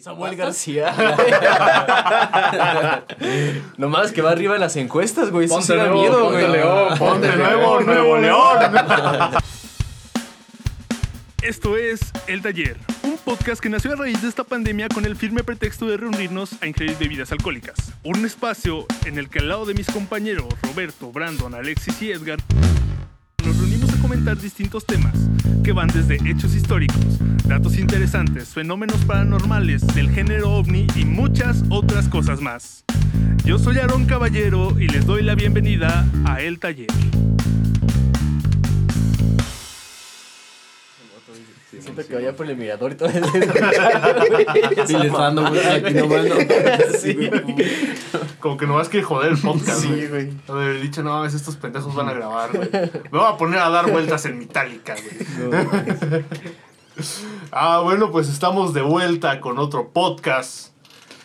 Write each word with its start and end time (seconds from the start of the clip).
Samuel 0.00 0.34
García. 0.34 0.94
Nomás 3.76 4.12
que 4.12 4.22
va 4.22 4.30
arriba 4.30 4.54
en 4.54 4.60
las 4.60 4.76
encuestas, 4.76 5.30
güey. 5.30 5.44
Eso 5.44 5.56
Ponte 5.56 5.72
sí 5.72 5.78
da 5.78 5.86
nuevo, 5.88 6.00
miedo, 6.00 6.20
ponte 6.20 6.40
güey. 6.40 6.52
León, 6.52 6.94
Ponte 6.98 7.36
nuevo, 7.36 7.80
Nuevo 7.80 8.18
León. 8.18 8.58
Esto 11.42 11.76
es 11.76 12.00
El 12.26 12.42
Taller, 12.42 12.76
un 13.02 13.16
podcast 13.18 13.62
que 13.62 13.68
nació 13.68 13.92
a 13.92 13.96
raíz 13.96 14.22
de 14.22 14.28
esta 14.28 14.44
pandemia 14.44 14.88
con 14.88 15.04
el 15.04 15.16
firme 15.16 15.42
pretexto 15.42 15.86
de 15.86 15.96
reunirnos 15.96 16.54
a 16.62 16.66
ingerir 16.66 16.96
bebidas 16.98 17.32
alcohólicas. 17.32 17.76
Un 18.02 18.24
espacio 18.24 18.86
en 19.04 19.18
el 19.18 19.28
que 19.28 19.40
al 19.40 19.48
lado 19.48 19.66
de 19.66 19.74
mis 19.74 19.90
compañeros 19.90 20.46
Roberto, 20.62 21.12
Brandon, 21.12 21.54
Alexis 21.54 22.00
y 22.02 22.12
Edgar 22.12 22.38
nos 23.44 23.56
reunimos 23.56 23.92
a 23.92 24.00
comentar 24.00 24.36
distintos 24.36 24.86
temas 24.86 25.14
que 25.62 25.72
van 25.72 25.88
desde 25.88 26.16
hechos 26.28 26.54
históricos, 26.54 27.18
datos 27.46 27.78
interesantes, 27.78 28.48
fenómenos 28.48 29.04
paranormales 29.04 29.86
del 29.88 30.10
género 30.10 30.52
ovni 30.52 30.86
y 30.94 31.04
muchas 31.04 31.62
otras 31.70 32.08
cosas 32.08 32.40
más. 32.40 32.84
Yo 33.44 33.58
soy 33.58 33.78
Aarón 33.78 34.06
Caballero 34.06 34.78
y 34.78 34.88
les 34.88 35.06
doy 35.06 35.22
la 35.22 35.34
bienvenida 35.34 36.06
a 36.24 36.40
El 36.40 36.58
Taller. 36.58 36.88
Siento 41.70 42.04
que 42.04 42.14
vaya 42.14 42.34
por 42.34 42.50
el 42.50 42.56
mirador 42.56 42.92
y 42.92 42.94
todo 42.96 43.08
eso. 43.08 43.20
Sí, 44.86 44.96
le 44.96 45.06
está 45.06 45.18
dando 45.22 45.42
vueltas 45.48 45.74
aquí 45.74 45.94
nomás, 45.94 46.24
¿no? 46.24 46.34
Sí. 46.98 47.30
Como 48.40 48.56
que 48.56 48.66
nomás 48.66 48.88
quiere 48.88 49.04
joder 49.04 49.32
el 49.32 49.38
podcast, 49.38 49.82
Sí, 49.82 50.06
güey. 50.08 50.32
Haber 50.48 50.80
dicho, 50.80 51.02
no 51.02 51.10
mames, 51.10 51.34
estos 51.34 51.56
pendejos 51.56 51.94
van 51.94 52.08
a 52.08 52.12
grabar, 52.12 52.50
güey. 52.52 52.68
Me 53.12 53.18
voy 53.18 53.26
a 53.32 53.36
poner 53.36 53.60
a 53.60 53.70
dar 53.70 53.90
vueltas 53.90 54.24
en 54.26 54.38
Metallica, 54.40 54.96
güey. 54.96 56.24
ah, 57.52 57.80
bueno, 57.84 58.10
pues 58.10 58.28
estamos 58.28 58.74
de 58.74 58.82
vuelta 58.82 59.40
con 59.40 59.58
otro 59.58 59.90
podcast. 59.90 60.69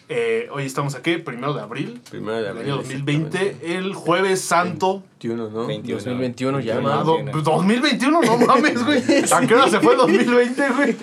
Eh, 0.07 0.47
hoy 0.51 0.65
estamos 0.65 0.93
aquí, 0.93 1.17
primero 1.17 1.53
de 1.55 1.61
abril, 1.61 1.99
Primero 2.11 2.35
de 2.37 2.41
del 2.43 2.51
abril. 2.51 2.65
año 2.65 2.75
2020, 2.77 3.77
el 3.77 3.95
Jueves 3.95 4.39
Santo. 4.41 4.99
21, 5.19 5.49
¿no? 5.49 5.65
21. 5.65 5.97
2021 5.99 6.59
ya, 6.59 6.77
Ah, 6.77 6.81
man. 6.81 7.03
do- 7.05 7.41
2021, 7.41 8.21
no 8.21 8.37
mames, 8.37 8.85
güey. 8.85 8.99
¿A 9.33 9.41
qué 9.47 9.55
hora 9.55 9.67
se 9.69 9.79
fue 9.79 9.93
el 9.93 9.97
2020, 9.99 10.69
güey? 10.69 10.95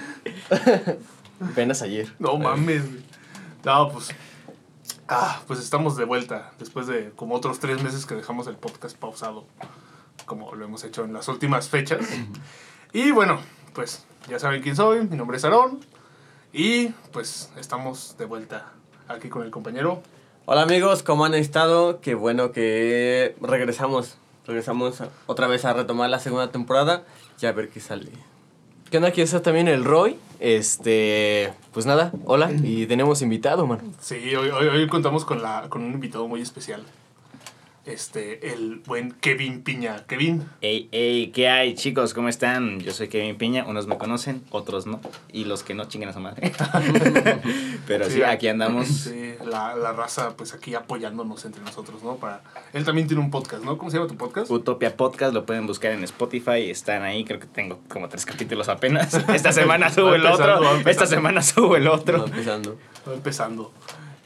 Apenas 1.41 1.83
ayer. 1.83 2.13
No 2.21 2.39
mames, 2.39 2.89
güey. 2.89 3.03
No, 3.65 3.89
pues. 3.91 4.11
Ah, 5.09 5.43
pues 5.49 5.59
estamos 5.59 5.97
de 5.97 6.05
vuelta. 6.05 6.53
Después 6.61 6.87
de 6.87 7.11
como 7.17 7.35
otros 7.35 7.59
tres 7.59 7.83
meses 7.83 8.07
que 8.07 8.15
dejamos 8.15 8.47
el 8.47 8.55
podcast 8.57 8.97
pausado. 8.97 9.47
Como 10.27 10.55
lo 10.55 10.65
hemos 10.65 10.85
hecho 10.85 11.05
en 11.05 11.13
las 11.13 11.27
últimas 11.27 11.69
fechas. 11.69 12.07
Y 12.93 13.11
bueno, 13.11 13.41
pues 13.75 14.05
ya 14.29 14.39
saben 14.39 14.63
quién 14.63 14.77
soy. 14.77 15.07
Mi 15.09 15.17
nombre 15.17 15.37
es 15.39 15.45
Aarón. 15.45 15.81
Y 16.53 16.89
pues 17.13 17.51
estamos 17.59 18.15
de 18.19 18.27
vuelta 18.27 18.73
aquí 19.13 19.29
con 19.29 19.43
el 19.43 19.51
compañero. 19.51 20.03
Hola 20.45 20.63
amigos, 20.63 21.03
¿cómo 21.03 21.25
han 21.25 21.35
estado? 21.35 22.01
Qué 22.01 22.15
bueno 22.15 22.53
que 22.53 23.37
regresamos. 23.41 24.17
Regresamos 24.47 25.03
otra 25.27 25.47
vez 25.47 25.65
a 25.65 25.73
retomar 25.73 26.11
la 26.11 26.19
segunda 26.19 26.51
temporada 26.51 27.05
y 27.41 27.47
a 27.47 27.53
ver 27.53 27.69
qué 27.69 27.81
sale. 27.81 28.11
¿Qué 28.91 28.97
onda? 28.97 29.11
Aquí 29.11 29.23
está 29.23 29.41
también 29.41 29.69
el 29.69 29.85
Roy. 29.85 30.17
Este. 30.41 31.53
Pues 31.73 31.87
nada, 31.87 32.13
hola. 32.25 32.51
Y 32.63 32.87
tenemos 32.87 33.23
invitado, 33.23 33.67
man. 33.67 33.81
Sí, 34.01 34.35
hoy, 34.35 34.51
hoy, 34.51 34.67
hoy 34.67 34.87
contamos 34.89 35.25
con, 35.25 35.41
la, 35.41 35.69
con 35.69 35.83
un 35.83 35.93
invitado 35.93 36.27
muy 36.27 36.43
especial. 36.43 36.83
Este, 37.85 38.53
el 38.53 38.77
buen 38.87 39.11
Kevin 39.11 39.63
Piña. 39.63 40.05
Kevin. 40.07 40.49
Ey, 40.61 40.89
ey, 40.93 41.33
¿qué 41.33 41.49
hay, 41.49 41.75
chicos? 41.75 42.15
¿Cómo 42.15 42.29
están? 42.29 42.79
Yo 42.79 42.93
soy 42.93 43.09
Kevin 43.09 43.37
Piña, 43.37 43.65
unos 43.67 43.89
me 43.89 43.99
conocen, 43.99 44.45
otros 44.51 44.87
no. 44.87 45.01
Y 45.33 45.47
los 45.47 45.65
que 45.65 45.75
no 45.75 45.87
chinguen 45.87 46.11
a 46.11 46.13
su 46.13 46.21
madre. 46.21 46.53
Pero 47.89 48.09
sí, 48.09 48.23
aquí 48.23 48.47
andamos. 48.47 48.87
Sí, 48.87 49.35
la, 49.45 49.75
la 49.75 49.93
raza, 49.93 50.37
pues 50.37 50.55
aquí 50.55 50.77
apoyándonos 50.77 51.45
entre 51.45 51.61
nosotros, 51.63 52.05
¿no? 52.05 52.17
Para... 52.17 52.43
Él 52.73 52.85
también 52.85 53.09
tiene 53.09 53.21
un 53.21 53.33
podcast, 53.33 53.65
¿no? 53.65 53.77
¿Cómo 53.77 53.91
se 53.91 53.97
llama 53.97 54.09
tu 54.09 54.17
podcast? 54.17 54.49
Utopia 54.49 54.97
Podcast, 54.97 55.35
lo 55.35 55.45
pueden 55.45 55.67
buscar 55.67 55.91
en 55.91 56.05
Spotify, 56.05 56.71
están 56.71 57.03
ahí, 57.03 57.25
creo 57.25 57.41
que 57.41 57.49
tengo 57.49 57.81
como 57.89 58.09
tres 58.09 58.25
capítulos 58.25 58.69
apenas. 58.69 59.13
Esta 59.35 59.51
semana 59.51 59.91
subo 59.95 60.15
el 60.15 60.25
empezando, 60.25 60.45
otro, 60.55 60.77
empezando. 60.77 60.91
esta 60.91 61.07
semana 61.07 61.43
subo 61.43 61.75
el 61.75 61.89
Va 61.89 61.93
otro. 61.95 62.27
empezando. 62.27 62.79
Va 63.09 63.15
empezando. 63.15 63.73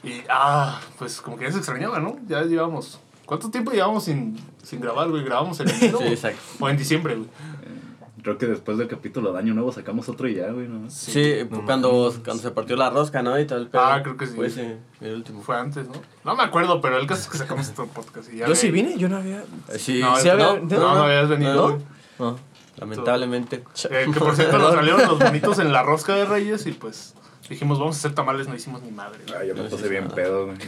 Y, 0.03 0.21
ah, 0.29 0.79
pues 0.99 1.21
como 1.21 1.37
que 1.37 1.45
ya 1.45 1.51
se 1.51 1.57
extrañaba, 1.57 1.99
¿no? 1.99 2.19
Ya 2.27 2.43
llevamos... 2.43 2.99
¿Cuánto 3.27 3.51
tiempo 3.51 3.71
llevamos 3.71 4.05
sin, 4.05 4.35
sin 4.63 4.79
grabar, 4.79 5.09
güey? 5.09 5.23
¿Grabamos 5.23 5.59
en 5.59 5.69
enero? 5.69 5.97
Sí, 6.01 6.05
exacto. 6.07 6.39
O 6.59 6.67
en 6.69 6.77
diciembre, 6.77 7.15
güey. 7.15 7.29
Creo 8.23 8.37
que 8.37 8.45
después 8.47 8.77
del 8.77 8.87
capítulo 8.87 9.31
de 9.31 9.39
Año 9.39 9.53
Nuevo 9.53 9.71
sacamos 9.71 10.09
otro 10.09 10.27
y 10.27 10.35
ya, 10.35 10.49
güey, 10.51 10.67
¿no? 10.67 10.89
Sí, 10.89 11.35
cuando, 11.65 12.13
cuando 12.25 12.41
se 12.43 12.51
partió 12.51 12.75
la 12.75 12.89
rosca, 12.89 13.21
¿no? 13.21 13.39
Y 13.39 13.45
todo 13.45 13.59
el 13.59 13.67
pedo. 13.67 13.81
Ah, 13.83 14.01
creo 14.01 14.17
que 14.17 14.25
sí. 14.27 14.33
Fue 14.35 14.47
ese, 14.47 14.77
el 15.01 15.15
último. 15.15 15.41
Fue 15.41 15.55
antes, 15.57 15.87
¿no? 15.87 15.93
No 16.25 16.35
me 16.35 16.43
acuerdo, 16.43 16.81
pero 16.81 16.97
el 16.97 17.05
caso 17.05 17.21
es 17.23 17.27
que 17.29 17.37
sacamos 17.37 17.69
otro 17.69 17.85
podcast. 17.87 18.33
Y 18.33 18.37
ya 18.37 18.47
Yo 18.47 18.55
sí 18.55 18.71
vine, 18.71 18.97
yo 18.97 19.07
no 19.07 19.17
había. 19.17 19.43
Sí, 19.77 19.99
No, 20.01 20.17
Sí, 20.17 20.27
no, 20.27 20.33
había- 20.33 20.59
no, 20.59 20.79
no, 20.79 20.89
habías 21.03 21.29
venido. 21.29 21.79
No. 22.19 22.37
lamentablemente. 22.77 23.63
Eh, 23.89 24.07
que 24.13 24.19
por 24.19 24.35
cierto 24.35 24.57
nos 24.57 24.73
salieron 24.75 25.01
los 25.05 25.19
bonitos 25.19 25.59
en 25.59 25.71
la 25.71 25.83
rosca 25.83 26.15
de 26.15 26.25
Reyes 26.25 26.65
y 26.65 26.71
pues 26.71 27.13
dijimos, 27.49 27.79
vamos 27.79 27.95
a 27.95 27.99
hacer 27.99 28.13
tamales, 28.15 28.47
no 28.47 28.55
hicimos 28.55 28.81
ni 28.81 28.91
madre. 28.91 29.19
Ah, 29.29 29.43
yo 29.43 29.55
me 29.55 29.63
No, 29.63 29.69
puse 29.69 29.87
bien 29.89 30.07
pedo, 30.09 30.45
güey. 30.47 30.57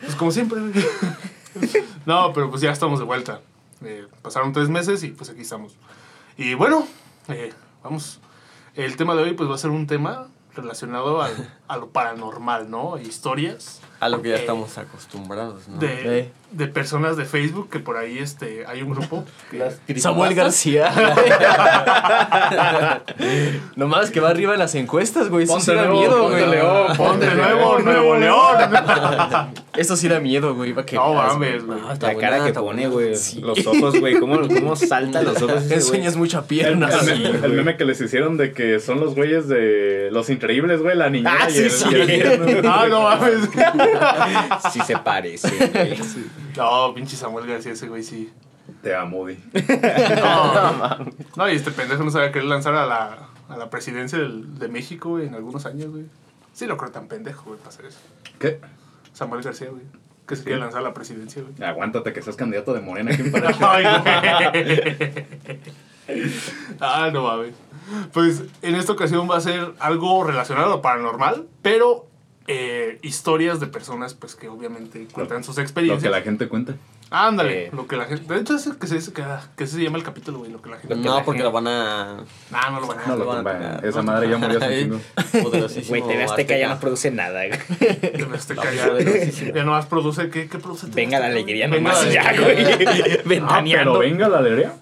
Pues 0.00 0.14
como 0.16 0.30
siempre, 0.30 0.60
güey. 0.60 0.72
No, 2.06 2.32
pero 2.32 2.50
pues 2.50 2.62
ya 2.62 2.70
estamos 2.72 2.98
de 2.98 3.04
vuelta. 3.04 3.40
Eh, 3.84 4.06
pasaron 4.22 4.52
tres 4.52 4.68
meses 4.68 5.02
y 5.04 5.08
pues 5.08 5.30
aquí 5.30 5.42
estamos. 5.42 5.76
Y 6.36 6.54
bueno, 6.54 6.86
eh, 7.28 7.52
vamos. 7.82 8.20
El 8.74 8.96
tema 8.96 9.14
de 9.14 9.22
hoy 9.22 9.32
pues 9.34 9.48
va 9.50 9.54
a 9.54 9.58
ser 9.58 9.70
un 9.70 9.86
tema 9.86 10.28
relacionado 10.54 11.22
al- 11.22 11.52
a 11.68 11.76
lo 11.76 11.88
paranormal, 11.90 12.70
¿no? 12.70 12.98
Historias 12.98 13.80
A 14.00 14.08
lo 14.08 14.22
que 14.22 14.30
ya 14.30 14.36
Eh, 14.36 14.40
estamos 14.40 14.78
acostumbrados, 14.78 15.68
¿no? 15.68 15.78
de, 15.78 16.30
personas 16.68 17.16
de 17.18 17.26
Facebook 17.26 17.68
que 17.68 17.78
por 17.78 17.98
ahí 17.98 18.18
este, 18.18 18.64
hay 18.66 18.80
un 18.82 18.90
grupo. 18.94 19.24
que- 19.86 20.00
Samuel 20.00 20.34
García. 20.34 20.90
Nomás 23.76 24.10
que 24.10 24.20
va 24.20 24.30
arriba 24.30 24.52
en 24.54 24.58
las 24.58 24.74
encuestas, 24.74 25.28
güey. 25.28 25.44
Eso 25.44 25.54
Ponte 25.54 25.70
sí 25.70 25.76
da 25.76 25.82
nuevo, 25.86 25.98
miedo, 26.00 26.18
ponte 26.22 26.38
güey. 26.46 26.50
León, 26.50 26.86
Ponte 26.96 27.34
nuevo, 27.34 27.78
Nuevo 27.80 28.16
León. 28.16 28.56
Eso 29.76 29.96
sí 29.96 30.08
da 30.08 30.20
miedo, 30.20 30.54
güey. 30.54 30.74
que 30.86 30.96
No 30.96 31.14
mames, 31.14 31.64
güey. 31.66 31.78
Ah, 31.86 31.94
La 32.00 32.12
buena, 32.12 32.20
cara 32.20 32.42
que 32.42 32.48
está 32.48 32.60
pone, 32.60 32.88
güey. 32.88 33.14
Sí. 33.16 33.40
Los 33.40 33.66
ojos, 33.66 33.98
güey. 34.00 34.18
¿Cómo, 34.18 34.40
¿Cómo 34.48 34.76
saltan 34.76 35.24
los 35.24 35.40
ojos 35.42 35.56
ese 35.56 35.66
güey? 35.66 35.74
Enseñas 35.78 36.16
mucha 36.16 36.46
pierna. 36.46 36.88
el 36.88 37.06
meme, 37.06 37.46
el 37.46 37.52
meme 37.52 37.76
que 37.76 37.84
les 37.84 38.00
hicieron 38.00 38.36
de 38.36 38.52
que 38.52 38.80
son 38.80 39.00
los 39.00 39.14
güeyes 39.14 39.48
de 39.48 40.08
Los 40.12 40.30
Increíbles, 40.30 40.80
güey, 40.82 40.96
la 40.96 41.10
niñera 41.10 41.36
Ah, 41.42 41.50
y 41.50 41.57
sí, 41.58 41.70
sí. 41.70 41.84
Ah, 42.64 42.86
no 42.88 43.02
mames. 43.02 43.48
Sí 44.72 44.80
se 44.86 44.96
parece, 44.98 45.48
güey. 45.48 45.98
No, 46.56 46.94
pinche 46.94 47.16
Samuel 47.16 47.46
García, 47.46 47.72
ese 47.72 47.88
güey 47.88 48.02
sí. 48.02 48.32
Te 48.82 48.94
amo, 48.94 49.18
güey. 49.18 49.38
No, 50.22 50.98
no, 51.36 51.48
y 51.50 51.54
este 51.56 51.70
pendejo 51.70 52.04
no 52.04 52.10
sabía 52.10 52.32
querer 52.32 52.48
lanzar 52.48 52.74
a 52.74 52.86
la, 52.86 53.28
a 53.48 53.56
la 53.56 53.70
presidencia 53.70 54.18
del- 54.18 54.58
de 54.58 54.68
México, 54.68 55.10
güey, 55.10 55.26
en 55.26 55.34
algunos 55.34 55.64
años, 55.66 55.90
güey. 55.90 56.04
Sí 56.52 56.66
lo 56.66 56.76
creo 56.76 56.90
tan 56.90 57.06
pendejo, 57.08 57.44
güey, 57.46 57.58
para 57.58 57.70
hacer 57.70 57.86
eso. 57.86 57.98
¿Qué? 58.38 58.60
Samuel 59.12 59.42
García, 59.42 59.68
güey. 59.70 59.82
Que 60.26 60.36
se 60.36 60.44
quiere 60.44 60.58
lanzar 60.58 60.80
a 60.80 60.84
la 60.84 60.92
presidencia, 60.92 61.42
güey. 61.42 61.66
Aguántate 61.68 62.12
que 62.12 62.20
seas 62.20 62.36
candidato 62.36 62.74
de 62.74 62.80
Morena 62.82 63.12
aquí 63.12 63.22
en 63.22 63.32
Paracho. 63.32 63.66
Ay, 63.66 63.84
güey. 66.06 66.32
Ah, 66.80 67.10
no 67.12 67.22
mames. 67.22 67.54
Pues 68.12 68.42
en 68.62 68.74
esta 68.74 68.92
ocasión 68.92 69.28
va 69.30 69.36
a 69.36 69.40
ser 69.40 69.72
algo 69.78 70.24
relacionado 70.24 70.66
a 70.66 70.70
lo 70.76 70.82
paranormal, 70.82 71.46
pero 71.62 72.06
eh, 72.46 72.98
historias 73.02 73.60
de 73.60 73.66
personas 73.66 74.14
pues 74.14 74.34
que 74.34 74.48
obviamente 74.48 75.06
cuentan 75.12 75.44
sus 75.44 75.56
Lo 75.56 75.62
experiencias. 75.62 76.02
que 76.02 76.10
la 76.10 76.22
gente 76.22 76.48
cuenta. 76.48 76.74
Ándale, 77.10 77.66
Eh. 77.66 77.70
lo 77.72 77.86
que 77.86 77.96
la 77.96 78.04
gente... 78.04 78.34
De 78.34 78.38
hecho, 78.40 78.54
es 78.54 78.68
que 78.78 78.86
se 78.86 78.96
dice 78.96 79.14
que, 79.14 79.24
que 79.56 79.66
se 79.66 79.82
llama 79.82 79.96
el 79.96 80.04
capítulo, 80.04 80.40
güey, 80.40 80.50
lo 80.50 80.60
que 80.60 80.68
la 80.68 80.76
gente... 80.76 80.94
No, 80.96 81.24
porque 81.24 81.42
lo 81.42 81.50
van 81.52 81.66
a... 81.66 82.18
Nah, 82.50 82.70
no 82.70 82.80
lo 82.80 82.86
van 82.86 82.98
a 82.98 83.06
No 83.06 83.16
lo 83.16 83.24
van 83.24 83.46
a. 83.46 83.78
Esa 83.78 84.02
madre 84.02 84.28
ya 84.28 84.36
murió 84.36 84.58
hace 84.58 84.84
un 84.84 85.00
chingo. 85.32 85.88
Güey, 85.88 86.02
TV 86.02 86.24
Azteca 86.24 86.58
ya 86.58 86.66
no 86.66 86.72
Azteca. 86.74 86.80
produce 86.80 87.10
nada, 87.10 87.40
güey. 87.46 87.58
Debe 88.12 88.36
estar 88.36 88.56
callado. 88.56 88.98
Ya 88.98 89.64
nomás 89.64 89.86
produce... 89.86 90.28
¿Qué, 90.28 90.48
qué 90.48 90.58
produce? 90.58 90.86
Venga 90.88 91.18
la 91.18 91.26
alegría 91.26 91.66
nomás 91.66 92.12
ya, 92.12 92.30
güey. 92.38 92.64
Ah, 92.64 92.76
pero 92.78 93.22
Ventaneando. 93.24 93.98
venga 94.00 94.28
la 94.28 94.38
alegría. 94.38 94.74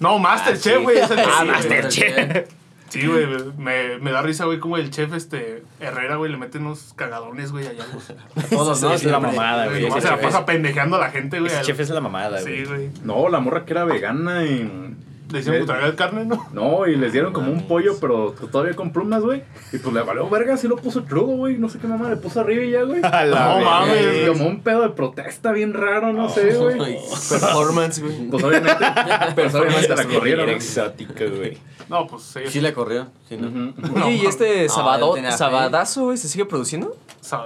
No, 0.00 0.18
Masterchef, 0.18 0.74
Ah, 0.74 0.78
sí. 0.78 0.82
güey. 0.82 0.96
el 0.98 1.04
Ah, 1.04 1.08
sí, 1.08 1.14
güey. 1.16 1.46
Masterchef. 1.48 2.48
Sí, 2.90 3.06
güey. 3.06 3.26
Me, 3.58 3.98
me 3.98 4.12
da 4.12 4.22
risa, 4.22 4.44
güey, 4.44 4.60
como 4.60 4.76
el 4.76 4.90
chef 4.90 5.12
este 5.14 5.62
Herrera, 5.80 6.14
güey, 6.16 6.30
le 6.30 6.36
mete 6.36 6.58
unos 6.58 6.92
cagadones, 6.94 7.50
güey, 7.50 7.66
allá. 7.66 7.84
güey. 7.92 8.46
Todos, 8.50 8.80
¿no? 8.82 8.94
es 8.94 9.02
la 9.04 9.18
mamada, 9.18 9.66
güey. 9.66 9.82
Nomás 9.82 9.98
Ese 9.98 10.06
se 10.06 10.12
la 10.12 10.20
chef 10.20 10.26
pasa 10.32 10.46
pendejeando 10.46 10.96
a 10.96 11.00
la 11.00 11.10
gente, 11.10 11.40
güey. 11.40 11.52
Al- 11.52 11.64
chef 11.64 11.80
es 11.80 11.90
la 11.90 12.00
mamada, 12.00 12.38
Sí, 12.38 12.50
güey. 12.50 12.64
güey. 12.66 12.90
No, 13.02 13.28
la 13.28 13.40
morra 13.40 13.64
que 13.64 13.72
era 13.72 13.84
vegana 13.84 14.44
y, 14.44 14.94
Le 15.30 15.38
hicieron 15.40 15.62
Eh. 15.62 15.64
tragar 15.66 15.94
carne, 15.96 16.24
¿no? 16.26 16.46
No, 16.52 16.86
y 16.86 16.96
les 16.96 17.12
dieron 17.12 17.32
como 17.32 17.50
un 17.50 17.66
pollo, 17.66 17.96
pero 18.00 18.34
todavía 18.52 18.74
con 18.76 18.92
plumas, 18.92 19.22
güey. 19.22 19.42
Y 19.72 19.78
pues 19.78 19.94
le 19.94 20.02
valió 20.02 20.28
verga, 20.28 20.56
sí 20.56 20.68
lo 20.68 20.76
puso 20.76 21.04
crudo, 21.04 21.36
güey. 21.36 21.56
No 21.56 21.68
sé 21.68 21.78
qué 21.78 21.86
mamá 21.86 22.10
le 22.10 22.16
puso 22.16 22.40
arriba 22.40 22.62
y 22.64 22.70
ya, 22.72 22.82
güey. 22.82 23.00
A 23.04 23.24
la 23.24 23.58
No 23.58 23.64
mames. 23.64 24.28
Como 24.28 24.46
un 24.46 24.60
pedo 24.60 24.82
de 24.82 24.90
protesta 24.90 25.52
bien 25.52 25.72
raro, 25.72 26.12
no 26.12 26.28
sé, 26.28 26.54
güey. 26.54 26.78
Performance, 27.30 28.00
güey. 28.02 28.28
Pues 28.28 28.44
obviamente, 28.44 28.84
pues 29.34 29.54
obviamente 29.54 29.96
la 29.96 30.04
corrieron. 30.04 30.46
Bien 30.46 30.56
exótico, 30.56 31.14
güey. 31.36 31.56
No, 31.88 32.06
pues 32.06 32.36
ellos. 32.36 32.50
Sí 32.52 32.60
le 32.60 32.72
corrió, 32.72 33.08
sí, 33.28 33.36
¿no? 33.36 33.74
Oye, 34.04 34.14
¿y 34.14 34.26
este 34.26 34.66
No, 34.68 34.72
sabado, 34.74 35.14
sabadazo, 35.36 36.04
güey, 36.04 36.16
se 36.16 36.28
sigue 36.28 36.44
produciendo? 36.46 36.96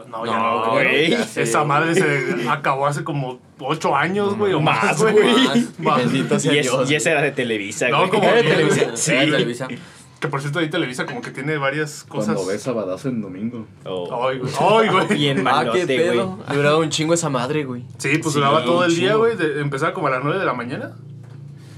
No, 0.09 0.27
ya 0.27 0.33
No, 0.39 0.65
no, 0.67 0.73
güey. 0.73 1.11
ya. 1.11 1.27
Esa 1.37 1.65
madre 1.65 1.95
se 1.95 2.49
acabó 2.49 2.87
hace 2.87 3.05
como 3.05 3.39
8 3.61 3.95
años, 3.97 4.37
güey, 4.37 4.53
o 4.53 4.61
más, 4.61 4.85
Más, 4.85 5.03
güey. 5.03 5.67
Bendito 5.79 6.39
sea 6.39 6.53
Y, 6.53 6.59
es- 6.59 6.63
Dios. 6.71 6.91
y 6.91 6.95
esa 6.97 7.11
era 7.13 7.23
de 7.23 7.31
Televisa, 7.31 7.89
No, 7.89 7.99
güey. 7.99 8.11
como 8.11 8.25
¿Era 8.25 8.37
de 8.37 8.43
Televisa? 8.43 8.97
Sí, 8.97 9.13
Televisa. 9.13 9.69
Que 10.21 10.27
por 10.27 10.41
cierto 10.41 10.59
ahí 10.59 10.69
Televisa 10.69 11.07
como 11.07 11.21
que 11.21 11.31
tiene 11.31 11.57
varias 11.59 12.03
cosas. 12.03 12.35
Cuando 12.35 12.47
ves 12.47 12.61
Sabadazo 12.63 13.09
en 13.09 13.21
domingo. 13.23 13.67
Oh. 13.85 14.27
Ay, 14.29 14.39
güey. 14.39 14.53
Ay, 14.59 14.89
güey. 14.89 15.07
Bien 15.17 15.39
Ah, 15.39 15.43
malote, 15.53 15.87
qué 15.87 16.11
güey. 16.11 16.29
Duraba 16.57 16.79
un 16.79 16.91
chingo 16.91 17.15
esa 17.15 17.29
madre, 17.29 17.65
güey. 17.65 17.85
Sí, 17.99 18.19
pues 18.19 18.35
Sí, 18.35 18.41
duraba 18.41 18.65
todo 18.65 18.85
el 18.85 18.97
día, 18.97 19.15
güey. 19.15 19.37
de- 19.37 19.61
Empezaba 19.61 19.95
como 19.95 20.09
a 20.09 20.11
las 20.11 20.25
9 20.25 20.41
de 20.41 20.45
la 20.45 20.55
mañana. 20.55 20.97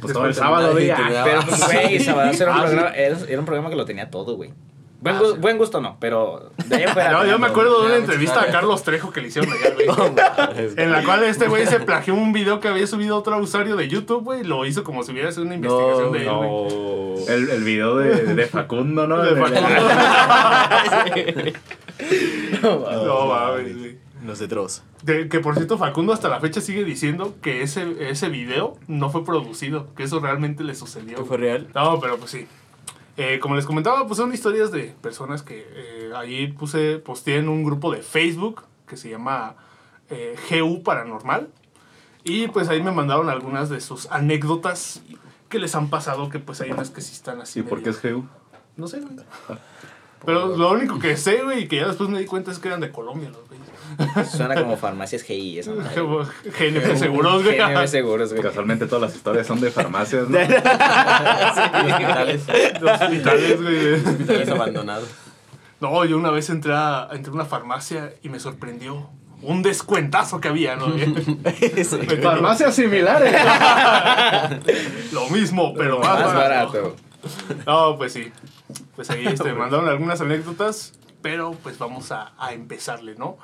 Pues 0.01 0.15
todo 0.15 0.25
el 0.25 0.33
sábado, 0.35 0.73
güey. 0.73 0.89
Ah, 0.91 1.21
Pero 1.23 1.43
pues, 1.43 1.61
güey, 1.71 2.01
Sabadazo 2.01 2.43
era 2.45 2.53
un 2.55 2.59
Ah, 2.59 2.63
programa, 2.65 2.89
era 2.95 3.39
un 3.41 3.45
programa 3.45 3.69
que 3.69 3.77
lo 3.77 3.85
tenía 3.85 4.11
todo, 4.11 4.37
güey. 4.37 4.55
Buen, 5.03 5.17
Ah, 5.17 5.21
gu- 5.21 5.33
sí. 5.33 5.39
buen 5.41 5.57
gusto 5.59 5.81
no, 5.81 5.97
pero 5.99 6.51
de 6.67 6.77
ahí 6.77 6.87
fuera. 6.93 7.13
Yo, 7.25 7.31
yo 7.31 7.39
me 7.39 7.47
acuerdo 7.47 7.81
de 7.81 7.87
una 7.87 7.97
entrevista 7.97 8.43
a 8.43 8.47
Carlos 8.49 8.83
Trejo 8.83 9.11
que 9.11 9.21
le 9.23 9.29
hicieron 9.29 9.51
allá, 9.53 9.75
güey. 10.55 10.69
En 10.77 10.93
la 10.93 11.03
cual 11.05 11.25
este 11.25 11.49
güey 11.49 11.67
se 11.67 11.81
plagió 11.81 12.15
un 12.15 12.33
video 12.33 12.61
que 12.61 12.69
había 12.69 12.87
subido 12.87 13.17
otro 13.17 13.37
usuario 13.39 13.77
de 13.77 13.89
YouTube, 13.89 14.23
güey. 14.25 14.45
Lo 14.45 14.65
hizo 14.67 14.85
como 14.85 15.03
si 15.03 15.13
hubiera 15.13 15.33
sido 15.33 15.45
una 15.45 15.55
investigación 15.55 16.13
de 16.13 16.19
él, 16.27 16.31
güey. 16.31 16.51
No. 16.51 17.33
El, 17.33 17.51
el 17.51 17.65
video 17.65 17.97
de, 17.97 18.35
de 18.35 18.47
Facundo, 18.47 19.07
¿no? 19.07 19.23
De 19.23 19.37
Facundo. 19.41 19.61
No, 22.63 23.27
mames, 23.27 23.79
güey. 23.79 23.99
Los 24.25 24.39
de 24.39 25.29
que 25.31 25.41
por 25.41 25.55
cierto, 25.55 25.79
Facundo 25.79 26.13
hasta 26.13 26.29
la 26.29 26.41
fecha 26.41 26.61
sigue 26.61 26.85
diciendo 26.85 27.35
que 27.41 27.63
ese, 27.63 28.11
ese 28.11 28.29
video 28.29 28.77
no 28.87 29.09
fue 29.09 29.25
producido, 29.25 29.95
que 29.95 30.03
eso 30.03 30.21
realmente 30.21 30.63
le 30.63 30.75
sucedió. 30.75 31.17
¿Qué 31.19 31.25
fue 31.25 31.37
real? 31.39 31.69
No, 31.75 31.99
pero 32.01 32.19
pues 32.19 32.31
sí. 32.31 32.47
Eh, 33.17 33.39
como 33.41 33.57
les 33.57 33.67
comentaba, 33.67 34.07
pues 34.07 34.17
son 34.17 34.33
historias 34.33 34.71
de 34.71 34.95
personas 35.03 35.43
que 35.43 35.67
eh, 35.71 36.13
ahí 36.17 36.49
puse, 36.53 36.99
posteé 36.99 37.39
en 37.39 37.49
un 37.49 37.65
grupo 37.65 37.93
de 37.93 38.03
Facebook 38.03 38.63
que 38.87 38.97
se 38.97 39.11
llama 39.11 39.57
eh, 40.09 40.37
GU 40.51 40.83
Paranormal. 40.83 41.49
Y 42.25 42.49
pues 42.49 42.69
ahí 42.69 42.83
me 42.83 42.93
mandaron 42.93 43.29
algunas 43.29 43.71
de 43.71 43.81
sus 43.81 44.07
anécdotas 44.11 45.03
que 45.49 45.59
les 45.59 45.75
han 45.75 45.91
pasado, 45.91 46.29
que 46.29 46.39
pues 46.39 46.61
hay 46.61 46.71
unas 46.71 46.91
que 46.91 47.01
sí 47.01 47.13
están 47.13 47.41
así. 47.41 47.61
¿Y 47.61 47.63
por 47.63 47.83
qué 47.83 47.91
es 47.91 48.03
GU? 48.03 48.27
No 48.77 48.87
sé, 48.87 49.01
güey. 49.01 49.17
Pero 50.25 50.57
lo 50.57 50.71
único 50.71 50.99
que 50.99 51.17
sé, 51.17 51.43
güey, 51.43 51.65
y 51.65 51.69
que 51.69 51.77
ya 51.77 51.89
después 51.89 52.11
me 52.11 52.19
di 52.19 52.27
cuenta 52.27 52.51
es 52.51 52.59
que 52.59 52.69
eran 52.69 52.81
de 52.81 52.93
Colombia 52.93 53.31
los. 53.31 53.50
Suena 54.31 54.55
como 54.55 54.77
farmacias 54.77 55.23
GI, 55.23 55.59
eso. 55.61 55.75
GNP 55.75 56.97
Seguros, 56.97 57.43
güey. 57.45 57.59
GNB 57.59 57.87
Seguros, 57.87 58.31
güey. 58.33 58.43
Casualmente 58.43 58.87
todas 58.87 59.03
las 59.03 59.15
historias 59.17 59.47
son 59.47 59.61
de 59.61 59.71
farmacias, 59.71 60.29
¿no? 60.29 60.39
Hospitales, 61.51 62.47
De 62.47 62.91
hospitales, 62.91 63.63
güey. 63.63 63.95
hospitales 63.95 64.49
abandonados. 64.49 65.09
No, 65.81 66.05
yo 66.05 66.17
una 66.19 66.31
vez 66.31 66.51
entré 66.51 66.73
a, 66.75 67.09
entré 67.13 67.31
a 67.31 67.35
una 67.35 67.45
farmacia 67.47 68.13
y 68.23 68.29
me 68.29 68.39
sorprendió 68.39 69.09
un 69.43 69.63
descuentazo 69.63 70.41
que 70.41 70.49
había, 70.49 70.77
¿no? 70.77 70.87
Farmacias 72.23 72.75
similares. 72.75 73.35
Lo 75.13 75.29
mismo, 75.31 75.73
pero 75.75 75.99
más, 76.01 76.21
Más 76.21 76.35
barato. 76.35 76.73
barato. 76.73 76.97
No, 77.67 77.97
pues 77.97 78.13
sí. 78.13 78.31
Pues 78.97 79.11
ahí 79.11 79.27
este, 79.27 79.45
me 79.45 79.55
mandaron 79.55 79.89
algunas 79.89 80.21
anécdotas, 80.21 80.93
pero 81.23 81.53
pues 81.63 81.79
vamos 81.79 82.13
a, 82.13 82.33
a 82.39 82.53
empezarle, 82.53 83.15
¿no? 83.17 83.39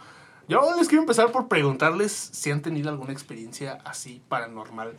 Yo 0.49 0.77
les 0.77 0.89
quiero 0.89 1.03
empezar 1.03 1.33
por 1.33 1.49
preguntarles 1.49 2.13
si 2.13 2.51
han 2.51 2.63
tenido 2.63 2.91
alguna 2.91 3.13
experiencia 3.13 3.79
así 3.85 4.23
paranormal 4.29 4.95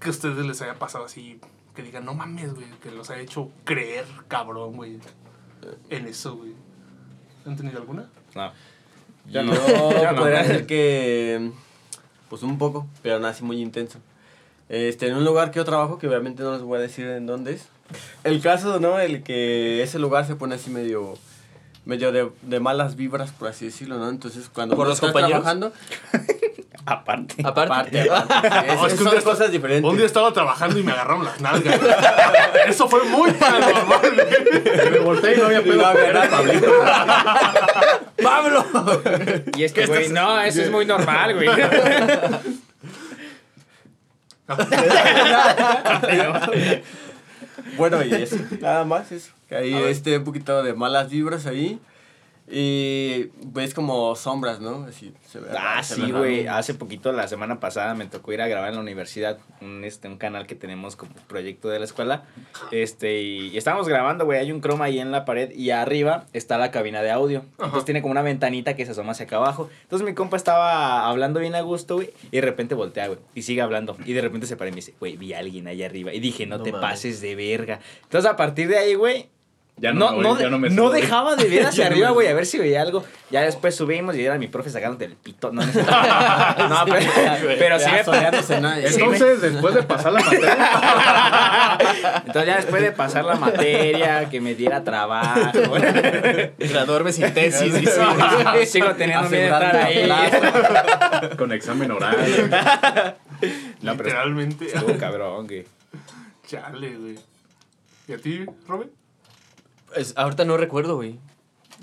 que 0.00 0.08
a 0.08 0.10
ustedes 0.10 0.44
les 0.46 0.62
haya 0.62 0.78
pasado 0.78 1.04
así, 1.04 1.40
que 1.74 1.82
digan, 1.82 2.04
no 2.04 2.14
mames, 2.14 2.54
güey, 2.54 2.66
que 2.82 2.90
los 2.90 3.10
haya 3.10 3.22
hecho 3.22 3.50
creer, 3.64 4.04
cabrón, 4.28 4.76
güey, 4.76 4.98
en 5.90 6.06
eso, 6.06 6.36
güey. 6.36 6.52
¿Han 7.46 7.56
tenido 7.56 7.78
alguna? 7.78 8.08
No. 8.34 8.52
Yo, 9.26 9.42
no. 9.42 9.54
Yo 10.02 10.12
no. 10.12 10.18
podría 10.18 10.42
decir 10.42 10.66
que. 10.66 11.50
Pues 12.28 12.42
un 12.42 12.58
poco, 12.58 12.86
pero 13.02 13.18
nada 13.18 13.32
así 13.32 13.44
muy 13.44 13.60
intenso. 13.60 13.98
Este, 14.68 15.08
en 15.08 15.16
un 15.16 15.24
lugar 15.24 15.50
que 15.50 15.58
yo 15.58 15.64
trabajo, 15.64 15.98
que 15.98 16.08
obviamente 16.08 16.42
no 16.42 16.52
les 16.52 16.62
voy 16.62 16.78
a 16.78 16.80
decir 16.80 17.06
en 17.06 17.26
dónde 17.26 17.52
es. 17.52 17.68
El 18.24 18.40
caso, 18.40 18.80
¿no? 18.80 18.98
El 18.98 19.22
que 19.22 19.82
ese 19.82 19.98
lugar 19.98 20.26
se 20.26 20.34
pone 20.34 20.54
así 20.54 20.70
medio. 20.70 21.16
Medio 21.84 22.12
de, 22.12 22.30
de 22.42 22.60
malas 22.60 22.96
vibras, 22.96 23.30
por 23.32 23.48
así 23.48 23.66
decirlo, 23.66 23.98
¿no? 23.98 24.08
Entonces, 24.08 24.48
cuando 24.52 24.74
¿Por 24.76 24.86
uno 24.86 24.90
los 24.90 24.96
está 24.98 25.06
compañeros? 25.12 25.42
trabajando. 25.42 25.72
Aparte. 26.86 27.36
Aparte. 27.42 27.70
Aparte, 27.70 28.10
aparte, 28.10 28.72
es- 28.72 28.76
No, 28.76 28.86
es 28.86 28.92
que 28.92 28.98
un 28.98 29.04
son 29.04 29.12
día 29.12 29.22
cosas 29.22 29.50
diferentes. 29.50 29.90
Un 29.90 29.96
día 29.96 30.04
estaba 30.04 30.32
trabajando 30.34 30.78
y 30.78 30.82
me 30.82 30.92
agarraron 30.92 31.24
las 31.24 31.40
nalgas. 31.40 31.80
Eso 32.68 32.88
fue 32.88 33.04
muy 33.04 33.30
paranormal. 33.32 34.00
Me 34.92 34.98
volteé 34.98 35.34
y 35.34 35.38
no 35.38 35.46
había 35.46 35.58
no 35.60 35.64
pedo. 35.64 35.86
había 35.86 36.12
nada, 36.12 36.28
Pablito. 36.28 36.72
¡Pablo! 38.22 38.66
Y 39.56 39.64
es 39.64 39.72
que, 39.72 39.86
güey, 39.86 40.08
no, 40.10 40.40
eso 40.42 40.60
es 40.62 40.70
muy 40.70 40.84
normal, 40.84 41.34
güey. 41.34 41.48
Bueno, 47.76 48.02
y 48.04 48.12
eso, 48.12 48.36
nada 48.60 48.84
más 48.84 49.12
eso. 49.12 49.32
Que 49.48 49.56
ahí 49.56 49.74
este 49.74 50.16
un 50.18 50.24
poquito 50.24 50.62
de 50.62 50.74
malas 50.74 51.10
vibras 51.10 51.46
ahí. 51.46 51.78
Y 52.50 53.30
ves 53.46 53.72
como 53.72 54.14
sombras, 54.16 54.60
¿no? 54.60 54.84
Así 54.84 55.14
se 55.26 55.40
ve 55.40 55.48
Ah, 55.58 55.82
se 55.82 55.94
sí, 55.94 56.10
güey. 56.12 56.46
Hace 56.46 56.74
poquito, 56.74 57.10
la 57.12 57.26
semana 57.26 57.58
pasada, 57.58 57.94
me 57.94 58.04
tocó 58.06 58.32
ir 58.32 58.42
a 58.42 58.48
grabar 58.48 58.68
en 58.68 58.74
la 58.76 58.80
universidad 58.82 59.38
un, 59.62 59.82
este, 59.82 60.08
un 60.08 60.18
canal 60.18 60.46
que 60.46 60.54
tenemos 60.54 60.94
como 60.94 61.14
proyecto 61.26 61.68
de 61.70 61.78
la 61.78 61.86
escuela. 61.86 62.24
Este, 62.70 63.22
y, 63.22 63.48
y 63.48 63.56
estábamos 63.56 63.88
grabando, 63.88 64.26
güey. 64.26 64.38
Hay 64.40 64.52
un 64.52 64.60
croma 64.60 64.84
ahí 64.86 64.98
en 64.98 65.10
la 65.10 65.24
pared 65.24 65.50
y 65.52 65.70
arriba 65.70 66.26
está 66.34 66.58
la 66.58 66.70
cabina 66.70 67.00
de 67.02 67.10
audio. 67.10 67.44
Entonces 67.58 67.86
tiene 67.86 68.02
como 68.02 68.12
una 68.12 68.22
ventanita 68.22 68.76
que 68.76 68.84
se 68.84 68.92
asoma 68.92 69.12
hacia 69.12 69.24
acá 69.24 69.36
abajo. 69.36 69.70
Entonces 69.82 70.06
mi 70.06 70.14
compa 70.14 70.36
estaba 70.36 71.08
hablando 71.08 71.40
bien 71.40 71.54
a 71.54 71.62
gusto, 71.62 71.96
güey. 71.96 72.10
Y 72.30 72.36
de 72.36 72.42
repente 72.42 72.74
voltea, 72.74 73.06
güey. 73.08 73.18
Y 73.34 73.42
sigue 73.42 73.62
hablando. 73.62 73.96
Y 74.04 74.12
de 74.12 74.20
repente 74.20 74.46
se 74.46 74.56
para 74.56 74.68
y 74.68 74.72
me 74.72 74.76
dice, 74.76 74.94
güey, 75.00 75.16
vi 75.16 75.32
a 75.32 75.38
alguien 75.38 75.66
ahí 75.66 75.82
arriba. 75.82 76.12
Y 76.12 76.20
dije, 76.20 76.46
no, 76.46 76.58
No 76.58 76.62
te 76.62 76.72
mames. 76.72 76.90
pases 76.90 77.20
de 77.22 77.34
verga. 77.36 77.80
Entonces 78.02 78.30
a 78.30 78.36
partir 78.36 78.68
de 78.68 78.76
ahí, 78.76 78.94
güey, 78.94 79.28
Ya 79.76 79.92
no, 79.92 80.12
no, 80.12 80.16
me 80.16 80.22
no, 80.22 80.28
voy, 80.28 80.40
ya 80.42 80.50
no 80.50 80.58
me 80.58 80.70
no 80.70 80.84
subo. 80.84 80.92
dejaba 80.92 81.34
de 81.34 81.44
ver 81.50 81.66
hacia 81.66 81.86
arriba, 81.86 82.10
güey, 82.10 82.28
a 82.28 82.34
ver 82.34 82.46
si 82.46 82.58
veía 82.58 82.80
algo. 82.80 83.04
Ya 83.30 83.42
después 83.42 83.74
subimos 83.74 84.14
y 84.14 84.24
era 84.24 84.38
mi 84.38 84.46
profe 84.46 84.70
sacándote 84.70 85.04
el 85.06 85.16
pito. 85.16 85.50
No, 85.50 85.62
no, 85.66 85.72
pero, 86.86 87.10
pero 87.58 87.78
sí 87.80 87.86
Ya 87.86 88.30
me 88.30 88.86
Entonces, 88.86 89.40
después 89.40 89.74
de 89.74 89.82
pasar 89.82 90.12
la 90.12 90.20
materia, 90.20 91.78
Entonces 92.26 92.46
ya 92.46 92.56
después 92.56 92.82
de 92.82 92.92
pasar 92.92 93.24
la 93.24 93.34
materia, 93.34 94.28
que 94.30 94.40
me 94.40 94.54
diera 94.54 94.84
trabajo. 94.84 95.50
Graduarme 96.58 97.12
sin 97.12 97.34
tesis, 97.34 97.74
dice. 97.74 98.00
Sigo 98.66 98.94
teniendo 98.94 99.28
miedo 99.28 99.58
de 99.58 99.66
estar 99.66 99.76
ahí. 99.76 100.08
con 101.36 101.50
examen 101.52 101.90
oral. 101.90 102.16
Literalmente. 103.82 104.66
estuvo 104.66 104.96
cabrón, 104.98 105.48
güey. 105.48 105.66
Chale, 106.46 106.96
güey. 106.96 107.18
¿Y 108.06 108.12
a 108.12 108.18
ti, 108.18 108.46
Robert? 108.68 108.90
Es- 109.96 110.14
ahorita 110.16 110.44
no 110.44 110.56
recuerdo, 110.56 110.96
güey. 110.96 111.18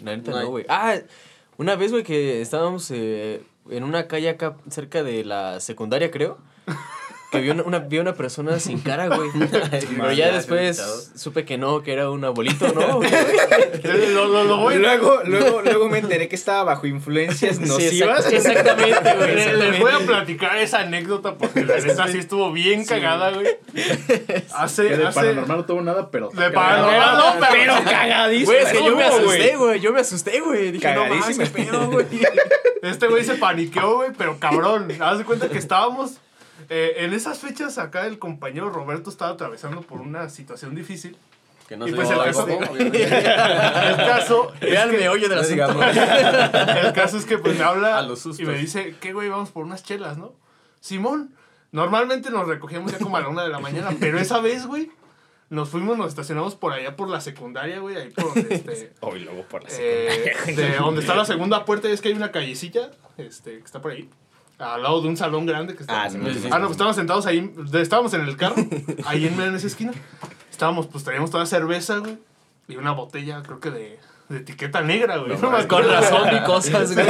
La 0.03 0.15
neta 0.15 0.31
No 0.31 0.47
güey. 0.49 0.65
Ah, 0.69 0.95
una 1.57 1.75
vez, 1.75 1.91
güey, 1.91 2.03
que 2.03 2.41
estábamos 2.41 2.89
eh, 2.91 3.43
en 3.69 3.83
una 3.83 4.07
calle 4.07 4.29
acá 4.29 4.55
cerca 4.69 5.03
de 5.03 5.23
la 5.23 5.59
secundaria, 5.59 6.11
creo. 6.11 6.37
Que 7.31 7.39
vi 7.39 7.49
una, 7.49 7.63
una, 7.63 7.79
vi 7.79 7.97
una 7.99 8.13
persona 8.13 8.59
sin 8.59 8.81
cara, 8.81 9.07
güey. 9.07 9.29
Pero 9.95 10.11
ya 10.11 10.31
después 10.33 10.77
invitado. 10.79 11.01
supe 11.15 11.45
que 11.45 11.57
no, 11.57 11.81
que 11.81 11.93
era 11.93 12.09
un 12.09 12.25
abuelito, 12.25 12.67
¿no? 12.73 12.97
güey? 12.97 13.09
Lo, 14.13 14.27
lo, 14.27 14.43
lo 14.43 14.57
voy- 14.57 14.75
Luego, 14.75 15.21
luego, 15.25 15.61
luego 15.61 15.87
me 15.89 15.99
enteré 15.99 16.27
que 16.27 16.35
estaba 16.35 16.63
bajo 16.63 16.87
influencias 16.87 17.55
Sí, 17.55 17.63
nocivas. 17.63 18.25
exact- 18.29 18.33
exactamente, 18.33 19.15
güey. 19.15 19.35
Le- 19.35 19.53
Les 19.71 19.79
voy 19.79 19.91
a 19.91 19.99
platicar 19.99 20.57
esa 20.57 20.79
anécdota 20.81 21.35
porque 21.35 21.63
la 21.63 21.77
neta 21.79 22.07
sí 22.09 22.17
estuvo 22.17 22.51
bien 22.51 22.83
cagada, 22.85 23.31
güey. 23.31 23.47
Hace, 24.53 24.87
Que 24.89 24.97
de 24.97 25.07
hace... 25.07 25.19
paranormal 25.19 25.57
no 25.57 25.65
tuvo 25.65 25.81
nada, 25.81 26.11
pero. 26.11 26.29
De 26.31 26.49
paranormal 26.51 27.17
no, 27.17 27.47
pero... 27.49 27.73
Pero 27.77 27.83
cagadísimo. 27.91 28.51
Güey, 28.51 28.63
es 28.63 28.71
que 28.71 28.77
yo 28.85 28.95
me 28.97 29.03
¿Cómo, 29.09 29.15
asusté, 29.17 29.55
güey? 29.55 29.79
Yo 29.79 29.93
me 29.93 30.01
asusté, 30.01 30.39
güey. 30.41 30.71
Dije, 30.71 30.93
no 30.93 31.05
mames, 31.05 31.37
Cagadísimo. 31.37 31.45
qué 31.55 31.63
pedo, 31.63 31.91
güey. 31.91 32.05
Este 32.83 33.07
güey 33.07 33.23
se 33.23 33.35
paniqueó, 33.35 33.95
güey, 33.97 34.09
pero 34.17 34.37
cabrón. 34.37 34.91
Haz 34.99 35.17
de 35.19 35.23
cuenta 35.23 35.47
que 35.49 35.57
estábamos... 35.57 36.11
eh, 36.69 36.93
en 36.97 37.13
esas 37.13 37.39
fechas 37.39 37.77
acá 37.77 38.05
el 38.07 38.19
compañero 38.19 38.69
Roberto 38.69 39.09
estaba 39.09 39.31
atravesando 39.31 39.81
por 39.81 40.01
una 40.01 40.29
situación 40.29 40.75
difícil. 40.75 41.17
Que 41.67 41.77
no 41.77 41.87
Y 41.87 41.91
se 41.91 41.95
pues 41.95 42.09
el 42.09 42.19
algo, 42.19 42.25
caso-. 42.25 42.47
El 42.77 43.95
caso... 43.95 44.53
es 44.59 44.71
Era 44.71 44.83
el 44.83 44.91
que- 44.91 44.97
meollo 44.97 45.29
del 45.29 45.57
No. 45.57 45.83
El 45.83 46.93
caso 46.93 47.17
es 47.17 47.25
que 47.25 47.37
pues 47.37 47.57
me 47.57 47.63
habla 47.63 47.97
A 47.97 48.01
los 48.01 48.19
sustos. 48.19 48.41
y 48.41 48.45
me 48.45 48.57
dice, 48.57 48.95
¿qué 48.99 49.13
güey? 49.13 49.29
Vamos 49.29 49.51
por 49.51 49.63
unas 49.65 49.81
chelas, 49.83 50.17
¿no? 50.17 50.33
Simón, 50.81 51.33
normalmente 51.71 52.29
nos 52.29 52.47
recogíamos 52.47 52.91
ya 52.91 52.97
como 52.97 53.15
a 53.17 53.21
la 53.21 53.29
una 53.29 53.43
de 53.43 53.49
la 53.49 53.59
mañana, 53.59 53.91
pero 53.99 54.19
esa 54.19 54.39
vez, 54.41 54.65
güey, 54.65 54.91
Nos 55.49 55.69
fuimos, 55.69 55.97
nos 55.97 56.07
estacionamos 56.09 56.55
por 56.55 56.73
allá 56.73 56.95
por 56.97 57.07
la 57.09 57.21
secundaria, 57.21 57.79
güey, 57.79 57.95
ahí 57.97 58.09
por 58.09 58.33
donde, 58.33 58.53
este... 58.55 58.93
Oh, 59.01 59.15
y 59.15 59.19
luego 59.19 59.43
por 59.43 59.63
la 59.63 59.69
eh, 59.71 60.33
secundaria. 60.39 60.71
de 60.71 60.77
donde 60.77 61.01
está 61.01 61.15
la 61.15 61.25
segunda 61.25 61.63
puerta, 61.65 61.87
es 61.89 62.01
que 62.01 62.09
hay 62.09 62.15
una 62.15 62.31
callecilla, 62.31 62.91
este, 63.17 63.59
que 63.59 63.63
está 63.65 63.81
por 63.81 63.91
ahí. 63.91 64.09
Al 64.61 64.83
lado 64.83 65.01
de 65.01 65.07
un 65.07 65.17
salón 65.17 65.45
grande 65.45 65.75
que 65.75 65.83
está. 65.83 66.03
Ah, 66.03 66.09
sí, 66.09 66.19
Sí, 66.33 66.39
sí. 66.41 66.49
Ah, 66.51 66.59
no, 66.59 66.65
pues 66.65 66.71
estábamos 66.73 66.95
sentados 66.95 67.25
ahí, 67.25 67.53
estábamos 67.73 68.13
en 68.13 68.21
el 68.21 68.37
carro, 68.37 68.55
ahí 69.05 69.27
en, 69.27 69.39
en 69.39 69.55
esa 69.55 69.67
esquina. 69.67 69.91
Estábamos, 70.51 70.87
pues 70.87 71.03
traíamos 71.03 71.31
toda 71.31 71.45
cerveza, 71.45 71.97
güey, 71.97 72.17
y 72.67 72.75
una 72.75 72.91
botella, 72.91 73.41
creo 73.41 73.59
que 73.59 73.71
de, 73.71 73.99
de 74.29 74.37
etiqueta 74.37 74.81
negra, 74.81 75.17
güey. 75.17 75.37
No, 75.37 75.51
me 75.51 75.67
Con 75.67 75.87
razón 75.87 76.29
vi 76.31 76.43
cosas, 76.43 76.93
güey. 76.93 77.07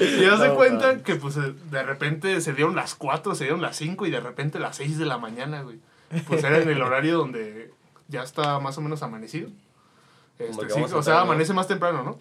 Y 0.00 0.24
haz 0.24 0.40
de 0.40 0.50
cuenta 0.54 1.02
que, 1.02 1.14
pues, 1.16 1.36
de 1.36 1.82
repente 1.82 2.40
se 2.40 2.52
dieron 2.54 2.74
las 2.74 2.94
4, 2.94 3.34
se 3.34 3.44
dieron 3.44 3.62
las 3.62 3.76
5 3.76 4.06
y 4.06 4.10
de 4.10 4.20
repente 4.20 4.58
las 4.58 4.76
6 4.76 4.98
de 4.98 5.04
la 5.04 5.18
mañana, 5.18 5.62
güey. 5.62 5.78
Pues 6.26 6.42
era 6.42 6.58
en 6.58 6.68
el 6.68 6.82
horario 6.82 7.18
donde 7.18 7.70
ya 8.08 8.22
está 8.22 8.58
más 8.58 8.76
o 8.78 8.80
menos 8.80 9.02
amanecido. 9.02 9.48
Este, 10.38 10.70
sí, 10.70 10.82
o 10.92 11.02
sea, 11.02 11.14
¿no? 11.14 11.20
amanece 11.20 11.52
más 11.52 11.68
temprano, 11.68 12.02
¿no? 12.02 12.18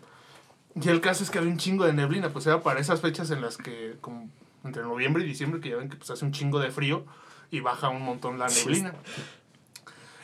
Y 0.76 0.90
el 0.90 1.02
caso 1.02 1.24
es 1.24 1.30
que 1.30 1.40
había 1.40 1.52
un 1.52 1.58
chingo 1.58 1.86
de 1.86 1.94
neblina, 1.94 2.30
pues 2.30 2.48
era 2.48 2.62
para 2.62 2.80
esas 2.80 3.02
fechas 3.02 3.30
en 3.32 3.42
las 3.42 3.58
que, 3.58 3.98
como 4.02 4.30
entre 4.64 4.84
noviembre 4.84 5.24
y 5.24 5.28
diciembre, 5.28 5.60
que 5.60 5.70
ya 5.70 5.78
ven 5.78 5.90
que 5.90 5.98
pues 5.98 6.10
hace 6.10 6.24
un 6.24 6.32
chingo 6.32 6.60
de 6.60 6.72
frío 6.72 7.06
y 7.50 7.60
baja 7.60 7.90
un 7.90 8.04
montón 8.04 8.40
la 8.40 8.48
neblina. 8.48 8.94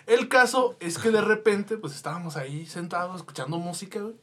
El 0.06 0.30
caso 0.30 0.77
es 0.80 0.98
que 0.98 1.12
de 1.12 1.22
repente, 1.22 1.77
pues 1.77 1.94
estábamos 1.94 2.38
ahí 2.38 2.66
sentados 2.66 3.18
escuchando 3.18 3.58
música, 3.58 4.00
güey. 4.00 4.16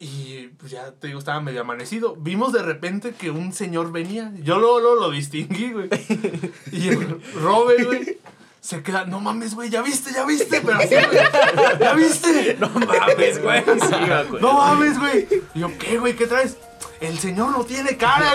Y 0.00 0.48
pues 0.58 0.72
ya 0.72 0.92
te 0.92 1.06
digo, 1.06 1.18
estaba 1.18 1.40
medio 1.40 1.60
amanecido. 1.60 2.16
Vimos 2.16 2.52
de 2.52 2.62
repente 2.62 3.12
que 3.12 3.30
un 3.30 3.52
señor 3.52 3.92
venía. 3.92 4.32
Yo 4.42 4.58
luego, 4.58 4.80
luego 4.80 4.96
lo 4.96 5.10
distinguí, 5.10 5.72
güey. 5.72 5.88
Y 6.72 6.88
el 6.88 7.22
Robert, 7.34 7.84
güey, 7.84 8.18
se 8.64 8.82
queda, 8.82 9.04
no 9.04 9.20
mames, 9.20 9.54
güey, 9.54 9.68
ya 9.68 9.82
viste, 9.82 10.10
ya 10.10 10.24
viste, 10.24 10.62
pero 10.62 10.78
así, 10.78 10.94
güey, 10.94 11.78
ya 11.78 11.92
viste. 11.92 12.56
No 12.60 12.70
Mames, 12.70 13.42
güey. 13.42 13.62
Sí, 13.62 14.40
no 14.40 14.52
mames, 14.54 14.98
güey. 14.98 15.28
Y 15.54 15.60
yo, 15.60 15.78
¿qué, 15.78 15.98
güey? 15.98 16.16
¿Qué 16.16 16.26
traes? 16.26 16.56
El 17.04 17.18
señor 17.18 17.50
no 17.50 17.64
tiene 17.64 17.96
cara, 17.98 18.32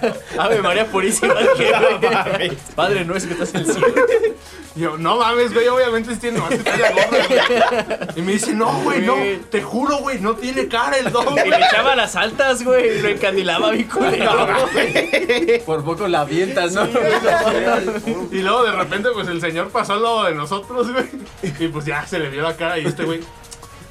güey. 0.00 0.12
Ave 0.38 0.60
María 0.60 0.86
Purísima. 0.86 1.34
¿qué, 1.56 1.72
güey? 2.36 2.58
Padre 2.74 3.04
nuestro 3.04 3.36
que 3.36 3.44
estás 3.44 3.54
en 3.54 3.68
el 3.68 3.72
cielo. 3.72 3.94
Y 4.74 4.80
yo, 4.80 4.98
no 4.98 5.18
mames, 5.18 5.54
güey, 5.54 5.68
obviamente 5.68 6.16
tiene 6.16 6.40
más 6.40 6.50
que 6.50 6.58
trae 6.58 6.78
la 6.78 6.90
gorra, 6.90 7.06
güey. 7.28 8.08
Y 8.16 8.22
me 8.22 8.32
dice, 8.32 8.54
no, 8.54 8.80
güey, 8.82 9.02
no, 9.02 9.14
te 9.50 9.62
juro, 9.62 9.98
güey, 9.98 10.18
no 10.20 10.34
tiene 10.34 10.66
cara 10.66 10.98
el 10.98 11.12
don, 11.12 11.38
Y 11.38 11.48
le 11.48 11.56
echaba 11.56 11.94
las 11.94 12.16
altas, 12.16 12.64
güey. 12.64 12.98
Y 12.98 13.02
lo 13.02 13.08
encandilaba 13.08 13.70
bien 13.70 13.88
culero, 13.88 14.48
güey. 14.72 15.60
Por 15.64 15.84
poco 15.84 16.08
la 16.08 16.22
avientas, 16.22 16.72
¿no? 16.72 16.86
Y 18.32 18.38
luego 18.42 18.64
de 18.64 18.72
repente, 18.72 19.10
pues 19.14 19.28
el 19.28 19.40
señor 19.40 19.70
pasó 19.70 19.94
al 19.94 20.02
lado 20.02 20.24
de 20.24 20.34
nosotros, 20.34 20.92
güey. 20.92 21.06
Y 21.42 21.68
pues 21.68 21.84
ya 21.84 22.04
se 22.04 22.18
le 22.18 22.30
vio 22.30 22.42
la 22.42 22.56
cara 22.56 22.78
y 22.78 22.86
este 22.86 23.04
güey. 23.04 23.20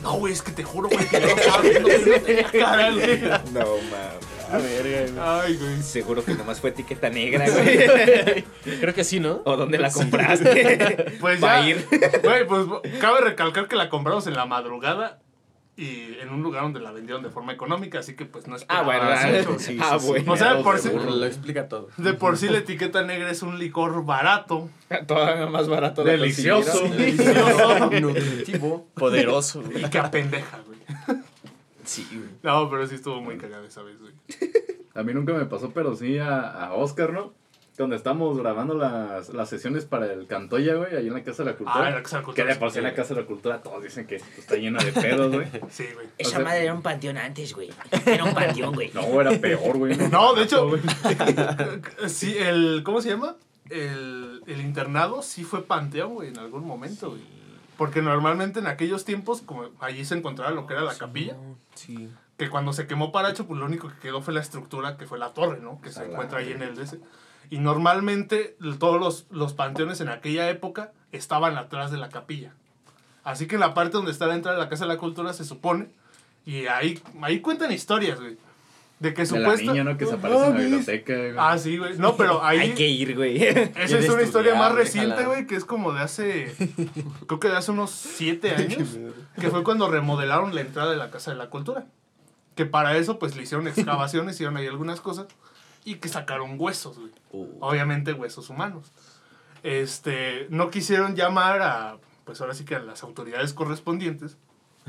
No, 0.01 0.13
güey, 0.13 0.33
es 0.33 0.41
que 0.41 0.51
te 0.51 0.63
juro, 0.63 0.89
güey, 0.89 1.07
que 1.07 1.19
yo 1.19 1.27
estaba 1.27 1.61
viendo, 1.61 1.89
güey, 1.89 2.05
no 2.05 2.21
tenía 2.21 2.51
cara, 2.51 2.91
güey. 2.91 3.19
No, 3.53 3.65
mames. 3.89 4.37
A 4.51 4.57
ver, 4.59 4.81
güey. 5.13 5.19
Ay, 5.19 5.57
güey. 5.57 5.81
Seguro 5.81 6.23
que 6.23 6.33
nomás 6.33 6.61
fue 6.61 6.69
etiqueta 6.69 7.09
negra, 7.09 7.49
güey. 7.49 8.43
Creo 8.79 8.93
que 8.93 9.03
sí, 9.03 9.19
¿no? 9.19 9.41
¿O 9.43 9.57
dónde 9.57 9.77
la 9.77 9.91
compraste? 9.91 11.05
Pues 11.19 11.43
Va 11.43 11.59
ya. 11.59 11.63
a 11.63 11.69
ir. 11.69 11.85
Güey, 12.23 12.47
pues 12.47 12.65
cabe 13.01 13.21
recalcar 13.21 13.67
que 13.67 13.75
la 13.75 13.89
compramos 13.89 14.25
en 14.27 14.35
la 14.35 14.45
madrugada 14.45 15.19
y 15.77 16.17
en 16.19 16.29
un 16.29 16.41
lugar 16.41 16.63
donde 16.63 16.79
la 16.79 16.91
vendieron 16.91 17.21
de 17.23 17.29
forma 17.29 17.53
económica, 17.53 17.99
así 17.99 18.15
que 18.15 18.25
pues 18.25 18.47
no 18.47 18.55
es 18.55 18.65
Ah, 18.67 18.81
bueno, 18.81 19.05
mucho. 19.45 19.59
sí, 19.63 19.77
ah, 19.79 19.97
bueno. 20.01 20.33
O 20.33 20.35
sea, 20.35 20.61
por 20.63 20.79
si- 20.79 20.89
Lo 20.89 21.23
explica 21.25 21.69
todo. 21.69 21.89
De 21.97 22.13
por 22.13 22.35
sí 22.37 22.49
la 22.49 22.57
etiqueta 22.57 23.03
negra 23.03 23.29
es 23.29 23.43
un 23.43 23.59
licor 23.59 24.03
barato, 24.03 24.69
Todavía 25.07 25.45
más 25.47 25.69
barato 25.69 26.03
de 26.03 26.13
Delicioso. 26.13 26.79
delicioso 26.89 27.89
Nutritivo. 28.01 28.87
Poderoso, 28.95 29.61
güey. 29.61 29.85
y 29.85 29.89
que 29.89 29.99
apendeja, 29.99 30.59
güey. 30.65 30.79
Sí, 31.85 32.05
güey. 32.11 32.29
No, 32.43 32.69
pero 32.69 32.85
sí 32.87 32.95
estuvo 32.95 33.21
muy 33.21 33.37
cagado 33.37 33.63
esa 33.65 33.83
vez, 33.83 33.97
güey. 33.99 34.13
A 34.95 35.03
mí 35.03 35.13
nunca 35.13 35.33
me 35.33 35.45
pasó, 35.45 35.69
pero 35.71 35.95
sí 35.95 36.17
a, 36.17 36.39
a 36.49 36.73
Oscar, 36.73 37.13
¿no? 37.13 37.33
Cuando 37.77 37.95
estamos 37.95 38.37
grabando 38.39 38.73
las, 38.73 39.29
las 39.29 39.49
sesiones 39.49 39.85
para 39.85 40.11
el 40.11 40.25
Cantoya, 40.25 40.73
güey, 40.75 40.95
ahí 40.95 41.07
en 41.07 41.13
la 41.13 41.23
Casa 41.23 41.43
de 41.43 41.51
la 41.51 41.57
Cultura. 41.57 41.85
Ah, 41.85 41.89
en 41.89 41.95
la 41.95 42.01
Casa 42.01 42.15
de 42.17 42.21
la 42.21 42.25
Cultura, 42.25 42.47
Que 42.47 42.53
de 42.53 42.59
por 42.59 42.71
sí 42.71 42.77
en 42.79 42.83
la 42.85 42.93
Casa 42.95 43.13
de 43.13 43.21
la 43.21 43.27
Cultura 43.27 43.61
todos 43.61 43.83
dicen 43.83 44.07
que 44.07 44.15
está 44.15 44.55
llena 44.55 44.83
de 44.83 44.91
pedos, 44.91 45.31
güey. 45.31 45.47
Sí, 45.69 45.85
güey. 45.93 46.07
O 46.19 46.27
sea- 46.27 46.39
madre 46.39 46.63
era 46.63 46.73
un 46.73 46.81
panteón 46.81 47.17
antes, 47.17 47.53
güey. 47.53 47.69
Era 48.05 48.23
un 48.23 48.33
panteón, 48.33 48.73
güey. 48.73 48.91
No, 48.95 49.21
era 49.21 49.31
peor, 49.39 49.77
güey. 49.77 49.95
No, 50.11 50.33
de 50.33 50.43
hecho, 50.43 50.67
güey. 50.69 50.81
sí, 52.07 52.35
el, 52.37 52.81
¿cómo 52.83 53.01
se 53.01 53.09
llama? 53.09 53.35
El, 53.69 54.41
el 54.47 54.61
internado 54.61 55.21
sí 55.21 55.43
fue 55.43 55.63
panteón, 55.63 56.15
güey, 56.15 56.29
en 56.29 56.39
algún 56.39 56.65
momento, 56.65 57.09
güey. 57.11 57.21
Porque 57.77 58.01
normalmente 58.01 58.59
en 58.59 58.65
aquellos 58.67 59.05
tiempos, 59.05 59.41
como 59.41 59.69
allí 59.81 60.03
se 60.03 60.15
encontraba 60.15 60.49
lo 60.51 60.65
que 60.65 60.73
era 60.73 60.81
la 60.81 60.95
capilla, 60.97 61.35
Sí. 61.75 62.09
que 62.37 62.49
cuando 62.49 62.73
se 62.73 62.87
quemó 62.87 63.11
Paracho, 63.11 63.45
pues 63.45 63.59
lo 63.59 63.67
único 63.67 63.87
que 63.89 63.99
quedó 63.99 64.21
fue 64.23 64.33
la 64.33 64.39
estructura, 64.41 64.97
que 64.97 65.05
fue 65.05 65.19
la 65.19 65.29
torre, 65.35 65.59
¿no? 65.61 65.79
Que 65.79 65.91
se 65.91 65.99
la 65.99 66.07
encuentra 66.07 66.39
ahí 66.39 66.51
en 66.53 66.63
el 66.63 66.75
DC. 66.75 66.99
Y 67.49 67.59
normalmente 67.59 68.57
todos 68.79 68.99
los, 68.99 69.25
los 69.31 69.53
panteones 69.53 70.01
en 70.01 70.09
aquella 70.09 70.49
época 70.49 70.91
estaban 71.11 71.57
atrás 71.57 71.91
de 71.91 71.97
la 71.97 72.09
capilla. 72.09 72.53
Así 73.23 73.47
que 73.47 73.55
en 73.55 73.61
la 73.61 73.73
parte 73.73 73.93
donde 73.93 74.11
está 74.11 74.25
la 74.27 74.35
entrada 74.35 74.57
de 74.57 74.63
la 74.63 74.69
Casa 74.69 74.85
de 74.85 74.93
la 74.93 74.97
Cultura 74.97 75.33
se 75.33 75.43
supone, 75.43 75.89
y 76.45 76.67
ahí, 76.67 76.99
ahí 77.21 77.41
cuentan 77.41 77.71
historias, 77.73 78.19
güey. 78.19 78.37
De 78.99 79.13
que 79.13 79.25
De 79.25 79.39
la 79.39 79.55
niña, 79.55 79.83
¿no? 79.83 79.97
Que 79.97 80.05
se 80.05 80.15
aparece 80.15 80.45
en 80.45 80.53
la 80.53 80.59
biblioteca, 80.59 81.13
güey. 81.13 81.33
Ah, 81.37 81.57
sí, 81.57 81.77
güey. 81.77 81.97
No, 81.97 82.15
pero 82.15 82.43
ahí... 82.43 82.59
Hay 82.59 82.71
que 82.71 82.87
ir, 82.87 83.15
güey. 83.15 83.43
Esa 83.43 83.99
es 83.99 84.09
una 84.09 84.23
historia 84.23 84.55
más 84.55 84.71
reciente, 84.73 85.25
güey, 85.25 85.45
que 85.45 85.55
es 85.55 85.65
como 85.65 85.91
de 85.91 85.99
hace. 85.99 86.55
creo 87.27 87.39
que 87.39 87.49
de 87.49 87.57
hace 87.57 87.71
unos 87.71 87.91
siete 87.91 88.51
años. 88.51 88.97
que 89.39 89.49
fue 89.49 89.63
cuando 89.63 89.89
remodelaron 89.89 90.55
la 90.55 90.61
entrada 90.61 90.89
de 90.89 90.97
la 90.97 91.11
Casa 91.11 91.31
de 91.31 91.37
la 91.37 91.49
Cultura. 91.49 91.85
Que 92.55 92.65
para 92.65 92.97
eso, 92.97 93.19
pues 93.19 93.35
le 93.35 93.43
hicieron 93.43 93.67
excavaciones, 93.67 94.35
hicieron 94.35 94.57
ahí 94.57 94.65
algunas 94.65 94.99
cosas. 94.99 95.27
Y 95.87 95.95
que 95.95 96.09
sacaron 96.09 96.57
huesos, 96.59 96.99
güey. 96.99 97.11
Uh. 97.31 97.47
Obviamente 97.61 98.11
huesos 98.11 98.49
humanos. 98.49 98.91
Este. 99.63 100.47
No 100.49 100.69
quisieron 100.69 101.15
llamar 101.15 101.61
a. 101.61 101.97
Pues 102.25 102.41
ahora 102.41 102.53
sí 102.53 102.65
que 102.65 102.75
a 102.75 102.79
las 102.79 103.03
autoridades 103.03 103.53
correspondientes. 103.53 104.35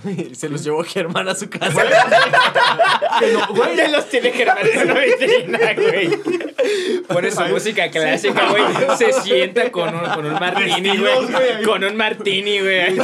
Se 0.35 0.49
los 0.49 0.63
llevó 0.65 0.85
Germán 0.85 1.29
a 1.29 1.35
su 1.35 1.49
casa. 1.51 1.83
Que 3.19 3.33
no- 3.33 3.49
güey, 3.49 3.77
Ya 3.77 3.89
los 3.89 4.09
tiene 4.09 4.31
Germán 4.31 4.59
en 4.65 4.91
una 4.91 5.01
vitrina, 5.01 5.59
güey. 5.75 7.03
Pone 7.09 7.31
su 7.33 7.43
música 7.47 7.91
clásica, 7.91 8.49
güey. 8.51 8.63
Se 8.97 9.13
sienta 9.23 9.73
con 9.73 9.93
un, 9.95 10.05
con 10.11 10.25
un 10.27 10.35
martini, 10.35 10.97
güey. 10.97 11.63
Con 11.65 11.83
un 11.85 11.97
martini, 11.97 12.61
güey. 12.61 12.97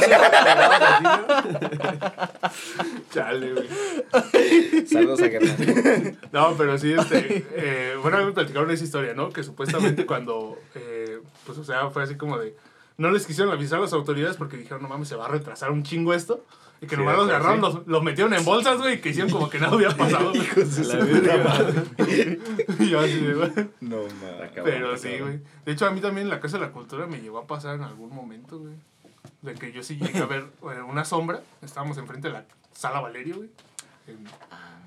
Chale, 3.12 3.52
güey. 3.52 4.86
Saludos 4.86 5.22
a 5.22 5.28
Germán. 5.28 6.18
No, 6.32 6.54
pero 6.56 6.78
sí, 6.78 6.92
este, 6.92 7.44
eh, 7.56 7.94
bueno, 8.00 8.18
a 8.18 8.20
mí 8.20 8.26
me 8.26 8.32
platicaron 8.32 8.70
esa 8.70 8.84
historia, 8.84 9.14
¿no? 9.14 9.30
Que 9.30 9.42
supuestamente 9.42 10.06
cuando, 10.06 10.58
eh, 10.74 11.18
pues, 11.46 11.58
o 11.58 11.64
sea, 11.64 11.90
fue 11.90 12.02
así 12.02 12.16
como 12.16 12.38
de, 12.38 12.54
no 12.98 13.10
les 13.10 13.26
quisieron 13.26 13.52
avisar 13.52 13.78
a 13.78 13.82
las 13.82 13.92
autoridades 13.92 14.36
porque 14.36 14.56
dijeron, 14.56 14.82
no 14.82 14.88
mames, 14.88 15.08
se 15.08 15.16
va 15.16 15.26
a 15.26 15.28
retrasar 15.28 15.70
un 15.70 15.82
chingo 15.82 16.14
esto. 16.14 16.44
Y 16.84 16.86
que 16.86 16.96
Sí, 16.96 17.00
nomás 17.02 17.16
los 17.16 17.28
agarraron, 17.28 17.56
sí. 17.56 17.62
los, 17.78 17.86
los 17.86 18.02
metieron 18.02 18.34
en 18.34 18.44
bolsas, 18.44 18.78
güey, 18.78 18.94
y 18.94 18.98
que 19.00 19.08
hicieron 19.10 19.30
como 19.32 19.48
que 19.50 19.58
nada 19.58 19.72
había 19.74 19.90
pasado. 19.96 20.32
güey. 21.96 22.38
y 22.78 22.88
yo 22.90 23.00
así 23.00 23.20
de, 23.20 23.34
güey. 23.34 23.50
No, 23.80 23.96
mames. 23.98 24.50
Pero 24.64 24.96
sí, 24.96 25.18
güey. 25.18 25.40
De 25.64 25.72
hecho, 25.72 25.86
a 25.86 25.90
mí 25.90 26.00
también 26.00 26.28
la 26.28 26.40
Casa 26.40 26.58
de 26.58 26.66
la 26.66 26.72
Cultura 26.72 27.06
me 27.06 27.20
llegó 27.20 27.38
a 27.38 27.46
pasar 27.46 27.76
en 27.76 27.82
algún 27.82 28.14
momento, 28.14 28.58
güey. 28.58 28.74
De 29.42 29.54
que 29.54 29.72
yo 29.72 29.82
sí 29.82 29.96
llegué 29.96 30.18
a 30.20 30.26
ver 30.26 30.44
eh, 30.62 30.82
una 30.88 31.04
sombra. 31.04 31.40
Estábamos 31.62 31.98
enfrente 31.98 32.28
de 32.28 32.34
la 32.34 32.44
Sala 32.72 33.00
Valerio, 33.00 33.36
güey. 33.36 33.50
en- 34.06 34.24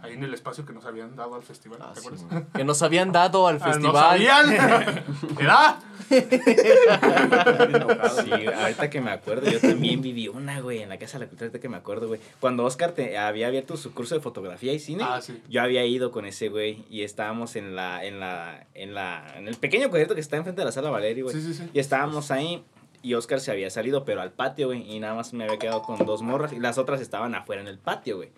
ahí 0.02 0.14
en 0.14 0.24
el 0.24 0.34
espacio 0.34 0.66
que 0.66 0.74
nos 0.74 0.86
habían 0.86 1.16
dado 1.16 1.36
al 1.36 1.44
festival, 1.44 1.80
Ah, 1.82 1.92
¿te 1.94 2.00
acuerdas? 2.00 2.26
que 2.56 2.64
nos 2.64 2.82
habían 2.82 3.12
dado 3.12 3.48
al 3.48 3.58
Ah, 3.62 3.68
¿No 3.68 3.74
festival. 3.74 3.96
sabían? 3.96 4.54
¿Era? 5.40 5.80
Sí, 6.10 6.16
ahorita 8.56 8.90
que 8.90 9.02
me 9.02 9.12
acuerdo, 9.12 9.50
yo 9.50 9.60
también 9.60 10.02
viví 10.02 10.28
una, 10.28 10.60
güey, 10.62 10.82
en 10.82 10.90
la 10.90 10.98
Casa 10.98 11.18
de 11.20 11.26
la 11.26 11.30
Cultura, 11.30 11.48
ahorita 11.48 11.60
que 11.62 11.70
me 11.70 11.78
acuerdo, 11.78 12.08
güey. 12.08 12.20
Cuando 12.40 12.64
Oscar 12.66 12.92
te, 12.92 13.18
había 13.18 13.48
abierto 13.48 13.78
su 13.78 13.94
curso 13.94 14.16
de 14.16 14.22
fotografía 14.22 14.74
y 14.74 14.80
cine, 14.80 15.04
Ah, 15.08 15.22
sí. 15.22 15.42
yo 15.50 15.62
había 15.62 15.86
ido 15.86 16.12
con 16.12 16.26
ese 16.26 16.50
güey 16.50 16.86
y 16.90 17.04
estábamos 17.04 17.56
en 17.56 17.76
la, 17.76 18.04
en 18.06 18.20
la, 18.20 18.68
en 18.74 18.94
la, 18.94 19.34
en 19.38 19.48
el 19.48 19.56
pequeño 19.56 19.90
concierto 19.90 20.16
que 20.16 20.22
está 20.22 20.38
enfrente 20.38 20.62
de 20.62 20.66
la 20.66 20.72
sala 20.72 20.90
Valerio, 20.90 21.26
güey. 21.26 21.36
Sí, 21.36 21.42
sí, 21.42 21.54
sí. 21.54 21.70
Y 21.74 21.80
estábamos 21.80 22.32
ahí 22.32 22.64
y 23.04 23.14
Oscar 23.14 23.40
se 23.40 23.52
había 23.52 23.70
salido, 23.70 24.06
pero 24.06 24.22
al 24.22 24.32
patio, 24.32 24.68
güey, 24.68 24.90
y 24.92 25.00
nada 25.00 25.14
más 25.14 25.34
me 25.34 25.44
había 25.46 25.60
quedado 25.60 25.82
con 25.84 25.98
dos 26.06 26.22
morras 26.22 26.52
y 26.54 26.60
las 26.60 26.78
otras 26.78 27.00
estaban 27.02 27.36
afuera 27.36 27.62
en 27.62 27.68
el 27.68 27.78
patio, 27.80 28.18
güey. 28.18 28.30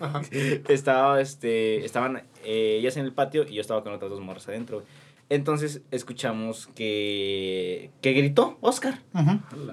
Ajá. 0.00 0.22
Estaba, 0.68 1.20
este, 1.20 1.84
estaban 1.84 2.22
eh, 2.44 2.76
ellas 2.80 2.96
en 2.96 3.04
el 3.04 3.12
patio 3.12 3.44
y 3.48 3.54
yo 3.54 3.60
estaba 3.60 3.82
con 3.82 3.92
otras 3.92 4.10
dos 4.10 4.20
morras 4.20 4.48
adentro, 4.48 4.78
güey. 4.78 4.88
Entonces 5.30 5.80
escuchamos 5.90 6.68
que, 6.74 7.90
que 8.02 8.12
gritó 8.12 8.58
Oscar. 8.60 9.00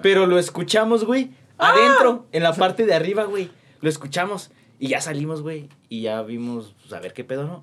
Pero 0.02 0.26
lo 0.26 0.38
escuchamos, 0.38 1.04
güey, 1.04 1.30
adentro, 1.58 2.26
en 2.32 2.42
la 2.42 2.52
parte 2.54 2.86
de 2.86 2.94
arriba, 2.94 3.24
güey. 3.24 3.50
Lo 3.80 3.88
escuchamos 3.88 4.50
y 4.78 4.88
ya 4.88 5.00
salimos, 5.00 5.42
güey. 5.42 5.68
Y 5.88 6.02
ya 6.02 6.22
vimos, 6.22 6.74
pues, 6.80 6.92
a 6.94 7.00
ver 7.00 7.12
qué 7.12 7.22
pedo, 7.24 7.44
¿no? 7.44 7.62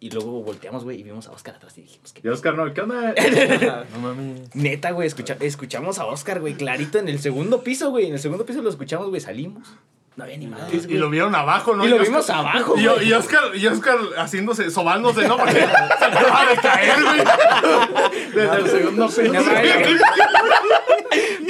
Y 0.00 0.10
luego 0.10 0.42
volteamos, 0.42 0.82
güey, 0.82 0.98
y 0.98 1.02
vimos 1.04 1.28
a 1.28 1.32
Oscar 1.32 1.54
atrás 1.56 1.76
y 1.78 1.82
dijimos, 1.82 2.12
Y 2.16 2.22
¿qué? 2.22 2.30
Oscar, 2.30 2.56
no, 2.56 2.72
¿qué 2.74 2.80
onda? 2.80 3.14
No 3.92 4.00
mames. 4.00 4.54
Neta, 4.56 4.90
güey, 4.90 5.06
escucha- 5.06 5.36
escuchamos 5.40 5.98
a 6.00 6.06
Oscar, 6.06 6.40
güey, 6.40 6.54
clarito 6.54 6.98
en 6.98 7.08
el 7.08 7.20
segundo 7.20 7.62
piso, 7.62 7.90
güey. 7.90 8.06
En 8.06 8.14
el 8.14 8.18
segundo 8.18 8.44
piso 8.44 8.62
lo 8.62 8.70
escuchamos, 8.70 9.08
güey, 9.10 9.20
salimos. 9.20 9.68
No 10.14 10.24
había 10.24 10.36
ni 10.36 10.46
madres, 10.46 10.86
Y 10.90 10.98
lo 10.98 11.08
vieron 11.08 11.34
abajo, 11.34 11.74
¿no? 11.74 11.84
Y 11.86 11.88
lo 11.88 11.96
Oscar- 11.96 12.08
vimos 12.08 12.28
abajo, 12.30 12.74
Y, 12.76 12.86
güey. 12.86 13.08
y 13.08 13.12
Oscar, 13.14 13.44
y 13.54 13.66
Oscar 13.66 13.96
haciéndose, 14.18 14.70
sobándose, 14.70 15.26
¿no? 15.26 15.38
Porque 15.38 15.52
se 15.98 16.04
acaba 16.04 16.46
de 16.50 16.56
caer, 16.60 17.02
güey. 17.02 17.20
Desde 18.34 18.56
el 18.58 18.68
segundo 18.68 19.06
piso. 19.06 19.22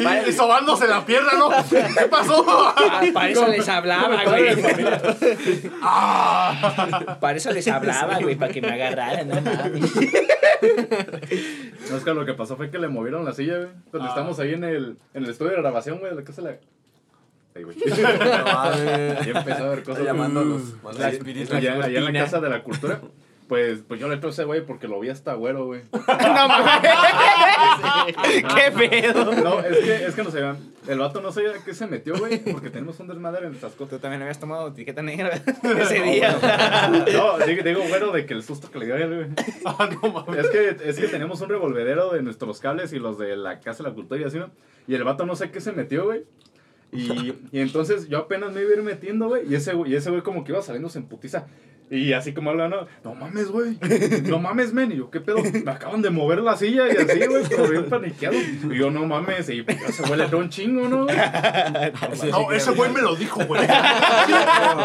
No. 0.02 0.10
Y, 0.24 0.28
y 0.28 0.32
sobándose 0.32 0.86
la 0.88 1.04
pierna, 1.04 1.32
¿no? 1.38 1.50
¿Qué 1.68 2.06
pasó? 2.10 2.44
Ah, 2.76 3.00
Para 3.12 3.28
eso 3.30 3.46
les 3.48 3.68
hablaba, 3.68 4.24
güey. 4.24 4.56
Ah. 5.82 7.16
Para 7.20 7.36
eso 7.36 7.50
les 7.52 7.66
hablaba, 7.68 8.18
güey, 8.20 8.36
para 8.36 8.52
que 8.52 8.60
me 8.62 8.72
agarraran, 8.72 9.28
no 9.28 9.40
mames. 9.40 9.92
Oscar, 11.92 12.14
lo 12.14 12.24
que 12.24 12.34
pasó 12.34 12.56
fue 12.56 12.70
que 12.70 12.78
le 12.78 12.88
movieron 12.88 13.24
la 13.24 13.32
silla, 13.32 13.56
güey. 13.58 13.68
Cuando 13.90 14.08
Ah. 14.08 14.12
estamos 14.12 14.38
ahí 14.40 14.54
en 14.54 14.64
el, 14.64 14.96
en 15.14 15.24
el 15.24 15.30
estudio 15.30 15.52
de 15.52 15.58
grabación, 15.58 15.98
güey, 15.98 16.10
de 16.10 16.16
la 16.20 16.24
casa 16.24 16.42
de 16.42 16.50
la... 16.52 16.56
Ahí, 17.54 17.62
güey. 17.64 17.76
No 17.86 18.44
mames. 18.44 19.26
Y 19.26 19.30
empezó 19.30 19.64
a 19.64 19.68
ver 19.70 19.82
cosas. 19.82 20.04
Llamando 20.04 20.40
a 20.40 20.44
los 20.44 20.62
Allá- 20.84 21.08
espíritus. 21.10 21.54
allá, 21.54 21.74
allá 21.84 21.98
en 21.98 22.04
la 22.04 22.12
casa 22.12 22.40
de 22.40 22.48
la 22.50 22.62
cultura. 22.62 23.00
Pues, 23.48 23.80
pues 23.86 24.00
yo 24.00 24.08
le 24.08 24.16
puse 24.16 24.30
ese 24.30 24.44
güey 24.44 24.64
porque 24.64 24.88
lo 24.88 24.98
vi 24.98 25.10
hasta 25.10 25.34
güero, 25.34 25.66
güey. 25.66 25.82
No 25.92 26.48
mames. 26.48 26.90
¿Qué 28.54 28.70
pedo? 28.88 29.34
No, 29.34 29.60
es 29.60 29.76
que, 29.78 30.06
es 30.06 30.14
que 30.14 30.22
no 30.22 30.30
sé, 30.30 30.40
el 30.88 30.98
vato 30.98 31.20
no 31.20 31.30
sabía 31.32 31.52
qué 31.64 31.74
se 31.74 31.86
metió, 31.86 32.16
güey, 32.18 32.38
porque 32.38 32.70
tenemos 32.70 32.98
un 33.00 33.08
desmadre 33.08 33.46
en 33.46 33.54
Tasco. 33.60 33.86
Tú 33.86 33.98
también 33.98 34.22
habías 34.22 34.38
tomado 34.40 34.68
etiqueta 34.68 35.02
negra 35.02 35.30
ese 35.80 36.00
día. 36.02 36.38
No, 37.12 37.38
digo, 37.44 37.62
digo, 37.62 37.82
güero, 37.88 38.10
de 38.12 38.24
que 38.26 38.34
el 38.34 38.42
susto 38.42 38.70
que 38.70 38.78
le 38.78 38.86
dio 38.86 38.94
a 38.94 38.98
él, 38.98 39.14
güey. 39.14 39.26
Ah, 39.66 39.88
no 40.02 40.12
mames. 40.12 40.46
Es 40.46 40.50
que, 40.50 40.76
es 40.88 40.98
que 40.98 41.08
tenemos 41.08 41.40
un 41.42 41.48
revolvedero 41.50 42.10
de 42.10 42.22
nuestros 42.22 42.58
cables 42.60 42.92
y 42.94 42.98
los 42.98 43.18
de 43.18 43.36
la 43.36 43.60
casa 43.60 43.82
de 43.82 43.90
la 43.90 43.94
cultura 43.94 44.20
y 44.20 44.24
así, 44.24 44.38
¿no? 44.38 44.50
Y 44.88 44.94
el 44.94 45.04
vato 45.04 45.26
no 45.26 45.36
sé 45.36 45.50
qué 45.50 45.60
se 45.60 45.72
metió, 45.72 46.04
güey. 46.04 46.24
Y, 46.92 47.32
y 47.52 47.60
entonces 47.60 48.08
yo 48.08 48.18
apenas 48.18 48.52
me 48.52 48.60
iba 48.60 48.70
a 48.70 48.74
ir 48.74 48.82
metiendo, 48.82 49.28
güey. 49.28 49.50
Y 49.50 49.54
ese, 49.54 49.74
güey- 49.74 49.88
y 49.90 49.94
ese 49.96 50.10
güey 50.10 50.22
como 50.22 50.44
que 50.44 50.52
iba 50.52 50.60
saliendo 50.62 50.90
en 50.94 51.04
putiza. 51.04 51.46
Y 51.90 52.14
así 52.14 52.32
como 52.32 52.48
hablando, 52.50 52.86
no 53.04 53.14
mames, 53.14 53.48
güey. 53.48 53.78
No 54.24 54.38
mames, 54.38 54.72
men. 54.72 54.92
Y 54.92 54.96
yo, 54.96 55.10
¿qué 55.10 55.20
pedo? 55.20 55.38
Me 55.64 55.70
acaban 55.70 56.00
de 56.00 56.08
mover 56.08 56.38
la 56.40 56.56
silla 56.56 56.84
y 56.90 56.96
así, 56.96 57.26
güey, 57.26 57.44
como 57.44 57.68
bien 57.68 57.84
paniqueado. 57.90 58.34
Y 58.70 58.78
yo, 58.78 58.90
no 58.90 59.04
mames. 59.06 59.48
Y 59.50 59.62
pues, 59.62 59.76
ese 59.88 60.02
güey 60.04 60.18
le 60.18 60.26
dio 60.28 60.38
un 60.38 60.48
chingo, 60.48 60.88
¿no? 60.88 61.06
No, 62.30 62.52
ese 62.52 62.70
güey 62.72 62.90
me 62.92 63.02
lo 63.02 63.14
dijo, 63.14 63.44
güey. 63.44 63.60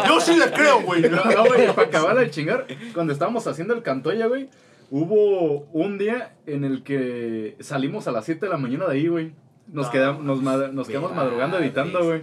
Yo 0.06 0.20
sí 0.20 0.36
le 0.36 0.50
creo, 0.52 0.82
güey. 0.82 1.02
No, 1.02 1.24
no, 1.24 1.44
güey, 1.46 1.66
para 1.74 1.88
acabar 1.88 2.18
de 2.18 2.30
chingar, 2.30 2.66
cuando 2.94 3.12
estábamos 3.12 3.46
haciendo 3.46 3.72
el 3.74 3.82
cantoya, 3.82 4.26
güey, 4.26 4.48
hubo 4.90 5.66
un 5.72 5.96
día 5.98 6.34
en 6.46 6.64
el 6.64 6.82
que 6.82 7.56
salimos 7.60 8.06
a 8.08 8.12
las 8.12 8.24
7 8.26 8.46
de 8.46 8.50
la 8.52 8.58
mañana 8.58 8.86
de 8.86 8.92
ahí, 8.94 9.06
güey. 9.08 9.32
Nos, 9.72 9.88
quedamos, 9.88 10.22
nos, 10.24 10.42
ma- 10.42 10.68
nos 10.68 10.86
quedamos 10.88 11.14
madrugando 11.14 11.58
editando, 11.58 12.04
güey. 12.04 12.22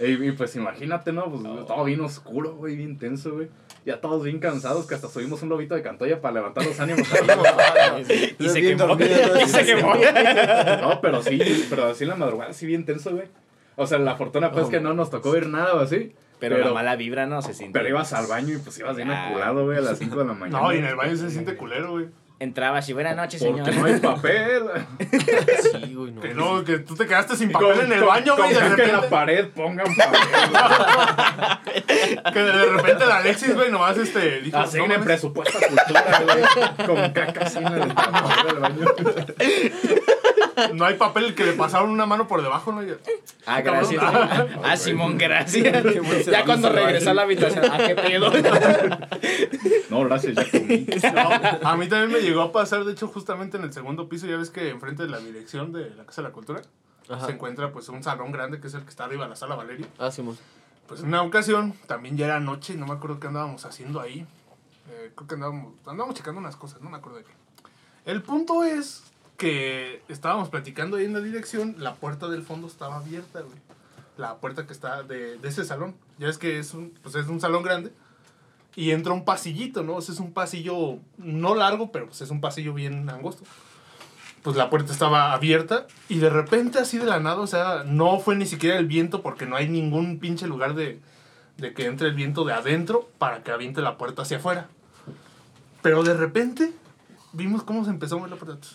Y, 0.00 0.28
y 0.28 0.32
pues 0.32 0.56
imagínate, 0.56 1.12
¿no? 1.12 1.30
Pues 1.30 1.44
estaba 1.60 1.84
bien 1.84 2.00
oscuro, 2.00 2.54
güey, 2.56 2.74
bien 2.76 2.98
tenso, 2.98 3.32
güey. 3.34 3.48
Ya 3.84 4.00
todos 4.00 4.24
bien 4.24 4.38
cansados 4.40 4.86
que 4.86 4.94
hasta 4.94 5.08
subimos 5.08 5.42
un 5.42 5.48
lobito 5.50 5.74
de 5.74 5.82
cantoya 5.82 6.20
para 6.20 6.34
levantar 6.34 6.64
los 6.64 6.78
ánimos. 6.80 7.06
Y 8.38 8.48
se 8.48 8.62
quemó. 8.62 8.96
Y 9.44 9.48
se 9.48 9.64
quemó. 9.64 9.94
no, 10.80 11.00
pero 11.00 11.22
sí, 11.22 11.66
pero 11.70 11.86
así 11.86 12.04
en 12.04 12.10
la 12.10 12.16
madrugada, 12.16 12.52
sí 12.52 12.66
bien 12.66 12.84
tenso, 12.84 13.10
güey. 13.12 13.28
O 13.76 13.86
sea, 13.86 13.98
la 13.98 14.16
fortuna 14.16 14.52
pues 14.52 14.66
que 14.68 14.80
no 14.80 14.92
nos 14.94 15.10
tocó 15.10 15.30
ver 15.32 15.48
nada 15.48 15.74
o 15.74 15.80
así. 15.80 16.12
Pero, 16.38 16.56
la 16.58 16.72
mala 16.72 16.96
vibra 16.96 17.26
no 17.26 17.42
se 17.42 17.52
sintió. 17.52 17.72
Pero 17.74 17.88
ibas 17.90 18.12
al 18.14 18.26
baño 18.26 18.54
y 18.54 18.58
pues 18.58 18.78
ibas 18.78 18.96
bien 18.96 19.10
aculado, 19.10 19.64
güey, 19.66 19.76
a 19.76 19.82
las 19.82 19.98
5 19.98 20.16
de 20.16 20.24
la 20.24 20.32
mañana. 20.32 20.60
No, 20.62 20.72
y 20.72 20.78
en 20.78 20.86
el 20.86 20.96
baño 20.96 21.14
se 21.16 21.30
siente 21.30 21.54
culero, 21.56 21.90
güey. 21.92 22.06
Entraba 22.40 22.80
si 22.80 22.94
buena 22.94 23.14
noche, 23.14 23.38
señor. 23.38 23.64
Porque 23.66 23.72
no 23.78 23.84
hay 23.84 24.00
papel. 24.00 24.62
Sí, 25.60 25.94
güey, 25.94 26.10
no. 26.12 26.20
Que 26.22 26.32
no, 26.34 26.64
que 26.64 26.78
tú 26.78 26.96
te 26.96 27.06
quedaste 27.06 27.36
sin 27.36 27.52
Con- 27.52 27.62
papel 27.68 27.80
en 27.84 27.92
el 27.92 27.98
con- 28.00 28.08
baño, 28.08 28.34
con 28.34 28.46
güey. 28.50 28.54
De 28.54 28.60
que 28.60 28.66
en 28.66 28.92
la 28.92 29.00
repente, 29.00 29.08
pared 29.08 29.48
pongan 29.50 29.94
papel. 29.94 30.20
que 32.32 32.38
de 32.40 32.66
repente 32.66 33.04
la 33.06 33.16
Alexis, 33.18 33.54
güey, 33.54 33.70
nomás 33.70 33.98
este, 33.98 34.40
dijo, 34.40 34.56
Así 34.56 34.78
no 34.78 34.84
en 34.86 34.92
el 34.92 34.98
mames, 35.00 35.06
presupuesto 35.12 35.58
a 35.58 35.60
cultura, 35.68 36.22
güey. 36.24 36.86
Con 36.86 37.12
caca 37.12 37.40
así 37.44 37.58
en 37.58 37.66
el 37.74 37.92
baño. 37.92 38.86
No 40.74 40.84
hay 40.84 40.94
papel 40.94 41.34
que 41.34 41.44
le 41.44 41.52
pasaron 41.52 41.90
una 41.90 42.06
mano 42.06 42.26
por 42.26 42.42
debajo, 42.42 42.72
¿no? 42.72 42.82
Ah, 43.46 43.60
gracias. 43.60 44.02
Ah, 44.62 44.76
Simón, 44.76 45.18
gracias. 45.18 45.84
Ya 46.26 46.44
cuando 46.44 46.70
regresó 46.70 47.10
a 47.10 47.14
la 47.14 47.22
habitación, 47.22 47.64
ah, 47.70 47.78
qué 47.86 47.94
pedo. 47.94 48.30
No, 49.90 50.04
gracias, 50.04 50.36
ya 50.36 50.50
comí. 50.50 50.86
No, 51.14 51.68
a 51.68 51.76
mí 51.76 51.88
también 51.88 52.12
me 52.12 52.20
llegó 52.20 52.42
a 52.42 52.52
pasar, 52.52 52.84
de 52.84 52.92
hecho, 52.92 53.08
justamente 53.08 53.56
en 53.56 53.64
el 53.64 53.72
segundo 53.72 54.08
piso, 54.08 54.26
ya 54.26 54.36
ves 54.36 54.50
que 54.50 54.68
enfrente 54.68 55.02
de 55.02 55.08
la 55.08 55.18
dirección 55.18 55.72
de 55.72 55.90
la 55.90 56.04
Casa 56.04 56.22
de 56.22 56.28
la 56.28 56.32
Cultura 56.32 56.62
Ajá. 57.08 57.26
se 57.26 57.32
encuentra 57.32 57.72
pues 57.72 57.88
un 57.88 58.02
salón 58.02 58.30
grande 58.32 58.60
que 58.60 58.68
es 58.68 58.74
el 58.74 58.82
que 58.82 58.90
está 58.90 59.04
arriba 59.04 59.24
de 59.24 59.30
la 59.30 59.36
sala 59.36 59.56
Valeria. 59.56 59.86
Ah, 59.98 60.10
Simón. 60.10 60.38
Pues 60.86 61.00
en 61.00 61.08
una 61.08 61.22
ocasión, 61.22 61.74
también 61.86 62.16
ya 62.16 62.26
era 62.26 62.40
noche, 62.40 62.74
no 62.74 62.86
me 62.86 62.92
acuerdo 62.94 63.20
qué 63.20 63.28
andábamos 63.28 63.64
haciendo 63.64 64.00
ahí. 64.00 64.26
Eh, 64.90 65.12
creo 65.14 65.28
que 65.28 65.34
andábamos, 65.34 65.74
andábamos 65.86 66.16
checando 66.16 66.40
unas 66.40 66.56
cosas, 66.56 66.80
no 66.80 66.90
me 66.90 66.96
acuerdo 66.96 67.18
de 67.18 67.24
qué. 67.24 67.32
El 68.06 68.22
punto 68.22 68.64
es 68.64 69.04
que 69.40 70.02
estábamos 70.08 70.50
platicando 70.50 70.98
ahí 70.98 71.06
en 71.06 71.14
la 71.14 71.20
dirección, 71.20 71.74
la 71.78 71.94
puerta 71.94 72.28
del 72.28 72.42
fondo 72.42 72.66
estaba 72.66 72.98
abierta, 72.98 73.40
güey. 73.40 73.56
La 74.18 74.36
puerta 74.36 74.66
que 74.66 74.74
está 74.74 75.02
de, 75.02 75.38
de 75.38 75.48
ese 75.48 75.64
salón. 75.64 75.96
Ya 76.18 76.28
es 76.28 76.36
que 76.36 76.58
es 76.58 76.74
un, 76.74 76.90
pues 77.02 77.14
es 77.14 77.26
un 77.26 77.40
salón 77.40 77.62
grande. 77.62 77.90
Y 78.76 78.90
entra 78.90 79.14
un 79.14 79.24
pasillito, 79.24 79.82
¿no? 79.82 79.94
O 79.96 80.02
sea, 80.02 80.12
es 80.12 80.20
un 80.20 80.34
pasillo 80.34 80.98
no 81.16 81.54
largo, 81.54 81.90
pero 81.90 82.04
pues 82.04 82.20
es 82.20 82.28
un 82.28 82.42
pasillo 82.42 82.74
bien 82.74 83.08
angosto. 83.08 83.44
Pues 84.42 84.56
la 84.56 84.68
puerta 84.68 84.92
estaba 84.92 85.32
abierta 85.32 85.86
y 86.10 86.18
de 86.18 86.28
repente 86.28 86.78
así 86.78 86.98
de 86.98 87.06
la 87.06 87.18
nada, 87.18 87.40
o 87.40 87.46
sea, 87.46 87.84
no 87.86 88.20
fue 88.20 88.36
ni 88.36 88.44
siquiera 88.44 88.76
el 88.76 88.86
viento 88.86 89.22
porque 89.22 89.46
no 89.46 89.56
hay 89.56 89.70
ningún 89.70 90.18
pinche 90.18 90.46
lugar 90.46 90.74
de, 90.74 91.00
de 91.56 91.72
que 91.72 91.86
entre 91.86 92.08
el 92.08 92.14
viento 92.14 92.44
de 92.44 92.52
adentro 92.52 93.08
para 93.16 93.42
que 93.42 93.52
aviente 93.52 93.80
la 93.80 93.96
puerta 93.96 94.20
hacia 94.22 94.36
afuera. 94.36 94.68
Pero 95.80 96.02
de 96.02 96.12
repente 96.12 96.74
vimos 97.32 97.62
cómo 97.62 97.84
se 97.84 97.90
empezó 97.90 98.16
a 98.16 98.18
mover 98.18 98.32
la 98.32 98.36
puerta. 98.36 98.68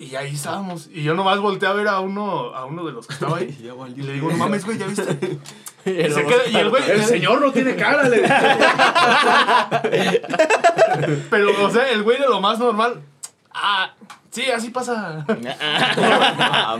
Y 0.00 0.16
ahí 0.16 0.34
estábamos. 0.34 0.88
Y 0.90 1.02
yo 1.02 1.12
nomás 1.12 1.38
volteé 1.40 1.68
a 1.68 1.74
ver 1.74 1.86
a 1.86 2.00
uno, 2.00 2.54
a 2.54 2.64
uno 2.64 2.86
de 2.86 2.92
los 2.92 3.06
que 3.06 3.12
estaba 3.12 3.36
ahí. 3.36 3.54
Y 3.96 4.02
le 4.02 4.14
digo, 4.14 4.30
no 4.30 4.36
mames, 4.38 4.64
güey, 4.64 4.78
¿ya 4.78 4.86
viste? 4.86 5.38
Y, 5.84 5.90
se 6.12 6.26
queda- 6.26 6.46
y 6.50 6.56
el 6.56 6.68
güey... 6.68 6.82
El 6.90 7.04
señor 7.04 7.40
no 7.40 7.52
tiene 7.52 7.74
cara, 7.74 8.06
le. 8.06 8.20
Pero, 11.30 11.66
o 11.66 11.70
sea, 11.70 11.90
el 11.90 12.02
güey 12.02 12.18
de 12.18 12.28
lo 12.28 12.38
más 12.40 12.58
normal. 12.58 13.00
Ah, 13.54 13.94
sí, 14.30 14.50
así 14.50 14.68
pasa. 14.68 15.24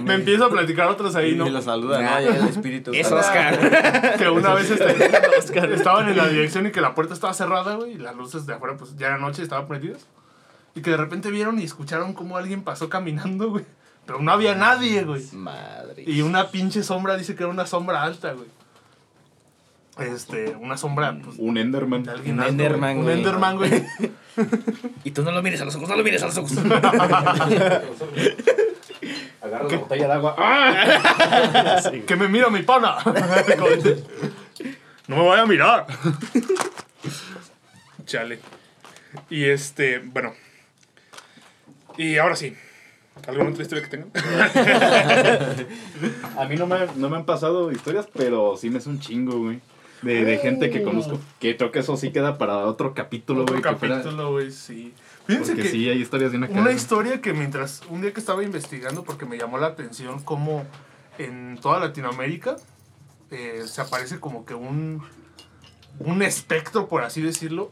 Me 0.03 0.15
empiezo 0.15 0.45
a 0.45 0.51
platicar 0.51 0.89
otros 0.89 1.17
ahí, 1.17 1.35
¿no? 1.35 1.47
Y 1.47 1.51
lo 1.51 1.63
saluda, 1.63 2.03
¿no? 2.03 2.21
Y 2.21 2.27
el 2.27 2.49
espíritu. 2.49 2.91
Es 2.93 3.11
Oscar. 3.11 4.17
Que 4.19 4.29
una 4.29 4.53
vez 4.53 4.71
este, 4.71 5.75
estaban 5.75 6.11
en 6.11 6.19
la 6.19 6.29
dirección 6.29 6.67
y 6.67 6.71
que 6.71 6.83
la 6.83 6.95
puerta 6.95 7.15
estaba 7.15 7.33
cerrada, 7.33 7.77
güey, 7.77 7.93
y 7.93 7.99
las 7.99 8.15
luces 8.17 8.45
de 8.45 8.53
afuera, 8.55 8.77
pues 8.77 8.97
ya 8.97 9.07
era 9.07 9.19
noche, 9.19 9.43
estaban 9.43 9.67
prendidas. 9.67 10.07
Y 10.75 10.83
que 10.83 10.91
de 10.91 10.97
repente 10.97 11.31
vieron 11.31 11.59
y 11.59 11.65
escucharon 11.65 12.13
cómo 12.15 12.37
alguien 12.37 12.63
pasó 12.63 12.89
caminando, 12.89 13.51
güey. 13.51 13.65
Pero 14.07 14.21
no 14.21 14.33
había 14.33 14.55
nadie, 14.55 15.03
güey. 15.05 15.23
Madre. 15.33 16.05
Y 16.07 16.23
una 16.23 16.49
pinche 16.49 16.83
sombra, 16.83 17.17
dice 17.17 17.35
que 17.35 17.43
era 17.43 17.53
una 17.53 17.67
sombra 17.67 18.03
alta, 18.03 18.33
güey. 18.33 18.49
Este, 19.99 20.57
una 20.57 20.77
sombra, 20.77 21.17
pues, 21.23 21.37
Un 21.39 21.59
Enderman. 21.59 22.05
de 22.05 22.13
alguien 22.13 22.35
Un 22.37 22.41
alto, 22.41 22.53
Enderman, 22.53 22.97
Un 22.99 23.03
güey. 23.05 23.19
Enderman, 23.19 23.57
güey. 23.57 23.87
Y 25.05 25.11
tú 25.11 25.23
no 25.23 25.33
lo 25.33 25.43
mires 25.43 25.61
a 25.61 25.65
los 25.67 25.75
ojos, 25.77 25.89
no 25.89 25.97
lo 25.97 26.05
mires 26.05 26.23
a 26.23 26.27
los 26.27 26.39
ojos. 26.39 26.53
Agarra 29.43 29.69
la 29.69 29.79
botella 29.79 30.07
de 30.07 30.13
agua. 30.13 30.35
¡Ah! 30.39 31.83
Que 32.07 32.17
me 32.17 32.29
mira 32.29 32.49
mi 32.49 32.63
pana. 32.63 32.97
no 33.05 33.13
me 35.17 35.29
vaya 35.29 35.43
a 35.43 35.47
mirar. 35.47 35.87
Chale. 38.07 38.39
Y 39.29 39.45
este, 39.45 39.99
bueno. 39.99 40.33
Y 41.99 42.17
ahora 42.19 42.37
sí. 42.37 42.55
¿Alguna 43.27 43.51
otra 43.51 43.63
historia 43.63 43.85
que 43.85 43.91
tengan? 43.91 44.11
A 46.39 46.45
mí 46.47 46.57
no 46.57 46.67
me, 46.67 46.87
no 46.97 47.09
me 47.11 47.17
han 47.17 47.25
pasado 47.27 47.71
historias, 47.71 48.09
pero 48.15 48.57
sí 48.57 48.71
me 48.71 48.79
es 48.79 48.87
un 48.87 48.99
chingo, 49.01 49.39
güey. 49.39 49.61
De, 50.03 50.25
de 50.25 50.39
gente 50.39 50.71
que 50.71 50.83
conozco. 50.83 51.21
Que 51.39 51.57
creo 51.59 51.71
que 51.73 51.81
eso 51.81 51.97
sí 51.99 52.11
queda 52.11 52.39
para 52.39 52.57
otro 52.65 52.95
capítulo, 52.95 53.43
Otro 53.43 53.57
güey. 53.61 53.63
que 53.63 53.79
fuera- 53.79 53.97
capítulo, 53.99 54.33
güey, 54.33 54.51
sí. 54.51 54.95
Fíjense 55.27 55.53
Porque 55.53 55.65
que 55.65 55.69
sí, 55.75 55.89
hay 55.91 56.01
historias 56.01 56.33
de 56.33 56.39
una 56.39 56.47
una 56.49 56.73
historia 56.73 57.21
que 57.21 57.35
mientras, 57.35 57.83
un 57.91 58.01
día 58.01 58.13
que 58.15 58.21
estaba 58.21 58.43
investigando, 58.43 59.05
porque 59.05 59.27
me 59.27 59.37
llamó 59.37 59.59
la 59.59 59.67
atención 59.67 60.23
cómo 60.23 60.65
en 61.19 61.59
toda 61.61 61.79
Latinoamérica 61.81 62.57
eh, 63.31 63.65
se 63.67 63.83
aparece 63.83 64.19
como 64.19 64.47
que 64.47 64.55
un, 64.55 65.03
un 65.99 66.23
espectro, 66.23 66.89
por 66.89 67.03
así 67.03 67.21
decirlo, 67.21 67.71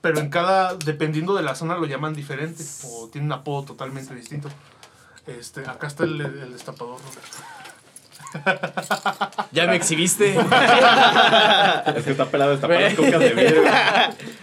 pero 0.00 0.18
en 0.18 0.30
cada, 0.30 0.74
dependiendo 0.76 1.34
de 1.34 1.42
la 1.42 1.54
zona, 1.54 1.76
lo 1.76 1.86
llaman 1.86 2.14
diferente 2.14 2.62
o 2.84 3.08
tiene 3.08 3.26
un 3.26 3.32
apodo 3.32 3.64
totalmente 3.64 4.14
distinto. 4.14 4.48
Este, 5.26 5.60
acá 5.60 5.86
está 5.86 6.04
el, 6.04 6.20
el 6.20 6.52
destapador. 6.52 6.98
Ya 9.52 9.66
me 9.66 9.76
exhibiste. 9.76 10.30
Es 10.36 12.04
que 12.04 12.10
está 12.12 12.26
pelado 12.26 12.52
esta 12.52 12.68
para 12.68 12.80
las 12.80 12.94
cocas 12.94 13.20
de 13.20 13.30
vidrio. 13.30 13.62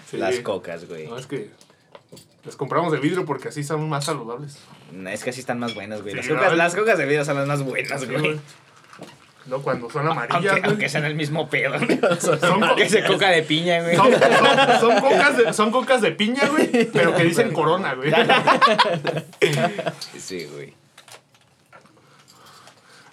Sí. 0.09 0.17
Las 0.17 0.39
cocas, 0.39 0.87
güey. 0.87 1.07
No, 1.07 1.17
es 1.17 1.27
que 1.27 1.49
las 2.45 2.55
compramos 2.55 2.91
de 2.91 2.99
vidrio 2.99 3.25
porque 3.25 3.49
así 3.49 3.63
son 3.63 3.89
más 3.89 4.05
saludables. 4.05 4.59
No, 4.91 5.09
es 5.09 5.23
que 5.23 5.31
así 5.31 5.39
están 5.39 5.59
más 5.59 5.73
buenas, 5.73 6.01
güey. 6.01 6.13
Sí, 6.13 6.17
Las, 6.17 6.29
¿no? 6.29 6.35
cocas, 6.35 6.57
las 6.57 6.75
cocas 6.75 6.97
de 6.97 7.05
vidrio 7.05 7.25
son 7.25 7.35
las 7.37 7.47
más 7.47 7.63
buenas, 7.63 8.01
Sí, 8.01 8.07
güey. 8.07 8.39
No, 9.47 9.61
cuando 9.61 9.89
son 9.89 10.05
amarillas, 10.07 10.35
Aunque, 10.35 10.49
güey. 10.59 10.63
aunque 10.65 10.89
sean 10.89 11.05
el 11.05 11.15
mismo 11.15 11.49
pedo. 11.49 11.73
Son, 12.19 12.75
que 12.75 12.89
se 12.89 13.03
coca 13.05 13.29
de 13.29 13.43
piña, 13.43 13.81
güey. 13.81 13.95
son, 13.95 14.11
son- 14.11 14.79
son 14.81 14.99
cocas 15.01 15.37
de, 15.37 15.53
son 15.53 15.71
cocas 15.71 16.01
de 16.01 16.11
piña, 16.11 16.47
güey, 16.49 16.85
pero 16.91 17.15
que 17.15 17.23
dicen 17.23 17.53
corona, 17.53 17.93
güey. 17.93 18.11
Sí, 20.17 20.45
güey. 20.53 20.73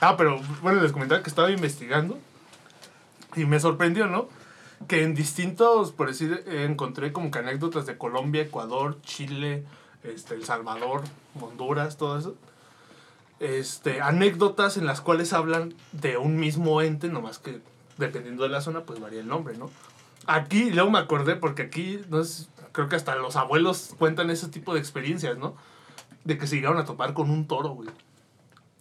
Ah, 0.01 0.17
pero 0.17 0.41
bueno, 0.63 0.81
les 0.83 0.93
comentaba 0.93 1.23
que 1.23 1.31
estaba 1.31 1.51
investigando 1.51 2.19
y 3.37 3.45
me 3.47 3.59
sorprendió, 3.61 4.07
¿no? 4.07 4.29
Que 4.89 5.03
en 5.03 5.15
distintos, 5.15 5.93
por 5.93 6.09
decir, 6.09 6.45
eh, 6.47 6.67
encontré 6.69 7.13
como 7.13 7.31
que 7.31 7.39
anécdotas 7.39 7.87
de 7.87 7.97
Colombia, 7.97 8.43
Ecuador, 8.43 9.01
Chile, 9.03 9.65
este, 10.03 10.35
El 10.35 10.45
Salvador, 10.45 11.03
Honduras, 11.41 11.97
todo 11.97 12.19
eso. 12.19 12.35
Este, 13.45 14.01
anécdotas 14.01 14.79
en 14.79 14.87
las 14.87 15.03
cuales 15.03 15.35
hablan 15.35 15.75
de 15.93 16.17
un 16.17 16.39
mismo 16.39 16.81
ente, 16.81 17.09
nomás 17.09 17.39
que 17.39 17.61
dependiendo 17.99 18.45
de 18.45 18.49
la 18.49 18.63
zona, 18.63 18.85
pues 18.85 19.01
varía 19.01 19.21
el 19.21 19.29
nombre, 19.29 19.55
¿no? 19.59 19.69
Aquí, 20.27 20.71
luego 20.71 20.91
me 20.91 20.99
acordé, 20.99 21.37
porque 21.37 21.61
aquí, 21.61 22.01
no 22.09 22.21
es, 22.21 22.49
creo 22.73 22.89
que 22.89 22.97
hasta 22.97 23.17
los 23.17 23.37
abuelos 23.37 23.95
cuentan 23.99 24.31
ese 24.31 24.49
tipo 24.49 24.73
de 24.73 24.81
experiencias, 24.81 25.37
¿no? 25.37 25.57
De 26.25 26.39
que 26.39 26.47
se 26.47 26.57
llegaron 26.57 26.79
a 26.79 26.87
topar 26.87 27.13
con 27.13 27.29
un 27.29 27.47
toro, 27.47 27.69
güey. 27.69 27.91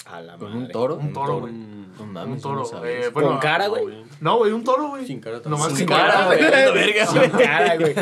A 0.05 0.19
la 0.21 0.37
¿Con 0.37 0.49
madre. 0.49 0.65
un 0.65 0.71
toro? 0.71 0.95
Un 0.97 1.13
toro, 1.13 1.39
güey. 1.39 1.53
No 1.53 2.05
mames, 2.05 2.35
Un 2.35 2.41
toro. 2.41 2.63
no 2.71 2.85
eh, 2.85 3.09
bueno, 3.13 3.29
¿Con 3.29 3.39
cara, 3.39 3.67
güey? 3.67 4.03
No, 4.19 4.37
güey, 4.37 4.51
un 4.51 4.63
toro, 4.63 4.89
güey. 4.89 5.05
Sin 5.05 5.21
cara 5.21 5.41
también. 5.41 5.51
Nomás 5.51 5.67
Sin 5.69 5.77
sin, 5.77 5.87
cara, 5.87 6.25
güey. 6.25 6.93
Sin 7.07 7.31
cara, 7.31 7.77
güey. 7.77 7.95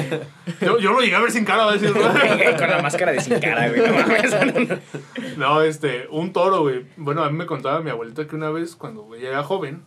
Yo, 0.61 0.79
yo 0.79 0.91
lo 0.93 1.01
llegué 1.01 1.15
a 1.15 1.19
ver 1.19 1.31
sin 1.31 1.45
cara, 1.45 1.65
va 1.65 1.71
a 1.71 1.73
decir. 1.77 1.93
Con 2.57 2.69
la 2.69 2.81
máscara 2.81 3.11
de 3.11 3.21
sin 3.21 3.39
cara, 3.39 3.69
güey. 3.69 3.81
No 3.81 3.93
mames. 3.93 4.79
No, 5.37 5.61
este, 5.61 6.07
un 6.09 6.33
toro, 6.33 6.61
güey. 6.61 6.85
Bueno, 6.97 7.23
a 7.23 7.29
mí 7.29 7.37
me 7.37 7.45
contaba 7.45 7.81
mi 7.81 7.91
abuelita 7.91 8.25
que 8.25 8.35
una 8.35 8.49
vez, 8.49 8.75
cuando 8.75 9.13
ella 9.13 9.29
era 9.29 9.43
joven, 9.43 9.83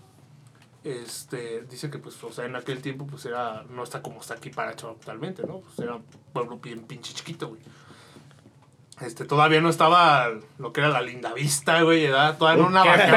este, 0.85 1.63
dice 1.63 1.91
que, 1.91 1.99
pues, 1.99 2.23
o 2.23 2.31
sea, 2.31 2.45
en 2.45 2.55
aquel 2.57 2.81
tiempo, 2.83 3.07
pues, 3.07 3.25
era, 3.27 3.65
no 3.71 3.83
está 3.83 4.03
como 4.03 4.21
está 4.21 4.35
aquí 4.35 4.51
Paracho 4.51 4.91
actualmente, 4.91 5.43
¿no? 5.47 5.61
Pues 5.61 5.79
era 5.79 5.97
un 5.97 6.05
pueblo 6.33 6.59
bien 6.59 6.83
pinche 6.83 7.13
chiquito, 7.15 7.49
güey. 7.49 7.61
Este, 9.01 9.25
todavía 9.25 9.61
no 9.61 9.69
estaba 9.71 10.31
lo 10.59 10.73
que 10.73 10.81
era 10.81 10.89
la 10.89 11.03
linda 11.03 11.33
vista, 11.33 11.83
güey, 11.83 12.05
era 12.05 12.39
todavía 12.39 12.63
no 12.63 12.69
una 12.69 12.83
¡Qué 12.85 12.89
vaca. 12.91 13.11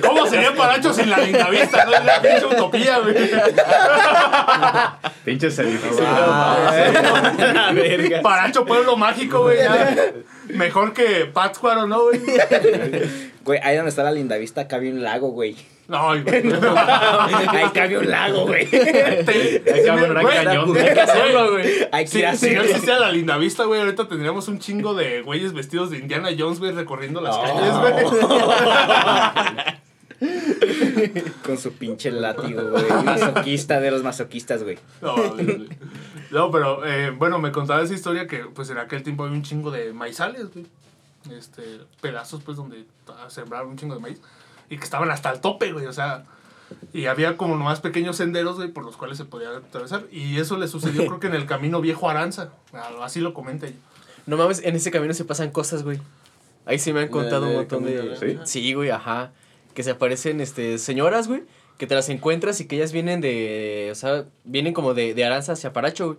¿Cómo 0.06 0.26
sería 0.26 0.54
Paracho 0.54 0.92
sin 0.92 1.10
la 1.10 1.18
linda 1.18 1.50
vista? 1.50 1.84
No 1.86 1.92
es 1.92 2.00
una 2.02 2.22
pinche 2.22 2.46
utopía, 2.46 2.98
güey. 3.00 3.30
Pinches 5.24 5.58
edificios. 5.58 6.00
La 6.00 7.72
verga. 7.74 8.22
Paracho, 8.22 8.64
pueblo 8.64 8.96
mágico, 8.96 9.42
güey. 9.42 9.58
Mejor 10.54 10.92
que 10.92 11.26
Pátzcuaro, 11.26 11.86
¿no, 11.86 12.04
güey? 12.04 12.20
Güey, 13.42 13.58
ahí 13.62 13.74
donde 13.74 13.88
está 13.88 14.02
la 14.02 14.12
linda 14.12 14.36
vista 14.36 14.68
cabe 14.68 14.90
un 14.92 15.02
lago, 15.02 15.30
güey. 15.30 15.56
No, 15.90 16.06
güey. 16.22 16.24
Ahí 17.48 17.68
cabe 17.74 17.98
un 17.98 18.08
lago, 18.08 18.46
güey. 18.46 18.64
Que 18.70 19.90
abrir 19.90 20.12
un 20.12 20.22
güey, 20.22 20.36
cañón. 20.36 20.76
Hay 20.76 20.94
que 20.94 21.00
hacerlo, 21.00 21.50
güey. 21.50 21.66
Hay 21.90 22.04
que 22.04 22.36
Si, 22.36 22.50
no 22.52 22.62
existiera 22.62 23.00
la 23.00 23.10
linda 23.10 23.36
vista, 23.38 23.64
güey, 23.64 23.80
ahorita 23.80 24.06
tendríamos 24.06 24.46
un 24.46 24.60
chingo 24.60 24.94
de 24.94 25.22
güeyes 25.22 25.52
vestidos 25.52 25.90
de 25.90 25.98
Indiana 25.98 26.28
Jones, 26.38 26.60
güey, 26.60 26.70
recorriendo 26.70 27.20
las 27.20 27.36
calles, 27.38 27.74
güey. 27.80 28.04
Con 31.44 31.58
su 31.58 31.72
pinche 31.72 32.12
látigo, 32.12 32.70
güey. 32.70 32.84
Masoquista 33.04 33.80
de 33.80 33.90
los 33.90 34.04
masoquistas, 34.04 34.62
güey. 34.62 34.78
No, 35.02 35.16
güey. 35.16 35.66
No, 36.30 36.50
pero 36.50 36.84
eh, 36.86 37.10
bueno, 37.10 37.38
me 37.38 37.52
contaba 37.52 37.82
esa 37.82 37.94
historia 37.94 38.26
que 38.26 38.44
pues 38.44 38.70
en 38.70 38.78
aquel 38.78 39.02
tiempo 39.02 39.24
había 39.24 39.36
un 39.36 39.42
chingo 39.42 39.70
de 39.70 39.92
maizales, 39.92 40.52
güey. 40.52 40.66
Este, 41.30 41.80
pedazos 42.00 42.42
pues 42.42 42.56
donde 42.56 42.86
sembraron 43.28 43.70
un 43.70 43.76
chingo 43.76 43.94
de 43.94 44.00
maíz 44.00 44.20
y 44.70 44.78
que 44.78 44.84
estaban 44.84 45.10
hasta 45.10 45.30
el 45.30 45.40
tope, 45.40 45.72
güey, 45.72 45.84
o 45.84 45.92
sea, 45.92 46.24
y 46.94 47.06
había 47.06 47.36
como 47.36 47.56
nomás 47.56 47.80
pequeños 47.80 48.16
senderos, 48.16 48.56
güey, 48.56 48.68
por 48.68 48.84
los 48.84 48.96
cuales 48.96 49.18
se 49.18 49.26
podía 49.26 49.50
atravesar 49.50 50.04
y 50.10 50.38
eso 50.38 50.56
le 50.56 50.66
sucedió 50.68 51.04
creo 51.06 51.20
que 51.20 51.26
en 51.26 51.34
el 51.34 51.44
camino 51.44 51.80
viejo 51.80 52.08
Aranza, 52.08 52.52
así 53.02 53.20
lo 53.20 53.34
comenta 53.34 53.66
ella. 53.66 53.76
No 54.26 54.36
mames, 54.36 54.62
en 54.64 54.76
ese 54.76 54.90
camino 54.90 55.12
se 55.12 55.24
pasan 55.24 55.50
cosas, 55.50 55.82
güey. 55.82 56.00
Ahí 56.64 56.78
sí 56.78 56.92
me 56.92 57.00
han 57.00 57.08
contado 57.08 57.46
de 57.46 57.50
un 57.50 57.56
montón 57.56 57.84
camino, 57.84 58.02
de... 58.02 58.16
¿sí? 58.16 58.38
Sí, 58.44 58.72
güey, 58.74 58.90
ajá. 58.90 59.32
Que 59.74 59.82
se 59.82 59.90
aparecen, 59.90 60.40
este, 60.40 60.78
señoras, 60.78 61.26
güey, 61.26 61.42
que 61.80 61.86
te 61.86 61.94
las 61.94 62.10
encuentras 62.10 62.60
y 62.60 62.66
que 62.66 62.76
ellas 62.76 62.92
vienen 62.92 63.22
de... 63.22 63.88
O 63.90 63.94
sea, 63.94 64.26
vienen 64.44 64.74
como 64.74 64.92
de, 64.92 65.14
de 65.14 65.24
Aranza 65.24 65.52
hacia 65.52 65.72
Paracho. 65.72 66.18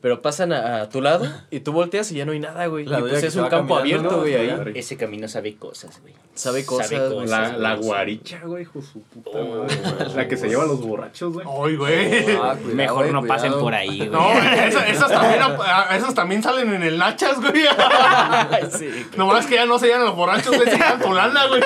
Pero 0.00 0.22
pasan 0.22 0.52
a, 0.52 0.82
a 0.82 0.88
tu 0.88 1.00
lado 1.00 1.26
y 1.50 1.60
tú 1.60 1.72
volteas 1.72 2.10
y 2.12 2.16
ya 2.16 2.24
no 2.24 2.32
hay 2.32 2.38
nada, 2.38 2.66
güey. 2.66 2.84
La 2.84 3.00
Y 3.00 3.02
pues 3.02 3.22
es 3.22 3.34
un 3.34 3.48
campo 3.48 3.76
abierto, 3.76 4.20
güey, 4.20 4.34
ahí. 4.34 4.72
Ese 4.74 4.96
camino 4.96 5.26
sabe 5.26 5.56
cosas, 5.56 6.00
güey. 6.00 6.14
Sabe 6.34 6.64
cosas. 6.64 6.92
La, 7.26 7.56
la 7.58 7.74
guaricha, 7.74 8.40
güey, 8.44 8.64
su 8.64 9.02
puta 9.02 9.38
madre. 9.42 10.14
La 10.14 10.28
que 10.28 10.36
se 10.36 10.48
lleva 10.48 10.62
a 10.62 10.66
los 10.66 10.80
borrachos, 10.80 11.32
güey. 11.32 11.44
Ay, 11.44 11.76
güey. 11.76 12.36
Ah, 12.36 12.54
cuidado, 12.54 12.74
Mejor 12.74 13.12
no 13.12 13.24
pasen 13.24 13.52
por 13.54 13.74
ahí, 13.74 13.98
güey. 13.98 14.10
No, 14.10 14.30
esas, 14.30 14.88
esas 14.88 15.10
también, 15.10 15.42
ah, 15.42 15.96
esas 15.96 16.14
también 16.14 16.42
salen 16.44 16.72
en 16.72 16.84
el 16.84 16.96
Nachas, 16.96 17.40
güey. 17.40 17.64
Sí, 18.70 19.06
Nomás 19.16 19.46
que 19.46 19.56
ya 19.56 19.66
no 19.66 19.78
se 19.80 19.86
llevan 19.86 20.04
los 20.04 20.14
borrachos, 20.14 20.54
güey, 20.54 20.70
se 20.70 20.76
llevan 20.76 21.00
tu 21.00 21.12
lana, 21.12 21.46
güey. 21.48 21.60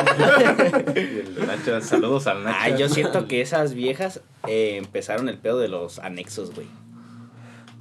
Y 0.97 1.40
el 1.40 1.47
Nacha, 1.47 1.81
saludos 1.83 2.27
al 2.27 2.42
Nacha. 2.45 2.59
Ah, 2.62 2.68
yo 2.71 2.88
siento 2.88 3.27
que 3.27 3.42
esas 3.42 3.75
viejas 3.75 4.23
eh, 4.47 4.77
empezaron 4.77 5.29
el 5.29 5.37
pedo 5.37 5.59
de 5.59 5.68
los 5.68 5.99
anexos, 5.99 6.55
güey. 6.55 6.66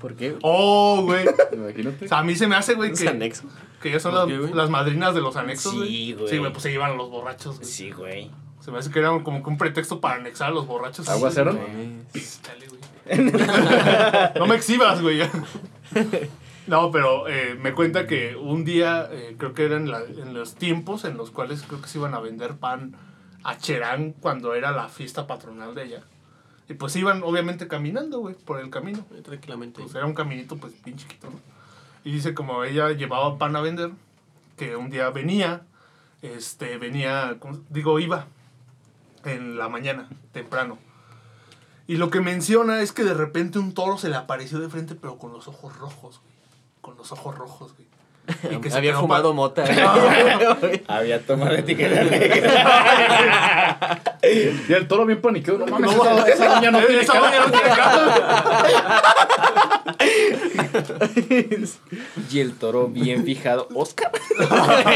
¿Por 0.01 0.15
qué? 0.15 0.35
Oh, 0.41 1.03
güey. 1.03 1.25
Imagínate. 1.53 2.05
O 2.05 2.07
sea, 2.07 2.17
a 2.19 2.23
mí 2.23 2.35
se 2.35 2.47
me 2.47 2.55
hace, 2.55 2.73
güey, 2.73 2.91
que, 2.91 3.07
anexos. 3.07 3.51
que 3.79 3.89
ellas 3.89 4.01
son 4.01 4.13
¿Por 4.13 4.55
las, 4.55 4.69
madrinas 4.69 5.13
de 5.13 5.21
los 5.21 5.35
anexos, 5.35 5.73
Sí, 5.73 6.13
güey. 6.13 6.27
Sí, 6.27 6.37
güey, 6.39 6.51
pues 6.51 6.63
se 6.63 6.71
llevan 6.71 6.91
a 6.91 6.95
los 6.95 7.09
borrachos, 7.11 7.57
güey. 7.57 7.69
Sí, 7.69 7.91
güey. 7.91 8.31
Se 8.59 8.71
me 8.71 8.79
hace 8.79 8.89
que 8.91 8.99
era 8.99 9.09
como 9.23 9.43
que 9.43 9.49
un 9.49 9.57
pretexto 9.57 10.01
para 10.01 10.15
anexar 10.15 10.49
a 10.49 10.51
los 10.51 10.65
borrachos. 10.65 11.07
¿Aguacero? 11.07 11.51
Chale, 11.53 12.67
güey. 12.67 12.81
no 14.39 14.47
me 14.47 14.55
exhibas, 14.55 15.01
güey. 15.01 15.21
No, 16.67 16.91
pero 16.91 17.27
eh, 17.27 17.57
me 17.59 17.73
cuenta 17.73 18.05
que 18.05 18.35
un 18.35 18.63
día, 18.63 19.09
eh, 19.11 19.35
creo 19.37 19.53
que 19.53 19.65
eran 19.65 19.89
en 19.89 20.33
los 20.33 20.55
tiempos 20.55 21.05
en 21.05 21.17
los 21.17 21.31
cuales 21.31 21.63
creo 21.67 21.81
que 21.81 21.89
se 21.89 21.97
iban 21.97 22.13
a 22.13 22.19
vender 22.19 22.55
pan 22.55 22.95
a 23.43 23.57
Cherán 23.57 24.13
cuando 24.13 24.53
era 24.53 24.71
la 24.71 24.87
fiesta 24.87 25.25
patronal 25.25 25.73
de 25.73 25.85
ella. 25.85 26.03
Y 26.71 26.75
pues 26.75 26.95
iban 26.95 27.21
obviamente 27.23 27.67
caminando, 27.67 28.19
güey, 28.19 28.33
por 28.33 28.61
el 28.61 28.69
camino. 28.69 29.05
Tranquilamente. 29.23 29.81
Pues 29.81 29.93
era 29.93 30.05
un 30.05 30.13
caminito 30.13 30.55
pues 30.55 30.81
bien 30.83 30.95
chiquito, 30.97 31.29
¿no? 31.29 31.37
Y 32.05 32.13
dice 32.13 32.33
como 32.33 32.63
ella 32.63 32.91
llevaba 32.91 33.37
pan 33.37 33.55
a 33.57 33.61
vender, 33.61 33.91
que 34.55 34.77
un 34.77 34.89
día 34.89 35.09
venía, 35.09 35.63
este, 36.21 36.77
venía, 36.77 37.35
¿cómo 37.39 37.55
se- 37.55 37.61
digo, 37.69 37.99
iba 37.99 38.25
en 39.25 39.57
la 39.57 39.67
mañana, 39.67 40.07
temprano. 40.31 40.77
Y 41.87 41.97
lo 41.97 42.09
que 42.09 42.21
menciona 42.21 42.81
es 42.81 42.93
que 42.93 43.03
de 43.03 43.13
repente 43.13 43.59
un 43.59 43.73
toro 43.73 43.97
se 43.97 44.07
le 44.07 44.15
apareció 44.15 44.59
de 44.59 44.69
frente, 44.69 44.95
pero 44.95 45.17
con 45.17 45.33
los 45.33 45.49
ojos 45.49 45.77
rojos, 45.77 46.21
güey. 46.21 46.31
Con 46.79 46.95
los 46.95 47.11
ojos 47.11 47.37
rojos, 47.37 47.75
güey. 47.75 47.87
Y 48.49 48.57
que 48.61 48.69
se 48.69 48.77
Había 48.77 48.95
fumado 48.95 49.29
pa- 49.29 49.35
mota. 49.35 49.63
Había 50.87 51.19
tomado 51.25 51.53
etiqueta 51.55 52.03
negra. 52.09 54.01
Y 54.69 54.73
el 54.73 54.87
toro 54.87 55.05
bien 55.05 55.19
paniqueado. 55.21 55.59
No 55.59 55.67
mames, 55.67 55.95
No, 55.95 56.03
esa, 56.03 56.27
esa 56.29 56.47
doña 56.55 56.71
no 56.71 56.79
tiene 56.79 57.01
esa 57.01 57.13
cara. 57.13 57.25
doña 57.25 57.39
no 57.45 57.51
tiene 57.51 57.69
cara. 57.69 58.01
y 62.31 62.39
el 62.39 62.53
toro 62.57 62.87
bien 62.87 63.23
fijado. 63.25 63.67
Oscar. 63.73 64.11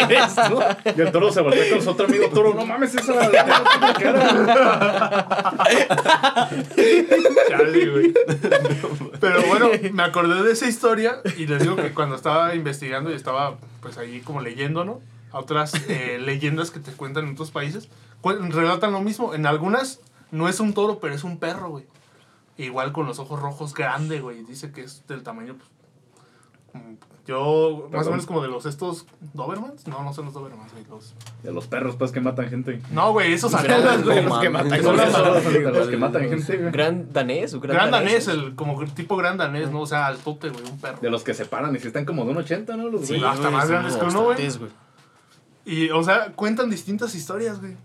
¿Eres 0.10 0.36
tú? 0.36 0.60
Y 0.96 1.02
el 1.02 1.12
toro 1.12 1.32
se 1.32 1.42
voltea 1.42 1.70
con 1.70 1.82
su 1.82 1.90
otro 1.90 2.06
amigo 2.06 2.30
toro. 2.30 2.54
No 2.54 2.66
mames, 2.66 2.96
esa 2.96 3.14
doña 3.14 3.44
no 3.44 3.64
tiene 3.64 3.94
cara. 4.14 5.56
Chale, 7.50 7.90
güey. 7.90 8.14
Pero 9.20 9.42
bueno, 9.44 9.70
me 9.92 10.04
acordé 10.04 10.44
de 10.44 10.52
esa 10.54 10.68
historia 10.68 11.22
y 11.38 11.48
les 11.48 11.62
digo 11.62 11.76
que 11.76 11.94
cuando 11.94 12.16
estaba 12.16 12.54
investigando 12.56 13.10
y 13.16 13.18
estaba 13.18 13.58
pues 13.82 13.98
ahí 13.98 14.22
como 14.22 14.42
leyendo, 14.42 14.86
¿no? 14.86 15.00
A 15.32 15.40
otras 15.40 15.74
eh, 15.90 16.20
leyendas 16.20 16.72
que 16.72 16.80
te 16.80 16.92
cuentan 16.92 17.26
en 17.26 17.34
otros 17.34 17.52
países, 17.52 17.90
relatan 18.24 18.92
lo 18.92 19.02
mismo. 19.02 19.34
En 19.34 19.46
algunas 19.46 20.00
no 20.32 20.48
es 20.48 20.60
un 20.60 20.74
toro, 20.74 21.00
pero 21.00 21.16
es 21.16 21.24
un 21.24 21.40
perro, 21.40 21.70
güey. 21.70 21.86
Igual 22.58 22.94
con 22.94 23.06
los 23.06 23.20
ojos 23.20 23.40
rojos 23.40 23.74
grande, 23.74 24.22
güey. 24.22 24.44
Dice 24.44 24.72
que 24.72 24.82
es 24.82 25.06
del 25.08 25.24
tamaño, 25.24 25.56
pues, 25.56 25.70
yo, 27.28 27.90
más 27.92 28.06
o 28.06 28.12
menos 28.12 28.28
como 28.28 28.44
de 28.44 28.48
los 28.50 28.68
estos 28.68 29.08
Dobermans. 29.34 29.88
No, 29.88 30.04
no 30.04 30.14
son 30.14 30.26
los 30.26 30.36
Dobermans, 30.36 30.72
güey. 30.74 30.86
Los... 30.88 31.16
De 31.42 31.52
los 31.52 31.66
perros, 31.66 31.96
pues, 31.96 32.12
que 32.12 32.22
matan 32.22 32.50
gente. 32.50 32.80
No, 32.92 33.14
güey, 33.14 33.34
esos 33.34 33.52
aletas, 33.56 34.04
güey. 34.04 34.24
Los 34.24 34.38
que 34.38 34.50
matan. 34.52 34.84
Son 34.84 34.98
Son 35.12 35.74
los, 35.74 35.88
que 35.88 35.98
matan 35.98 36.30
gente, 36.30 36.58
güey. 36.58 36.72
Gran 36.72 37.12
danés 37.12 37.56
o 37.56 37.60
gran, 37.60 37.78
Gran 37.78 37.92
danés, 37.92 38.28
el, 38.28 38.54
como 38.54 38.84
tipo 38.86 39.18
gran 39.18 39.38
danés, 39.38 39.72
¿no? 39.72 39.82
O 39.82 39.88
sea, 39.88 40.06
altote, 40.06 40.50
güey, 40.50 40.64
un 40.66 40.80
perro. 40.80 41.00
De 41.02 41.10
los 41.10 41.24
que 41.24 41.34
se 41.34 41.46
paran 41.46 41.76
y 41.76 41.80
si 41.80 41.88
están 41.88 42.06
como 42.06 42.26
de 42.26 42.32
un 42.32 42.38
80, 42.38 42.78
¿no? 42.78 42.90
Los 42.90 43.08
Sí, 43.08 43.20
hasta 43.24 43.50
más 43.50 43.70
grandes 43.70 43.98
que 43.98 44.06
uno, 44.06 44.26
güey. 44.26 44.48
Y, 45.66 45.90
o 45.90 46.04
sea, 46.04 46.32
cuentan 46.34 46.70
distintas 46.70 47.16
historias, 47.16 47.60
güey. 47.60 47.76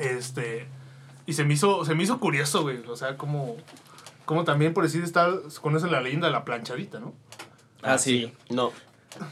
Este. 0.00 0.66
Y 1.26 1.34
se 1.34 1.44
me 1.44 1.54
hizo, 1.54 1.84
se 1.84 1.94
me 1.94 2.02
hizo 2.02 2.18
curioso, 2.18 2.62
güey. 2.62 2.78
O 2.88 2.96
sea, 2.96 3.16
como. 3.16 3.54
como 4.24 4.42
también 4.42 4.74
por 4.74 4.82
decir 4.82 5.04
está, 5.04 5.30
conocen 5.60 5.92
la 5.92 6.00
leyenda 6.00 6.26
de 6.26 6.32
la 6.32 6.44
planchadita, 6.44 6.98
¿no? 6.98 7.14
Ah, 7.84 7.98
sí. 7.98 8.32
No. 8.50 8.72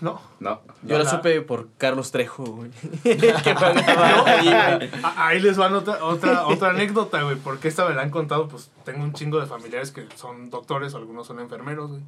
No. 0.01 0.21
No. 0.39 0.61
Yo 0.85 0.97
la 0.99 1.05
la- 1.05 1.11
supe 1.11 1.41
por 1.43 1.69
Carlos 1.79 2.13
Trejo, 2.13 2.45
güey. 2.45 2.71
que 3.03 3.11
ahí, 3.57 4.45
güey. 4.45 4.91
A- 5.03 5.27
Ahí 5.27 5.41
les 5.41 5.57
van 5.57 5.75
otra, 5.75 6.05
otra, 6.05 6.47
otra 6.47 6.71
anécdota, 6.71 7.23
güey, 7.23 7.37
porque 7.37 7.69
esta 7.69 7.89
me 7.89 7.95
la 7.95 8.03
han 8.03 8.11
contado, 8.11 8.47
pues 8.49 8.71
tengo 8.85 9.03
un 9.03 9.13
chingo 9.13 9.41
de 9.41 9.47
familiares 9.47 9.91
que 9.91 10.07
son 10.17 10.51
doctores, 10.51 10.95
algunos 10.95 11.27
son 11.27 11.41
enfermeros, 11.41 11.91
güey. 11.91 12.03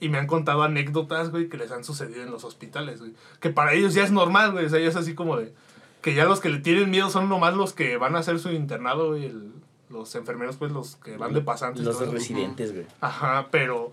Y 0.00 0.08
me 0.08 0.18
han 0.18 0.26
contado 0.26 0.62
anécdotas, 0.62 1.30
güey, 1.30 1.48
que 1.48 1.56
les 1.56 1.70
han 1.70 1.84
sucedido 1.84 2.22
en 2.22 2.30
los 2.30 2.44
hospitales, 2.44 2.98
güey. 3.00 3.12
Que 3.40 3.50
para 3.50 3.72
ellos 3.74 3.94
ya 3.94 4.02
es 4.04 4.10
normal, 4.10 4.52
güey. 4.52 4.64
O 4.64 4.68
sea, 4.68 4.80
ya 4.80 4.88
es 4.88 4.96
así 4.96 5.14
como 5.14 5.36
de... 5.36 5.52
Que 6.00 6.14
ya 6.14 6.24
los 6.24 6.40
que 6.40 6.48
le 6.48 6.58
tienen 6.58 6.90
miedo 6.90 7.08
son 7.10 7.28
nomás 7.28 7.54
los 7.54 7.72
que 7.72 7.96
van 7.98 8.16
a 8.16 8.18
hacer 8.20 8.40
su 8.40 8.50
internado, 8.50 9.08
güey. 9.10 9.26
el- 9.26 9.52
los 9.90 10.14
enfermeros, 10.14 10.56
pues, 10.56 10.72
los 10.72 10.96
que 10.96 11.18
van 11.18 11.34
de 11.34 11.42
pasantes. 11.42 11.84
Los 11.84 11.98
residentes, 12.10 12.72
güey. 12.72 12.86
Ajá, 13.02 13.48
pero, 13.50 13.92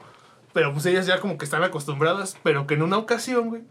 pero 0.53 0.73
pues 0.73 0.85
ellas 0.85 1.05
ya 1.05 1.19
como 1.19 1.37
que 1.37 1.45
están 1.45 1.63
acostumbradas, 1.63 2.37
pero 2.43 2.67
que 2.67 2.75
en 2.75 2.83
una 2.83 2.97
ocasión, 2.97 3.49
güey, 3.49 3.63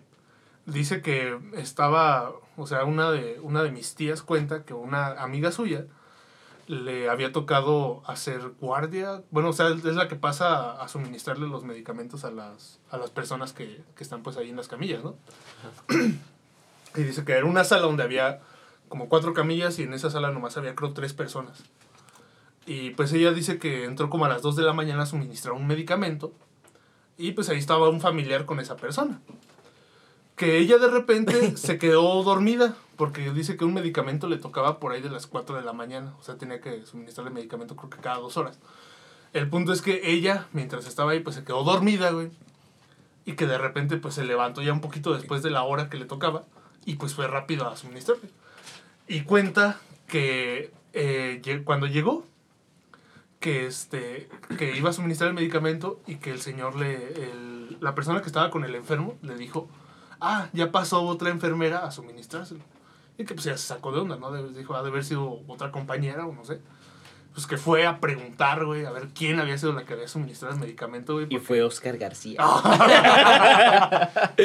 dice 0.67 1.03
que 1.03 1.39
estaba, 1.55 2.33
o 2.57 2.67
sea, 2.67 2.85
una 2.85 3.11
de, 3.11 3.41
una 3.41 3.63
de 3.63 3.71
mis 3.71 3.95
tías 3.95 4.23
cuenta 4.23 4.65
que 4.65 4.75
una 4.75 5.09
amiga 5.23 5.53
suya 5.53 5.87
le 6.67 7.09
había 7.09 7.33
tocado 7.33 8.03
hacer 8.07 8.53
guardia, 8.61 9.23
bueno, 9.31 9.49
o 9.49 9.53
sea, 9.55 9.69
es 9.69 9.85
la 9.85 10.07
que 10.07 10.17
pasa 10.17 10.73
a, 10.73 10.83
a 10.83 10.89
suministrarle 10.89 11.49
los 11.49 11.65
medicamentos 11.65 12.25
a 12.25 12.31
las, 12.31 12.79
a 12.91 12.99
las 12.99 13.11
personas 13.11 13.55
que, 13.55 13.83
que 13.97 14.05
están 14.05 14.23
pues 14.23 14.37
ahí 14.37 14.51
en 14.51 14.57
las 14.57 14.69
camillas, 14.69 15.03
¿no? 15.03 15.17
y 16.95 17.03
dice 17.03 17.25
que 17.25 17.33
era 17.33 17.47
una 17.47 17.65
sala 17.65 17.83
donde 17.83 18.03
había 18.03 18.41
como 18.89 19.09
cuatro 19.09 19.33
camillas 19.35 19.79
y 19.79 19.85
en 19.85 19.95
esa 19.95 20.11
sala 20.11 20.31
nomás 20.31 20.57
había 20.57 20.75
creo 20.75 20.93
tres 20.93 21.13
personas. 21.15 21.65
Y 22.67 22.91
pues 22.91 23.13
ella 23.13 23.33
dice 23.33 23.59
que 23.59 23.85
entró 23.85 24.11
como 24.11 24.27
a 24.27 24.29
las 24.29 24.43
2 24.43 24.57
de 24.57 24.63
la 24.63 24.75
mañana 24.75 25.05
a 25.05 25.07
suministrar 25.07 25.55
un 25.55 25.67
medicamento. 25.67 26.35
Y 27.19 27.33
pues 27.33 27.49
ahí 27.49 27.59
estaba 27.59 27.89
un 27.89 28.01
familiar 28.01 28.47
con 28.47 28.61
esa 28.61 28.77
persona. 28.77 29.21
Que 30.37 30.59
ella 30.59 30.79
de 30.79 30.89
repente 30.89 31.57
se 31.57 31.79
quedó 31.79 32.23
dormida. 32.23 32.77
Porque 32.97 33.33
dice 33.33 33.57
que 33.57 33.65
un 33.65 33.75
medicamento 33.75 34.29
le 34.29 34.39
tocaba 34.39 34.81
por 34.81 34.93
ahí 34.93 35.03
de 35.03 35.11
las 35.11 35.27
4 35.27 35.57
de 35.57 35.63
la 35.63 35.73
mañana. 35.73 36.15
O 36.19 36.23
sea, 36.23 36.37
tenía 36.37 36.61
que 36.61 36.87
suministrarle 36.87 37.31
medicamento 37.31 37.77
creo 37.77 37.91
que 37.91 37.99
cada 37.99 38.19
dos 38.19 38.37
horas. 38.37 38.59
El 39.33 39.49
punto 39.49 39.73
es 39.73 39.83
que 39.83 40.11
ella, 40.11 40.47
mientras 40.53 40.87
estaba 40.87 41.13
ahí, 41.13 41.21
pues 41.21 41.37
se 41.37 41.45
quedó 41.45 41.63
dormida, 41.65 42.11
güey. 42.11 42.31
Y 43.25 43.35
que 43.35 43.47
de 43.47 43.59
repente 43.59 43.99
pues 43.99 44.15
se 44.15 44.25
levantó 44.25 44.63
ya 44.63 44.73
un 44.73 44.81
poquito 44.81 45.13
después 45.13 45.43
de 45.43 45.51
la 45.51 45.63
hora 45.65 45.91
que 45.91 45.99
le 45.99 46.07
tocaba. 46.07 46.45
Y 46.87 46.97
pues 46.97 47.15
fue 47.15 47.27
rápido 47.27 47.69
a 47.69 47.77
suministrarle. 47.77 48.31
Y 49.07 49.23
cuenta 49.23 49.79
que 50.07 50.73
eh, 50.93 51.63
cuando 51.65 51.87
llegó, 51.87 52.25
que 53.41 53.67
este 53.67 54.29
que 54.59 54.77
iba 54.77 54.91
a 54.91 54.93
suministrar 54.93 55.29
el 55.29 55.35
medicamento 55.35 56.01
y 56.07 56.17
que 56.17 56.31
el 56.31 56.41
señor 56.41 56.75
le 56.77 56.95
el- 57.31 57.77
la 57.81 57.95
persona 57.95 58.21
que 58.21 58.27
estaba 58.27 58.51
con 58.51 58.65
el 58.65 58.75
enfermo 58.75 59.17
le 59.23 59.37
dijo 59.37 59.69
ah 60.21 60.49
ya 60.53 60.73
pasó 60.73 61.03
otra 61.03 61.31
enfermera 61.31 61.79
a 61.87 61.91
suministrárselo 61.93 62.61
y 63.17 63.25
que 63.25 63.35
pues 63.35 63.45
ya 63.45 63.57
se 63.57 63.67
sacó 63.69 63.93
de 63.93 64.01
onda 64.01 64.17
no 64.17 64.33
De- 64.33 64.49
dijo 64.53 64.75
ha 64.75 64.83
de 64.83 64.89
haber 64.89 65.05
sido 65.05 65.41
otra 65.47 65.71
compañera 65.71 66.27
o 66.27 66.33
no 66.33 66.45
sé 66.45 66.61
pues 67.33 67.47
que 67.47 67.57
fue 67.57 67.87
a 67.87 68.01
preguntar 68.01 68.65
güey 68.65 68.85
a 68.85 68.91
ver 68.91 69.09
quién 69.15 69.39
había 69.39 69.57
sido 69.57 69.73
la 69.73 69.85
que 69.85 69.93
había 69.93 70.09
suministrado 70.09 70.55
el 70.55 70.61
medicamento 70.61 71.13
güey 71.13 71.27
Y 71.27 71.29
porque- 71.29 71.47
fue 71.47 71.63
Oscar 71.63 71.97
García. 71.99 72.39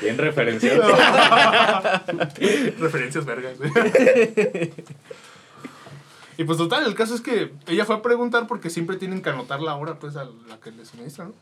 Bien 0.00 0.16
referenciado. 0.16 0.82
Referencias 2.78 3.24
vergas. 3.26 3.58
güey. 3.58 3.70
y 6.38 6.44
pues 6.44 6.58
total, 6.58 6.86
el 6.86 6.94
caso 6.94 7.14
es 7.14 7.20
que 7.20 7.52
ella 7.66 7.84
fue 7.84 7.96
a 7.96 8.02
preguntar 8.02 8.46
porque 8.46 8.70
siempre 8.70 8.96
tienen 8.96 9.22
que 9.22 9.30
anotar 9.30 9.60
la 9.60 9.74
hora 9.74 9.98
pues 9.98 10.16
a 10.16 10.24
la 10.24 10.58
que 10.60 10.70
les 10.70 10.88
suministran, 10.88 11.28
¿no? 11.28 11.34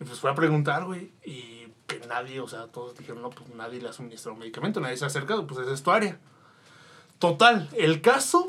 Y 0.00 0.04
pues 0.04 0.20
fue 0.20 0.30
a 0.30 0.34
preguntar, 0.34 0.84
güey, 0.84 1.10
y 1.24 1.68
que 1.86 2.00
nadie, 2.08 2.40
o 2.40 2.48
sea, 2.48 2.66
todos 2.66 2.96
dijeron, 2.96 3.22
no, 3.22 3.30
pues 3.30 3.48
nadie 3.54 3.80
le 3.80 3.88
ha 3.88 3.92
suministrado 3.92 4.36
medicamento, 4.36 4.80
nadie 4.80 4.96
se 4.96 5.04
ha 5.04 5.08
acercado, 5.08 5.46
pues 5.46 5.60
esa 5.60 5.72
es 5.72 5.82
tu 5.82 5.90
área. 5.90 6.18
Total, 7.18 7.68
el 7.76 8.00
caso 8.00 8.46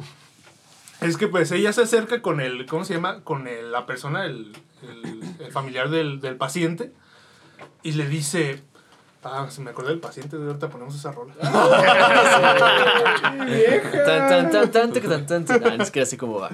es 1.01 1.17
que 1.17 1.27
pues 1.27 1.51
ella 1.51 1.73
se 1.73 1.83
acerca 1.83 2.21
con 2.21 2.39
el, 2.41 2.65
¿cómo 2.65 2.85
se 2.85 2.93
llama? 2.95 3.23
Con 3.23 3.47
el- 3.47 3.71
la 3.71 3.85
persona, 3.85 4.25
el, 4.25 4.51
el- 4.83 5.23
el 5.39 5.51
familiar 5.51 5.89
del, 5.89 6.19
del 6.19 6.35
paciente, 6.35 6.91
y 7.81 7.93
le 7.93 8.07
dice, 8.07 8.61
ah, 9.23 9.47
se 9.49 9.61
me 9.61 9.71
acordé 9.71 9.89
del 9.89 9.99
paciente, 9.99 10.37
de 10.37 10.47
ahorita 10.47 10.69
ponemos 10.69 10.95
esa 10.95 11.11
rola. 11.11 11.33
Tan, 14.05 14.29
tan, 14.29 14.51
tan, 14.51 14.71
tan, 14.71 14.93
tan, 14.93 15.25
tan, 15.25 15.45
tan. 15.45 15.63
Ah, 15.63 15.83
es 15.83 15.91
que 15.91 16.01
así 16.01 16.17
como 16.17 16.39
va. 16.39 16.51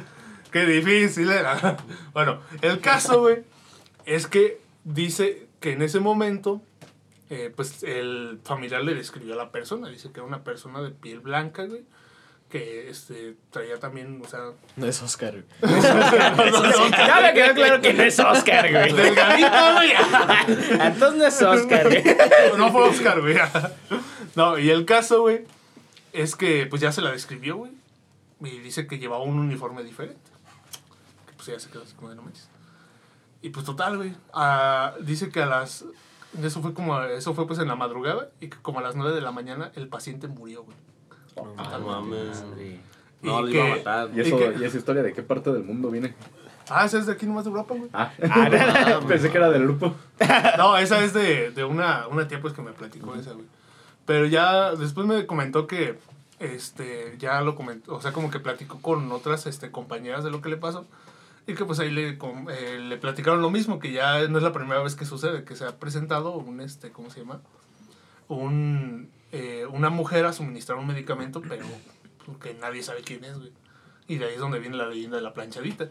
Qué 0.51 0.65
difícil 0.65 1.29
era. 1.31 1.77
Bueno, 2.13 2.39
el 2.61 2.79
caso, 2.79 3.19
güey, 3.19 3.43
es 4.05 4.27
que 4.27 4.61
dice 4.83 5.47
que 5.59 5.73
en 5.73 5.81
ese 5.81 5.99
momento, 5.99 6.61
eh, 7.29 7.51
pues 7.55 7.83
el 7.83 8.39
familiar 8.43 8.83
le 8.83 8.95
describió 8.95 9.33
a 9.33 9.37
la 9.37 9.51
persona. 9.51 9.89
Dice 9.89 10.11
que 10.11 10.19
era 10.19 10.27
una 10.27 10.43
persona 10.43 10.81
de 10.81 10.91
piel 10.91 11.19
blanca, 11.19 11.65
güey. 11.65 11.83
Que 12.55 12.89
este, 12.89 13.35
traía 13.51 13.77
también, 13.77 14.21
o 14.23 14.29
sea, 14.29 14.51
No 14.77 14.85
es 14.85 15.01
Oscar, 15.01 15.33
güey. 15.33 15.43
Ya 15.81 17.19
me 17.21 17.33
quedó 17.33 17.53
claro 17.53 17.81
que 17.81 17.93
no 17.93 18.03
es 18.03 18.17
Oscar, 18.17 18.71
güey. 18.71 18.93
delgadito, 18.93 19.73
güey. 19.73 19.91
Entonces 20.79 21.19
no 21.19 21.25
es 21.25 21.41
Oscar, 21.41 21.89
güey. 21.89 22.03
No 22.57 22.71
fue 22.71 22.83
Oscar, 22.83 23.19
güey. 23.19 23.35
No, 24.35 24.57
y 24.57 24.69
el 24.69 24.85
caso, 24.85 25.19
güey, 25.19 25.45
es 26.13 26.37
que 26.37 26.65
pues 26.67 26.81
ya 26.81 26.93
se 26.93 27.01
la 27.01 27.11
describió, 27.11 27.57
güey. 27.57 27.73
Y 28.39 28.59
dice 28.59 28.87
que 28.87 28.99
llevaba 28.99 29.25
un 29.25 29.37
uniforme 29.37 29.83
diferente. 29.83 30.31
Que 31.27 31.33
pues 31.33 31.47
ya 31.47 31.59
se 31.59 31.69
quedó 31.69 31.83
así 31.83 31.93
como 31.95 32.07
de 32.07 32.15
no 32.15 32.21
manches. 32.21 32.47
Y 33.41 33.49
pues 33.49 33.65
total, 33.65 33.97
güey. 33.97 34.15
ah, 34.33 34.93
dice 35.01 35.27
que 35.27 35.41
a 35.41 35.45
las. 35.45 35.83
Eso 36.41 36.61
fue 36.61 36.73
como. 36.73 37.01
Eso 37.01 37.33
fue 37.33 37.47
pues 37.47 37.59
en 37.59 37.67
la 37.67 37.75
madrugada. 37.75 38.29
Y 38.39 38.47
que 38.47 38.55
como 38.61 38.79
a 38.79 38.81
las 38.81 38.95
9 38.95 39.13
de 39.13 39.19
la 39.19 39.31
mañana 39.33 39.73
el 39.75 39.89
paciente 39.89 40.29
murió, 40.29 40.63
güey. 40.63 40.77
Ah, 41.57 41.77
no 41.79 41.87
mames. 41.87 42.43
Y 42.59 42.79
No, 43.25 43.41
lo 43.41 43.49
iba 43.49 43.65
a 43.65 43.69
matar. 43.69 44.09
¿Y, 44.15 44.21
eso, 44.21 44.39
¿Y 44.59 44.63
esa 44.63 44.77
historia 44.77 45.03
de 45.03 45.13
qué 45.13 45.21
parte 45.23 45.51
del 45.51 45.63
mundo 45.63 45.89
viene? 45.91 46.13
Ah, 46.69 46.85
esa 46.85 46.97
es 46.97 47.05
de 47.05 47.13
aquí 47.13 47.25
nomás 47.25 47.43
de 47.43 47.51
Europa, 47.51 47.75
güey. 47.77 47.89
Ah, 47.93 48.11
pensé 49.07 49.29
que 49.31 49.37
era 49.37 49.49
del 49.51 49.63
grupo. 49.63 49.93
No, 50.57 50.77
esa 50.77 51.03
es 51.03 51.13
de, 51.13 51.51
de 51.51 51.63
una, 51.63 52.07
una 52.07 52.27
tía 52.27 52.41
pues 52.41 52.53
que 52.53 52.61
me 52.61 52.71
platicó 52.71 53.13
esa, 53.15 53.33
güey. 53.33 53.45
Pero 54.05 54.25
ya 54.25 54.73
después 54.75 55.05
me 55.07 55.25
comentó 55.25 55.67
que 55.67 55.97
este 56.39 57.15
ya 57.17 57.41
lo 57.41 57.55
comentó, 57.55 57.95
o 57.95 58.01
sea, 58.01 58.11
como 58.13 58.29
que 58.29 58.39
platicó 58.39 58.79
con 58.81 59.11
otras 59.11 59.45
este, 59.47 59.71
compañeras 59.71 60.23
de 60.23 60.31
lo 60.31 60.41
que 60.41 60.49
le 60.49 60.57
pasó. 60.57 60.85
Y 61.47 61.53
que 61.53 61.63
pues 61.65 61.79
ahí 61.79 61.91
le, 61.91 62.17
com- 62.17 62.47
eh, 62.49 62.79
le 62.79 62.97
platicaron 62.97 63.41
lo 63.41 63.51
mismo, 63.51 63.77
que 63.77 63.91
ya 63.91 64.27
no 64.27 64.37
es 64.39 64.43
la 64.43 64.51
primera 64.51 64.81
vez 64.81 64.95
que 64.95 65.05
sucede, 65.05 65.43
que 65.43 65.55
se 65.55 65.65
ha 65.65 65.77
presentado 65.77 66.33
un, 66.33 66.59
este, 66.61 66.91
¿cómo 66.91 67.11
se 67.11 67.19
llama? 67.19 67.39
Un, 68.27 69.09
eh, 69.37 69.65
una 69.65 69.89
mujer 69.89 70.25
a 70.25 70.31
suministrar 70.31 70.77
un 70.77 70.87
medicamento, 70.87 71.41
pero 71.41 71.65
que 72.41 72.53
nadie 72.53 72.81
sabe 72.83 73.01
quién 73.01 73.25
es, 73.25 73.37
güey. 73.37 73.51
Y 74.07 74.17
de 74.17 74.27
ahí 74.27 74.35
es 74.35 74.39
donde 74.39 74.59
viene 74.59 74.77
la 74.77 74.87
leyenda 74.87 75.17
de 75.17 75.23
la 75.23 75.33
planchadita. 75.33 75.89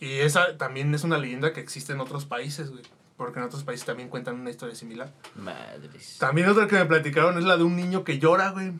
Y 0.00 0.14
esa 0.14 0.56
también 0.56 0.92
es 0.92 1.04
una 1.04 1.16
leyenda 1.16 1.52
que 1.52 1.60
existe 1.60 1.92
en 1.92 2.00
otros 2.00 2.24
países, 2.24 2.68
güey. 2.70 2.82
Porque 3.16 3.38
en 3.38 3.44
otros 3.44 3.62
países 3.62 3.86
también 3.86 4.08
cuentan 4.08 4.40
una 4.40 4.50
historia 4.50 4.74
similar. 4.74 5.12
Madres. 5.36 6.16
También 6.18 6.48
otra 6.48 6.66
que 6.66 6.74
me 6.74 6.86
platicaron 6.86 7.38
es 7.38 7.44
la 7.44 7.56
de 7.56 7.62
un 7.62 7.76
niño 7.76 8.02
que 8.02 8.18
llora, 8.18 8.50
güey. 8.50 8.72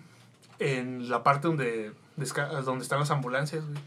En 0.59 1.09
la 1.09 1.23
parte 1.23 1.46
donde, 1.46 1.92
donde 2.16 2.83
están 2.83 2.99
las 2.99 3.12
ambulancias, 3.12 3.64
güey. 3.64 3.79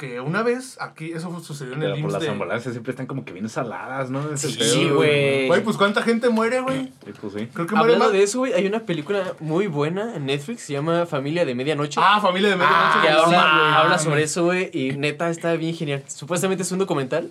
Que 0.00 0.18
una 0.18 0.42
vez, 0.42 0.78
aquí, 0.80 1.12
eso 1.12 1.38
sucedió 1.40 1.74
en 1.74 1.82
el 1.82 1.92
Pero 1.92 1.94
por 1.96 2.00
IMSS 2.00 2.12
las 2.14 2.22
de- 2.22 2.28
ambulancias 2.30 2.72
siempre 2.72 2.90
están 2.92 3.06
como 3.06 3.26
que 3.26 3.34
bien 3.34 3.50
saladas, 3.50 4.10
¿no? 4.10 4.32
Ese 4.32 4.48
Sí, 4.48 4.88
güey. 4.88 5.46
Güey, 5.46 5.62
pues 5.62 5.76
cuánta 5.76 6.00
gente 6.00 6.30
muere, 6.30 6.60
güey. 6.62 6.86
Sí, 7.04 7.12
pues 7.20 7.34
sí. 7.34 7.48
Creo 7.52 7.66
que 7.66 7.74
muere 7.74 7.92
Hablando 7.92 8.04
más. 8.06 8.12
de 8.14 8.22
eso, 8.22 8.38
güey, 8.38 8.54
hay 8.54 8.66
una 8.66 8.80
película 8.80 9.34
muy 9.40 9.66
buena 9.66 10.16
en 10.16 10.24
Netflix, 10.24 10.62
se 10.62 10.72
llama 10.72 11.04
Familia 11.04 11.44
de 11.44 11.54
Medianoche. 11.54 12.00
Ah, 12.02 12.18
familia 12.18 12.48
de 12.48 12.56
medianoche. 12.56 13.00
que 13.02 13.12
güey. 13.12 13.24
habla, 13.36 13.78
habla 13.82 13.98
sobre 13.98 14.22
eso, 14.22 14.44
güey, 14.44 14.70
y 14.72 14.92
neta 14.92 15.28
está 15.28 15.52
bien 15.52 15.74
genial. 15.74 16.02
Supuestamente 16.08 16.62
es 16.62 16.72
un 16.72 16.78
documental. 16.78 17.30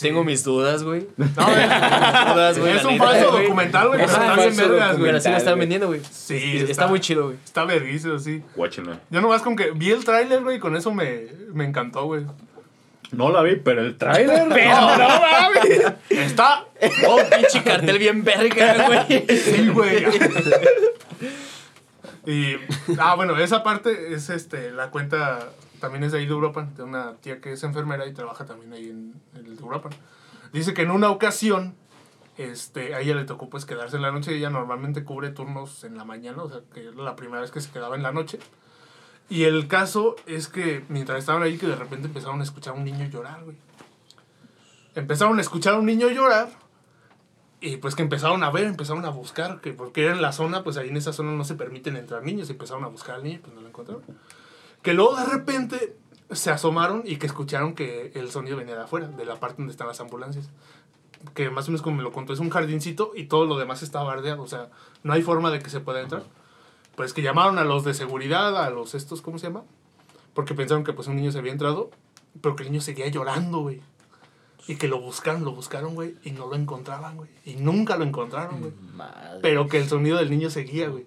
Tengo 0.00 0.24
mis 0.24 0.44
dudas, 0.44 0.82
güey. 0.82 1.06
No, 1.16 1.26
güey. 1.36 1.66
Dudas, 1.66 2.58
güey, 2.58 2.76
es 2.76 2.82
la 2.82 2.88
un 2.88 2.94
neta, 2.94 3.04
falso 3.06 3.30
güey. 3.32 3.42
documental, 3.44 3.88
güey. 3.88 4.00
Es 4.02 4.06
Pero 4.10 4.18
un 4.18 4.22
está 4.30 4.34
bien 4.36 4.54
falso 4.54 4.70
vergas, 4.72 4.92
güey. 4.92 5.04
Pero 5.06 5.18
así 5.18 5.28
lo 5.30 5.36
están 5.36 5.58
vendiendo, 5.58 5.86
güey. 5.88 6.00
Sí, 6.10 6.56
está, 6.58 6.70
está- 6.72 6.86
muy 6.86 7.00
chido, 7.00 7.24
güey. 7.26 7.36
Está 7.44 7.64
verguísimo, 7.64 8.18
sí. 8.18 8.42
Guáchenlo. 8.56 8.98
Yo 9.10 9.20
nomás 9.20 9.42
con 9.42 9.56
que 9.56 9.70
vi 9.72 9.90
el 9.90 10.04
tráiler, 10.04 10.42
güey, 10.42 10.56
y 10.56 10.60
con 10.60 10.76
eso 10.76 10.92
me, 10.92 11.26
me 11.52 11.64
encantó, 11.64 12.04
güey. 12.04 12.24
No 13.10 13.32
la 13.32 13.42
vi, 13.42 13.56
pero 13.56 13.80
el 13.80 13.96
tráiler. 13.96 14.46
Pero 14.50 14.80
no 14.80 15.08
mames. 15.08 15.92
Está. 16.10 16.66
Oh, 17.06 17.18
pinche 17.34 17.62
cartel 17.64 17.98
bien 17.98 18.22
verga, 18.22 18.86
güey. 18.86 19.26
Sí, 19.38 19.68
güey. 19.68 20.04
y. 22.26 22.56
Ah, 22.98 23.14
bueno, 23.14 23.36
esa 23.38 23.62
parte 23.62 24.14
es 24.14 24.28
este. 24.30 24.70
La 24.72 24.90
cuenta 24.90 25.48
también 25.78 26.04
es 26.04 26.12
de 26.12 26.18
ahí 26.18 26.26
de 26.26 26.32
Europa, 26.32 26.68
de 26.76 26.82
una 26.82 27.14
tía 27.16 27.40
que 27.40 27.52
es 27.52 27.62
enfermera 27.62 28.06
y 28.06 28.12
trabaja 28.12 28.46
también 28.46 28.72
ahí 28.72 28.90
en, 28.90 29.20
el 29.34 29.56
de 29.56 29.62
Europa. 29.62 29.90
Dice 30.52 30.74
que 30.74 30.82
en 30.82 30.90
una 30.90 31.10
ocasión. 31.10 31.74
Este, 32.36 32.94
a 32.94 33.00
ella 33.00 33.16
le 33.16 33.24
tocó 33.24 33.50
pues 33.50 33.64
quedarse 33.64 33.96
en 33.96 34.02
la 34.02 34.12
noche. 34.12 34.32
Ella 34.32 34.48
normalmente 34.48 35.02
cubre 35.02 35.30
turnos 35.30 35.82
en 35.82 35.96
la 35.96 36.04
mañana, 36.04 36.44
o 36.44 36.48
sea 36.48 36.60
que 36.72 36.86
era 36.86 37.02
la 37.02 37.16
primera 37.16 37.40
vez 37.40 37.50
que 37.50 37.60
se 37.60 37.68
quedaba 37.68 37.96
en 37.96 38.04
la 38.04 38.12
noche. 38.12 38.38
Y 39.28 39.42
el 39.42 39.66
caso 39.66 40.14
es 40.24 40.46
que 40.46 40.84
mientras 40.88 41.18
estaban 41.18 41.42
ahí, 41.42 41.58
que 41.58 41.66
de 41.66 41.74
repente 41.74 42.06
empezaron 42.06 42.40
a 42.40 42.44
escuchar 42.44 42.74
a 42.74 42.76
un 42.76 42.84
niño 42.84 43.06
llorar, 43.08 43.42
güey. 43.42 43.56
empezaron 44.94 45.36
a 45.38 45.40
escuchar 45.40 45.74
a 45.74 45.78
un 45.78 45.86
niño 45.86 46.08
llorar 46.10 46.48
y 47.60 47.78
pues 47.78 47.94
que 47.94 48.02
empezaron 48.02 48.44
a 48.44 48.50
ver, 48.50 48.64
empezaron 48.64 49.04
a 49.04 49.10
buscar, 49.10 49.60
que 49.60 49.72
porque 49.72 50.04
era 50.04 50.12
en 50.12 50.22
la 50.22 50.32
zona, 50.32 50.62
pues 50.62 50.76
ahí 50.76 50.88
en 50.88 50.96
esa 50.96 51.12
zona 51.12 51.32
no 51.32 51.44
se 51.44 51.56
permiten 51.56 51.96
entrar 51.96 52.22
niños, 52.22 52.48
y 52.48 52.52
empezaron 52.52 52.84
a 52.84 52.88
buscar 52.88 53.16
al 53.16 53.24
niño, 53.24 53.40
pues 53.42 53.54
no 53.54 53.60
lo 53.60 53.68
encontraron. 53.68 54.04
Que 54.82 54.94
luego 54.94 55.16
de 55.16 55.24
repente 55.24 55.96
se 56.30 56.50
asomaron 56.50 57.02
y 57.04 57.16
que 57.16 57.26
escucharon 57.26 57.74
que 57.74 58.12
el 58.14 58.30
sonido 58.30 58.56
venía 58.56 58.74
de 58.74 58.82
afuera, 58.82 59.08
de 59.08 59.24
la 59.24 59.40
parte 59.40 59.56
donde 59.58 59.72
están 59.72 59.86
las 59.86 60.00
ambulancias. 60.00 60.50
Que 61.34 61.50
más 61.50 61.66
o 61.66 61.70
menos 61.70 61.82
como 61.82 61.96
me 61.96 62.02
lo 62.02 62.12
contó, 62.12 62.32
es 62.32 62.38
un 62.38 62.50
jardincito 62.50 63.12
y 63.14 63.24
todo 63.24 63.46
lo 63.46 63.58
demás 63.58 63.82
está 63.82 64.02
bardeado, 64.02 64.42
o 64.42 64.46
sea, 64.46 64.68
no 65.02 65.12
hay 65.12 65.22
forma 65.22 65.50
de 65.50 65.58
que 65.58 65.70
se 65.70 65.80
pueda 65.80 66.00
entrar. 66.00 66.22
Pues 66.96 67.12
que 67.12 67.22
llamaron 67.22 67.58
a 67.58 67.64
los 67.64 67.84
de 67.84 67.94
seguridad, 67.94 68.62
a 68.62 68.70
los 68.70 68.94
estos, 68.94 69.22
¿cómo 69.22 69.38
se 69.38 69.46
llama? 69.46 69.64
Porque 70.34 70.54
pensaron 70.54 70.84
que 70.84 70.92
pues 70.92 71.08
un 71.08 71.16
niño 71.16 71.32
se 71.32 71.38
había 71.38 71.52
entrado, 71.52 71.90
pero 72.40 72.56
que 72.56 72.64
el 72.64 72.70
niño 72.70 72.80
seguía 72.80 73.08
llorando, 73.08 73.58
güey. 73.60 73.80
Y 74.66 74.76
que 74.76 74.86
lo 74.86 75.00
buscaron, 75.00 75.44
lo 75.44 75.52
buscaron, 75.52 75.94
güey, 75.94 76.16
y 76.22 76.32
no 76.32 76.46
lo 76.46 76.54
encontraban, 76.54 77.16
güey. 77.16 77.30
Y 77.44 77.54
nunca 77.54 77.96
lo 77.96 78.04
encontraron, 78.04 78.60
güey. 78.60 78.72
Pero 79.40 79.66
que 79.66 79.78
el 79.78 79.88
sonido 79.88 80.18
del 80.18 80.30
niño 80.30 80.50
seguía, 80.50 80.88
güey. 80.88 81.06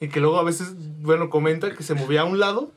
Y 0.00 0.08
que 0.08 0.20
luego 0.20 0.38
a 0.38 0.42
veces, 0.42 0.74
bueno, 1.00 1.30
comenta 1.30 1.74
que 1.74 1.82
se 1.82 1.94
movía 1.94 2.22
a 2.22 2.24
un 2.24 2.40
lado 2.40 2.72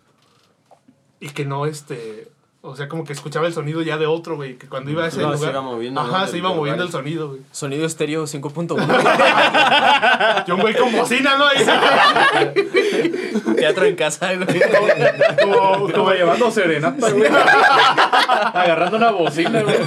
y 1.22 1.30
que 1.30 1.46
no, 1.46 1.66
este... 1.66 2.28
O 2.64 2.76
sea, 2.76 2.88
como 2.88 3.04
que 3.06 3.14
escuchaba 3.14 3.48
el 3.48 3.54
sonido 3.54 3.82
ya 3.82 3.98
de 3.98 4.06
otro, 4.06 4.36
güey. 4.36 4.56
Que 4.56 4.68
cuando 4.68 4.92
iba 4.92 5.04
a 5.04 5.08
ese 5.08 5.20
No, 5.20 5.30
se 5.32 5.38
lugar... 5.38 5.52
iba 5.54 5.62
moviendo, 5.62 6.00
Ajá, 6.00 6.28
se 6.28 6.38
iba 6.38 6.50
lugar. 6.50 6.60
moviendo 6.60 6.84
el 6.84 6.92
sonido, 6.92 7.30
güey. 7.30 7.42
Sonido 7.52 7.88
estéreo 7.88 8.26
5.1. 8.26 10.46
Yo 10.48 10.54
un 10.56 10.62
güey 10.62 10.76
con 10.76 10.92
bocina, 10.96 11.38
¿no? 11.40 11.46
Teatro 13.56 13.86
en 13.86 13.96
casa, 13.96 14.36
güey. 14.36 14.62
como, 15.42 15.92
Como 15.92 16.12
llevando 16.14 16.52
serenata, 16.52 17.10
güey. 17.10 17.32
Agarrando 18.54 18.98
una 18.98 19.10
bocina, 19.10 19.64
güey. 19.64 19.78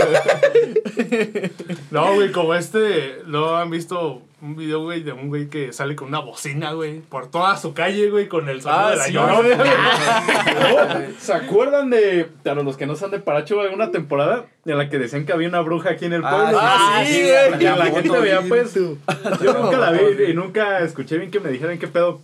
No, 1.92 2.14
güey, 2.14 2.32
como 2.32 2.54
este, 2.54 3.22
¿no 3.26 3.56
han 3.56 3.70
visto 3.70 4.22
un 4.44 4.56
video, 4.56 4.82
güey, 4.82 5.02
de 5.02 5.12
un 5.12 5.28
güey 5.28 5.48
que 5.48 5.72
sale 5.72 5.96
con 5.96 6.08
una 6.08 6.18
bocina, 6.18 6.72
güey, 6.72 7.00
por 7.00 7.30
toda 7.30 7.56
su 7.56 7.72
calle, 7.72 8.10
güey, 8.10 8.28
con 8.28 8.48
el 8.48 8.60
sonido 8.60 8.80
Ah, 8.80 8.90
de 8.90 8.96
la 8.96 9.04
sí, 9.04 9.12
llorona, 9.12 9.56
güey? 9.56 11.14
¿Se 11.18 11.32
acuerdan 11.32 11.88
de, 11.90 12.28
para 12.42 12.62
los 12.62 12.76
que 12.76 12.86
no 12.86 12.94
son 12.94 13.10
de 13.10 13.20
Paracho, 13.20 13.60
alguna 13.60 13.90
temporada 13.90 14.44
en 14.66 14.76
la 14.78 14.88
que 14.90 14.98
decían 14.98 15.24
que 15.24 15.32
había 15.32 15.48
una 15.48 15.60
bruja 15.60 15.90
aquí 15.90 16.04
en 16.04 16.12
el 16.12 16.20
pueblo? 16.20 16.58
Ah, 16.60 17.02
sí, 17.06 17.20
Y 17.20 17.22
güey. 17.56 17.64
la 17.78 17.86
gente 17.86 18.20
veía, 18.20 18.42
pues, 18.46 18.74
yo 18.74 19.54
nunca 19.62 19.78
la 19.78 19.92
vi 19.92 20.24
y 20.28 20.34
nunca 20.34 20.80
escuché 20.80 21.16
bien 21.16 21.30
que 21.30 21.40
me 21.40 21.50
dijeran 21.50 21.78
qué 21.78 21.88
pedo. 21.88 22.20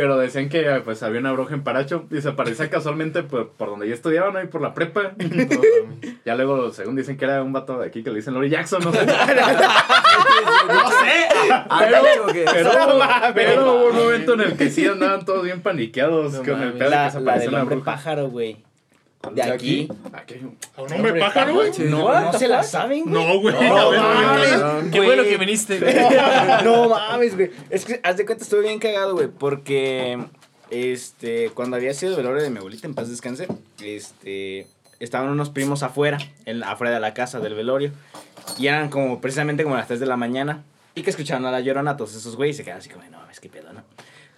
Pero 0.00 0.16
decían 0.16 0.48
que 0.48 0.80
pues 0.82 1.02
había 1.02 1.20
una 1.20 1.32
bruja 1.32 1.52
en 1.54 1.62
Paracho 1.62 2.06
y 2.10 2.22
se 2.22 2.30
aparecía 2.30 2.70
casualmente 2.70 3.22
por, 3.22 3.50
por 3.50 3.68
donde 3.68 3.86
yo 3.86 3.92
estudiaba, 3.92 4.30
¿no? 4.32 4.42
Y 4.42 4.46
por 4.46 4.62
la 4.62 4.72
prepa. 4.72 5.12
ya 6.24 6.34
luego, 6.36 6.72
según 6.72 6.96
dicen 6.96 7.18
que 7.18 7.26
era 7.26 7.42
un 7.42 7.52
vato 7.52 7.78
de 7.78 7.86
aquí 7.88 8.02
que 8.02 8.08
le 8.08 8.16
dicen 8.16 8.32
Lori 8.32 8.48
Jackson, 8.48 8.82
no 8.82 8.90
sé. 8.94 9.06
pero, 11.78 11.98
pero, 12.32 12.70
pero 13.34 13.74
hubo 13.76 13.86
un 13.90 13.96
momento 13.96 14.34
en 14.34 14.40
el 14.40 14.56
que 14.56 14.70
sí 14.70 14.86
andaban 14.86 15.22
todos 15.26 15.44
bien 15.44 15.60
paniqueados 15.60 16.32
No 16.32 16.38
con 16.38 16.48
el 16.48 16.56
mames. 16.56 16.72
pedo 16.78 16.90
de 16.90 16.96
La, 16.96 17.04
que 17.04 17.10
se 17.12 17.20
la 17.20 17.48
una 17.50 17.60
hombre 17.62 17.76
bruja. 17.76 17.90
pájaro, 17.92 18.28
güey. 18.28 18.64
De 19.34 19.42
aquí. 19.42 19.86
Aquí 20.14 20.34
hay 20.34 20.40
un- 20.40 20.56
¿Un 20.78 20.92
hombre 20.94 21.20
pájaro, 21.20 21.54
güey? 21.54 21.70
No, 21.80 22.20
no 22.20 22.32
se 22.32 22.48
la 22.48 22.62
saben, 22.62 23.04
güey. 23.04 23.12
No, 23.12 23.38
güey. 23.40 23.54
No, 23.54 23.90
a 23.92 23.92
mames. 23.92 24.62
güey. 24.62 24.90
Qué 24.90 25.00
bueno 25.00 25.22
que 25.24 25.36
viniste, 25.36 25.78
güey. 25.78 25.94
no 26.64 26.88
mames, 26.88 27.36
güey. 27.36 27.50
Es 27.68 27.84
que, 27.84 28.00
haz 28.02 28.16
de 28.16 28.24
cuenta, 28.24 28.44
estuve 28.44 28.62
bien 28.62 28.78
cagado, 28.78 29.14
güey. 29.14 29.28
Porque, 29.28 30.18
este, 30.70 31.50
cuando 31.50 31.76
había 31.76 31.92
sido 31.92 32.12
el 32.12 32.16
velorio 32.16 32.42
de 32.42 32.48
mi 32.50 32.58
abuelita, 32.58 32.86
en 32.86 32.94
paz 32.94 33.10
descanse, 33.10 33.46
este, 33.82 34.66
estaban 35.00 35.28
unos 35.28 35.50
primos 35.50 35.82
afuera, 35.82 36.16
en, 36.46 36.64
afuera 36.64 36.92
de 36.94 37.00
la 37.00 37.12
casa 37.12 37.40
del 37.40 37.54
velorio. 37.54 37.92
Y 38.58 38.68
eran 38.68 38.88
como, 38.88 39.20
precisamente 39.20 39.64
como 39.64 39.76
las 39.76 39.86
3 39.86 40.00
de 40.00 40.06
la 40.06 40.16
mañana. 40.16 40.64
Y 40.94 41.02
que 41.02 41.10
escucharon 41.10 41.44
a 41.44 41.50
la 41.50 41.60
llorona, 41.60 41.96
todos 41.96 42.14
esos 42.14 42.36
güeyes, 42.36 42.56
y 42.56 42.58
se 42.58 42.64
quedaron 42.64 42.80
así 42.80 42.88
como, 42.88 43.04
no, 43.10 43.18
es 43.30 43.38
que 43.38 43.48
pedo, 43.50 43.72
¿no? 43.72 43.82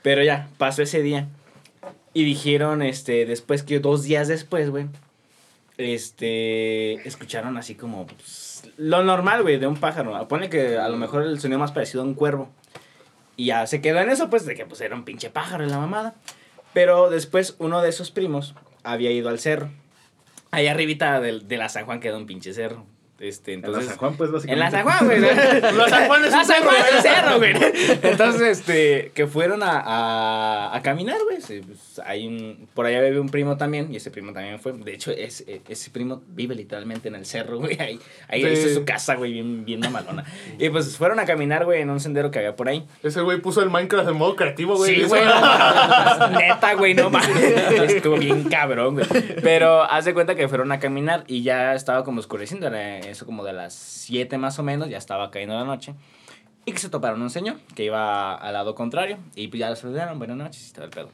Pero 0.02 0.22
ya, 0.24 0.48
pasó 0.58 0.82
ese 0.82 1.00
día. 1.02 1.28
Y 2.14 2.24
dijeron, 2.24 2.82
este, 2.82 3.24
después 3.26 3.62
que 3.62 3.80
dos 3.80 4.02
días 4.04 4.28
después, 4.28 4.68
güey, 4.70 4.86
este, 5.78 7.06
escucharon 7.08 7.56
así 7.56 7.74
como, 7.74 8.06
pues, 8.06 8.70
lo 8.76 9.02
normal, 9.02 9.42
güey, 9.42 9.58
de 9.58 9.66
un 9.66 9.76
pájaro. 9.76 10.28
Pone 10.28 10.48
que 10.48 10.76
a 10.78 10.88
lo 10.88 10.96
mejor 10.96 11.22
el 11.22 11.40
sonido 11.40 11.58
más 11.58 11.72
parecido 11.72 12.02
a 12.02 12.06
un 12.06 12.14
cuervo. 12.14 12.50
Y 13.36 13.46
ya 13.46 13.66
se 13.66 13.80
quedó 13.80 14.00
en 14.00 14.10
eso, 14.10 14.28
pues, 14.30 14.44
de 14.44 14.54
que 14.54 14.66
pues 14.66 14.80
era 14.82 14.94
un 14.94 15.04
pinche 15.04 15.30
pájaro 15.30 15.64
en 15.64 15.70
la 15.70 15.78
mamada. 15.78 16.14
Pero 16.74 17.10
después 17.10 17.56
uno 17.58 17.80
de 17.82 17.88
esos 17.88 18.10
primos 18.10 18.54
había 18.82 19.10
ido 19.10 19.28
al 19.28 19.38
cerro. 19.38 19.70
Ahí 20.50 20.66
arribita 20.66 21.20
del- 21.20 21.48
de, 21.48 21.56
la 21.56 21.68
San 21.70 21.86
Juan 21.86 22.00
quedó 22.00 22.18
un 22.18 22.26
pinche 22.26 22.52
cerro. 22.52 22.84
Este, 23.22 23.52
En 23.54 23.60
la 23.62 23.66
entonces, 23.68 23.88
San 23.90 23.98
Juan, 23.98 24.16
pues, 24.16 24.28
en 24.30 24.34
básicamente. 24.34 24.64
la 24.64 24.70
San 24.70 24.82
Juan, 24.82 25.06
güey. 25.06 25.20
La 25.78 25.88
San 25.88 26.06
Juan 26.08 26.24
es 26.24 26.32
La 26.32 26.38
un 26.40 26.44
San 26.44 26.56
cerro, 26.56 26.70
un 26.96 27.02
cerro, 27.02 27.38
güey. 27.38 27.52
Entonces, 28.02 28.58
este, 28.58 29.12
que 29.14 29.28
fueron 29.28 29.62
a, 29.62 29.78
a, 29.78 30.76
a 30.76 30.82
caminar, 30.82 31.18
güey. 31.22 31.38
Pues, 31.38 32.00
hay 32.04 32.26
un, 32.26 32.68
por 32.74 32.86
allá 32.86 33.00
vive 33.00 33.20
un 33.20 33.28
primo 33.28 33.56
también, 33.56 33.92
y 33.92 33.96
ese 33.96 34.10
primo 34.10 34.32
también 34.32 34.58
fue. 34.58 34.72
De 34.72 34.92
hecho, 34.92 35.12
es, 35.12 35.44
e- 35.46 35.62
ese 35.68 35.90
primo 35.90 36.20
vive 36.28 36.56
literalmente 36.56 37.06
en 37.08 37.14
el 37.14 37.24
cerro, 37.24 37.58
güey. 37.58 37.78
Ahí, 37.80 38.00
ahí 38.28 38.42
Sí. 38.42 38.48
hizo 38.48 38.80
su 38.80 38.84
casa, 38.84 39.14
güey, 39.14 39.32
bien, 39.34 39.64
bien 39.64 39.78
mamalona. 39.78 40.24
Y 40.58 40.68
pues 40.70 40.96
fueron 40.96 41.20
a 41.20 41.24
caminar, 41.24 41.64
güey, 41.64 41.80
en 41.80 41.90
un 41.90 42.00
sendero 42.00 42.32
que 42.32 42.40
había 42.40 42.56
por 42.56 42.68
ahí. 42.68 42.84
Ese 43.04 43.20
güey 43.20 43.40
puso 43.40 43.62
el 43.62 43.70
Minecraft 43.70 44.08
en 44.08 44.16
modo 44.16 44.34
creativo, 44.34 44.76
güey. 44.76 44.96
Sí, 44.96 45.02
güey. 45.04 45.24
no 45.24 45.30
mames, 45.40 46.38
Neta, 46.40 46.74
güey, 46.74 46.94
no 46.94 47.08
mames. 47.08 47.36
Estuvo 47.94 48.16
bien 48.16 48.42
cabrón, 48.44 48.94
güey. 48.94 49.06
Pero 49.42 49.82
haz 49.84 50.06
de 50.06 50.12
cuenta 50.12 50.34
que 50.34 50.48
fueron 50.48 50.72
a 50.72 50.80
caminar 50.80 51.22
y 51.28 51.42
ya 51.44 51.74
estaba 51.74 52.02
como 52.02 52.18
oscureciendo. 52.18 52.66
Era 52.66 52.98
eso 53.12 53.24
como 53.26 53.44
de 53.44 53.52
las 53.52 53.74
7 53.74 54.36
más 54.38 54.58
o 54.58 54.62
menos. 54.62 54.88
Ya 54.88 54.98
estaba 54.98 55.30
cayendo 55.30 55.54
la 55.54 55.64
noche. 55.64 55.94
Y 56.64 56.72
que 56.72 56.78
se 56.78 56.88
toparon 56.88 57.20
un 57.22 57.30
señor 57.30 57.56
que 57.74 57.84
iba 57.84 58.34
al 58.34 58.52
lado 58.52 58.74
contrario. 58.74 59.18
Y 59.34 59.48
pues 59.48 59.60
ya 59.60 59.70
lo 59.70 59.76
saludaron. 59.76 60.18
Buenas 60.18 60.36
noches 60.36 60.70
y 60.70 60.72
todo 60.72 60.84
el 60.84 60.90
pedo. 60.90 61.08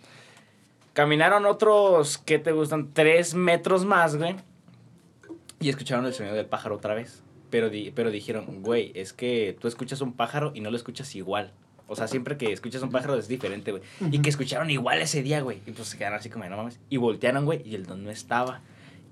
Caminaron 0.92 1.46
otros, 1.46 2.18
¿qué 2.18 2.38
te 2.38 2.52
gustan? 2.52 2.92
3 2.92 3.34
metros 3.34 3.84
más, 3.84 4.16
güey. 4.16 4.36
Y 5.60 5.68
escucharon 5.68 6.06
el 6.06 6.14
sonido 6.14 6.34
del 6.34 6.46
pájaro 6.46 6.76
otra 6.76 6.94
vez. 6.94 7.22
Pero, 7.50 7.70
di- 7.70 7.92
pero 7.94 8.10
dijeron, 8.10 8.62
güey, 8.62 8.92
es 8.94 9.12
que 9.12 9.56
tú 9.60 9.68
escuchas 9.68 10.00
un 10.00 10.12
pájaro 10.12 10.52
y 10.54 10.60
no 10.60 10.70
lo 10.70 10.76
escuchas 10.76 11.14
igual. 11.14 11.52
O 11.86 11.96
sea, 11.96 12.06
siempre 12.06 12.36
que 12.36 12.52
escuchas 12.52 12.82
un 12.82 12.90
pájaro 12.90 13.16
es 13.16 13.28
diferente, 13.28 13.70
güey. 13.70 13.82
Y 14.10 14.20
que 14.20 14.28
escucharon 14.28 14.68
igual 14.70 15.00
ese 15.00 15.22
día, 15.22 15.40
güey. 15.40 15.60
Y 15.66 15.70
pues 15.70 15.88
se 15.88 15.96
quedaron 15.96 16.18
así 16.18 16.28
como, 16.28 16.44
no 16.44 16.56
mames. 16.56 16.78
Y 16.90 16.98
voltearon, 16.98 17.44
güey, 17.46 17.62
y 17.66 17.74
el 17.76 17.86
don 17.86 18.04
no 18.04 18.10
estaba. 18.10 18.60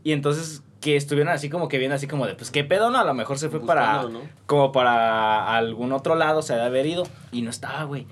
Y 0.06 0.12
entonces 0.12 0.62
que 0.80 0.94
estuvieron 0.94 1.32
así 1.32 1.50
como 1.50 1.66
que 1.66 1.78
viendo 1.78 1.96
así 1.96 2.06
como 2.06 2.28
de, 2.28 2.36
pues 2.36 2.52
qué 2.52 2.62
pedo, 2.62 2.90
¿no? 2.90 2.98
A 2.98 3.04
lo 3.04 3.12
mejor 3.12 3.40
se 3.40 3.48
fue 3.48 3.58
para, 3.58 4.06
como 4.46 4.70
para 4.70 5.56
algún 5.56 5.90
otro 5.90 6.14
lado, 6.14 6.42
se 6.42 6.52
había 6.52 6.66
haber 6.66 6.86
ido. 6.86 7.08
Y 7.32 7.42
no 7.42 7.50
estaba, 7.50 7.82
güey. 7.82 8.06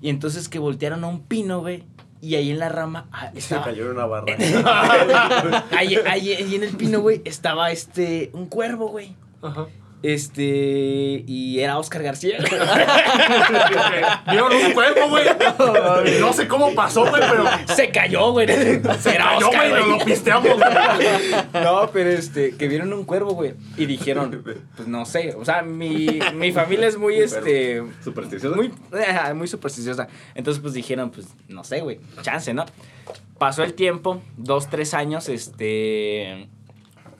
Y 0.00 0.10
entonces 0.10 0.48
que 0.48 0.60
voltearon 0.60 1.02
a 1.02 1.08
un 1.08 1.26
pino, 1.26 1.58
güey. 1.58 1.82
Y 2.20 2.36
ahí 2.36 2.52
en 2.52 2.60
la 2.60 2.68
rama 2.68 3.08
ah, 3.10 3.32
Se 3.36 3.60
cayó 3.60 3.86
en 3.86 3.96
una 3.96 4.06
barra. 4.06 4.32
ahí, 5.76 5.96
ahí, 6.06 6.34
ahí 6.34 6.54
en 6.54 6.62
el 6.62 6.76
pino, 6.76 7.00
güey, 7.00 7.20
estaba 7.24 7.72
este, 7.72 8.30
un 8.32 8.46
cuervo, 8.46 8.86
güey. 8.86 9.16
Ajá. 9.42 9.66
Este, 10.02 11.24
y 11.26 11.60
era 11.60 11.78
Oscar 11.78 12.02
García. 12.02 12.38
Vieron 14.30 14.52
un 14.52 14.72
cuerpo, 14.72 15.08
güey. 15.08 15.24
No 16.20 16.32
sé 16.32 16.48
cómo 16.48 16.74
pasó, 16.74 17.06
güey, 17.08 17.22
pero 17.28 17.44
Se 17.74 17.90
cayó, 17.90 18.32
güey. 18.32 18.46
se 18.46 19.14
Era 19.14 19.34
cayó, 19.34 19.48
Oscar, 19.48 19.68
güey, 19.68 19.80
nos 19.82 19.98
lo 19.98 20.04
pisteamos, 20.04 20.48
güey. 20.54 21.62
No, 21.62 21.90
pero 21.92 22.10
este, 22.10 22.56
que 22.56 22.68
vieron 22.68 22.92
un 22.94 23.04
cuervo, 23.04 23.32
güey. 23.32 23.54
Y 23.76 23.84
dijeron, 23.84 24.42
pues 24.76 24.88
no 24.88 25.04
sé. 25.04 25.34
O 25.34 25.44
sea, 25.44 25.62
mi, 25.62 26.18
mi 26.34 26.52
familia 26.52 26.88
es 26.88 26.96
muy, 26.96 27.16
este, 27.16 27.82
Supersticioso. 28.02 28.56
muy, 29.34 29.48
supersticiosa. 29.48 30.08
Entonces, 30.34 30.62
pues 30.62 30.72
dijeron, 30.72 31.10
pues 31.10 31.26
no 31.48 31.62
sé, 31.62 31.80
güey. 31.80 32.00
Chance, 32.22 32.54
¿no? 32.54 32.64
Pasó 33.38 33.62
el 33.64 33.74
tiempo, 33.74 34.22
dos, 34.36 34.68
tres 34.70 34.94
años, 34.94 35.28
este, 35.28 36.48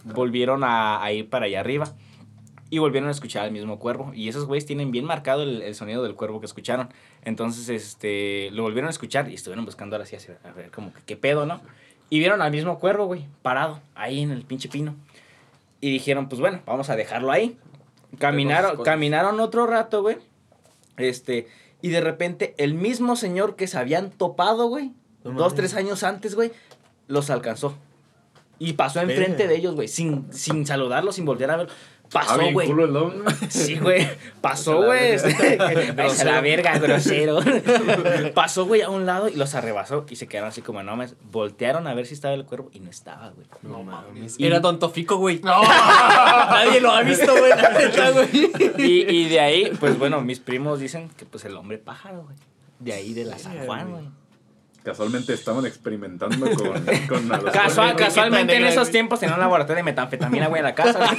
volvieron 0.05 0.65
a, 0.65 1.03
a 1.03 1.13
ir 1.13 1.29
para 1.29 1.45
allá 1.47 1.61
arriba. 1.61 1.93
Y 2.71 2.79
volvieron 2.79 3.09
a 3.09 3.13
escuchar 3.13 3.45
al 3.45 3.53
mismo 3.53 3.79
cuervo. 3.79 4.13
Y 4.15 4.29
esos 4.29 4.47
güeyes 4.47 4.65
tienen 4.65 4.93
bien 4.93 5.05
marcado 5.05 5.43
el, 5.43 5.61
el 5.63 5.75
sonido 5.75 6.03
del 6.05 6.15
cuervo 6.15 6.41
que 6.41 6.47
escucharon. 6.47 6.89
Entonces, 7.25 7.69
este, 7.69 8.51
lo 8.53 8.63
volvieron 8.63 8.87
a 8.87 8.91
escuchar 8.91 9.29
y 9.29 9.35
estuvieron 9.35 9.65
buscando 9.65 9.97
ahora 9.97 10.07
sí 10.07 10.17
así, 10.17 10.29
a 10.45 10.53
ver 10.53 10.71
como 10.71 10.93
que 10.93 11.01
qué 11.05 11.17
pedo, 11.17 11.47
¿no? 11.47 11.61
Y 12.11 12.19
vieron 12.19 12.43
al 12.43 12.51
mismo 12.51 12.79
cuervo, 12.79 13.07
güey, 13.07 13.27
parado 13.43 13.81
ahí 13.95 14.21
en 14.21 14.31
el 14.33 14.43
pinche 14.43 14.69
pino. 14.69 14.95
Y 15.81 15.91
dijeron, 15.91 16.29
pues 16.29 16.41
bueno, 16.41 16.61
vamos 16.67 16.91
a 16.91 16.97
dejarlo 16.97 17.31
ahí. 17.31 17.57
Caminaron, 18.19 18.83
caminaron 18.83 19.41
otro 19.41 19.67
rato, 19.67 20.03
güey. 20.03 20.19
Este, 20.97 21.49
y 21.81 21.89
de 21.89 22.01
repente 22.01 22.55
el 22.59 22.75
mismo 22.75 23.17
señor 23.17 23.57
que 23.57 23.67
se 23.67 23.79
habían 23.79 24.11
topado, 24.11 24.67
güey, 24.67 24.93
No 25.25 25.33
dos, 25.33 25.55
tres 25.55 25.75
años 25.75 26.03
antes, 26.03 26.35
güey, 26.35 26.53
los 27.07 27.31
alcanzó. 27.31 27.77
Y 28.59 28.75
pasó 28.75 29.01
enfrente 29.01 29.49
de 29.49 29.57
ellos, 29.57 29.75
güey, 29.75 29.89
sin, 29.89 30.31
sin 30.33 30.67
saludarlos, 30.67 31.15
sin 31.15 31.25
voltear 31.25 31.51
a 31.53 31.57
ver. 31.57 31.69
Pasó, 32.13 32.39
bien 32.39 32.55
güey. 32.55 32.67
Sí, 33.49 33.79
güey. 33.79 34.09
Pasó, 34.41 34.83
güey. 34.83 35.15
a 35.17 36.25
la 36.25 36.41
verga, 36.41 36.79
grosero. 36.79 37.39
Pasó, 38.35 38.67
güey, 38.67 38.83
a 38.83 38.89
un 38.91 39.07
lado 39.07 39.29
y 39.29 39.37
los 39.37 39.55
arrebasó 39.55 40.05
y 40.11 40.17
se 40.17 40.27
quedaron 40.27 40.49
así 40.51 40.61
como 40.61 40.81
enormes. 40.81 41.15
Voltearon 41.31 41.87
a 41.87 41.95
ver 41.95 42.07
si 42.07 42.15
estaba 42.15 42.35
el 42.35 42.45
cuervo 42.45 42.69
y 42.73 42.81
no 42.81 42.91
estaba, 42.91 43.31
güey. 43.31 43.47
No 43.63 43.83
mames. 43.85 44.35
Y- 44.39 44.47
Era 44.47 44.59
Don 44.61 44.79
Tofico, 44.79 45.17
güey. 45.19 45.41
No, 45.43 45.63
Nadie 45.63 46.81
lo 46.81 46.91
ha 46.91 47.03
visto, 47.03 47.33
güey. 47.33 47.53
Y, 48.79 49.09
y 49.09 49.29
de 49.29 49.41
ahí, 49.41 49.73
pues 49.79 49.99
bueno, 49.99 50.21
mis 50.21 50.41
primos 50.41 50.81
dicen 50.81 51.11
que 51.17 51.25
pues 51.27 51.45
el 51.45 51.57
hombre 51.57 51.79
pájaro, 51.79 52.23
güey. 52.25 52.37
De 52.81 52.93
ahí 52.93 53.13
de 53.15 53.25
la 53.25 53.39
San 53.39 53.59
Juan, 53.67 53.91
güey. 53.91 54.05
Casualmente 54.83 55.35
estaban 55.35 55.67
experimentando 55.67 56.51
con, 56.55 56.85
con 57.09 57.33
a 57.33 57.53
Casual, 57.53 57.97
casualmente 57.97 58.57
en 58.57 58.65
esos 58.65 58.91
tiempos 58.91 59.21
tenía 59.21 59.35
un 59.35 59.41
laboratorio 59.41 59.77
de 59.77 59.83
metanfetamina, 59.83 60.49
güey, 60.49 60.61
en 60.61 60.65
la 60.65 60.75
casa. 60.75 60.99
güey. 60.99 61.11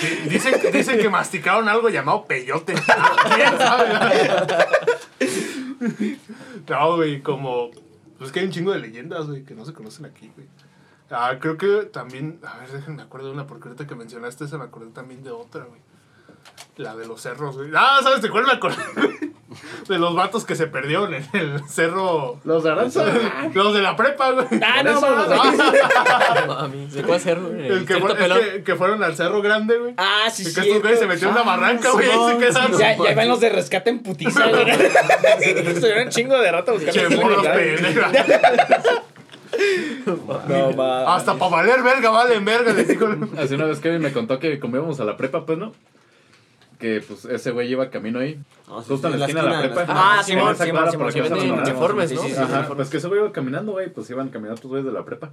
dicen, 0.28 0.54
dicen 0.72 0.98
que 0.98 1.08
masticaron 1.08 1.68
algo 1.68 1.88
llamado 1.88 2.24
peyote. 2.26 2.74
¿Quién 3.34 3.58
sabe? 3.58 4.38
No, 6.68 6.96
güey, 6.96 7.22
como. 7.22 7.70
Pues 8.18 8.30
que 8.30 8.40
hay 8.40 8.46
un 8.46 8.52
chingo 8.52 8.72
de 8.72 8.78
leyendas, 8.78 9.26
güey, 9.26 9.42
que 9.44 9.54
no 9.54 9.64
se 9.64 9.72
conocen 9.72 10.06
aquí, 10.06 10.30
güey. 10.34 10.46
Ah, 11.10 11.36
creo 11.40 11.56
que 11.56 11.86
también. 11.86 12.38
A 12.46 12.58
ver, 12.58 12.70
déjenme 12.70 13.02
acuerdo 13.02 13.28
de 13.28 13.32
una, 13.34 13.46
porque 13.48 13.68
ahorita 13.68 13.86
que 13.86 13.96
mencionaste 13.96 14.44
esa 14.44 14.58
me 14.58 14.64
acordé 14.64 14.90
también 14.90 15.24
de 15.24 15.30
otra, 15.30 15.64
güey. 15.64 15.80
La 16.76 16.94
de 16.94 17.06
los 17.06 17.20
cerros, 17.20 17.56
güey. 17.56 17.70
Ah, 17.74 17.98
¿sabes 18.02 18.22
de 18.22 18.30
cuál 18.30 18.44
me 18.44 18.52
acordé? 18.52 18.76
De 19.88 19.98
los 19.98 20.14
vatos 20.14 20.44
que 20.44 20.54
se 20.56 20.66
perdieron 20.66 21.12
en 21.14 21.26
el 21.32 21.62
cerro. 21.68 22.38
Los 22.44 22.64
de 22.64 22.70
Aranza. 22.70 23.04
Los 23.54 23.74
de 23.74 23.82
la 23.82 23.96
prepa, 23.96 24.30
güey. 24.32 24.46
Ah, 24.62 24.82
no, 24.84 25.00
mames. 26.46 26.92
¿Se 26.92 27.02
puede 27.02 27.16
hacer, 27.16 27.40
güey? 27.40 27.68
El 27.68 27.86
que, 27.86 27.96
fue- 27.96 28.16
que, 28.16 28.62
que 28.64 28.74
fueron 28.76 29.02
al 29.02 29.16
cerro 29.16 29.42
grande, 29.42 29.78
güey. 29.78 29.94
Ah, 29.96 30.28
sí, 30.32 30.42
Y 30.42 30.46
sí. 30.46 30.54
que 30.54 30.60
estos 30.62 30.80
güeyes 30.82 30.98
se 31.00 31.06
metieron 31.06 31.36
en 31.36 31.42
una 31.42 31.50
barranca, 31.50 31.90
güey. 31.90 32.08
Ya, 32.78 32.96
ya 32.96 33.14
van 33.14 33.28
los 33.28 33.40
de 33.40 33.50
rescate 33.50 33.90
en 33.90 34.00
putiza, 34.02 34.48
güey. 34.48 34.70
Estuvieron 34.70 36.04
un 36.04 36.10
chingo 36.10 36.38
de 36.40 36.50
rato 36.52 36.72
buscando. 36.72 37.08
Che. 37.08 37.08
No, 40.48 40.76
va. 40.76 41.14
Hasta 41.14 41.34
para 41.34 41.50
valer 41.50 41.82
verga, 41.82 42.10
valen 42.10 42.44
verga. 42.44 42.74
Así 43.38 43.54
una 43.54 43.66
vez 43.66 43.78
Kevin 43.80 44.02
me 44.02 44.12
contó 44.12 44.38
que 44.38 44.58
como 44.58 44.76
íbamos 44.76 44.98
a 45.00 45.04
la 45.04 45.16
prepa, 45.16 45.46
pues, 45.46 45.58
¿no? 45.58 45.72
Que 46.78 47.00
pues 47.06 47.24
ese 47.24 47.50
güey 47.52 47.70
iba 47.70 47.88
camino 47.90 48.18
ahí. 48.18 48.38
No, 48.68 48.82
sí, 48.82 48.88
Justo 48.88 49.08
sí, 49.08 49.14
en 49.14 49.20
la 49.20 49.26
esquina 49.26 49.42
de 49.44 49.50
la 49.50 49.60
prepa. 49.60 49.84
Ah, 49.88 50.22
por 50.96 51.12
uniformes, 51.16 52.10
Sí, 52.10 52.16
¿no? 52.16 52.22
sí, 52.22 52.30
sí. 52.30 52.36
Ajá, 52.40 52.68
pues 52.74 52.90
que 52.90 52.96
ese 52.96 53.06
güey 53.08 53.20
iba 53.20 53.30
caminando, 53.32 53.72
güey, 53.72 53.88
pues 53.88 54.10
iban 54.10 54.28
caminando 54.30 54.60
tus 54.60 54.70
güeyes 54.70 54.86
de 54.86 54.92
la 54.92 55.04
prepa. 55.04 55.30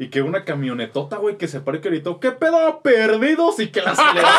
Y 0.00 0.10
que 0.10 0.22
una 0.22 0.44
camionetota, 0.44 1.16
güey, 1.16 1.36
que 1.36 1.48
se 1.48 1.58
paró 1.60 1.78
y 1.78 1.80
que 1.80 1.88
gritó, 1.88 2.20
¿qué 2.20 2.30
pedo? 2.30 2.80
Perdidos 2.82 3.58
y 3.58 3.66
que 3.68 3.80
la 3.80 3.90
aceleró. 3.92 4.28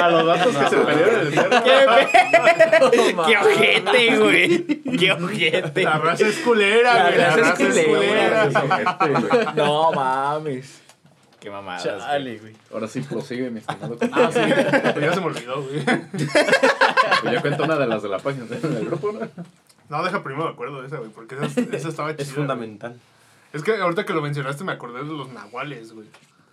a 0.04 0.10
los 0.10 0.26
datos 0.26 0.54
que 0.56 0.66
se 0.68 0.76
perdieron 0.76 1.14
en 1.14 1.20
el 1.26 1.32
cerro. 1.32 1.62
¡Qué 3.26 3.36
ojete, 3.38 4.18
güey! 4.18 4.66
¡Qué 4.98 5.12
ojete! 5.12 5.82
La 5.84 5.96
raza 5.98 6.26
es 6.26 6.38
culera, 6.40 6.92
La 6.94 7.02
güey. 7.04 7.18
La 7.18 7.36
raza 7.36 7.64
es 7.64 7.86
culera. 7.86 8.48
No 9.56 9.92
mames. 9.92 10.79
Qué 11.40 11.50
mamadas. 11.50 11.84
güey. 11.84 11.98
Chale, 11.98 12.38
güey. 12.38 12.56
Ahora 12.72 12.86
sí 12.88 13.00
prosigue, 13.00 13.50
mi 13.50 13.60
estimado. 13.60 13.96
Ah, 14.12 14.30
sí. 14.32 14.40
Pues 14.92 15.04
ya 15.04 15.14
se 15.14 15.20
me 15.20 15.26
olvidó, 15.26 15.62
güey. 15.62 15.84
Pues 17.22 17.34
yo 17.34 17.40
cuento 17.42 17.64
una 17.64 17.76
de 17.76 17.86
las 17.86 18.02
de 18.02 18.08
la 18.08 18.18
página 18.18 18.44
del 18.46 18.86
grupo, 18.86 19.12
¿no? 19.12 19.20
No, 19.88 20.02
deja 20.04 20.22
primero 20.22 20.44
me 20.44 20.50
acuerdo 20.52 20.80
de 20.80 20.86
esa, 20.86 20.98
güey, 20.98 21.10
porque 21.10 21.34
esa, 21.34 21.60
esa 21.60 21.88
estaba 21.88 22.12
chida. 22.14 22.22
Es 22.22 22.32
fundamental. 22.32 22.90
güey. 22.92 23.00
Es 23.52 23.62
que 23.62 23.74
ahorita 23.74 24.04
que 24.06 24.12
lo 24.12 24.22
mencionaste 24.22 24.62
me 24.64 24.72
acordé 24.72 25.00
de 25.00 25.06
los 25.12 25.28
nahuales, 25.32 25.92
güey. 25.92 26.06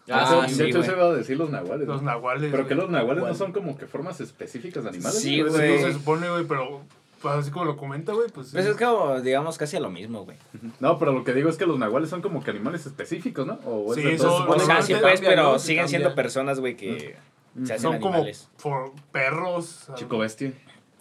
Ah, 0.09 0.41
de 0.47 0.49
sí, 0.53 0.63
hecho, 0.63 0.79
güey. 0.79 0.89
se 0.89 0.95
iba 0.95 1.05
a 1.05 1.13
decir 1.13 1.37
los 1.37 1.49
nahuales. 1.49 1.87
Los 1.87 2.01
¿no? 2.01 2.11
nahuales. 2.11 2.49
Pero 2.51 2.67
que 2.67 2.73
güey. 2.75 2.85
los 2.85 2.89
nahuales 2.91 3.23
no 3.23 3.33
son 3.35 3.51
como 3.51 3.77
que 3.77 3.85
formas 3.87 4.19
específicas 4.21 4.83
de 4.83 4.89
animales. 4.89 5.21
Sí. 5.21 5.41
Pues 5.41 5.53
güey. 5.53 5.81
no 5.81 5.87
se 5.87 5.93
supone, 5.93 6.29
güey, 6.29 6.45
pero 6.45 6.81
pues, 7.21 7.35
así 7.35 7.51
como 7.51 7.65
lo 7.65 7.77
comenta, 7.77 8.13
güey, 8.13 8.27
pues. 8.29 8.51
Pues 8.51 8.65
sí. 8.65 8.71
es 8.71 8.77
como, 8.77 9.19
digamos, 9.21 9.57
casi 9.57 9.79
lo 9.79 9.89
mismo, 9.89 10.23
güey. 10.25 10.37
No, 10.79 10.97
pero 10.99 11.11
lo 11.13 11.23
que 11.23 11.33
digo 11.33 11.49
es 11.49 11.57
que 11.57 11.65
los 11.65 11.77
nahuales 11.79 12.09
son 12.09 12.21
como 12.21 12.43
que 12.43 12.51
animales 12.51 12.85
específicos, 12.85 13.45
¿no? 13.47 13.59
O 13.65 13.93
Sí, 13.95 14.01
de 14.01 14.17
son- 14.17 14.45
todos- 14.47 14.61
O 14.61 14.65
sea, 14.65 14.81
sí, 14.81 14.93
pues, 15.01 15.21
pero 15.21 15.59
siguen 15.59 15.83
Cambia. 15.83 15.99
siendo 15.99 16.15
personas, 16.15 16.59
güey, 16.59 16.75
que 16.77 17.15
se 17.63 17.73
hacen 17.73 17.79
Son 17.79 17.99
como 17.99 18.15
animales. 18.15 18.49
por 18.61 18.91
perros. 19.11 19.87
Chico 19.95 20.17
bestia. 20.19 20.53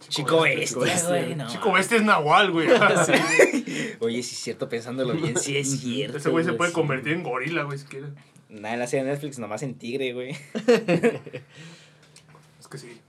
Chico 0.09 0.43
bestia, 0.43 1.03
güey, 1.09 1.35
no. 1.35 1.47
Chico 1.49 1.73
bestia 1.73 1.97
es 1.97 2.03
nahual, 2.05 2.51
güey. 2.53 2.69
Oye, 4.01 4.23
sí 4.23 4.35
es 4.35 4.41
cierto, 4.41 4.69
pensándolo 4.69 5.15
bien, 5.15 5.37
sí 5.39 5.57
es 5.57 5.81
cierto. 5.81 6.19
Ese 6.19 6.29
güey 6.31 6.45
se 6.45 6.53
puede 6.53 6.71
sí. 6.71 6.75
convertir 6.75 7.13
en 7.15 7.23
gorila, 7.23 7.63
güey, 7.65 7.79
si 7.79 7.87
quiere. 7.87 8.09
Nada 8.49 8.75
en 8.75 8.81
la 8.81 8.87
serie 8.87 9.05
de 9.05 9.13
Netflix, 9.13 9.39
nomás 9.39 9.63
en 9.63 9.75
tigre, 9.75 10.13
güey. 10.13 10.37
Es 12.61 12.69
que 12.69 12.79
sí. 12.79 13.01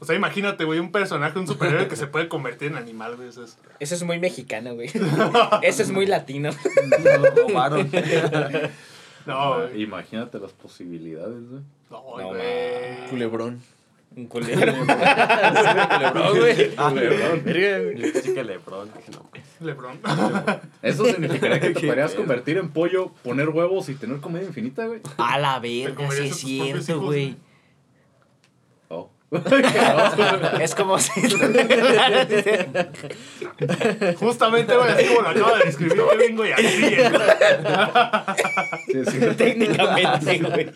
O 0.00 0.06
sea, 0.06 0.16
imagínate, 0.16 0.64
güey, 0.64 0.78
un 0.80 0.90
personaje, 0.90 1.38
un 1.38 1.46
superhéroe 1.46 1.86
que 1.86 1.94
se 1.96 2.06
puede 2.06 2.26
convertir 2.28 2.72
en 2.72 2.78
animal, 2.78 3.16
güey. 3.16 3.28
Eso 3.28 3.44
es. 3.44 3.58
Eso 3.78 3.94
es 3.94 4.02
muy 4.02 4.18
mexicano, 4.18 4.74
güey. 4.74 4.90
Eso 5.62 5.82
es 5.82 5.90
muy 5.90 6.06
latino. 6.06 6.50
Lo 7.04 7.48
robaron. 7.48 7.90
No, 9.26 9.56
güey. 9.58 9.82
Imagínate 9.82 10.38
las 10.38 10.52
posibilidades, 10.52 11.46
güey. 11.48 11.62
No, 11.90 12.18
No, 12.18 12.28
güey. 12.28 13.06
Culebrón. 13.10 13.60
Un. 14.16 14.26
Culebrón, 14.26 14.86
güey. 16.38 16.70
Ah, 16.78 16.90
Lebrón. 16.90 17.42
Verga, 17.44 17.78
güey. 17.80 17.96
Yo 17.96 18.12
pensé 18.12 18.34
que. 18.34 18.42
Dije, 18.42 19.10
no, 19.12 19.22
pues. 19.30 19.44
Lebron. 19.60 20.00
Eso 20.82 21.04
significaría 21.04 21.60
que 21.60 21.70
te 21.70 21.86
podrías 21.86 22.14
convertir 22.14 22.56
en 22.56 22.70
pollo, 22.70 23.12
poner 23.22 23.50
huevos 23.50 23.88
y 23.90 23.94
tener 23.94 24.20
comida 24.20 24.42
infinita, 24.42 24.86
güey. 24.86 25.00
A 25.18 25.38
la 25.38 25.58
verga, 25.60 26.10
sí 26.10 26.22
es 26.22 26.36
cierto, 26.38 26.92
hijos, 26.92 27.04
güey. 27.04 27.36
Es 30.60 30.74
como 30.74 30.98
si. 30.98 31.20
Justamente, 34.18 34.76
güey, 34.76 34.90
así 34.90 35.06
como 35.06 35.22
lo 35.22 35.28
acaba 35.28 35.58
de 35.58 35.64
describir 35.66 36.02
Kevin, 36.10 36.36
güey, 36.36 36.52
así, 36.52 36.64
¿eh? 36.66 37.10
Sí, 38.86 39.04
sí. 39.06 39.20
Técnicamente, 39.36 40.38
güey. 40.38 40.70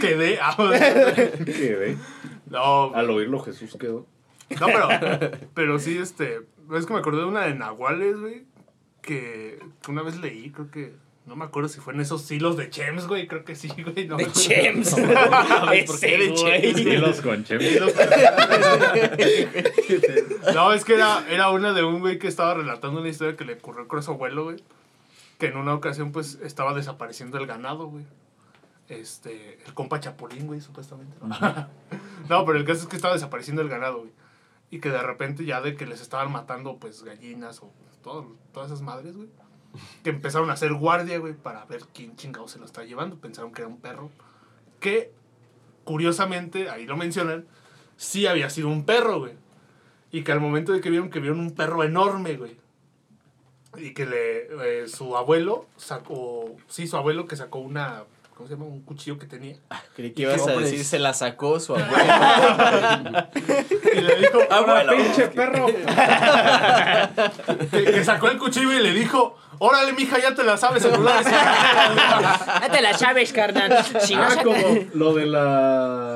Quedé. 0.00 0.38
ah. 0.40 0.54
Que, 1.44 1.76
güey, 1.76 1.96
No, 2.46 2.94
Al 2.94 3.10
oírlo 3.10 3.40
Jesús 3.40 3.76
quedó. 3.80 4.06
no, 4.60 4.66
pero, 4.66 4.88
pero 5.54 5.78
sí, 5.80 5.98
este, 5.98 6.40
es 6.76 6.86
que 6.86 6.92
me 6.92 7.00
acordé 7.00 7.18
de 7.22 7.26
una 7.26 7.46
de 7.46 7.54
Nahuales, 7.54 8.16
güey, 8.20 8.44
que, 9.02 9.58
que 9.82 9.90
una 9.90 10.02
vez 10.02 10.18
leí, 10.18 10.50
creo 10.50 10.70
que, 10.70 10.94
no 11.28 11.36
me 11.36 11.44
acuerdo 11.44 11.68
si 11.68 11.78
fue 11.78 11.92
en 11.92 12.00
esos 12.00 12.28
hilos 12.30 12.56
de 12.56 12.70
Chems, 12.70 13.06
güey, 13.06 13.28
creo 13.28 13.44
que 13.44 13.54
sí, 13.54 13.68
güey. 13.68 14.08
No, 14.08 14.16
De 14.16 14.32
Chems. 14.32 14.94
¿por 15.86 16.00
qué 16.00 16.16
de 16.16 16.32
Ese, 16.32 16.42
güey. 16.42 16.74
Sí, 16.74 16.96
los 16.96 17.20
conchemes. 17.20 17.80
No, 20.54 20.72
es 20.72 20.84
que 20.86 20.94
era, 20.94 21.26
era 21.28 21.50
una 21.50 21.74
de 21.74 21.84
un 21.84 22.00
güey 22.00 22.18
que 22.18 22.28
estaba 22.28 22.54
relatando 22.54 23.00
una 23.00 23.10
historia 23.10 23.36
que 23.36 23.44
le 23.44 23.54
ocurrió 23.54 23.86
con 23.86 24.02
su 24.02 24.12
abuelo, 24.12 24.44
güey. 24.44 24.56
Que 25.38 25.48
en 25.48 25.58
una 25.58 25.74
ocasión, 25.74 26.12
pues, 26.12 26.38
estaba 26.42 26.72
desapareciendo 26.72 27.36
el 27.36 27.46
ganado, 27.46 27.88
güey. 27.88 28.06
Este, 28.88 29.62
el 29.66 29.74
compa 29.74 30.00
Chapulín, 30.00 30.46
güey, 30.46 30.62
supuestamente. 30.62 31.14
no, 31.20 32.44
pero 32.46 32.58
el 32.58 32.64
caso 32.64 32.80
es 32.80 32.86
que 32.86 32.96
estaba 32.96 33.12
desapareciendo 33.12 33.60
el 33.60 33.68
ganado, 33.68 33.98
güey. 33.98 34.12
Y 34.70 34.80
que 34.80 34.88
de 34.88 35.02
repente 35.02 35.44
ya 35.44 35.60
de 35.60 35.76
que 35.76 35.84
les 35.84 36.00
estaban 36.00 36.32
matando, 36.32 36.78
pues, 36.78 37.02
gallinas 37.02 37.62
o 37.62 37.70
todo, 38.02 38.34
todas 38.52 38.70
esas 38.70 38.80
madres, 38.80 39.14
güey. 39.14 39.28
Que 40.02 40.10
empezaron 40.10 40.50
a 40.50 40.54
hacer 40.54 40.72
guardia, 40.74 41.18
güey, 41.18 41.34
para 41.34 41.64
ver 41.66 41.82
quién 41.92 42.16
chingado 42.16 42.48
se 42.48 42.58
lo 42.58 42.64
está 42.64 42.84
llevando. 42.84 43.16
Pensaron 43.16 43.52
que 43.52 43.62
era 43.62 43.68
un 43.68 43.80
perro. 43.80 44.10
Que, 44.80 45.12
curiosamente, 45.84 46.70
ahí 46.70 46.86
lo 46.86 46.96
mencionan, 46.96 47.46
sí 47.96 48.26
había 48.26 48.50
sido 48.50 48.68
un 48.68 48.84
perro, 48.84 49.20
güey. 49.20 49.34
Y 50.10 50.22
que 50.22 50.32
al 50.32 50.40
momento 50.40 50.72
de 50.72 50.80
que 50.80 50.90
vieron 50.90 51.10
que 51.10 51.20
vieron 51.20 51.40
un 51.40 51.54
perro 51.54 51.84
enorme, 51.84 52.36
güey. 52.36 52.56
Y 53.76 53.92
que 53.92 54.06
le, 54.06 54.82
eh, 54.82 54.88
su 54.88 55.16
abuelo 55.16 55.66
sacó, 55.76 56.56
sí, 56.68 56.86
su 56.86 56.96
abuelo 56.96 57.26
que 57.26 57.36
sacó 57.36 57.58
una, 57.58 58.04
¿cómo 58.38 58.48
se 58.48 58.54
llama? 58.54 58.66
Un 58.66 58.82
cuchillo 58.82 59.18
que 59.18 59.26
tenía. 59.26 59.56
Creí 59.96 60.12
que 60.12 60.22
ibas 60.22 60.40
a 60.40 60.44
hombres. 60.44 60.70
decir 60.70 60.84
se 60.86 60.98
la 61.00 61.12
sacó 61.12 61.58
su 61.60 61.74
abuelo. 61.76 61.98
Y 63.94 64.00
le 64.00 64.16
dijo, 64.16 64.38
Abuelo. 64.48 64.92
¡Pinche 64.96 65.26
perro! 65.28 65.66
que, 67.70 67.84
que 67.84 68.04
sacó 68.04 68.28
el 68.28 68.38
cuchillo 68.38 68.72
y 68.72 68.80
le 68.82 68.92
dijo, 68.92 69.36
órale, 69.58 69.92
mija, 69.92 70.18
ya 70.20 70.34
te 70.34 70.44
la 70.44 70.56
sabes, 70.56 70.82
celular. 70.84 71.24
No 71.24 72.68
te 72.70 72.80
la 72.80 72.96
sabes, 72.96 73.32
carnal. 73.32 73.84
Si 74.00 74.14
no 74.14 74.22
Ah, 74.22 74.30
saca- 74.30 74.42
como 74.44 74.58
lo 74.94 75.14
de 75.14 75.26
la. 75.26 76.14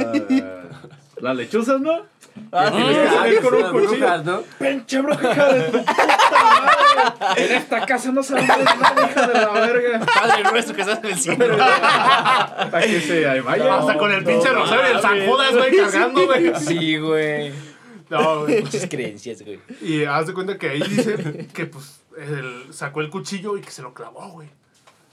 Las 1.20 1.36
lechuzas, 1.36 1.80
¿no? 1.80 2.02
Ah, 2.50 2.70
Que 2.70 2.76
tienes 2.76 2.96
que 2.98 3.08
ah, 3.08 3.12
salir 3.12 3.38
que 3.38 3.44
con 3.44 3.54
un 3.54 3.62
cuchillo. 3.70 3.90
brujas, 3.90 4.24
¿no? 4.24 4.42
¡Pinche 4.58 5.00
bruja, 5.00 5.32
hija 5.32 5.52
de 5.52 5.62
tu 5.62 5.78
puta 5.78 5.94
madre! 5.94 7.44
En 7.44 7.52
esta 7.52 7.86
casa 7.86 8.12
no 8.12 8.22
se 8.22 8.34
nada, 8.34 8.62
hija 8.62 9.26
de 9.26 9.34
la 9.34 9.48
verga. 9.52 10.00
Padre 10.00 10.42
nuestro 10.50 10.74
que 10.74 10.80
estás 10.82 10.98
en 11.02 11.10
el 11.10 11.18
cielo. 11.18 11.56
Para 11.58 12.80
que 12.80 13.00
se 13.00 13.40
vaya. 13.40 13.78
Hasta 13.78 13.98
con 13.98 14.12
el 14.12 14.24
pinche 14.24 14.48
rosario 14.50 14.88
y 14.88 14.96
el 14.96 15.00
San 15.00 15.26
Judas, 15.26 15.56
güey, 15.56 15.76
cargando, 15.76 16.26
güey. 16.26 16.54
Sí, 16.56 16.98
güey. 16.98 17.52
No, 18.10 18.40
güey. 18.40 18.62
Muchas 18.62 18.86
creencias, 18.88 19.42
güey. 19.42 19.60
Y 19.80 20.04
haz 20.04 20.26
de 20.26 20.34
cuenta 20.34 20.58
que 20.58 20.68
ahí 20.68 20.82
dice 20.82 21.48
que, 21.54 21.66
pues, 21.66 22.02
él 22.18 22.66
sacó 22.70 23.00
el 23.00 23.08
cuchillo 23.08 23.56
y 23.56 23.62
que 23.62 23.70
se 23.70 23.82
lo 23.82 23.94
clavó, 23.94 24.28
güey. 24.32 24.48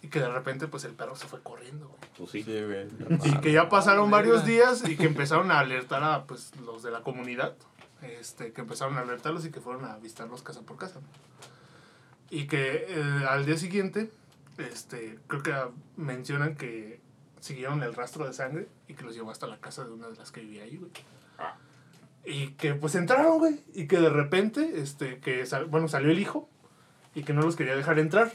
Y 0.02 0.08
que 0.08 0.20
de 0.20 0.30
repente, 0.30 0.68
pues 0.68 0.86
el 0.86 0.94
perro 0.94 1.16
se 1.16 1.28
fue 1.28 1.42
corriendo, 1.42 1.88
güey. 1.90 2.00
Pues 2.18 2.32
sí. 2.32 2.44
Sí, 2.44 2.62
güey. 2.64 2.88
Y 3.26 3.38
que 3.42 3.52
ya 3.52 3.68
pasaron 3.68 4.10
varios 4.10 4.46
días 4.46 4.88
y 4.88 4.96
que 4.96 5.06
empezaron 5.06 5.52
a 5.52 5.60
alertar 5.60 6.04
a 6.04 6.24
pues, 6.26 6.52
los 6.66 6.84
de 6.84 6.92
la 6.92 7.02
comunidad. 7.02 7.56
Este, 8.02 8.54
que 8.54 8.62
empezaron 8.62 8.98
a 8.98 9.02
alertarlos 9.02 9.46
y 9.46 9.52
que 9.52 9.60
fueron 9.60 9.84
a 9.84 9.98
visitarlos 9.98 10.42
casa 10.42 10.62
por 10.62 10.78
casa. 10.78 11.02
Y 12.30 12.48
que 12.48 12.86
eh, 12.88 13.26
al 13.28 13.46
día 13.46 13.58
siguiente, 13.58 14.10
este, 14.58 15.20
creo 15.28 15.44
que 15.44 15.52
ah, 15.52 15.70
mencionan 15.98 16.56
que 16.56 17.02
siguieron 17.42 17.84
el 17.84 17.94
rastro 17.94 18.26
de 18.26 18.32
sangre 18.34 18.68
y 18.88 18.94
que 18.94 19.04
los 19.04 19.16
llevó 19.16 19.32
hasta 19.32 19.48
la 19.48 19.58
casa 19.58 19.84
de 19.84 19.92
una 19.92 20.08
de 20.08 20.16
las 20.16 20.32
que 20.32 20.40
vivía 20.42 20.64
ahí, 20.64 20.78
güey. 20.78 20.92
Y 22.26 22.52
que 22.52 22.74
pues 22.74 22.96
entraron, 22.96 23.40
güey. 23.40 23.62
Y 23.74 23.88
que 23.88 24.00
de 24.00 24.10
repente, 24.10 24.80
este, 24.82 25.20
que 25.20 25.46
sal- 25.46 25.66
bueno, 25.66 25.88
salió 25.88 26.12
el 26.12 26.20
hijo 26.20 26.50
y 27.16 27.24
que 27.24 27.34
no 27.34 27.42
los 27.42 27.56
quería 27.56 27.76
dejar 27.76 27.98
entrar. 28.00 28.32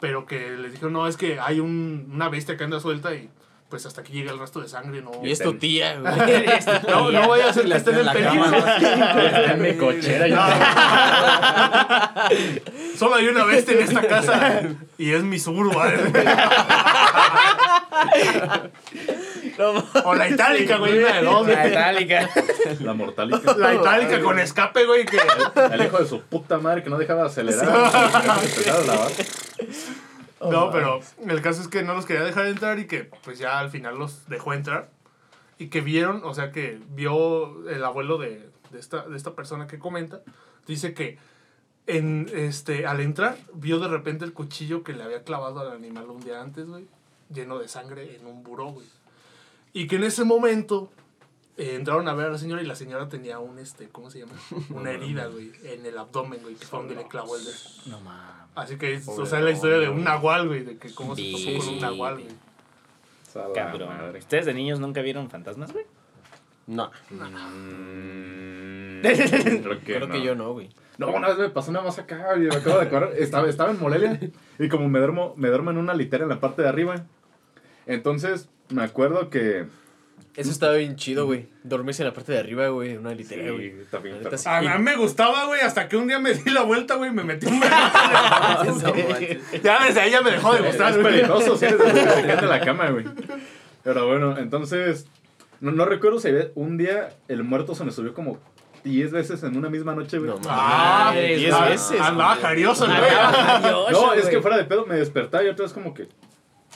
Pero 0.00 0.26
que 0.26 0.50
les 0.50 0.72
dijeron, 0.72 0.92
no, 0.94 1.06
es 1.06 1.16
que 1.16 1.38
hay 1.40 1.60
un, 1.60 2.10
una 2.12 2.28
bestia 2.28 2.56
que 2.56 2.64
anda 2.64 2.80
suelta 2.80 3.14
y 3.14 3.28
pues 3.68 3.86
hasta 3.86 4.00
aquí 4.00 4.12
llega 4.14 4.32
el 4.32 4.38
rastro 4.40 4.62
de 4.62 4.68
sangre, 4.68 5.00
no. 5.00 5.12
Y 5.22 5.30
es 5.30 5.38
tu 5.40 5.54
tía, 5.54 5.96
güey. 6.00 6.12
No, 6.88 7.12
no 7.12 7.28
vaya 7.28 7.50
a 7.50 7.52
ser 7.52 7.66
que 7.66 7.76
estén 7.76 7.98
en 7.98 8.06
la 8.06 8.12
peligro. 8.12 8.44
Está 8.56 9.52
en 9.52 9.62
mi 9.62 9.74
cochera. 9.76 10.26
yo- 10.26 10.36
Solo 12.98 13.14
hay 13.16 13.28
una 13.28 13.44
bestia 13.44 13.74
en 13.74 13.80
esta 13.82 14.02
casa 14.06 14.62
y 14.98 15.12
es 15.12 15.22
mi 15.22 15.38
surba. 15.38 15.92
o 20.04 20.14
la 20.14 20.28
itálica, 20.28 20.76
güey, 20.78 20.98
una 20.98 21.14
de 21.16 21.22
dos, 21.22 21.46
La 21.46 21.54
güey. 21.54 21.70
itálica. 21.70 22.30
La 22.80 22.94
mortálica. 22.94 23.56
La 23.56 23.74
itálica 23.74 24.20
con 24.20 24.38
escape, 24.38 24.84
güey, 24.86 25.04
que 25.06 25.18
El 25.72 25.84
hijo 25.84 25.98
de 25.98 26.06
su 26.06 26.20
puta 26.22 26.58
madre 26.58 26.82
que 26.82 26.90
no 26.90 26.98
dejaba 26.98 27.22
de 27.22 27.28
acelerar. 27.28 27.66
Lavar. 28.86 29.12
No, 30.40 30.70
pero 30.70 31.00
el 31.28 31.42
caso 31.42 31.60
es 31.60 31.68
que 31.68 31.82
no 31.82 31.94
los 31.94 32.06
quería 32.06 32.24
dejar 32.24 32.46
entrar 32.46 32.78
y 32.78 32.86
que 32.86 33.04
pues 33.22 33.38
ya 33.38 33.58
al 33.58 33.70
final 33.70 33.98
los 33.98 34.28
dejó 34.28 34.54
entrar. 34.54 34.88
Y 35.58 35.68
que 35.68 35.82
vieron, 35.82 36.22
o 36.24 36.32
sea 36.32 36.52
que 36.52 36.78
vio 36.90 37.68
el 37.68 37.84
abuelo 37.84 38.16
de, 38.16 38.48
de 38.70 38.78
esta, 38.78 39.02
de 39.06 39.16
esta 39.16 39.34
persona 39.34 39.66
que 39.66 39.78
comenta, 39.78 40.20
dice 40.66 40.94
que 40.94 41.18
en, 41.86 42.30
este, 42.34 42.86
al 42.86 43.00
entrar 43.00 43.36
vio 43.52 43.78
de 43.78 43.88
repente 43.88 44.24
el 44.24 44.32
cuchillo 44.32 44.82
que 44.82 44.94
le 44.94 45.02
había 45.02 45.22
clavado 45.22 45.60
al 45.60 45.72
animal 45.72 46.08
un 46.08 46.20
día 46.20 46.40
antes, 46.40 46.66
güey, 46.66 46.86
lleno 47.32 47.58
de 47.58 47.68
sangre 47.68 48.16
en 48.16 48.26
un 48.26 48.42
buró, 48.42 48.66
güey. 48.68 48.86
Y 49.72 49.86
que 49.86 49.96
en 49.96 50.04
ese 50.04 50.24
momento 50.24 50.90
eh, 51.56 51.74
entraron 51.76 52.08
a 52.08 52.14
ver 52.14 52.26
a 52.26 52.30
la 52.30 52.38
señora 52.38 52.62
y 52.62 52.66
la 52.66 52.74
señora 52.74 53.08
tenía 53.08 53.38
un, 53.38 53.58
este, 53.58 53.88
¿cómo 53.88 54.10
se 54.10 54.20
llama? 54.20 54.32
Una 54.70 54.90
herida, 54.90 55.26
güey, 55.26 55.52
en 55.64 55.84
el 55.86 55.96
abdomen, 55.98 56.40
güey, 56.42 56.54
que 56.54 56.66
fue 56.66 56.78
donde 56.80 56.94
le 56.94 57.06
clavó 57.06 57.36
el 57.36 57.44
dedo. 57.44 57.56
No 57.86 58.00
mames. 58.00 58.30
Así 58.54 58.76
que 58.76 58.94
es, 58.94 59.06
o 59.06 59.26
sea, 59.26 59.38
es 59.38 59.44
la 59.44 59.50
historia 59.52 59.78
de 59.78 59.88
un 59.88 60.02
nahual, 60.02 60.48
güey, 60.48 60.64
de 60.64 60.76
que 60.76 60.92
cómo 60.92 61.14
se 61.14 61.30
topó 61.30 61.58
con 61.60 61.68
un 61.74 61.80
nahual, 61.80 62.14
güey. 62.14 62.26
Cabrón. 63.54 63.88
madre. 63.88 64.18
¿Ustedes 64.18 64.46
de 64.46 64.54
niños 64.54 64.80
nunca 64.80 65.00
vieron 65.02 65.30
fantasmas, 65.30 65.72
güey? 65.72 65.84
No. 66.66 66.90
Mm, 67.10 69.00
Creo 69.02 69.78
que 69.80 69.84
Creo 69.84 70.06
no. 70.08 70.12
que 70.12 70.22
yo 70.22 70.34
no, 70.34 70.52
güey. 70.52 70.68
No, 70.98 71.08
una 71.12 71.28
vez 71.28 71.38
me 71.38 71.48
pasó 71.50 71.72
nada 71.72 71.84
más 71.84 71.98
acá, 71.98 72.34
güey, 72.34 72.48
me 72.48 72.54
acabo 72.56 72.78
de 72.78 72.86
acordar. 72.86 73.12
Estaba, 73.16 73.48
estaba 73.48 73.70
en 73.70 73.80
Morelia 73.80 74.20
y 74.58 74.68
como 74.68 74.88
me 74.88 74.98
duermo, 74.98 75.34
me 75.36 75.48
duermo 75.48 75.70
en 75.70 75.78
una 75.78 75.94
litera 75.94 76.24
en 76.24 76.28
la 76.30 76.40
parte 76.40 76.62
de 76.62 76.68
arriba. 76.68 77.06
Entonces, 77.90 78.48
me 78.68 78.82
acuerdo 78.82 79.30
que... 79.30 79.66
Eso 80.36 80.50
estaba 80.50 80.74
bien 80.74 80.94
chido, 80.94 81.26
güey. 81.26 81.48
Dormirse 81.64 82.02
en 82.02 82.08
la 82.08 82.14
parte 82.14 82.32
de 82.32 82.38
arriba, 82.38 82.68
güey, 82.68 82.92
en 82.92 82.98
una 82.98 83.12
litera, 83.12 83.50
güey. 83.50 83.74
pero- 83.90 84.38
sí. 84.38 84.48
A 84.48 84.60
mí 84.60 84.84
me 84.84 84.96
gustaba, 84.96 85.46
güey, 85.46 85.60
hasta 85.60 85.88
que 85.88 85.96
un 85.96 86.06
día 86.06 86.20
me 86.20 86.34
di 86.34 86.50
la 86.50 86.62
vuelta, 86.62 86.94
güey, 86.94 87.10
y 87.10 87.12
me 87.12 87.24
metí 87.24 87.46
un. 87.46 87.60
Ya 89.62 89.86
desde 89.86 90.00
ahí 90.00 90.12
ya 90.12 90.22
me 90.22 90.30
dejó 90.30 90.54
de 90.54 90.62
gustar, 90.62 90.92
es 90.92 90.98
peligroso, 90.98 91.56
sí, 91.56 91.66
desde 91.66 92.46
la 92.46 92.60
cama, 92.60 92.90
güey. 92.90 93.06
Pero 93.82 94.06
bueno, 94.06 94.38
entonces, 94.38 95.08
no, 95.60 95.72
no 95.72 95.84
recuerdo 95.84 96.20
si 96.20 96.28
un 96.54 96.78
día 96.78 97.10
el 97.26 97.42
muerto 97.42 97.74
se 97.74 97.84
me 97.84 97.90
subió 97.90 98.14
como 98.14 98.38
10 98.84 99.10
veces 99.10 99.42
en 99.42 99.56
una 99.56 99.68
misma 99.68 99.96
noche, 99.96 100.18
güey. 100.18 100.30
No 100.30 100.36
mames. 100.36 100.48
Ah, 100.48 101.12
diez 101.14 101.52
ah, 101.52 101.68
veces. 101.68 102.00
Andaba 102.00 102.36
jarioso, 102.36 102.86
güey. 102.86 103.00
No, 103.90 104.12
es 104.12 104.26
que 104.26 104.40
fuera 104.40 104.56
de 104.56 104.64
pedo 104.64 104.86
me 104.86 104.94
despertaba 104.94 105.42
y 105.42 105.48
otra 105.48 105.64
vez 105.64 105.72
como 105.72 105.92
que. 105.92 106.08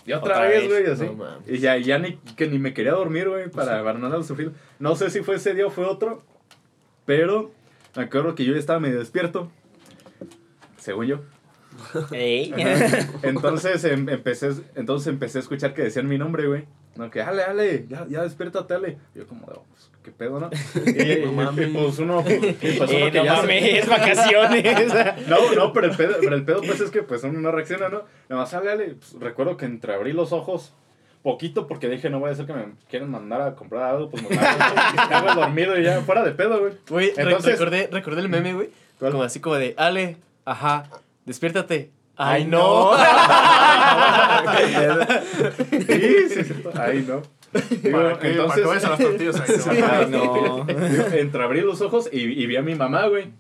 Y 0.07 0.13
otra, 0.13 0.35
Otra 0.35 0.49
vez, 0.49 0.69
güey, 0.69 0.87
así. 0.87 1.05
No 1.07 1.15
mames. 1.15 1.49
y 1.49 1.59
ya, 1.59 1.77
ya 1.79 1.99
ni, 1.99 2.17
que 2.37 2.47
ni 2.47 2.59
me 2.59 2.75
quería 2.75 2.93
dormir, 2.93 3.29
güey, 3.29 3.49
para, 3.51 3.83
para 3.83 3.99
no 3.99 4.11
dar 4.11 4.23
sufrir. 4.25 4.53
No 4.79 4.97
sé 4.97 5.11
si 5.11 5.23
fue 5.23 5.37
ese 5.37 5.55
día 5.55 5.67
o 5.67 5.71
fue 5.71 5.87
otro, 5.87 6.23
pero 7.07 7.51
me 7.97 8.03
acuerdo 8.05 8.35
que 8.35 8.45
yo 8.45 8.53
ya 8.53 8.59
estaba 8.59 8.81
medio 8.81 8.99
despierto. 8.99 9.51
Según 10.79 11.07
yo. 11.07 11.21
Ey. 12.13 12.53
Entonces, 13.23 13.85
em- 13.85 14.09
empecé, 14.09 14.51
entonces 14.75 15.09
empecé 15.09 15.39
a 15.39 15.41
escuchar 15.41 15.75
que 15.75 15.83
decían 15.83 16.07
mi 16.09 16.19
nombre, 16.19 16.47
güey. 16.47 16.65
No, 16.97 17.11
que, 17.11 17.23
ale, 17.23 17.43
ale, 17.43 17.87
ya, 17.89 18.07
ya 18.09 18.23
despiértate, 18.23 18.75
ale. 18.75 18.99
Y 19.15 19.19
yo 19.19 19.27
como, 19.27 19.47
de, 19.47 19.55
pues, 19.55 19.91
¿qué 20.05 20.11
pedo, 20.13 20.39
no? 20.39 20.51
Y, 20.87 21.25
No 21.25 21.53
y 21.63 21.67
pues 21.67 21.99
uno, 21.99 22.23
pues, 22.23 22.43
y 22.43 22.77
uno 22.77 22.85
Eh, 22.91 23.11
que 23.11 23.19
no 23.19 23.25
ya 23.25 23.37
se- 23.37 23.43
mames, 23.43 23.89
vacaciones. 23.89 24.95
No, 25.29 25.53
no, 25.55 25.73
pero 25.73 25.87
el 25.89 25.97
pedo, 25.97 26.17
pero 26.21 26.37
el 26.37 26.45
pedo 26.45 26.61
pues 26.63 26.81
es 26.81 26.91
que 26.91 27.03
pues 27.03 27.25
uno 27.25 27.41
no 27.41 27.51
reacciona, 27.51 27.89
¿no? 27.89 28.03
Nada 28.29 28.43
más 28.43 28.51
sale, 28.51 28.71
ale, 28.71 28.95
pues, 28.95 29.17
recuerdo 29.19 29.57
que 29.57 29.65
entreabrí 29.65 30.13
los 30.13 30.33
ojos 30.33 30.73
poquito 31.23 31.67
porque 31.67 31.89
dije, 31.89 32.11
no 32.11 32.21
voy 32.21 32.29
a 32.29 32.33
hacer 32.35 32.45
que 32.47 32.53
me 32.53 32.67
quieran 32.91 33.11
mandar 33.11 33.41
a 33.41 33.55
comprar 33.55 33.83
algo, 33.95 34.11
pues 34.11 34.29
me 34.29 34.37
hago 34.37 35.29
el 35.31 35.35
dormido 35.37 35.81
y 35.81 35.83
ya, 35.83 36.03
fuera 36.03 36.23
de 36.23 36.33
pedo, 36.33 36.61
güey. 36.89 37.13
Entonces- 37.17 37.53
recordé, 37.53 37.89
recordé 37.91 38.21
el 38.21 38.29
meme, 38.29 38.53
güey. 38.53 38.69
¿Cuál? 38.99 39.13
Como 39.13 39.25
así 39.25 39.41
como 39.41 39.57
de, 39.57 39.75
Ale, 39.79 40.19
ajá, 40.45 40.85
despiértate. 41.25 41.91
Ay, 42.17 42.45
no. 42.45 42.93
Sí, 45.71 46.29
sí, 46.29 46.45
sí. 46.45 46.55
Ahí 46.75 47.05
no. 47.09 47.23
Digo, 47.83 47.99
Para 47.99 48.19
que, 48.19 48.33
para 48.33 48.55
que 48.55 48.61
vayas 48.63 48.85
a 48.85 48.91
las 48.91 48.99
tortillas 48.99 49.41
ahí, 49.41 49.81
¿no? 49.81 49.87
Ay, 49.87 50.07
no. 50.11 50.65
Digo, 50.65 51.07
Entreabrí 51.13 51.61
los 51.61 51.81
ojos 51.81 52.09
y, 52.13 52.21
y 52.21 52.47
vi 52.47 52.57
a 52.57 52.63
mi 52.63 52.75
mamá, 52.75 53.07
güey. 53.07 53.33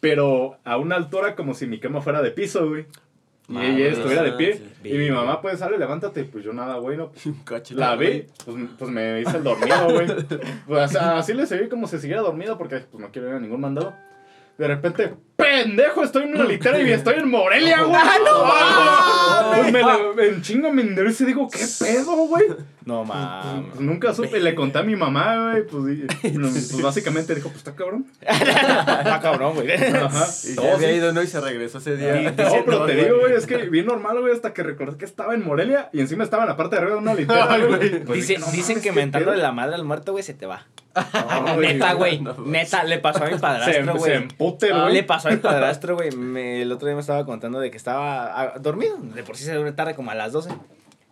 Pero 0.00 0.58
a 0.64 0.76
una 0.76 0.96
altura 0.96 1.34
como 1.34 1.54
si 1.54 1.66
mi 1.66 1.80
cama 1.80 2.00
fuera 2.00 2.22
de 2.22 2.30
piso, 2.30 2.68
güey. 2.68 2.86
Y 3.48 3.56
ella 3.58 3.92
estuviera 3.92 4.22
de 4.22 4.32
pie. 4.32 4.60
Sí. 4.82 4.90
Y 4.90 4.98
mi 4.98 5.10
mamá, 5.10 5.40
pues, 5.40 5.58
sale, 5.58 5.78
levántate. 5.78 6.24
Pues 6.24 6.44
yo 6.44 6.52
nada, 6.52 6.76
güey, 6.76 6.98
no. 6.98 7.12
La 7.70 7.96
vi, 7.96 8.26
pues, 8.44 8.56
pues 8.78 8.90
me 8.90 9.22
hice 9.22 9.38
el 9.38 9.44
dormido, 9.44 9.90
güey. 9.90 10.06
Pues 10.66 10.94
así 10.96 11.32
le 11.32 11.46
seguí 11.46 11.68
como 11.68 11.86
si 11.88 11.98
siguiera 11.98 12.20
dormido 12.20 12.58
porque 12.58 12.80
pues, 12.80 13.00
no 13.00 13.10
quiero 13.10 13.28
ir 13.28 13.34
a 13.34 13.40
ningún 13.40 13.60
mandado. 13.60 13.94
De 14.58 14.68
repente, 14.68 15.14
pendejo, 15.38 16.02
estoy 16.02 16.24
en 16.24 16.34
una 16.34 16.44
litera 16.44 16.80
y 16.80 16.90
estoy 16.92 17.14
en 17.14 17.30
Morelia, 17.30 17.82
güey. 17.84 18.00
¡Ah, 18.02 19.52
no! 19.54 19.56
Pues 19.62 19.72
me 19.72 19.80
la, 19.80 19.98
en 20.26 20.42
chingo 20.42 20.72
me 20.72 20.82
enderezo 20.82 21.22
y 21.22 21.26
digo, 21.28 21.48
¿qué 21.48 21.64
pedo, 21.78 22.12
güey? 22.26 22.44
No 22.84 23.04
mames. 23.04 23.66
Pues 23.68 23.80
nunca 23.80 24.14
supe, 24.14 24.40
le 24.40 24.54
conté 24.54 24.78
a 24.78 24.82
mi 24.82 24.96
mamá, 24.96 25.50
güey. 25.52 25.66
Pues, 25.66 25.98
y- 25.98 26.30
pues 26.38 26.82
básicamente 26.82 27.34
dijo, 27.34 27.48
pues 27.50 27.58
está 27.58 27.74
cabrón. 27.74 28.06
Ah, 28.28 29.20
cabrón, 29.22 29.54
güey. 29.54 29.70
Ajá. 29.72 30.24
Y 30.26 30.54
se 30.54 30.70
había 30.70 30.92
ido, 30.92 31.12
¿no? 31.12 31.22
Y 31.22 31.26
se 31.26 31.40
regresó 31.40 31.78
ese 31.78 31.96
día. 31.96 32.14
No, 32.30 32.34
pero 32.64 32.84
te 32.86 32.94
digo, 32.96 33.20
güey, 33.20 33.34
es 33.34 33.46
que 33.46 33.56
bien 33.68 33.86
normal, 33.86 34.20
güey, 34.20 34.32
hasta 34.32 34.52
que 34.52 34.62
recordé 34.62 34.98
que 34.98 35.04
estaba 35.04 35.34
en 35.34 35.44
Morelia 35.44 35.88
y 35.92 36.00
encima 36.00 36.24
estaba 36.24 36.42
en 36.44 36.48
la 36.48 36.56
parte 36.56 36.76
de 36.76 36.82
arriba 36.82 36.96
de 36.96 37.02
una 37.02 37.14
litera, 37.14 37.58
güey. 37.58 38.04
Pues 38.04 38.26
Dice- 38.26 38.38
no 38.38 38.46
dicen 38.46 38.76
mames, 38.76 38.82
que 38.82 38.88
¿qué 38.90 38.92
mentándole 38.92 39.38
la 39.38 39.52
madre 39.52 39.74
al 39.76 39.84
muerto, 39.84 40.12
güey, 40.12 40.24
se 40.24 40.34
te 40.34 40.46
va. 40.46 40.66
No. 40.96 41.56
Neta, 41.58 41.92
güey. 41.92 42.20
no, 42.20 42.34
Neta, 42.44 42.82
le 42.82 42.98
pasó 42.98 43.22
a 43.22 43.26
mi 43.28 43.34
Se, 43.34 43.38
padrastro, 43.38 43.92
se 43.92 43.98
güey. 43.98 44.12
empute, 44.14 44.70
Ah, 44.72 44.80
güey. 44.82 44.94
Le 44.94 45.02
pasó 45.04 45.27
mi 45.30 45.36
padrastro, 45.36 45.96
güey. 45.96 46.08
El 46.60 46.72
otro 46.72 46.86
día 46.86 46.94
me 46.94 47.00
estaba 47.00 47.24
contando 47.24 47.60
de 47.60 47.70
que 47.70 47.76
estaba 47.76 48.40
ah, 48.40 48.58
dormido. 48.58 48.96
De 48.98 49.22
por 49.22 49.36
sí 49.36 49.44
se 49.44 49.54
duerme 49.54 49.72
tarde, 49.72 49.94
como 49.94 50.10
a 50.10 50.14
las 50.14 50.32
12. 50.32 50.50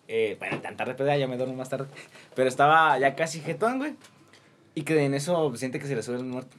Eh, 0.08 0.36
bueno, 0.38 0.60
tan 0.60 0.76
tarde, 0.76 0.94
pero 0.94 1.08
ya, 1.08 1.16
ya 1.16 1.26
me 1.26 1.36
duermo 1.36 1.54
más 1.54 1.68
tarde. 1.68 1.86
Pero 2.34 2.48
estaba 2.48 2.98
ya 2.98 3.14
casi 3.14 3.40
jetón, 3.40 3.78
güey. 3.78 3.94
Y 4.74 4.82
que 4.82 5.04
en 5.04 5.14
eso 5.14 5.54
siente 5.56 5.78
que 5.78 5.86
se 5.86 5.96
le 5.96 6.02
sube 6.02 6.16
el 6.16 6.24
muerto. 6.24 6.56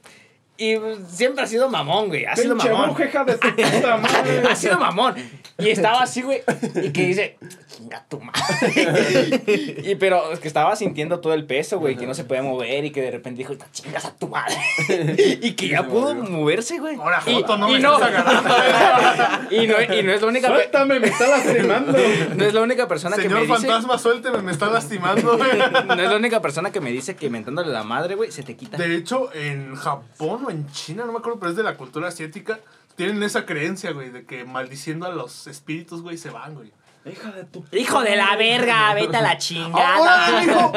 Y 0.60 0.76
pues, 0.76 0.98
siempre 1.08 1.44
ha 1.44 1.46
sido 1.46 1.70
mamón, 1.70 2.08
güey. 2.08 2.24
Ha 2.24 2.34
sido 2.34 2.54
Pinche 2.56 2.70
mamón. 2.72 2.86
brujeja 2.88 3.24
de 3.24 3.36
tu 3.38 3.48
puta 3.54 3.96
madre. 4.02 4.42
Ha 4.50 4.56
sido 4.56 4.76
mamón. 4.78 5.14
Y 5.56 5.70
estaba 5.70 6.02
así, 6.02 6.22
güey. 6.22 6.42
Y 6.82 6.90
que 6.90 7.06
dice, 7.06 7.38
chinga 7.68 8.04
tu 8.08 8.20
madre. 8.20 9.42
Y 9.84 9.94
pero 9.96 10.32
es 10.32 10.40
que 10.40 10.48
estaba 10.48 10.74
sintiendo 10.76 11.20
todo 11.20 11.32
el 11.34 11.44
peso, 11.46 11.78
güey. 11.78 11.96
Que 11.96 12.06
no 12.06 12.14
se 12.14 12.24
podía 12.24 12.42
mover. 12.42 12.84
Y 12.84 12.90
que 12.90 13.02
de 13.02 13.10
repente 13.12 13.38
dijo, 13.38 13.54
chingas 13.72 14.04
a 14.04 14.14
tu 14.16 14.28
madre. 14.28 14.56
Y 15.40 15.52
que 15.52 15.68
ya 15.68 15.84
pudo 15.86 16.14
moverse, 16.14 16.78
güey. 16.78 16.96
Ahora, 16.96 17.22
Y- 17.26 17.34
Joto, 17.34 17.56
no 17.56 17.68
y 17.70 17.74
me 17.74 17.78
no, 17.80 17.94
estás 17.94 18.08
agarrando. 18.10 19.48
y 19.54 19.66
no, 19.68 19.94
y 19.94 20.02
no 20.02 20.12
es 20.12 20.20
la 20.22 20.26
única 20.26 20.48
pe- 20.48 20.54
Suéltame, 20.54 21.00
me 21.00 21.06
está 21.08 21.28
lastimando. 21.28 21.92
no 22.36 22.44
es 22.44 22.52
la 22.54 22.62
única 22.62 22.88
persona 22.88 23.16
que 23.16 23.22
Señor 23.22 23.40
me 23.40 23.46
dice 23.46 23.58
fantasma, 23.68 23.98
suélteme, 23.98 24.42
me 24.42 24.50
está 24.52 24.68
lastimando, 24.70 25.36
güey. 25.36 25.50
no 25.86 25.94
es 26.02 26.10
la 26.10 26.16
única 26.16 26.40
persona 26.42 26.70
que 26.72 26.80
me 26.80 26.90
dice 26.90 27.14
que 27.16 27.30
mentándole 27.30 27.70
la 27.72 27.84
madre, 27.84 28.14
güey, 28.16 28.32
se 28.32 28.42
te 28.42 28.56
quita. 28.56 28.76
De 28.76 28.94
hecho, 28.96 29.32
en 29.34 29.74
Japón 29.76 30.47
o 30.48 30.50
en 30.50 30.70
China, 30.72 31.04
no 31.04 31.12
me 31.12 31.18
acuerdo, 31.18 31.38
pero 31.38 31.50
es 31.50 31.56
de 31.56 31.62
la 31.62 31.76
cultura 31.76 32.08
asiática, 32.08 32.58
tienen 32.96 33.22
esa 33.22 33.46
creencia, 33.46 33.92
güey, 33.92 34.10
de 34.10 34.24
que 34.24 34.44
maldiciendo 34.44 35.06
a 35.06 35.10
los 35.10 35.46
espíritus, 35.46 36.02
güey, 36.02 36.16
se 36.18 36.30
van, 36.30 36.54
güey. 36.54 36.72
Hija 37.04 37.30
de 37.30 37.44
tu 37.44 37.64
Hijo 37.72 38.02
de 38.02 38.16
la 38.16 38.36
verga, 38.36 38.92
vete 38.94 39.16
a 39.16 39.20
la 39.22 39.28
¡Ahora, 39.28 39.38
chingada. 39.38 40.42
hijo! 40.44 40.72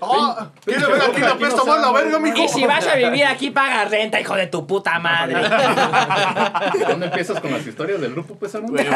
¡Oh! 0.00 0.36
¿Quieres 0.64 0.88
ver 0.88 1.02
aquí 1.02 1.20
la 1.20 1.38
pesta 1.38 1.64
más 1.64 1.80
la 1.80 1.92
verga, 1.92 2.18
mijo? 2.18 2.36
Y 2.38 2.48
si 2.48 2.66
vas 2.66 2.86
a 2.86 2.96
vivir 2.96 3.24
aquí, 3.24 3.50
pagas 3.50 3.90
renta, 3.90 4.20
hijo 4.20 4.34
de 4.34 4.46
tu 4.46 4.66
puta 4.66 4.98
madre. 4.98 5.36
¿Dónde 6.88 7.06
empiezas 7.06 7.40
con 7.40 7.52
las 7.52 7.66
historias 7.66 8.00
del 8.00 8.12
grupo, 8.12 8.36
pues, 8.36 8.54
no? 8.54 8.62
Bueno, 8.62 8.88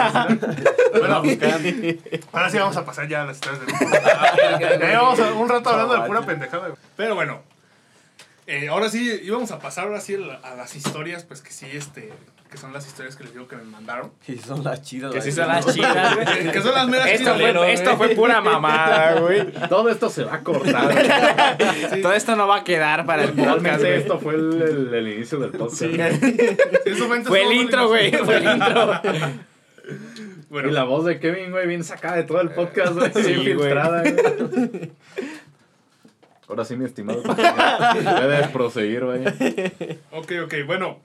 ahora 2.33 2.51
sí 2.51 2.59
vamos 2.59 2.77
a 2.77 2.85
pasar 2.85 3.09
ya 3.09 3.23
a 3.23 3.27
las 3.27 3.37
historias 3.37 3.67
del 3.67 4.81
Ya 4.81 4.87
llevamos 4.89 5.19
un 5.19 5.49
rato 5.49 5.71
hablando 5.71 5.95
de 5.95 6.01
pura 6.07 6.23
pendejada. 6.23 6.69
güey. 6.69 6.79
Pero 6.97 7.15
bueno, 7.15 7.43
eh, 8.51 8.69
ahora 8.69 8.89
sí 8.89 9.21
íbamos 9.23 9.51
a 9.53 9.59
pasar 9.59 9.85
ahora 9.87 10.01
sí 10.01 10.15
a 10.15 10.19
la- 10.19 10.35
a 10.43 10.55
las 10.55 10.75
historias, 10.77 11.25
pues 11.25 11.41
que 11.41 11.51
sí, 11.53 11.67
este, 11.73 12.13
que 12.51 12.57
son 12.59 12.73
las 12.73 12.85
historias 12.87 13.15
que 13.15 13.23
les 13.25 13.33
digo 13.33 13.47
que 13.47 13.55
me 13.57 13.63
mandaron. 13.63 14.11
Sí, 14.27 14.37
son 14.39 14.65
las 14.65 14.83
chidas. 14.83 15.13
Que 15.15 15.21
sí 15.23 15.31
son 15.31 15.47
las 15.49 15.65
chidas, 15.73 16.15
güey. 16.17 16.51
Que, 16.51 16.61
son 16.61 16.75
las 16.75 16.89
meras 16.89 17.07
Esto 17.09 17.37
chidas. 17.37 17.57
fue, 17.57 17.73
esto 17.73 17.97
fue 17.97 18.09
pura 18.17 18.41
mamada, 18.41 19.21
güey. 19.21 19.53
Todo 19.69 19.89
esto 19.89 20.11
se 20.11 20.25
va 20.25 20.35
a 20.35 20.41
cortar. 20.43 20.93
Todo 22.03 22.13
esto 22.13 22.35
no 22.35 22.49
va 22.49 22.57
a 22.57 22.65
quedar 22.65 23.07
para 23.07 23.23
el 23.25 23.33
podcast, 23.33 23.85
esto 23.85 24.19
fue 24.19 24.35
el, 24.35 24.61
el- 24.63 24.95
el 24.95 25.09
inicio 25.15 25.39
del 25.39 25.53
podcast. 25.53 25.83
Eso 26.85 27.07
fue, 27.07 27.23
Fue 27.23 27.43
el 27.43 27.53
intro, 27.53 27.87
güey. 27.89 28.11
Fue 28.13 28.37
el 28.39 28.45
intro. 28.49 29.01
Bueno, 30.49 30.69
Y 30.69 30.73
la 30.73 30.83
voz 30.83 31.05
de 31.05 31.21
Kevin, 31.21 31.53
güey, 31.53 31.69
bien 31.69 31.85
sacada 31.85 32.17
de 32.17 32.25
todo 32.25 32.41
el 32.41 32.51
podcast, 32.51 32.95
güey. 32.95 33.13
Sí, 33.15 33.33
bien 33.35 33.57
güey. 33.57 33.69
filtrada, 33.69 34.03
güey. 34.03 34.93
Ahora 36.51 36.65
sí, 36.65 36.77
mi 36.77 36.85
estimado. 36.85 37.23
Puedes 37.23 38.49
proseguir, 38.49 39.05
güey. 39.05 39.25
Ok, 40.11 40.33
ok, 40.45 40.55
bueno. 40.67 40.99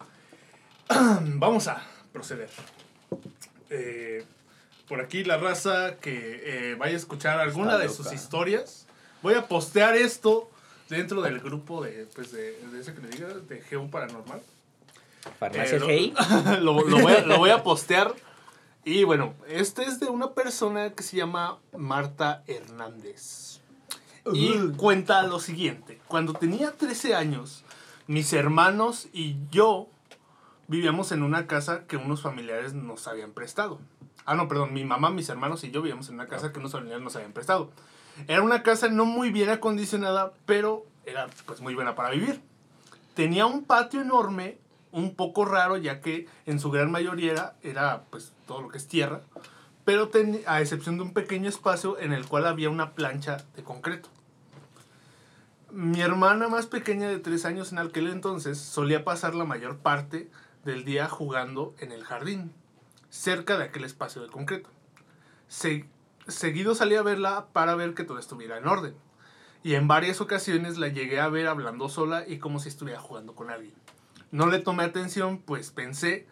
Vamos 1.21 1.67
a 1.67 1.81
proceder. 2.11 2.49
Eh, 3.69 4.25
por 4.87 5.01
aquí 5.01 5.23
la 5.23 5.37
raza 5.37 5.97
que 6.01 6.71
eh, 6.71 6.75
vaya 6.75 6.93
a 6.93 6.97
escuchar 6.97 7.39
alguna 7.39 7.71
Está 7.73 7.77
de 7.79 7.85
loca. 7.85 7.95
sus 7.97 8.11
historias. 8.11 8.87
Voy 9.21 9.35
a 9.35 9.47
postear 9.47 9.95
esto 9.95 10.49
dentro 10.89 11.21
del 11.21 11.39
grupo 11.39 11.83
de, 11.83 12.07
pues 12.15 12.31
de, 12.31 12.59
de 12.71 12.81
ese 12.81 12.93
que 12.93 13.01
le 13.01 13.09
diga, 13.09 13.27
de 13.27 13.61
Geo 13.61 13.87
Paranormal. 13.89 14.41
Farmacia 15.39 15.77
Eh, 15.89 16.13
lo, 16.61 16.81
lo 16.87 16.99
voy 16.99 17.13
a, 17.13 17.21
lo 17.21 17.37
voy 17.37 17.49
a 17.51 17.63
postear. 17.63 18.13
Y 18.83 19.03
bueno, 19.03 19.33
este 19.47 19.83
es 19.83 19.99
de 19.99 20.07
una 20.07 20.33
persona 20.33 20.91
que 20.93 21.03
se 21.03 21.17
llama 21.17 21.57
Marta 21.75 22.43
Hernández. 22.47 23.54
Y 24.33 24.53
cuenta 24.77 25.21
lo 25.23 25.39
siguiente. 25.39 25.99
Cuando 26.07 26.33
tenía 26.33 26.71
13 26.71 27.13
años, 27.15 27.63
mis 28.07 28.33
hermanos 28.33 29.07
y 29.13 29.35
yo 29.51 29.87
vivíamos 30.67 31.11
en 31.11 31.21
una 31.23 31.45
casa 31.47 31.85
que 31.87 31.97
unos 31.97 32.21
familiares 32.21 32.73
nos 32.73 33.07
habían 33.07 33.31
prestado. 33.33 33.79
Ah, 34.25 34.33
no, 34.33 34.47
perdón, 34.47 34.73
mi 34.73 34.83
mamá, 34.83 35.11
mis 35.11 35.29
hermanos 35.29 35.63
y 35.63 35.69
yo 35.71 35.81
vivíamos 35.83 36.09
en 36.09 36.15
una 36.15 36.27
casa 36.27 36.51
que 36.51 36.57
unos 36.59 36.71
familiares 36.71 37.03
nos 37.03 37.15
habían 37.15 37.33
prestado. 37.33 37.69
Era 38.27 38.41
una 38.41 38.63
casa 38.63 38.87
no 38.87 39.05
muy 39.05 39.29
bien 39.29 39.49
acondicionada, 39.49 40.33
pero 40.47 40.85
era 41.05 41.27
pues 41.45 41.61
muy 41.61 41.75
buena 41.75 41.93
para 41.93 42.09
vivir. 42.09 42.41
Tenía 43.13 43.45
un 43.45 43.63
patio 43.63 44.01
enorme, 44.01 44.57
un 44.91 45.13
poco 45.13 45.45
raro, 45.45 45.77
ya 45.77 46.01
que 46.01 46.27
en 46.47 46.59
su 46.59 46.71
gran 46.71 46.89
mayoría 46.91 47.31
era, 47.31 47.55
era, 47.61 48.03
pues 48.09 48.31
todo 48.47 48.61
lo 48.61 48.69
que 48.69 48.77
es 48.77 48.87
tierra, 48.87 49.21
pero 49.83 50.09
ten- 50.09 50.41
a 50.47 50.61
excepción 50.61 50.97
de 50.97 51.03
un 51.03 51.13
pequeño 51.13 51.47
espacio 51.47 51.99
en 51.99 52.11
el 52.13 52.25
cual 52.25 52.47
había 52.47 52.69
una 52.71 52.93
plancha 52.93 53.37
de 53.55 53.63
concreto. 53.63 54.09
Mi 55.75 55.99
hermana 55.99 56.47
más 56.47 56.67
pequeña 56.67 57.09
de 57.09 57.19
tres 57.19 57.43
años 57.43 57.73
en 57.73 57.79
aquel 57.79 58.07
entonces 58.07 58.57
solía 58.57 59.03
pasar 59.03 59.35
la 59.35 59.43
mayor 59.43 59.79
parte 59.79 60.29
del 60.63 60.85
día 60.85 61.09
jugando 61.09 61.75
en 61.79 61.91
el 61.91 62.05
jardín, 62.05 62.53
cerca 63.09 63.57
de 63.57 63.65
aquel 63.65 63.83
espacio 63.83 64.21
de 64.21 64.29
concreto. 64.29 64.69
Se- 65.49 65.85
seguido 66.29 66.75
salía 66.75 66.99
a 66.99 67.03
verla 67.03 67.47
para 67.51 67.75
ver 67.75 67.93
que 67.93 68.05
todo 68.05 68.19
estuviera 68.19 68.57
en 68.57 68.69
orden. 68.69 68.95
Y 69.63 69.73
en 69.75 69.89
varias 69.89 70.21
ocasiones 70.21 70.77
la 70.77 70.87
llegué 70.87 71.19
a 71.19 71.27
ver 71.27 71.45
hablando 71.47 71.89
sola 71.89 72.23
y 72.25 72.37
como 72.39 72.61
si 72.61 72.69
estuviera 72.69 73.01
jugando 73.01 73.35
con 73.35 73.49
alguien. 73.49 73.73
No 74.31 74.47
le 74.47 74.59
tomé 74.59 74.85
atención, 74.85 75.39
pues 75.39 75.71
pensé 75.71 76.25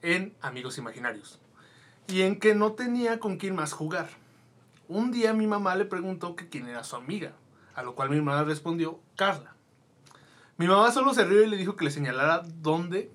en 0.00 0.32
amigos 0.42 0.78
imaginarios. 0.78 1.40
Y 2.06 2.22
en 2.22 2.38
que 2.38 2.54
no 2.54 2.74
tenía 2.74 3.18
con 3.18 3.36
quién 3.36 3.56
más 3.56 3.72
jugar. 3.72 4.10
Un 4.86 5.10
día 5.10 5.32
mi 5.32 5.48
mamá 5.48 5.74
le 5.74 5.86
preguntó 5.86 6.36
que 6.36 6.48
quién 6.48 6.68
era 6.68 6.84
su 6.84 6.94
amiga, 6.94 7.32
a 7.76 7.82
lo 7.82 7.94
cual 7.94 8.10
mi 8.10 8.16
hermana 8.16 8.42
respondió, 8.42 9.00
Carla. 9.14 9.54
Mi 10.56 10.66
mamá 10.66 10.90
solo 10.90 11.12
se 11.12 11.24
rió 11.24 11.44
y 11.44 11.46
le 11.46 11.58
dijo 11.58 11.76
que 11.76 11.84
le 11.84 11.90
señalara 11.90 12.42
dónde... 12.44 13.12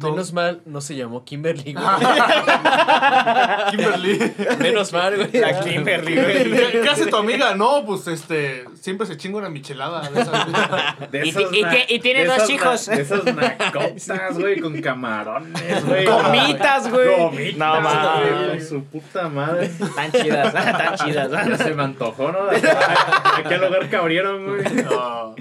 Menos 0.00 0.32
mal 0.32 0.60
no 0.64 0.80
se 0.80 0.94
llamó 0.96 1.24
Kimberly, 1.24 1.74
güey. 1.74 1.84
Kimberly. 3.70 4.32
Menos 4.60 4.92
mal, 4.92 5.16
güey. 5.16 5.30
La 5.40 5.60
Kimberly, 5.60 6.14
güey. 6.14 6.50
¿Qué, 6.50 6.80
qué 6.82 6.88
hace 6.88 7.06
tu 7.06 7.16
amiga? 7.16 7.54
No, 7.54 7.84
pues 7.84 8.06
este, 8.08 8.64
siempre 8.80 9.06
se 9.06 9.16
chinga 9.16 9.38
una 9.38 9.48
michelada. 9.48 10.08
de 10.08 10.20
esas. 10.22 10.46
De 11.10 11.84
Y 11.88 11.98
tiene 12.00 12.20
de 12.20 12.26
dos 12.26 12.48
na- 12.48 12.54
hijos. 12.54 12.86
De 12.86 13.02
esas 13.02 13.24
nacotas, 13.24 14.38
güey, 14.38 14.60
con 14.60 14.80
camarones, 14.80 15.84
güey. 15.86 16.04
Gomitas, 16.06 16.90
güey. 16.90 17.16
Gomitas, 17.16 17.56
No 17.58 17.80
mames. 17.80 18.46
güey, 18.48 18.60
Su 18.60 18.84
puta 18.84 19.28
madre. 19.28 19.70
Tan 19.94 20.12
chidas, 20.12 20.52
tan 20.52 20.96
chidas. 20.96 21.30
Ya 21.30 21.56
se 21.58 21.74
me 21.74 21.82
antojó, 21.82 22.32
¿no? 22.32 22.38
¿A 22.50 23.42
qué 23.48 23.58
lugar 23.58 23.88
que 23.88 23.96
abrieron, 23.96 24.46
güey? 24.46 24.62
No. 24.84 25.34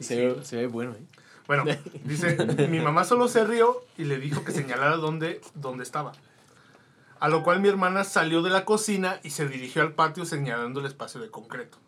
Se 0.00 0.16
ve, 0.16 0.36
se 0.42 0.56
ve 0.56 0.66
bueno, 0.66 0.92
¿eh? 0.92 1.02
Bueno, 1.46 1.64
dice, 2.04 2.36
mi 2.68 2.80
mamá 2.80 3.04
solo 3.04 3.28
se 3.28 3.44
rió 3.44 3.84
y 3.98 4.04
le 4.04 4.18
dijo 4.18 4.44
que 4.44 4.52
señalara 4.52 4.96
dónde, 4.96 5.40
dónde 5.54 5.82
estaba. 5.84 6.12
A 7.20 7.28
lo 7.28 7.42
cual 7.42 7.60
mi 7.60 7.68
hermana 7.68 8.04
salió 8.04 8.42
de 8.42 8.50
la 8.50 8.64
cocina 8.64 9.20
y 9.22 9.30
se 9.30 9.48
dirigió 9.48 9.82
al 9.82 9.92
patio 9.92 10.24
señalando 10.24 10.80
el 10.80 10.86
espacio 10.86 11.20
de 11.20 11.30
concreto. 11.30 11.78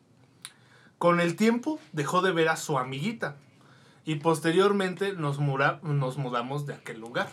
Con 0.99 1.21
el 1.21 1.37
tiempo 1.37 1.79
dejó 1.93 2.23
de 2.23 2.33
ver 2.33 2.49
a 2.49 2.57
su 2.57 2.79
amiguita 2.79 3.37
y 4.05 4.17
posteriormente 4.17 5.13
nos, 5.13 5.39
mura- 5.39 5.81
nos 5.83 6.17
mudamos 6.17 6.65
de 6.67 6.75
aquel 6.75 7.01
lugar. 7.01 7.29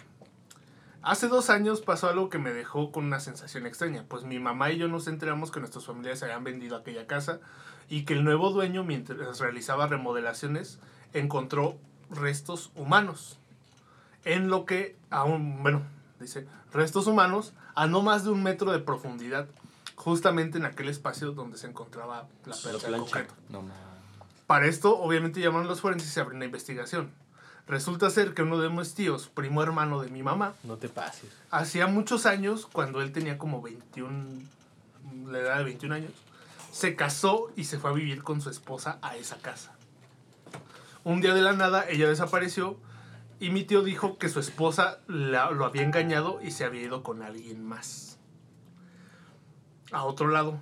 Hace 1.02 1.28
dos 1.28 1.50
años 1.50 1.82
pasó 1.82 2.10
algo 2.10 2.30
que 2.30 2.40
me 2.40 2.54
dejó 2.54 2.92
con 2.92 3.06
una 3.06 3.20
sensación 3.20 3.66
extraña, 3.66 4.06
pues 4.08 4.24
mi 4.24 4.40
mamá 4.40 4.72
y 4.72 4.78
yo 4.78 4.88
nos 4.88 5.08
enteramos 5.08 5.52
que 5.52 5.60
nuestros 5.60 5.86
familiares 5.86 6.24
habían 6.24 6.44
vendido 6.46 6.78
aquella 6.78 7.08
casa 7.08 7.40
y 7.90 8.04
que 8.06 8.14
el 8.14 8.24
nuevo 8.24 8.52
dueño, 8.52 8.84
mientras 8.86 9.40
realizaba 9.40 9.88
remodelaciones, 9.88 10.80
encontró 11.14 11.78
restos 12.10 12.72
humanos. 12.76 13.38
En 14.26 14.48
lo 14.50 14.66
que 14.66 14.96
aún, 15.10 15.62
bueno, 15.64 15.82
dice, 16.20 16.48
restos 16.72 17.08
humanos 17.08 17.54
a 17.76 17.88
no 17.88 18.02
más 18.02 18.24
de 18.24 18.32
un 18.32 18.44
metro 18.44 18.72
de 18.72 18.80
profundidad, 18.80 19.48
justamente 19.96 20.58
en 20.58 20.66
aquel 20.66 20.90
espacio 20.90 21.32
donde 21.32 21.58
se 21.58 21.68
encontraba 21.68 22.28
la 22.46 22.56
plancha. 22.56 23.26
No 23.50 23.62
mames. 23.62 23.78
Para 24.48 24.68
esto, 24.68 24.98
obviamente, 25.00 25.40
llamaron 25.40 25.68
los 25.68 25.82
forenses 25.82 26.10
y 26.10 26.12
se 26.12 26.20
abrió 26.20 26.36
una 26.36 26.46
investigación. 26.46 27.12
Resulta 27.66 28.10
ser 28.10 28.34
que 28.34 28.42
uno 28.44 28.58
de 28.60 28.70
mis 28.70 28.94
tíos, 28.94 29.30
primo 29.34 29.64
hermano 29.64 30.02
de 30.02 30.10
mi 30.10 30.22
mamá, 30.22 30.54
No 30.64 30.76
te 30.78 30.90
pases. 30.90 31.30
hacía 31.50 31.88
muchos 31.88 32.26
años, 32.26 32.68
cuando 32.72 33.02
él 33.02 33.14
tenía 33.14 33.38
como 33.38 33.62
21, 33.62 34.42
la 35.32 35.40
edad 35.40 35.58
de 35.60 35.64
21 35.64 35.96
años, 35.96 36.12
se 36.74 36.96
casó 36.96 37.52
y 37.56 37.64
se 37.64 37.80
fue 37.80 37.92
a 37.92 37.94
vivir 37.94 38.22
con 38.24 38.42
su 38.42 38.50
esposa 38.50 39.00
a 39.02 39.16
esa 39.16 39.38
casa. 39.38 39.72
Un 41.04 41.22
día 41.22 41.34
de 41.34 41.42
la 41.42 41.54
nada, 41.54 41.86
ella 41.90 42.08
desapareció 42.08 42.80
y 43.40 43.50
mi 43.50 43.64
tío 43.64 43.84
dijo 43.84 44.18
que 44.18 44.30
su 44.30 44.40
esposa 44.40 45.00
la- 45.08 45.52
lo 45.52 45.66
había 45.66 45.84
engañado 45.84 46.40
y 46.42 46.52
se 46.52 46.64
había 46.66 46.82
ido 46.84 47.04
con 47.04 47.22
alguien 47.24 47.64
más. 47.64 48.18
A 49.92 50.04
otro 50.06 50.28
lado. 50.30 50.60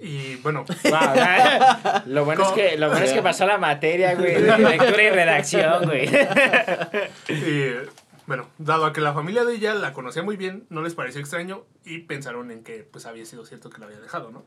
Y 0.00 0.36
bueno, 0.36 0.64
Wow, 0.84 1.14
¿eh? 1.14 1.58
lo 2.06 2.24
bueno 2.24 2.42
es 2.46 2.52
que 2.52 2.76
lo 2.76 2.88
bueno 2.90 3.04
es 3.04 3.12
que 3.12 3.22
pasó 3.22 3.46
la 3.46 3.58
materia, 3.58 4.14
güey, 4.16 4.34
de 4.42 4.58
lectura 4.58 5.02
y 5.02 5.10
redacción, 5.10 5.84
güey. 5.84 6.08
Eh, 7.28 7.86
bueno, 8.26 8.48
dado 8.58 8.86
a 8.86 8.92
que 8.92 9.00
la 9.00 9.12
familia 9.14 9.44
de 9.44 9.54
ella 9.54 9.74
la 9.74 9.92
conocía 9.92 10.22
muy 10.22 10.36
bien, 10.36 10.66
no 10.70 10.82
les 10.82 10.94
pareció 10.94 11.20
extraño 11.20 11.64
y 11.84 11.98
pensaron 12.00 12.50
en 12.50 12.64
que 12.64 12.82
pues 12.90 13.06
había 13.06 13.24
sido 13.24 13.44
cierto 13.46 13.70
que 13.70 13.78
la 13.78 13.86
había 13.86 14.00
dejado, 14.00 14.30
¿no? 14.30 14.44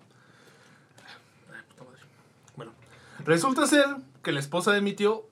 Ay, 1.56 1.62
puta 1.70 1.84
madre. 1.90 2.02
Bueno, 2.56 2.74
resulta 3.24 3.66
ser 3.68 3.86
que 4.24 4.32
la 4.34 4.40
esposa 4.42 4.74
de 4.74 4.82
mi 4.82 4.94
tío, 4.94 5.28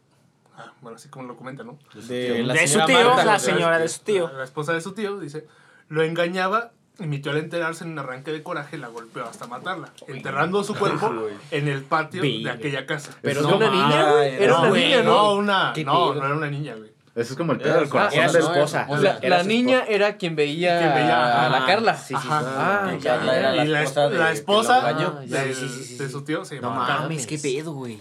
ah, 0.58 0.74
bueno, 0.82 0.98
así 0.98 1.10
como 1.10 1.28
lo 1.28 1.36
comenta, 1.38 1.64
¿no? 1.64 1.78
De, 2.08 2.44
la 2.44 2.54
De 2.54 2.68
su 2.68 2.80
tío, 2.86 3.06
Marta, 3.10 3.26
la 3.26 3.40
señora 3.40 3.78
de 3.80 3.88
su 3.88 4.00
tío. 4.04 4.28
La, 4.30 4.40
la 4.40 4.44
esposa 4.44 4.74
de 4.74 4.82
su 4.82 4.94
tío, 4.94 5.20
dice, 5.20 5.46
lo 5.90 6.04
engañaba 6.04 6.72
y 7.00 7.08
mi 7.08 7.20
tío 7.20 7.32
al 7.34 7.40
enterarse 7.40 7.84
en 7.84 7.92
un 7.92 8.00
arranque 8.00 8.32
de 8.32 8.42
coraje 8.42 8.78
la 8.78 8.88
golpeó 8.88 9.26
hasta 9.26 9.48
matarla, 9.48 9.90
enterrando 10.08 10.64
su 10.64 10.76
cuerpo 10.76 11.14
en 11.52 11.68
el 11.68 11.84
patio 11.84 12.22
de 12.22 12.50
aquella 12.50 12.86
casa. 12.86 13.12
Pero 13.22 13.42
No 13.42 13.58
una 13.58 13.70
niña, 13.70 14.12
güey. 14.12 14.36
Era 14.36 14.54
no, 14.54 14.62
una 14.62 14.70
niña, 14.72 14.98
no, 15.04 15.04
¿no? 15.04 15.34
una, 15.36 15.72
¿Qué 15.76 15.84
no, 15.84 16.14
no 16.14 16.26
era 16.26 16.36
una 16.36 16.50
niña, 16.50 16.76
güey. 16.76 16.96
Eso 17.16 17.32
es 17.32 17.38
como 17.38 17.54
el 17.54 17.60
pedo 17.60 17.70
Era 17.72 17.80
del 17.80 17.90
corazón. 17.90 18.20
Era 18.20 18.32
del- 18.32 18.42
esposa. 18.42 18.88
O 18.90 19.00
sea, 19.00 19.20
Era 19.22 19.38
la 19.38 19.44
niña 19.46 19.86
era 19.88 20.18
quien 20.18 20.36
veía, 20.36 20.80
Quien 20.80 20.94
veía, 20.96 21.46
a 21.46 21.50
la. 21.50 21.66
Carla. 21.66 21.96
Sí, 21.98 22.14
sí, 22.14 22.22
sí. 22.22 22.28
Ah, 22.30 22.92
Y 22.94 23.00
ya, 23.00 23.16
Carla 23.16 23.38
era 23.40 23.56
ya. 23.56 23.64
y 23.64 23.68
la, 23.70 23.84
esposa 23.84 24.10
de- 24.10 24.18
la 24.18 24.32
esposa 24.34 24.94
de 24.94 26.10
su 26.10 26.24
tío 26.26 26.44
se 26.44 26.56
No 26.56 26.64
llamaba 26.70 26.88
Carla. 26.88 27.02
mames, 27.04 27.26
qué 27.26 27.38
pedo, 27.40 27.72
güey. 27.74 28.00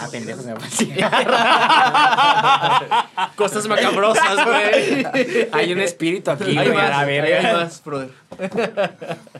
Ah, 0.00 0.08
pendejo, 0.10 0.42
me 0.42 0.54
Cosas 3.36 3.66
macabrosas, 3.68 4.44
güey. 4.44 5.06
Hay 5.52 5.72
un 5.72 5.80
espíritu 5.80 6.30
aquí, 6.30 6.54
güey, 6.54 6.76
a 6.76 7.04
verga. 7.04 7.48
hay 7.48 7.54
más, 7.56 7.82
brother. 7.84 8.10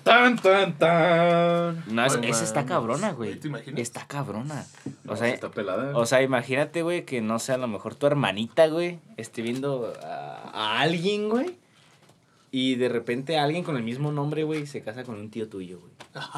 Tan, 0.03 0.37
tan, 0.39 0.79
tan. 0.79 1.85
No, 1.87 2.05
es- 2.05 2.19
esa 2.23 2.45
está 2.45 2.61
mames. 2.61 2.71
cabrona, 2.73 3.13
güey. 3.13 3.37
¿Te 3.37 3.49
imaginas? 3.49 3.81
Está 3.81 4.07
cabrona. 4.07 4.65
O 5.07 5.17
sea, 5.17 5.29
está 5.29 5.51
pelada. 5.51 5.97
o 5.97 6.07
sea, 6.07 6.23
imagínate, 6.23 6.83
güey, 6.83 7.05
que 7.05 7.21
no 7.21 7.39
sé, 7.39 7.53
a 7.53 7.59
lo 7.59 7.69
mejor 7.69 7.95
tu 7.95 8.07
hermanita, 8.07 8.67
güey, 8.67 8.99
esté 9.17 9.43
viendo 9.43 9.93
a, 10.03 10.51
a 10.53 10.81
alguien, 10.81 11.29
güey. 11.29 11.57
Y 12.51 12.77
de 12.77 12.89
repente 12.89 13.39
alguien 13.39 13.63
con 13.63 13.77
el 13.77 13.83
mismo 13.83 14.11
nombre, 14.11 14.43
güey, 14.43 14.67
se 14.67 14.81
casa 14.83 15.05
con 15.05 15.17
un 15.17 15.31
tío 15.31 15.49
tuyo, 15.49 15.81
güey. 15.81 15.93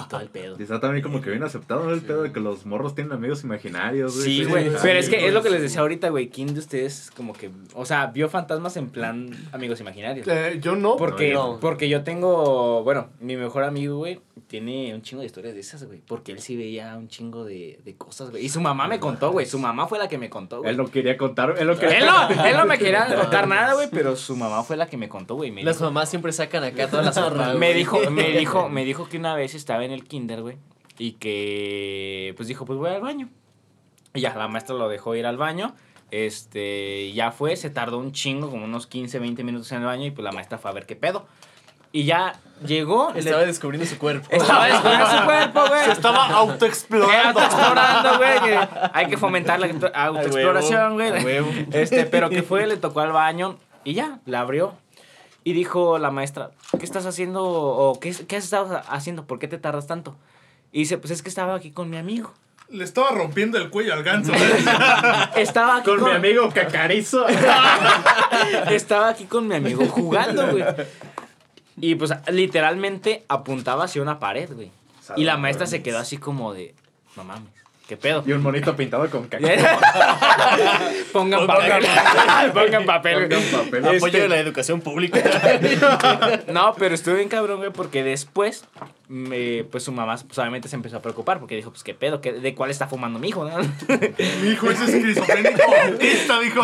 Y 0.05 0.09
todo 0.09 0.21
el 0.21 0.29
pedo. 0.31 0.57
Y 0.59 0.63
está 0.63 0.81
también 0.81 1.05
como 1.05 1.21
que 1.21 1.31
bien 1.31 1.43
aceptado 1.45 1.85
¿no? 1.85 1.93
el 1.93 2.01
pedo 2.03 2.23
de 2.25 2.33
que 2.33 2.41
los 2.41 2.67
morros 2.67 2.97
tienen 2.97 3.13
amigos 3.13 3.45
imaginarios, 3.45 4.17
güey. 4.17 4.25
Sí, 4.25 4.45
güey. 4.45 4.71
Pero 4.83 4.99
es 4.99 5.09
que 5.09 5.27
es 5.29 5.33
lo 5.33 5.43
que 5.43 5.51
les 5.51 5.63
decía 5.63 5.81
ahorita, 5.83 6.09
güey. 6.09 6.29
¿Quién 6.29 6.53
de 6.53 6.59
ustedes 6.59 7.13
como 7.17 7.33
que, 7.33 7.51
o 7.75 7.85
sea, 7.85 8.07
vio 8.07 8.29
fantasmas 8.29 8.77
en 8.77 8.89
plan 8.91 9.31
amigos 9.53 9.81
imaginarios? 9.81 10.27
Eh, 10.27 10.59
yo 10.61 10.75
no. 10.75 10.97
Porque, 10.97 11.33
No. 11.33 11.59
porque 11.61 11.89
yo 11.89 12.03
tengo, 12.03 12.83
bueno, 12.83 13.09
mi 13.21 13.37
mejor 13.37 13.63
amigo, 13.63 13.97
güey, 13.99 14.21
tiene 14.49 14.93
un 14.95 15.03
chingo 15.03 15.21
de 15.21 15.27
historias 15.27 15.55
de 15.55 15.61
esas, 15.61 15.85
güey. 15.85 16.01
Porque 16.07 16.33
él 16.33 16.41
sí 16.41 16.57
veía 16.57 16.97
un 16.97 17.07
chingo 17.07 17.45
de, 17.45 17.79
de 17.85 17.95
cosas, 17.95 18.31
güey. 18.31 18.45
Y 18.45 18.49
su 18.49 18.61
mamá 18.61 18.89
me 18.89 18.99
contó, 18.99 19.31
güey. 19.31 19.47
Su 19.47 19.61
mamá 19.61 19.87
fue 19.87 19.99
la 20.01 20.09
que 20.09 20.19
me 20.19 20.29
contó, 20.29 20.59
güey. 20.59 20.71
Él 20.71 20.77
no 20.77 20.91
quería 20.91 21.17
contar, 21.17 21.55
él 21.57 21.69
no 21.69 21.79
quería 21.79 21.99
Él 22.01 22.07
no, 22.07 22.45
él 22.47 22.57
no 22.57 22.67
me 22.67 22.79
quería 22.79 23.07
contar 23.21 23.47
nada, 23.47 23.75
güey, 23.75 23.89
pero 23.93 24.17
su 24.17 24.35
mamá 24.35 24.65
fue 24.65 24.77
la 24.77 24.89
que 24.89 24.97
me 24.97 25.09
contó, 25.09 25.37
güey. 25.37 25.51
Las 25.63 25.77
dijo, 25.77 25.91
mamás 26.01 26.11
siempre 26.11 26.33
sacan 26.33 26.65
acá 26.65 26.89
todas 26.89 27.05
las 27.07 27.15
zorras, 27.17 27.55
me 27.55 27.67
güey. 27.69 27.75
dijo, 27.75 28.11
me 28.11 28.31
dijo, 28.31 28.69
me 28.69 28.85
dijo 28.85 29.09
que 29.09 29.17
una 29.19 29.35
vez 29.35 29.55
estaba 29.55 29.85
en 29.85 29.93
el 29.93 30.05
kinder, 30.05 30.43
güey, 30.43 30.57
y 30.99 31.13
que, 31.13 32.35
pues 32.37 32.49
dijo, 32.49 32.65
pues 32.65 32.79
voy 32.79 32.91
al 32.91 33.01
baño. 33.01 33.29
Y 34.15 34.21
ya, 34.21 34.35
la 34.35 34.49
maestra 34.49 34.75
lo 34.75 34.89
dejó 34.89 35.15
ir 35.15 35.25
al 35.27 35.37
baño. 35.37 35.75
Este, 36.11 37.13
ya 37.13 37.31
fue, 37.31 37.55
se 37.57 37.71
tardó 37.71 37.99
un 37.99 38.13
chingo, 38.13 38.51
como 38.51 38.65
unos 38.65 38.87
15, 38.89 39.19
20 39.21 39.45
minutos 39.45 39.71
en 39.73 39.79
el 39.79 39.85
baño, 39.85 40.07
y 40.07 40.11
pues 40.11 40.25
la 40.25 40.33
maestra 40.33 40.59
fue 40.59 40.71
a 40.71 40.75
ver 40.75 40.85
qué 40.87 40.97
pedo. 40.97 41.27
Y 41.93 42.05
ya 42.05 42.35
llegó, 42.67 43.13
le- 43.13 43.21
Estaba 43.21 43.45
descubriendo 43.45 43.87
su 43.89 43.99
cuerpo. 43.99 44.27
estaba 44.31 44.67
descubriendo 44.67 45.07
su 45.07 45.25
cuerpo, 45.25 45.61
güey. 45.69 45.85
Se 45.85 45.93
estaba 45.93 46.27
autoexplorando. 46.29 47.41
explorando, 47.41 48.17
güey. 48.19 48.59
Hay 48.93 49.07
que 49.07 49.17
fomentar 49.17 49.59
la 49.61 49.67
auto- 49.69 49.91
autoexploración, 49.95 50.95
güey. 50.95 51.13
Este, 51.73 52.05
pero 52.07 52.31
que 52.31 52.43
fue, 52.43 52.67
le 52.67 52.77
tocó 52.77 53.01
al 53.01 53.13
baño 53.13 53.59
y 53.85 53.95
ya, 53.95 54.19
la 54.27 54.41
abrió. 54.41 54.75
Y 55.43 55.53
dijo 55.53 55.99
la 55.99 56.11
maestra, 56.11 56.51
¿qué 56.79 56.85
estás 56.85 57.07
haciendo? 57.07 57.45
¿O 57.45 57.99
qué, 57.99 58.15
qué 58.29 58.37
has 58.37 58.45
estado 58.45 58.83
haciendo? 58.89 59.27
¿Por 59.27 59.39
qué 59.39 59.49
te 59.49 59.59
tardas 59.59 59.87
tanto? 59.87 60.17
Y 60.73 60.81
dice, 60.81 60.99
pues 60.99 61.11
es 61.11 61.23
que 61.23 61.29
estaba 61.29 61.55
aquí 61.55 61.71
con 61.71 61.91
mi 61.91 61.97
amigo. 61.97 62.33
Le 62.69 62.85
estaba 62.85 63.11
rompiendo 63.11 63.59
el 63.59 63.69
cuello 63.69 63.93
al 63.95 64.05
ganso. 64.05 64.33
Estaba 65.37 65.79
aquí 65.79 65.87
Con 65.87 66.05
mi 66.05 66.11
amigo 66.11 66.49
Cacarizo. 66.51 67.27
Estaba 68.71 69.09
aquí 69.09 69.25
con 69.25 69.49
mi 69.49 69.57
amigo 69.57 69.85
jugando, 69.87 70.47
güey. 70.53 70.65
Y 71.81 71.97
pues 71.97 72.13
literalmente 72.31 73.25
apuntaba 73.27 73.85
hacia 73.85 74.03
una 74.03 74.21
pared, 74.21 74.53
güey. 74.55 74.71
Y 75.17 75.25
la 75.25 75.37
maestra 75.37 75.67
se 75.67 75.83
quedó 75.83 75.99
así 75.99 76.19
como 76.19 76.55
de, 76.55 76.77
no 77.17 77.25
mames, 77.25 77.51
¿qué 77.91 77.97
pedo? 77.97 78.23
Y 78.25 78.31
un 78.31 78.41
monito 78.41 78.77
pintado 78.77 79.11
con 79.11 79.27
caca. 79.29 79.49
Pongan 81.13 81.45
papel. 81.47 81.85
Pongan 82.55 82.85
papel. 82.87 83.27
güey. 83.27 83.29
Pongan 83.29 83.65
papel. 83.65 83.85
Apoyo 83.85 84.07
Este- 84.07 84.21
de 84.21 84.29
la 84.29 84.39
educación 84.39 84.81
pública. 84.81 85.21
No, 86.53 86.75
pero 86.79 86.95
estuve 86.95 87.17
bien 87.17 87.29
cabrón, 87.29 87.59
güey, 87.59 87.71
porque 87.73 88.03
después, 88.05 88.65
me, 89.09 89.65
pues 89.65 89.83
su 89.85 89.91
mamá 89.93 90.17
pues, 90.25 90.39
obviamente 90.39 90.69
se 90.69 90.77
empezó 90.77 90.99
a 90.99 91.03
preocupar 91.03 91.39
porque 91.41 91.57
dijo, 91.57 91.71
pues 91.71 91.83
qué 91.83 91.95
pedo, 91.95 92.21
¿Qué- 92.21 92.33
¿de 92.33 92.55
cuál 92.55 92.71
está 92.71 92.87
fumando 92.87 93.19
mi 93.19 93.29
hijo? 93.29 93.45
no?" 93.45 93.57
Mi 94.43 94.49
hijo 94.51 94.71
es 94.71 94.81
esquizofrénico 94.81 95.63
autista, 95.87 96.41
dijo. 96.41 96.61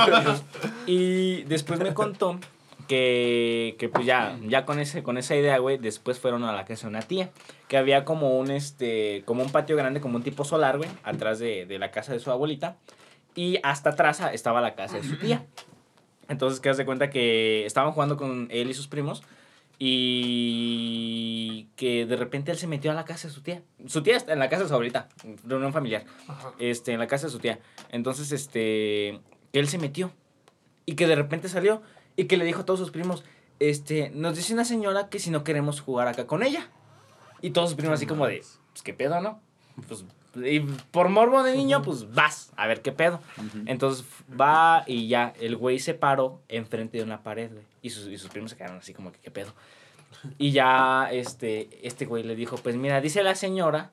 y 0.87 1.43
después 1.45 1.81
me 1.81 1.93
contó 1.93 2.39
que, 2.87 3.77
que 3.79 3.89
pues 3.89 4.07
ya, 4.07 4.39
ya 4.47 4.65
con, 4.65 4.79
ese, 4.79 5.03
con 5.03 5.19
esa 5.19 5.37
idea, 5.37 5.59
güey, 5.59 5.79
después 5.79 6.19
fueron 6.19 6.45
a 6.45 6.53
la 6.53 6.65
casa 6.65 6.87
de 6.87 6.91
una 6.91 7.03
tía, 7.03 7.31
que 7.69 7.77
había 7.77 8.05
como 8.05 8.39
un, 8.39 8.51
este, 8.51 9.23
como 9.25 9.43
un 9.43 9.51
patio 9.51 9.77
grande, 9.77 10.01
como 10.01 10.17
un 10.17 10.23
tipo 10.23 10.45
solar, 10.45 10.79
güey, 10.79 10.91
atrás 11.03 11.39
de, 11.39 11.67
de 11.67 11.79
la 11.79 11.91
casa 11.91 12.13
de 12.13 12.21
su 12.21 12.31
abuelita, 12.31 12.77
y 13.35 13.59
hasta 13.63 13.91
atrás 13.91 14.21
estaba 14.33 14.61
la 14.61 14.75
casa 14.75 14.97
de 14.97 15.05
su 15.05 15.19
tía. 15.19 15.45
Entonces, 16.29 16.61
que 16.61 16.69
haz 16.69 16.77
de 16.77 16.85
cuenta 16.85 17.11
que 17.11 17.65
estaban 17.67 17.93
jugando 17.93 18.17
con 18.17 18.49
él 18.51 18.71
y 18.71 18.75
sus 18.75 18.89
primos. 18.89 19.23
Y 19.79 21.69
que 21.77 22.07
de 22.07 22.17
repente 22.17 22.51
él 22.51 22.57
se 22.57 22.67
metió 22.67 22.91
a 22.91 22.95
la 22.95 23.05
casa 23.05 23.29
de 23.29 23.35
su 23.35 23.43
tía. 23.43 23.63
Su 23.87 24.03
tía 24.03 24.17
está 24.17 24.33
en 24.33 24.39
la 24.39 24.49
casa 24.49 24.63
de 24.63 24.69
su 24.69 24.75
abuelita, 24.75 25.09
reunión 25.45 25.73
familiar. 25.73 26.05
Este, 26.59 26.93
en 26.93 26.99
la 26.99 27.07
casa 27.07 27.27
de 27.27 27.33
su 27.33 27.39
tía. 27.39 27.59
Entonces, 27.91 28.33
este, 28.33 29.21
que 29.53 29.59
él 29.61 29.69
se 29.69 29.77
metió. 29.79 30.11
Y 30.87 30.95
que 30.95 31.07
de 31.07 31.15
repente 31.15 31.49
salió. 31.49 31.83
Y 32.17 32.25
que 32.25 32.37
le 32.37 32.45
dijo 32.45 32.63
a 32.63 32.65
todos 32.65 32.81
sus 32.81 32.91
primos, 32.91 33.25
este, 33.61 34.11
nos 34.11 34.37
dice 34.37 34.53
una 34.55 34.65
señora 34.65 35.09
que 35.09 35.19
si 35.19 35.31
no 35.31 35.45
queremos 35.45 35.81
jugar 35.81 36.09
acá 36.09 36.27
con 36.27 36.43
ella. 36.43 36.71
Y 37.43 37.51
todos 37.51 37.71
sus 37.71 37.77
primos 37.77 37.95
así 37.95 38.07
como 38.07 38.27
de, 38.27 38.39
pues 38.73 38.83
qué 38.83 38.95
pedo, 38.95 39.21
¿no? 39.21 39.41
Pues, 39.89 40.05
y 40.45 40.61
por 40.61 41.09
morbo 41.09 41.43
de 41.43 41.57
niño, 41.57 41.83
pues 41.83 42.13
vas 42.13 42.53
a 42.57 42.67
ver 42.67 42.83
qué 42.83 42.93
pedo. 42.93 43.21
Entonces 43.67 44.05
va 44.39 44.85
y 44.87 45.09
ya, 45.09 45.33
el 45.41 45.57
güey 45.57 45.79
se 45.79 45.95
paró 45.95 46.41
enfrente 46.49 46.99
de 46.99 47.05
una 47.05 47.23
pared, 47.23 47.51
güey. 47.51 47.65
Y 47.83 47.91
sus, 47.91 48.07
y 48.09 48.19
sus 48.19 48.31
primos 48.31 48.51
se 48.51 48.57
quedaron 48.57 48.79
así 48.79 48.93
como 48.93 49.13
que, 49.13 49.19
¿qué 49.21 49.31
pedo? 49.31 49.53
Y 50.39 50.51
ya, 50.51 51.09
este, 51.11 51.69
este 51.83 52.07
güey 52.07 52.23
le 52.23 52.35
dijo, 52.35 52.57
pues 52.57 52.77
mira, 52.77 53.01
dice 53.01 53.23
la 53.23 53.35
señora 53.35 53.91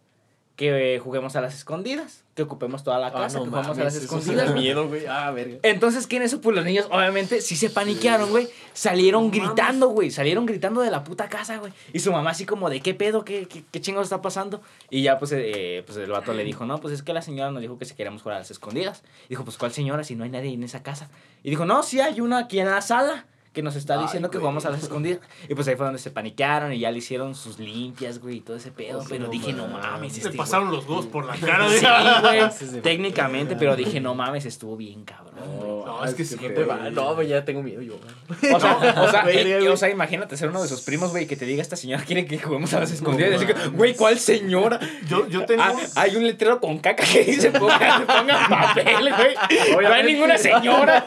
que 0.56 1.00
juguemos 1.04 1.36
a 1.36 1.42
las 1.42 1.56
escondidas, 1.56 2.24
que 2.36 2.44
ocupemos 2.44 2.84
toda 2.84 3.00
la 3.00 3.08
Ah, 3.08 3.12
casa, 3.12 3.40
no 3.40 3.46
que 3.46 3.50
juguemos 3.50 3.78
a 3.78 3.80
mames, 3.80 3.86
las 3.86 3.96
eso 3.96 4.08
sí 4.08 4.16
escondidas. 4.20 4.50
da 4.50 4.54
miedo, 4.56 4.88
güey. 4.88 5.06
Ah, 5.08 5.32
verga. 5.32 5.58
Entonces, 5.64 6.06
¿quién 6.06 6.22
es 6.22 6.32
eso? 6.32 6.42
Pues 6.42 6.56
los 6.56 6.64
niños, 6.64 6.88
obviamente, 6.92 7.42
sí 7.42 7.56
se 7.56 7.72
paniquearon, 7.72 8.30
güey. 8.30 8.48
Salieron 8.74 9.32
gritando, 9.32 9.88
güey. 9.90 10.12
Salieron 10.12 10.46
gritando 10.46 10.82
de 10.82 10.92
la 10.92 11.04
puta 11.04 11.28
casa, 11.28 11.58
güey. 11.58 11.74
Y 11.92 12.00
su 12.00 12.12
mamá 12.12 12.30
así 12.32 12.46
como 12.46 12.70
de, 12.70 12.82
¿qué 12.82 12.94
pedo? 12.94 13.26
¿Qué, 13.26 13.48
qué, 13.48 13.64
qué 13.72 13.82
chingados 13.82 14.06
está 14.06 14.22
pasando? 14.22 14.62
Y 14.92 15.02
ya, 15.02 15.18
pues, 15.18 15.32
eh, 15.34 15.82
pues 15.88 15.98
el 15.98 16.12
vato 16.12 16.34
le 16.34 16.44
dijo, 16.44 16.66
no, 16.68 16.80
pues 16.80 16.94
es 16.94 17.02
que 17.02 17.14
la 17.14 17.24
señora 17.24 17.50
nos 17.50 17.62
dijo 17.62 17.80
que 17.80 17.86
si 17.86 17.96
queríamos 17.96 18.22
jugar 18.22 18.36
a 18.38 18.40
las 18.42 18.52
escondidas. 18.52 19.02
Dijo, 19.30 19.44
pues, 19.44 19.58
¿cuál 19.58 19.72
señora 19.74 20.04
si 20.04 20.16
no 20.16 20.24
hay 20.24 20.30
nadie 20.30 20.54
en 20.54 20.64
esa 20.64 20.84
casa? 20.84 21.10
Y 21.44 21.50
dijo, 21.50 21.66
no, 21.66 21.82
sí 21.82 22.00
hay 22.00 22.22
una 22.22 22.38
aquí 22.38 22.60
en 22.60 22.70
la 22.70 22.82
sala 22.82 23.26
que 23.54 23.62
nos 23.62 23.76
está 23.76 24.02
diciendo 24.02 24.32
que 24.32 24.40
jugamos 24.40 24.66
a 24.66 24.72
las 24.72 24.82
escondidas. 24.84 25.20
Y 25.48 25.54
pues 25.56 25.68
ahí 25.68 25.76
fue 25.76 25.86
donde 25.86 26.00
se 26.00 26.10
paniquearon 26.12 26.74
y 26.74 26.80
ya 26.80 26.90
le 26.92 26.98
hicieron 26.98 27.36
sus 27.36 27.60
limpias, 27.60 28.20
güey, 28.20 28.38
y 28.38 28.40
todo 28.42 28.58
ese 28.58 28.72
pedo. 28.72 29.04
pero 29.08 29.28
dije, 29.28 29.54
no 29.54 29.68
mames, 29.68 30.18
Le 30.18 30.24
este 30.24 30.38
pasaron 30.38 30.72
los 30.72 30.88
dos 30.88 31.06
por 31.06 31.26
la 31.26 31.36
cara. 31.36 31.66
güey". 31.68 31.80
Sí, 32.54 32.66
güey, 32.66 32.72
de- 32.74 32.82
técnicamente, 32.82 33.56
pero 33.56 33.76
dije, 33.76 34.00
no 34.02 34.16
mames, 34.16 34.46
estuvo 34.46 34.76
bien 34.76 35.04
cabrón. 35.06 35.34
güey. 35.58 35.84
No, 35.86 36.04
es 36.06 36.14
que 36.16 36.26
sí, 36.26 36.36
¿Qué 36.38 36.50
te 36.50 36.64
va? 36.64 36.90
No, 36.90 37.14
güey, 37.16 37.28
ya 37.28 37.46
tengo 37.46 37.62
miedo 37.62 37.82
yo, 37.82 37.94
güey. 38.00 38.54
O 38.54 38.60
sea, 38.60 38.78
o 38.78 39.10
sea, 39.12 39.24
eh, 39.30 39.44
güey. 39.60 39.68
o 39.68 39.78
sea, 39.78 39.90
imagínate 39.90 40.36
ser 40.36 40.50
uno 40.50 40.62
de 40.62 40.68
sus 40.68 40.82
primos, 40.82 41.12
güey, 41.12 41.28
que 41.28 41.36
te 41.36 41.46
diga 41.46 41.62
esta 41.62 41.76
señora 41.76 42.04
quiere 42.04 42.26
que 42.26 42.40
juguemos 42.40 42.74
a 42.74 42.80
las 42.80 42.92
escondidas. 42.92 43.32
y 43.32 43.36
así 43.36 43.46
que, 43.46 43.54
güey, 43.70 43.96
¿cuál 43.96 44.18
señora? 44.20 44.80
Yo, 45.08 45.28
yo 45.28 45.46
tengo. 45.46 45.62
Ah, 45.64 45.74
hay 45.96 46.16
un 46.16 46.26
letrero 46.26 46.60
con 46.60 46.80
caca 46.80 47.04
que 47.04 47.24
dice 47.24 47.52
pongan, 47.52 48.06
pongan 48.08 48.50
papel, 48.50 49.14
güey. 49.14 49.84
No 49.84 49.94
hay 49.94 50.04
ninguna 50.04 50.38
señora. 50.38 51.06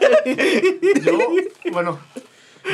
Yo, 1.03 1.17
bueno, 1.71 1.99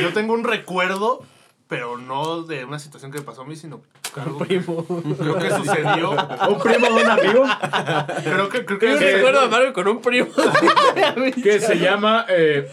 yo 0.02 0.14
tengo 0.14 0.34
un 0.34 0.44
recuerdo, 0.44 1.24
pero 1.68 1.98
no 1.98 2.44
de 2.44 2.66
una 2.66 2.80
situación 2.80 3.12
que 3.12 3.20
me 3.20 3.24
pasó 3.24 3.42
a 3.42 3.46
mí, 3.46 3.56
sino 3.56 3.82
algo 4.16 4.38
que 4.40 4.46
Primo. 4.46 4.86
creo 4.86 5.40
que 5.40 5.50
sucedió. 5.50 6.12
Un 6.12 6.60
primo 6.60 6.86
de 6.88 7.04
un 7.04 7.10
amigo 7.10 7.44
Creo 8.24 8.50
que, 8.50 8.66
creo 8.66 8.80
que 8.80 8.90
Yo 8.92 9.00
recuerdo 9.00 9.42
a 9.42 9.48
Mario 9.48 9.74
con 9.74 9.88
un 9.88 10.02
primo. 10.02 10.28
que 11.44 11.60
se 11.60 11.80
llama 11.80 12.26
eh, 12.30 12.70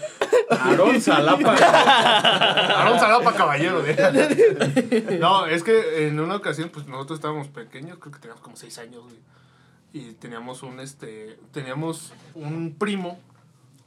Aarón 0.50 1.00
Salapa. 1.00 1.54
Aarón 1.54 2.98
Salapa 2.98 3.32
Caballero. 3.32 3.80
güey. 3.82 3.96
No, 5.18 5.46
es 5.46 5.62
que 5.62 6.06
en 6.06 6.20
una 6.20 6.36
ocasión, 6.36 6.68
pues 6.70 6.86
nosotros 6.86 7.18
estábamos 7.18 7.48
pequeños, 7.48 7.98
creo 7.98 8.12
que 8.12 8.18
teníamos 8.20 8.42
como 8.42 8.56
seis 8.56 8.76
años, 8.78 9.02
güey. 9.04 9.16
Y 9.92 10.12
teníamos 10.14 10.62
un, 10.62 10.78
este, 10.78 11.38
teníamos 11.52 12.12
un 12.34 12.76
primo 12.78 13.18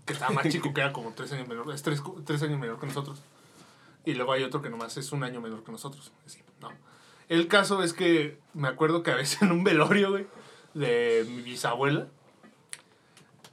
que 0.05 0.13
estaba 0.13 0.31
más 0.31 0.47
chico, 0.49 0.73
que 0.73 0.81
era 0.81 0.93
como 0.93 1.11
tres 1.13 1.31
años 1.33 1.47
menor, 1.47 1.71
es 1.73 1.81
tres, 1.83 2.01
tres 2.25 2.41
años 2.43 2.59
menor 2.59 2.79
que 2.79 2.87
nosotros. 2.87 3.21
Y 4.05 4.13
luego 4.13 4.33
hay 4.33 4.43
otro 4.43 4.61
que 4.61 4.69
nomás 4.69 4.97
es 4.97 5.11
un 5.11 5.23
año 5.23 5.39
menor 5.39 5.63
que 5.63 5.71
nosotros. 5.71 6.11
No. 6.61 6.71
El 7.29 7.47
caso 7.47 7.83
es 7.83 7.93
que 7.93 8.37
me 8.53 8.67
acuerdo 8.67 9.01
que 9.01 9.11
a 9.11 9.15
veces 9.15 9.41
en 9.41 9.51
un 9.51 9.63
velorio, 9.63 10.11
güey, 10.11 10.27
de 10.73 11.25
mi 11.29 11.41
bisabuela. 11.41 12.07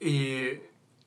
Y, 0.00 0.58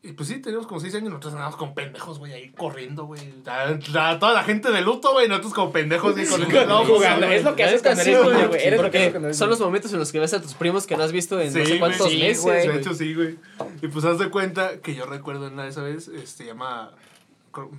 y 0.06 0.12
pues 0.12 0.28
sí, 0.28 0.42
teníamos 0.42 0.68
como 0.68 0.82
seis 0.82 0.94
años, 0.96 1.08
nosotros 1.08 1.32
andábamos 1.32 1.58
con 1.58 1.74
pendejos, 1.74 2.20
güey, 2.20 2.34
ahí 2.34 2.52
corriendo, 2.52 3.06
güey. 3.06 3.22
Toda 3.42 4.34
la 4.34 4.44
gente 4.44 4.70
de 4.70 4.82
luto, 4.82 5.14
güey, 5.14 5.30
nosotros 5.30 5.54
como 5.54 5.72
pendejos, 5.72 6.12
güey, 6.12 6.28
con 6.28 6.44
el 6.44 6.68
no, 6.68 6.84
jugando. 6.84 7.26
Es 7.28 7.46
lo 7.46 7.56
que 7.56 7.64
haces 7.64 7.82
cuando 7.82 8.02
eres 8.02 8.22
güey, 8.22 8.36
niño, 8.36 8.48
güey. 8.50 8.62
Eres 8.62 8.82
lo 8.82 8.84
que 8.84 8.84
Porque 8.84 8.98
haces 8.98 9.12
cuando 9.12 9.28
eres 9.30 9.38
son 9.38 9.50
los 9.50 9.62
momentos 9.62 9.94
en 9.94 10.00
los 10.00 10.12
que 10.12 10.20
ves 10.20 10.34
a 10.34 10.42
tus 10.42 10.56
primos 10.56 10.86
que 10.86 10.98
no 10.98 11.04
has 11.04 11.14
visto 11.14 11.40
en 11.40 11.54
no 11.54 11.66
sé 11.66 11.80
cuántos 11.80 12.12
meses, 12.12 12.42
güey. 12.42 12.68
De 12.68 12.78
hecho, 12.80 12.94
sí, 12.94 13.14
güey. 13.14 13.38
Y 13.82 13.88
pues 13.88 14.04
haz 14.04 14.20
de 14.20 14.30
cuenta 14.30 14.82
que 14.82 14.94
yo 14.94 15.06
recuerdo 15.06 15.48
una 15.48 15.64
de 15.64 15.70
esa 15.70 15.84
vez, 15.84 16.10
este, 16.10 16.48
llama, 16.48 16.92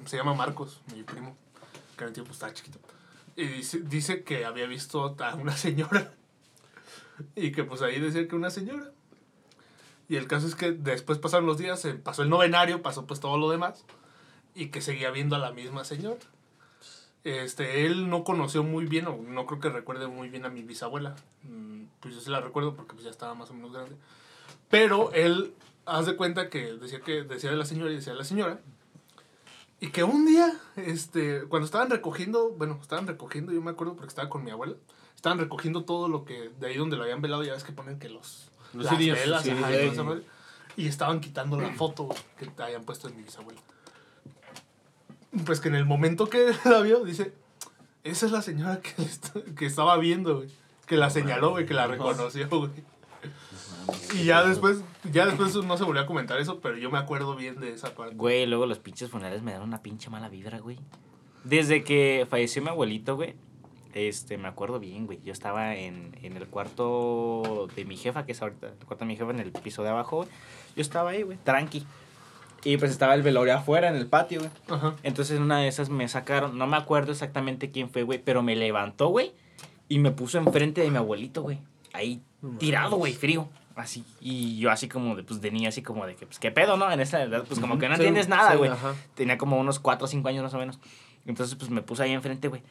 se 0.06 0.16
llama 0.16 0.32
Marcos, 0.32 0.80
mi 0.94 1.02
primo, 1.02 1.36
que 1.98 2.04
en 2.04 2.08
el 2.08 2.14
tiempo 2.14 2.32
estaba 2.32 2.54
chiquito. 2.54 2.78
Y 3.36 3.44
dice, 3.48 3.80
dice 3.82 4.22
que 4.24 4.46
había 4.46 4.66
visto 4.66 5.14
a 5.18 5.34
una 5.34 5.54
señora. 5.56 6.10
Y 7.36 7.52
que 7.52 7.62
pues 7.62 7.80
ahí 7.80 8.00
decía 8.00 8.26
que 8.26 8.34
una 8.34 8.50
señora. 8.50 8.90
Y 10.08 10.16
el 10.16 10.26
caso 10.26 10.46
es 10.46 10.54
que 10.54 10.72
después 10.72 11.18
pasaron 11.18 11.46
los 11.46 11.58
días, 11.58 11.86
pasó 12.02 12.22
el 12.22 12.30
novenario, 12.30 12.82
pasó 12.82 13.06
pues 13.06 13.20
todo 13.20 13.38
lo 13.38 13.50
demás. 13.50 13.84
Y 14.54 14.68
que 14.68 14.80
seguía 14.80 15.10
viendo 15.10 15.36
a 15.36 15.38
la 15.38 15.52
misma 15.52 15.84
señora. 15.84 16.20
Este, 17.24 17.86
él 17.86 18.10
no 18.10 18.22
conoció 18.22 18.62
muy 18.62 18.84
bien, 18.84 19.06
o 19.06 19.16
no 19.16 19.46
creo 19.46 19.58
que 19.58 19.70
recuerde 19.70 20.06
muy 20.08 20.28
bien 20.28 20.44
a 20.44 20.50
mi 20.50 20.62
bisabuela. 20.62 21.16
Mm, 21.42 21.84
Pues 22.00 22.14
yo 22.14 22.20
sí 22.20 22.30
la 22.30 22.40
recuerdo 22.40 22.74
porque 22.76 22.92
pues 22.92 23.04
ya 23.04 23.10
estaba 23.10 23.34
más 23.34 23.50
o 23.50 23.54
menos 23.54 23.72
grande. 23.72 23.96
Pero 24.68 25.10
él, 25.12 25.54
haz 25.86 26.06
de 26.06 26.16
cuenta 26.16 26.50
que 26.50 26.74
decía 26.74 27.00
que 27.00 27.22
decía 27.22 27.50
de 27.50 27.56
la 27.56 27.64
señora 27.64 27.90
y 27.90 27.96
decía 27.96 28.12
de 28.12 28.18
la 28.18 28.24
señora. 28.24 28.60
Y 29.80 29.88
que 29.90 30.04
un 30.04 30.26
día, 30.26 30.52
este, 30.76 31.44
cuando 31.48 31.66
estaban 31.66 31.90
recogiendo, 31.90 32.50
bueno, 32.50 32.78
estaban 32.80 33.06
recogiendo, 33.06 33.52
yo 33.52 33.60
me 33.60 33.70
acuerdo 33.70 33.94
porque 33.94 34.08
estaba 34.08 34.28
con 34.28 34.44
mi 34.44 34.50
abuela, 34.50 34.76
estaban 35.16 35.38
recogiendo 35.38 35.84
todo 35.84 36.08
lo 36.08 36.24
que, 36.24 36.50
de 36.60 36.66
ahí 36.66 36.76
donde 36.76 36.96
lo 36.96 37.02
habían 37.02 37.20
velado, 37.20 37.42
ya 37.42 37.52
ves 37.54 37.64
que 37.64 37.72
ponen 37.72 37.98
que 37.98 38.08
los, 38.08 38.50
Los 38.74 38.84
las 38.86 38.98
velas, 38.98 39.42
sí, 39.42 39.50
ajá, 39.50 39.68
sí. 39.68 40.22
y 40.76 40.84
y 40.84 40.88
estaban 40.88 41.20
quitando 41.20 41.60
la 41.60 41.72
foto 41.72 42.08
que 42.38 42.46
te 42.46 42.62
habían 42.62 42.84
puesto 42.84 43.08
en 43.08 43.16
mi 43.16 43.22
bisabuela. 43.22 43.60
Pues 45.46 45.60
que 45.60 45.68
en 45.68 45.74
el 45.74 45.84
momento 45.84 46.28
que 46.28 46.52
la 46.64 46.80
vio, 46.80 47.04
dice, 47.04 47.32
esa 48.04 48.26
es 48.26 48.32
la 48.32 48.42
señora 48.42 48.80
que, 48.80 48.90
est- 49.02 49.36
que 49.56 49.66
estaba 49.66 49.96
viendo, 49.98 50.36
güey. 50.38 50.48
Que 50.86 50.96
la 50.96 51.10
señaló, 51.10 51.50
güey, 51.50 51.64
que 51.66 51.74
la 51.74 51.86
reconoció, 51.86 52.48
güey. 52.48 52.70
Y 54.14 54.24
ya 54.24 54.44
después, 54.44 54.82
ya 55.10 55.26
después 55.26 55.54
no 55.56 55.76
se 55.78 55.84
volvió 55.84 56.02
a 56.02 56.06
comentar 56.06 56.38
eso, 56.40 56.60
pero 56.60 56.76
yo 56.76 56.90
me 56.90 56.98
acuerdo 56.98 57.34
bien 57.36 57.58
de 57.60 57.72
esa 57.72 57.94
parte. 57.94 58.14
Güey, 58.14 58.46
luego 58.46 58.66
los 58.66 58.78
pinches 58.78 59.10
funerales 59.10 59.42
me 59.42 59.52
dieron 59.52 59.68
una 59.68 59.82
pinche 59.82 60.10
mala 60.10 60.28
vibra, 60.28 60.58
güey. 60.58 60.78
Desde 61.42 61.84
que 61.84 62.26
falleció 62.28 62.62
mi 62.62 62.68
abuelito, 62.68 63.16
güey, 63.16 63.34
este, 63.94 64.38
me 64.38 64.48
acuerdo 64.48 64.80
bien, 64.80 65.06
güey. 65.06 65.20
Yo 65.24 65.32
estaba 65.32 65.76
en, 65.76 66.16
en 66.22 66.36
el 66.36 66.46
cuarto 66.46 67.68
de 67.74 67.84
mi 67.84 67.96
jefa, 67.96 68.26
que 68.26 68.32
es 68.32 68.42
ahorita 68.42 68.68
el 68.68 68.86
cuarto 68.86 69.04
de 69.04 69.06
mi 69.06 69.16
jefa 69.16 69.30
en 69.30 69.40
el 69.40 69.52
piso 69.52 69.82
de 69.82 69.90
abajo, 69.90 70.16
güey. 70.18 70.28
Yo 70.76 70.82
estaba 70.82 71.10
ahí, 71.10 71.22
güey, 71.22 71.38
tranqui. 71.44 71.86
Y 72.64 72.76
pues 72.78 72.90
estaba 72.90 73.14
el 73.14 73.22
velorio 73.22 73.54
afuera, 73.54 73.88
en 73.88 73.96
el 73.96 74.06
patio, 74.06 74.40
güey. 74.40 74.50
Ajá. 74.68 74.94
Entonces 75.02 75.36
en 75.36 75.42
una 75.42 75.58
de 75.58 75.68
esas 75.68 75.90
me 75.90 76.08
sacaron, 76.08 76.56
no 76.56 76.66
me 76.66 76.76
acuerdo 76.76 77.12
exactamente 77.12 77.70
quién 77.70 77.90
fue, 77.90 78.02
güey, 78.02 78.18
pero 78.18 78.42
me 78.42 78.56
levantó, 78.56 79.08
güey, 79.08 79.32
y 79.88 79.98
me 79.98 80.10
puso 80.10 80.38
enfrente 80.38 80.80
de 80.80 80.90
mi 80.90 80.96
abuelito, 80.96 81.42
güey. 81.42 81.58
Ahí 81.92 82.22
tirado, 82.58 82.96
güey, 82.96 83.12
frío. 83.12 83.48
Así. 83.76 84.04
Y 84.20 84.58
yo 84.58 84.70
así 84.70 84.88
como 84.88 85.16
de, 85.16 85.24
pues 85.24 85.40
de 85.40 85.50
niño, 85.50 85.68
así 85.68 85.82
como 85.82 86.06
de 86.06 86.14
que, 86.14 86.26
pues 86.26 86.38
qué 86.38 86.50
pedo, 86.50 86.76
¿no? 86.76 86.90
En 86.90 87.00
esa 87.00 87.22
edad, 87.22 87.44
pues 87.46 87.58
como 87.60 87.78
que 87.78 87.88
no 87.88 87.96
Sí, 87.96 88.02
entiendes 88.02 88.28
nada, 88.28 88.54
güey. 88.54 88.70
Tenía 89.14 89.36
como 89.36 89.58
unos 89.58 89.80
4 89.80 90.04
o 90.04 90.08
5 90.08 90.28
años 90.28 90.42
más 90.44 90.54
o 90.54 90.58
menos. 90.58 90.78
Entonces, 91.26 91.56
pues 91.56 91.70
me 91.70 91.82
puse 91.82 92.04
ahí 92.04 92.12
enfrente, 92.12 92.48
güey. 92.48 92.62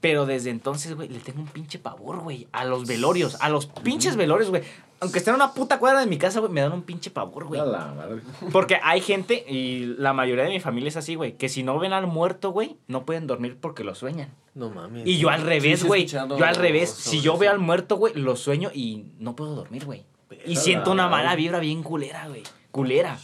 Pero 0.00 0.24
desde 0.24 0.50
entonces, 0.50 0.94
güey, 0.94 1.08
le 1.08 1.18
tengo 1.18 1.40
un 1.40 1.46
pinche 1.46 1.78
pavor, 1.78 2.20
güey. 2.20 2.48
A 2.52 2.64
los 2.64 2.86
velorios, 2.86 3.36
a 3.40 3.50
los 3.50 3.66
pinches 3.66 4.16
velorios, 4.16 4.48
güey. 4.50 4.62
Aunque 5.00 5.18
estén 5.18 5.32
en 5.32 5.36
una 5.36 5.54
puta 5.54 5.78
cuadra 5.78 6.00
de 6.00 6.06
mi 6.06 6.18
casa, 6.18 6.40
güey, 6.40 6.52
me 6.52 6.60
dan 6.60 6.72
un 6.72 6.82
pinche 6.82 7.10
pavor, 7.10 7.44
güey. 7.44 7.60
A 7.60 7.64
la 7.64 7.94
madre. 7.94 8.22
Porque 8.52 8.78
hay 8.82 9.00
gente, 9.00 9.44
y 9.48 9.94
la 9.98 10.12
mayoría 10.12 10.44
de 10.44 10.50
mi 10.50 10.60
familia 10.60 10.88
es 10.88 10.96
así, 10.96 11.14
güey, 11.14 11.36
que 11.36 11.48
si 11.48 11.62
no 11.62 11.78
ven 11.78 11.92
al 11.92 12.06
muerto, 12.06 12.50
güey, 12.50 12.76
no 12.86 13.04
pueden 13.04 13.26
dormir 13.26 13.58
porque 13.60 13.84
lo 13.84 13.94
sueñan. 13.94 14.30
No 14.54 14.70
mames. 14.70 15.06
Y 15.06 15.18
yo 15.18 15.28
al 15.28 15.42
revés, 15.42 15.84
güey. 15.84 16.06
yo 16.06 16.44
al 16.44 16.56
revés. 16.56 16.90
Si 16.90 17.20
yo 17.20 17.36
veo 17.38 17.50
al 17.50 17.58
muerto, 17.58 17.96
güey, 17.96 18.14
lo 18.14 18.36
sueño 18.36 18.70
y 18.74 19.06
no 19.18 19.36
puedo 19.36 19.54
dormir, 19.54 19.84
güey. 19.84 20.04
Y 20.46 20.56
siento 20.56 20.92
una 20.92 21.08
mala 21.08 21.34
vibra 21.34 21.58
bien 21.60 21.82
culera, 21.82 22.28
güey. 22.28 22.42
Culera. 22.70 23.18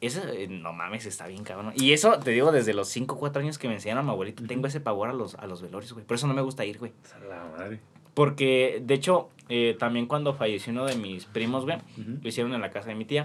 Eso, 0.00 0.22
eh, 0.28 0.48
no 0.48 0.72
mames, 0.72 1.04
está 1.04 1.26
bien 1.26 1.44
cabrón. 1.44 1.74
Y 1.76 1.92
eso, 1.92 2.18
te 2.18 2.30
digo, 2.30 2.52
desde 2.52 2.72
los 2.72 2.88
5 2.88 3.14
o 3.14 3.18
4 3.18 3.42
años 3.42 3.58
que 3.58 3.68
me 3.68 3.74
enseñaron 3.74 4.02
a 4.02 4.06
mi 4.06 4.10
abuelito, 4.10 4.42
tengo 4.46 4.66
ese 4.66 4.80
pavor 4.80 5.10
a 5.10 5.12
los, 5.12 5.34
a 5.34 5.46
los 5.46 5.60
velorios, 5.60 5.92
güey. 5.92 6.06
Por 6.06 6.14
eso 6.14 6.26
no 6.26 6.32
me 6.34 6.40
gusta 6.42 6.64
ir, 6.64 6.78
güey. 6.78 6.92
La 7.28 7.44
madre. 7.44 7.80
Porque, 8.14 8.82
de 8.84 8.94
hecho, 8.94 9.28
eh, 9.48 9.76
también 9.78 10.06
cuando 10.06 10.34
falleció 10.34 10.72
uno 10.72 10.86
de 10.86 10.96
mis 10.96 11.26
primos, 11.26 11.64
güey, 11.64 11.78
lo 11.96 12.28
hicieron 12.28 12.54
en 12.54 12.60
la 12.60 12.70
casa 12.70 12.88
de 12.88 12.94
mi 12.94 13.04
tía. 13.04 13.24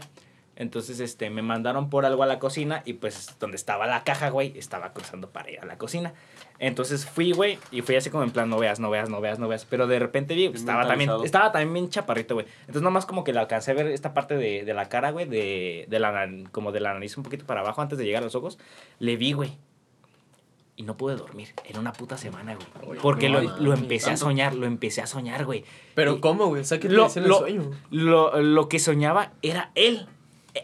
Entonces, 0.57 1.01
este, 1.01 1.29
me 1.29 1.41
mandaron 1.41 1.89
por 1.89 2.05
algo 2.05 2.23
a 2.23 2.25
la 2.25 2.39
cocina 2.39 2.81
y 2.85 2.93
pues 2.93 3.35
donde 3.39 3.57
estaba 3.57 3.87
la 3.87 4.03
caja, 4.05 4.29
güey, 4.29 4.57
estaba 4.57 4.93
cruzando 4.93 5.29
para 5.29 5.51
ir 5.51 5.59
a 5.59 5.65
la 5.65 5.77
cocina. 5.77 6.13
Entonces 6.59 7.05
fui, 7.05 7.33
güey, 7.33 7.59
y 7.71 7.81
fui 7.81 7.97
así 7.97 8.09
como 8.09 8.23
en 8.23 8.31
plan, 8.31 8.49
no 8.49 8.57
veas, 8.57 8.79
no 8.79 8.89
veas, 8.89 9.09
no 9.09 9.19
veas, 9.19 9.37
no 9.37 9.49
veas. 9.49 9.65
Pero 9.65 9.85
de 9.87 9.99
repente 9.99 10.33
vi, 10.33 10.47
pues, 10.47 10.61
estaba 10.61 10.87
también, 10.87 11.11
estaba 11.25 11.51
también 11.51 11.73
bien 11.73 11.89
chaparrito, 11.89 12.35
güey. 12.35 12.45
Entonces 12.61 12.81
nomás 12.83 13.05
como 13.05 13.25
que 13.25 13.33
le 13.33 13.39
alcancé 13.39 13.71
a 13.71 13.73
ver 13.73 13.87
esta 13.87 14.13
parte 14.13 14.37
de, 14.37 14.63
de 14.63 14.73
la 14.73 14.87
cara, 14.87 15.11
güey, 15.11 15.25
de, 15.27 15.85
de 15.89 15.99
la, 15.99 16.29
como 16.53 16.71
de 16.71 16.79
la 16.79 16.93
nariz 16.93 17.17
un 17.17 17.23
poquito 17.23 17.45
para 17.45 17.59
abajo 17.59 17.81
antes 17.81 17.97
de 17.97 18.05
llegar 18.05 18.21
a 18.23 18.25
los 18.25 18.35
ojos. 18.35 18.57
Le 18.99 19.17
vi, 19.17 19.33
güey. 19.33 19.57
Y 20.77 20.83
no 20.83 20.97
pude 20.97 21.15
dormir. 21.15 21.49
Era 21.67 21.79
una 21.79 21.93
puta 21.93 22.17
semana, 22.17 22.55
güey. 22.83 22.99
Porque 23.01 23.29
no 23.29 23.41
lo, 23.41 23.57
lo 23.59 23.73
empecé 23.73 24.11
a 24.11 24.17
soñar, 24.17 24.55
lo 24.55 24.65
empecé 24.65 25.01
a 25.01 25.07
soñar, 25.07 25.45
güey. 25.45 25.63
Pero 25.95 26.15
Y- 26.15 26.19
¿cómo, 26.19 26.47
güey? 26.47 26.61
O 26.61 26.65
sea, 26.65 26.79
¿qué 26.79 26.89
te 26.89 26.93
lo, 26.93 27.09
en 27.09 27.23
el 27.23 27.29
lo- 27.29 27.37
sueño? 27.39 27.71
lo- 27.91 28.41
lo 28.41 28.67
que 28.69 28.79
soñaba 28.79 29.31
era 29.41 29.71
él. 29.75 30.07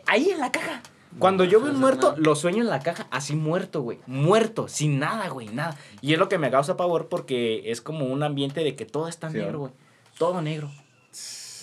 Ahí 0.07 0.29
en 0.29 0.39
la 0.39 0.51
caja. 0.51 0.81
Cuando 1.19 1.43
yo 1.43 1.59
veo 1.59 1.71
un 1.73 1.79
muerto, 1.79 2.15
lo 2.17 2.35
sueño 2.35 2.63
en 2.63 2.69
la 2.69 2.79
caja 2.79 3.07
así 3.11 3.35
muerto, 3.35 3.81
güey. 3.81 3.99
Muerto, 4.07 4.67
sin 4.69 4.97
nada, 4.99 5.27
güey, 5.27 5.47
nada. 5.49 5.77
Y 6.01 6.13
es 6.13 6.19
lo 6.19 6.29
que 6.29 6.37
me 6.37 6.49
causa 6.51 6.77
pavor 6.77 7.09
porque 7.09 7.69
es 7.69 7.81
como 7.81 8.05
un 8.05 8.23
ambiente 8.23 8.63
de 8.63 8.75
que 8.75 8.85
todo 8.85 9.07
está 9.09 9.29
Sí, 9.29 9.37
negro, 9.37 9.59
güey. 9.59 9.71
Todo 10.17 10.41
negro. 10.41 10.69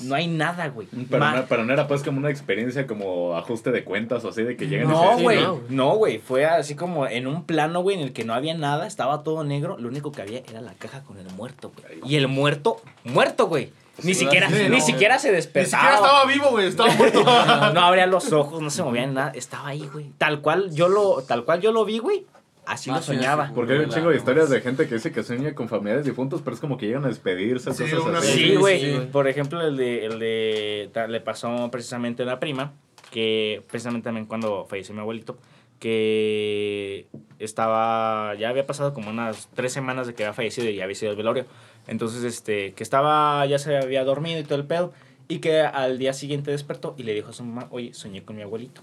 No 0.03 0.14
hay 0.14 0.29
nada, 0.29 0.68
güey. 0.68 0.87
Pero, 1.11 1.31
no, 1.31 1.47
pero 1.49 1.64
no 1.64 1.72
era 1.72 1.89
pues 1.89 2.05
como 2.05 2.18
una 2.18 2.31
experiencia 2.31 2.87
como 2.87 3.37
ajuste 3.37 3.72
de 3.72 3.83
cuentas 3.83 4.24
o 4.24 4.29
así 4.29 4.43
de 4.45 4.57
que 4.57 4.66
lleguen 4.68 4.89
y 4.89 4.93
No, 4.93 5.01
se- 5.03 5.16
no, 5.16 5.22
güey. 5.22 5.39
No, 5.70 5.97
güey. 5.97 6.18
Fue 6.18 6.45
así 6.47 6.76
como 6.76 7.07
en 7.09 7.26
un 7.26 7.45
plano, 7.45 7.81
güey, 7.81 7.97
en 7.97 8.03
el 8.05 8.12
que 8.12 8.24
no 8.24 8.33
había 8.35 8.55
nada, 8.55 8.87
estaba 8.87 9.24
todo 9.24 9.43
negro. 9.43 9.76
Lo 9.79 9.89
único 9.89 10.12
que 10.12 10.22
había 10.22 10.39
era 10.49 10.61
la 10.61 10.74
caja 10.74 11.03
con 11.03 11.18
el 11.18 11.26
muerto, 11.33 11.72
güey. 11.74 11.99
Y 12.05 12.14
el 12.16 12.29
muerto, 12.29 12.76
muerto, 13.03 13.49
güey. 13.49 13.72
Ni 14.03 14.15
Sí, 14.15 14.21
siquiera, 14.21 14.49
sí, 14.49 14.55
ni 14.69 14.79
no. 14.79 14.81
siquiera 14.81 15.19
se 15.19 15.29
Ni 15.31 15.35
despertaba. 15.37 15.83
siquiera 15.83 15.97
estaba 15.97 16.27
vivo, 16.27 16.51
güey, 16.51 16.67
estaba 16.69 16.91
muerto. 16.95 17.25
No, 17.25 17.73
no 17.73 17.81
abría 17.81 18.07
los 18.07 18.33
ojos, 18.33 18.63
no 18.63 18.71
se 18.71 18.83
movía 18.83 19.07
ni 19.07 19.15
nada. 19.15 19.33
Estaba 19.35 19.69
ahí, 19.69 19.89
güey. 19.93 20.11
Tal 20.19 20.41
cual 20.41 20.71
yo 20.73 20.89
lo, 20.89 21.23
tal 21.23 21.45
cual 21.45 21.61
yo 21.61 21.73
lo 21.73 21.85
vi, 21.85 21.99
güey. 21.99 22.25
Así 22.67 22.91
Ah, 22.91 22.97
lo 22.97 23.03
soñaba. 23.03 23.47
sí, 23.49 23.53
Porque 23.55 23.73
hay 23.73 23.79
un 23.81 23.89
chingo 23.89 24.11
de 24.11 24.17
historias 24.19 24.51
de 24.51 24.61
gente 24.61 24.87
que 24.87 24.95
dice 24.97 25.11
que 25.11 25.23
sueña 25.23 25.55
con 25.55 25.69
familiares 25.71 26.05
difuntos, 26.05 26.43
pero 26.43 26.55
es 26.55 26.61
como 26.61 26.77
que 26.77 26.87
llegan 26.87 27.05
a 27.07 27.09
despedirse, 27.09 27.73
Sí, 27.73 27.85
cosas 27.91 28.15
así. 28.23 28.33
Sí, 28.33 28.39
Sí, 28.51 28.57
güey. 28.57 29.07
Por 29.11 29.27
ejemplo, 29.27 29.61
el 29.67 29.77
de, 29.79 30.05
el 30.05 30.19
de. 30.19 30.91
Le 31.09 31.21
pasó 31.21 31.71
precisamente 31.73 32.23
a 32.23 32.27
una 32.27 32.39
prima, 32.39 32.73
que 33.11 33.63
precisamente 33.71 34.05
también 34.05 34.27
cuando 34.27 34.67
falleció 34.69 34.95
mi 34.95 35.01
abuelito, 35.01 35.39
que 35.81 37.07
estaba. 37.39 38.35
Ya 38.37 38.49
había 38.51 38.67
pasado 38.67 38.93
como 38.95 39.11
unas 39.11 39.49
tres 39.55 39.73
semanas 39.73 40.07
de 40.07 40.15
que 40.15 40.25
había 40.25 40.35
fallecido 40.35 40.69
y 40.69 40.77
ya 40.77 40.85
había 40.85 40.95
sido 40.97 41.13
el 41.13 41.17
velorio. 41.17 41.47
Entonces, 41.89 42.22
este, 42.22 42.72
que 42.74 42.82
estaba. 42.84 43.45
Ya 43.47 43.59
se 43.59 43.76
había 43.76 44.05
dormido 44.05 44.39
y 44.39 44.45
todo 44.45 44.59
el 44.59 44.66
pedo. 44.66 44.93
Y 45.26 45.41
que 45.41 45.61
al 45.61 45.99
día 45.99 46.12
siguiente 46.12 46.51
despertó 46.53 46.95
y 46.97 47.03
le 47.03 47.12
dijo 47.14 47.30
a 47.30 47.32
su 47.32 47.43
mamá: 47.45 47.66
Oye, 47.70 47.93
soñé 47.95 48.22
con 48.24 48.36
mi 48.36 48.43
abuelito. 48.43 48.82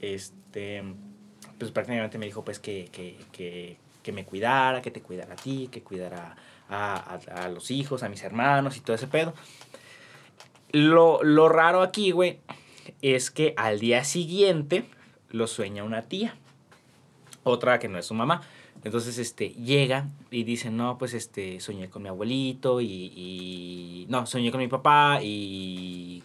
Este. 0.00 0.82
Pues 1.58 1.70
prácticamente 1.70 2.18
me 2.18 2.26
dijo, 2.26 2.44
pues, 2.44 2.58
que, 2.58 2.88
que, 2.92 3.16
que, 3.32 3.76
que 4.02 4.12
me 4.12 4.24
cuidara, 4.24 4.82
que 4.82 4.90
te 4.90 5.00
cuidara 5.00 5.34
a 5.34 5.36
ti, 5.36 5.68
que 5.70 5.82
cuidara 5.82 6.36
a, 6.68 6.94
a- 7.34 7.44
a 7.44 7.48
los 7.48 7.70
hijos, 7.70 8.02
a 8.02 8.08
mis 8.08 8.22
hermanos 8.24 8.76
y 8.76 8.80
todo 8.80 8.96
ese 8.96 9.06
pedo. 9.06 9.34
Lo, 10.72 11.22
lo 11.22 11.48
raro 11.48 11.82
aquí, 11.82 12.10
güey, 12.10 12.40
es 13.02 13.30
que 13.30 13.54
al 13.56 13.78
día 13.78 14.02
siguiente 14.04 14.84
lo 15.30 15.46
sueña 15.46 15.84
una 15.84 16.02
tía. 16.02 16.34
Otra 17.44 17.78
que 17.78 17.88
no 17.88 17.98
es 17.98 18.06
su 18.06 18.14
mamá. 18.14 18.42
Entonces, 18.84 19.16
este, 19.18 19.48
llega 19.50 20.10
y 20.30 20.44
dice, 20.44 20.70
no, 20.70 20.98
pues, 20.98 21.14
este, 21.14 21.58
soñé 21.60 21.88
con 21.88 22.02
mi 22.02 22.08
abuelito 22.10 22.80
y, 22.82 22.86
y- 22.86 24.06
no, 24.10 24.26
soñé 24.26 24.50
con 24.50 24.60
mi 24.60 24.68
papá 24.68 25.20
y 25.22 26.22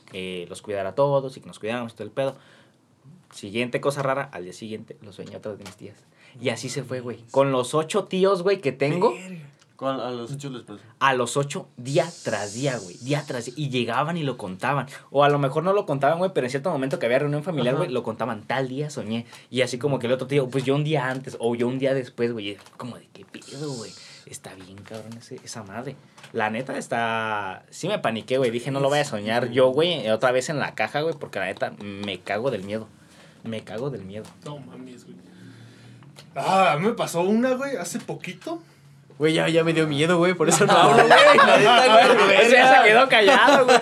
los 0.49 0.61
cuidara 0.61 0.89
a 0.89 0.95
todos 0.95 1.37
y 1.37 1.39
que 1.41 1.47
nos 1.47 1.57
cuidáramos 1.59 1.93
todo 1.95 2.03
el 2.03 2.11
pedo. 2.11 2.35
Siguiente 3.33 3.79
cosa 3.79 4.01
rara, 4.03 4.23
al 4.33 4.43
día 4.43 4.53
siguiente 4.53 4.97
lo 5.01 5.13
sueñé 5.13 5.37
otra 5.37 5.53
de 5.55 5.63
mis 5.63 5.75
tías. 5.75 6.03
Y 6.41 6.49
así 6.49 6.67
se 6.69 6.83
fue, 6.83 6.99
güey. 6.99 7.19
Con 7.31 7.51
los 7.51 7.73
ocho 7.73 8.03
tíos, 8.05 8.43
güey, 8.43 8.59
que 8.59 8.71
tengo, 8.71 9.13
¿Cuál? 9.79 10.01
A 10.01 10.11
los 10.11 10.29
hechos 10.33 10.51
les 10.51 10.63
pasó. 10.63 10.81
a 10.99 11.13
los 11.13 11.37
ocho, 11.37 11.69
día 11.77 12.05
tras 12.25 12.53
día, 12.53 12.77
güey. 12.77 12.97
Día 12.97 13.23
tras 13.25 13.45
día. 13.45 13.53
Y 13.55 13.69
llegaban 13.69 14.17
y 14.17 14.23
lo 14.23 14.35
contaban. 14.35 14.87
O 15.09 15.23
a 15.23 15.29
lo 15.29 15.39
mejor 15.39 15.63
no 15.63 15.71
lo 15.71 15.85
contaban, 15.85 16.17
güey, 16.17 16.31
pero 16.33 16.47
en 16.47 16.51
cierto 16.51 16.69
momento 16.69 16.99
que 16.99 17.05
había 17.05 17.19
reunión 17.19 17.43
familiar, 17.43 17.77
güey, 17.77 17.89
lo 17.89 18.03
contaban. 18.03 18.41
Tal 18.43 18.67
día 18.67 18.89
soñé. 18.89 19.25
Y 19.49 19.61
así 19.61 19.77
como 19.77 19.97
que 19.97 20.07
el 20.07 20.11
otro 20.13 20.27
tío, 20.27 20.49
pues 20.49 20.65
yo 20.65 20.75
un 20.75 20.83
día 20.83 21.07
antes 21.09 21.37
o 21.39 21.55
yo 21.55 21.69
un 21.69 21.79
día 21.79 21.93
después, 21.93 22.33
güey. 22.33 22.57
Como 22.75 22.97
de 22.97 23.07
qué 23.13 23.23
pedo, 23.23 23.71
güey. 23.71 23.91
Está 24.25 24.53
bien, 24.53 24.75
cabrón, 24.79 25.13
ese- 25.17 25.39
esa 25.45 25.63
madre. 25.63 25.95
La 26.33 26.49
neta 26.49 26.77
está. 26.77 27.63
Sí 27.69 27.87
me 27.87 27.99
paniqué, 27.99 28.37
güey. 28.37 28.51
Dije, 28.51 28.71
no 28.71 28.81
lo 28.81 28.89
voy 28.89 28.99
a 28.99 29.05
soñar 29.05 29.49
yo, 29.49 29.69
güey, 29.69 30.09
otra 30.09 30.31
vez 30.33 30.49
en 30.49 30.59
la 30.59 30.75
caja, 30.75 30.99
güey, 31.01 31.15
porque 31.17 31.39
la 31.39 31.45
neta 31.45 31.71
me 31.79 32.19
cago 32.19 32.51
del 32.51 32.63
miedo. 32.65 32.89
Me 33.45 33.63
cago 33.63 33.89
del 33.89 34.03
miedo. 34.03 34.25
No 34.43 34.59
mames, 34.59 35.05
güey. 35.05 35.15
Ah, 36.35 36.77
me 36.79 36.91
pasó 36.91 37.21
una, 37.21 37.53
güey, 37.53 37.77
hace 37.77 37.99
poquito. 37.99 38.61
Güey, 39.19 39.33
ya, 39.33 39.49
ya 39.49 39.65
me 39.65 39.73
dio 39.73 39.85
miedo, 39.85 40.17
güey, 40.17 40.33
por 40.33 40.47
eso 40.47 40.65
no 40.65 40.71
hablo, 40.71 41.03
güey. 41.03 42.37
Ese 42.41 42.51
ya 42.55 42.81
se 42.81 42.83
quedó 42.89 43.09
callado, 43.09 43.65
güey. 43.65 43.77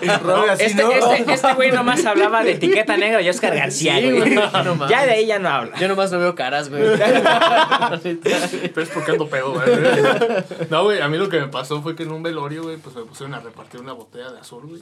Este, 0.58 0.82
¿no? 0.84 0.92
este, 0.92 1.32
este 1.32 1.54
güey 1.54 1.72
nomás 1.72 2.04
hablaba 2.08 2.44
de 2.44 2.54
etiqueta 2.54 2.98
negra 2.98 3.22
y 3.22 3.30
Oscar 3.30 3.56
García, 3.56 3.98
Sí, 4.00 4.12
güey. 4.12 4.34
no 4.34 4.90
ya 4.90 5.06
de 5.06 5.12
ahí 5.12 5.28
ya 5.28 5.38
no 5.38 5.48
habla. 5.50 5.78
Yo 5.78 5.88
nomás 5.88 6.12
no 6.12 6.18
veo 6.18 6.34
caras, 6.34 6.70
güey. 6.70 6.82
Pero 8.02 8.82
es 8.82 8.90
porque 8.90 9.12
ando 9.12 9.28
pedo, 9.30 9.54
güey. 9.54 9.68
No, 10.72 10.84
güey, 10.86 11.02
a 11.02 11.08
mí 11.08 11.18
lo 11.20 11.30
que 11.30 11.40
me 11.40 11.48
pasó 11.50 11.84
fue 11.84 11.96
que 11.96 12.02
en 12.02 12.14
un 12.14 12.24
velorio, 12.24 12.64
güey, 12.64 12.78
pues 12.78 12.96
me 12.96 13.04
pusieron 13.04 13.36
a 13.36 13.40
repartir 13.40 13.80
una 13.80 13.94
botella 13.94 14.32
de 14.32 14.40
azul, 14.40 14.66
güey. 14.68 14.82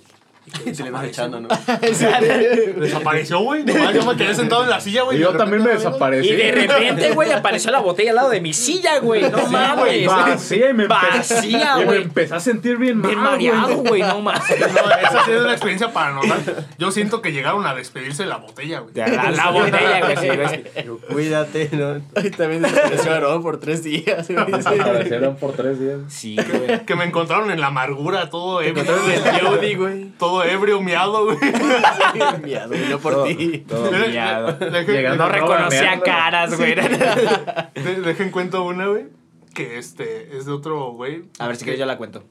Y 0.66 0.72
te 0.72 0.84
le 0.84 0.92
vas 0.92 1.06
echando, 1.06 1.40
¿no? 1.40 1.48
Desapareció, 1.82 3.40
güey. 3.40 3.64
Nomás 3.64 3.94
yo 3.94 4.06
me 4.06 4.16
quedé 4.16 4.36
sentado 4.36 4.64
en 4.64 4.70
la 4.70 4.80
silla, 4.80 5.04
güey. 5.04 5.18
Y 5.18 5.22
yo 5.22 5.34
también 5.36 5.64
me 5.64 5.72
desaparecí. 5.72 6.30
Y 6.30 6.36
de 6.36 6.52
repente, 6.52 7.12
güey, 7.12 7.32
apareció 7.32 7.72
la 7.72 7.80
botella 7.80 8.12
al 8.12 8.16
lado 8.18 8.30
de 8.30 8.42
mi 8.42 8.54
silla, 8.54 9.00
güey. 9.00 9.22
No 9.24 9.38
Sí, 9.40 9.44
güey, 9.78 10.06
mames. 10.06 10.08
vacía 10.08 10.70
y 10.70 10.74
me 10.74 10.88
Vacía, 10.88 11.74
y 11.76 11.80
me 11.80 11.86
güey. 11.86 12.02
empecé 12.04 12.36
a 12.36 12.40
sentir 12.40 12.78
bien 12.78 12.98
mal, 12.98 13.10
Bien 13.10 13.20
mareado, 13.20 13.78
güey, 13.78 14.02
no 14.02 14.22
mames. 14.22 14.44
No, 14.76 14.92
esa 14.92 15.26
sí 15.26 15.32
es 15.32 15.42
una 15.42 15.52
experiencia 15.52 15.92
paranormal. 15.94 16.68
Yo 16.78 16.92
siento 16.92 17.22
que 17.22 17.32
llegaron 17.32 17.66
a 17.66 17.74
despedirse 17.76 18.24
de 18.24 18.30
la 18.30 18.38
botella, 18.38 18.80
güey. 18.80 18.94
La, 18.96 19.32
la 19.32 19.50
botella, 19.52 20.14
güey, 20.14 20.38
güey. 20.38 20.98
Cuídate, 21.12 21.70
¿no? 21.74 22.02
Ay, 22.16 22.32
también 22.32 22.62
desapareció 22.64 23.12
Aarón 23.14 23.42
por 23.44 23.60
tres 23.60 23.84
días. 23.84 24.28
güey. 24.30 24.52
Desaparecieron 24.52 25.36
por 25.38 25.54
tres 25.54 25.80
días. 25.80 26.00
Sí, 26.10 26.36
güey. 26.36 26.86
Que 26.86 26.96
me 26.96 27.06
encontraron 27.06 27.52
en 27.52 27.60
la 27.60 27.68
amargura, 27.68 28.30
todo 28.30 28.62
ebrio. 28.62 28.84
Encontraron 28.84 29.12
el 29.12 29.42
Yodi, 29.42 29.76
güey. 29.76 30.06
Todo 30.18 30.35
ebrio, 30.44 30.82
miado, 30.82 31.26
güey. 31.26 31.38
Miado, 32.44 32.74
no 32.90 33.00
por 33.00 33.26
ti. 33.28 33.60
Todo 33.68 33.92
miado. 33.92 34.58
Deje- 34.60 34.92
Llegando 34.92 35.26
No 35.26 35.32
reconocía 35.32 36.00
caras, 36.02 36.56
güey. 36.58 36.76
de- 36.76 37.72
Dejen 38.04 38.32
cuento 38.32 38.64
una, 38.64 38.88
güey. 38.88 39.06
Que 39.54 39.78
este 39.78 40.36
es 40.38 40.46
de 40.46 40.52
otro 40.52 40.92
güey. 40.92 41.24
A 41.40 41.48
ver 41.48 41.56
si 41.56 41.64
quieres 41.64 41.80
yo 41.80 41.86
la 41.86 41.98
cuento. 41.98 42.24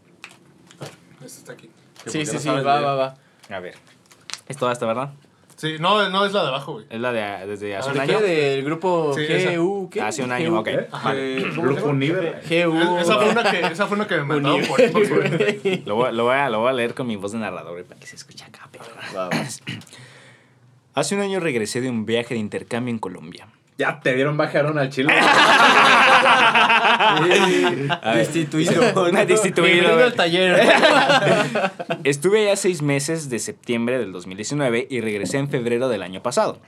Este 1.24 1.38
está 1.38 1.52
aquí. 1.54 1.70
Sí, 2.06 2.26
sí, 2.26 2.38
sí, 2.38 2.48
va, 2.48 2.62
va, 2.80 2.94
va. 2.94 3.14
A 3.48 3.60
ver. 3.60 3.74
Es 4.46 4.56
toda 4.58 4.72
esta, 4.72 4.84
¿verdad? 4.84 5.10
Sí, 5.64 5.76
no, 5.80 6.10
no 6.10 6.26
es 6.26 6.32
la 6.34 6.42
de 6.42 6.48
abajo, 6.48 6.74
güey. 6.74 6.84
Es 6.90 7.00
la 7.00 7.10
de 7.10 7.46
desde 7.46 7.74
hace 7.74 7.88
un 7.90 7.96
ver, 7.96 8.06
¿De 8.06 8.14
año. 8.14 8.22
¿Del 8.22 8.64
grupo 8.64 9.14
Sí. 9.14 9.56
GU? 9.56 9.88
¿Qué? 9.88 10.02
Hace 10.02 10.22
un 10.22 10.30
año, 10.30 10.58
ok. 10.60 10.68
¿Eh? 10.68 11.44
Grupo 11.56 11.86
Univer. 11.88 12.42
GU. 12.46 12.98
Esa 12.98 13.16
fue 13.16 13.30
una 13.30 13.50
que, 13.50 13.60
esa 13.60 13.86
fue 13.86 13.96
una 13.96 14.06
que 14.06 14.16
me 14.16 14.24
mandaron 14.24 14.62
por 14.66 14.78
inbox, 14.78 15.08
güey. 15.08 15.82
Lo 15.86 15.94
voy, 15.94 16.12
lo, 16.12 16.24
voy 16.24 16.34
a, 16.34 16.50
lo 16.50 16.60
voy 16.60 16.68
a 16.68 16.72
leer 16.74 16.92
con 16.92 17.06
mi 17.06 17.16
voz 17.16 17.32
de 17.32 17.38
narrador, 17.38 17.72
güey, 17.72 17.84
para 17.84 17.98
que 17.98 18.06
se 18.06 18.16
escuche 18.16 18.44
acá, 18.44 18.68
va. 19.16 19.30
Hace 20.94 21.14
un 21.14 21.22
año 21.22 21.40
regresé 21.40 21.80
de 21.80 21.88
un 21.88 22.04
viaje 22.04 22.34
de 22.34 22.40
intercambio 22.40 22.92
en 22.92 22.98
Colombia. 22.98 23.48
Ya 23.76 24.00
te 24.00 24.14
dieron 24.14 24.36
bajaron 24.36 24.78
al 24.78 24.90
chile. 24.90 25.12
Destituido. 28.14 29.04
Una 29.08 29.24
destituido. 29.24 30.02
Al 30.02 30.14
taller. 30.14 30.58
Estuve 32.04 32.42
allá 32.42 32.56
seis 32.56 32.82
meses 32.82 33.28
de 33.30 33.40
septiembre 33.40 33.98
del 33.98 34.12
2019 34.12 34.86
y 34.88 35.00
regresé 35.00 35.38
en 35.38 35.48
febrero 35.48 35.88
del 35.88 36.02
año 36.02 36.22
pasado. 36.22 36.60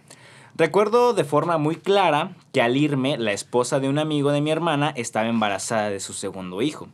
Recuerdo 0.57 1.12
de 1.12 1.24
forma 1.24 1.59
muy 1.59 1.76
clara 1.76 2.30
que 2.52 2.62
al 2.62 2.76
irme, 2.76 3.18
la 3.18 3.32
esposa 3.32 3.78
de 3.78 3.88
un 3.88 3.98
amigo 3.98 4.32
de 4.32 4.40
mi 4.40 4.50
hermana 4.50 4.92
estaba 4.96 5.28
embarazada 5.28 5.90
de 5.90 6.00
su 6.00 6.12
segundo 6.12 6.62
hijo. 6.62 6.88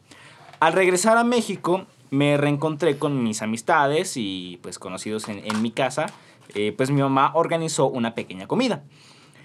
Al 0.60 0.74
regresar 0.74 1.16
a 1.16 1.24
México, 1.24 1.86
me 2.10 2.36
reencontré 2.36 2.98
con 2.98 3.22
mis 3.22 3.40
amistades 3.40 4.16
y 4.16 4.58
pues 4.62 4.78
conocidos 4.78 5.28
en, 5.28 5.40
en 5.44 5.62
mi 5.62 5.70
casa. 5.70 6.06
Eh, 6.54 6.74
pues 6.76 6.90
mi 6.90 7.00
mamá 7.00 7.30
organizó 7.34 7.86
una 7.86 8.14
pequeña 8.14 8.46
comida. 8.46 8.82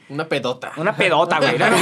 Una 0.09 0.27
pedota. 0.27 0.71
Una 0.77 0.95
pedota, 0.95 1.39
güey. 1.39 1.57
No, 1.59 1.69
no, 1.69 1.77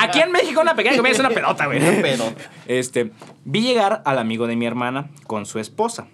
Aquí 0.00 0.20
en 0.20 0.32
México 0.32 0.60
una 0.60 0.74
pequeña 0.74 0.96
comida 0.96 1.12
es 1.12 1.18
una 1.18 1.30
pedota, 1.30 1.66
güey. 1.66 1.80
pedota. 2.02 2.50
Este, 2.66 3.10
vi 3.44 3.62
llegar 3.62 4.02
al 4.04 4.18
amigo 4.18 4.46
de 4.46 4.56
mi 4.56 4.66
hermana 4.66 5.10
con 5.26 5.46
su 5.46 5.58
esposa. 5.58 6.08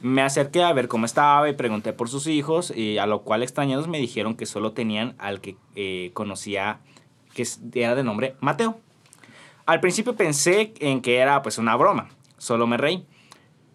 Me 0.00 0.22
acerqué 0.22 0.62
a 0.62 0.72
ver 0.72 0.88
cómo 0.88 1.06
estaba 1.06 1.48
y 1.48 1.54
pregunté 1.54 1.92
por 1.92 2.08
sus 2.08 2.26
hijos, 2.26 2.72
y 2.74 2.98
a 2.98 3.06
lo 3.06 3.22
cual 3.22 3.42
extrañados 3.42 3.88
me 3.88 3.98
dijeron 3.98 4.36
que 4.36 4.46
solo 4.46 4.72
tenían 4.72 5.14
al 5.18 5.40
que 5.40 5.56
eh, 5.74 6.10
conocía, 6.12 6.80
que 7.34 7.46
era 7.74 7.94
de 7.94 8.04
nombre 8.04 8.36
Mateo. 8.40 8.78
Al 9.64 9.80
principio 9.80 10.14
pensé 10.14 10.74
en 10.80 11.00
que 11.00 11.16
era 11.18 11.42
pues 11.42 11.58
una 11.58 11.74
broma, 11.76 12.08
solo 12.38 12.66
me 12.66 12.76
reí. 12.76 13.06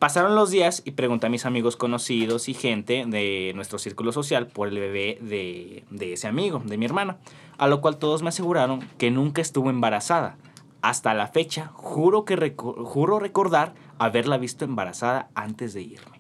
Pasaron 0.01 0.33
los 0.33 0.49
días 0.49 0.81
y 0.83 0.91
pregunté 0.91 1.27
a 1.27 1.29
mis 1.29 1.45
amigos 1.45 1.75
conocidos 1.77 2.49
y 2.49 2.55
gente 2.55 3.03
de 3.05 3.51
nuestro 3.53 3.77
círculo 3.77 4.11
social 4.11 4.47
por 4.47 4.67
el 4.67 4.79
bebé 4.79 5.19
de, 5.21 5.83
de 5.91 6.13
ese 6.13 6.27
amigo, 6.27 6.59
de 6.65 6.75
mi 6.79 6.85
hermana, 6.85 7.17
a 7.59 7.67
lo 7.67 7.81
cual 7.81 7.97
todos 7.97 8.23
me 8.23 8.29
aseguraron 8.29 8.79
que 8.97 9.11
nunca 9.11 9.43
estuvo 9.43 9.69
embarazada. 9.69 10.37
Hasta 10.81 11.13
la 11.13 11.27
fecha, 11.27 11.67
juro, 11.75 12.25
que 12.25 12.55
juro 12.57 13.19
recordar 13.19 13.75
haberla 13.99 14.39
visto 14.39 14.65
embarazada 14.65 15.29
antes 15.35 15.75
de 15.75 15.83
irme. 15.83 16.19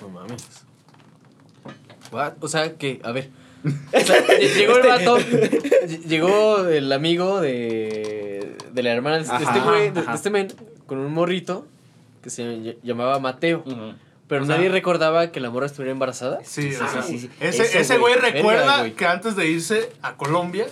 No 0.00 0.08
mames. 0.08 0.64
What? 2.10 2.32
O 2.40 2.48
sea, 2.48 2.74
que, 2.76 3.00
a 3.04 3.12
ver. 3.12 3.30
O 3.94 4.00
sea, 4.00 4.16
ll- 4.26 4.54
llegó 4.56 4.78
el 4.78 4.86
vato, 4.88 5.18
ll- 5.18 6.04
llegó 6.08 6.58
el 6.66 6.90
amigo 6.92 7.40
de, 7.40 8.56
de 8.72 8.82
la 8.82 8.90
hermana 8.92 9.18
de 9.18 9.22
este 9.22 9.60
güey, 9.60 9.92
este 10.12 10.30
men, 10.30 10.48
con 10.86 10.98
un 10.98 11.12
morrito 11.14 11.66
que 12.26 12.30
se 12.30 12.42
ll- 12.42 12.76
llamaba 12.82 13.18
Mateo. 13.20 13.62
Pero 14.28 14.42
O 14.42 14.46
sea- 14.46 14.56
nadie 14.56 14.68
recordaba 14.68 15.30
que 15.30 15.38
la 15.38 15.50
morra 15.50 15.66
estuviera 15.66 15.92
embarazada. 15.92 16.40
Sí, 16.42 16.74
o 16.74 16.88
sea, 16.88 17.02
sí, 17.02 17.20
sí. 17.20 17.30
Ese, 17.38 17.62
Eso, 17.62 17.78
ese 17.78 17.98
güey 17.98 18.18
güey. 18.18 18.32
recuerda 18.32 18.60
Verga, 18.62 18.78
güey. 18.78 18.92
que 18.94 19.06
antes 19.06 19.36
de 19.36 19.48
irse 19.48 19.92
a 20.02 20.16
Colombia, 20.16 20.66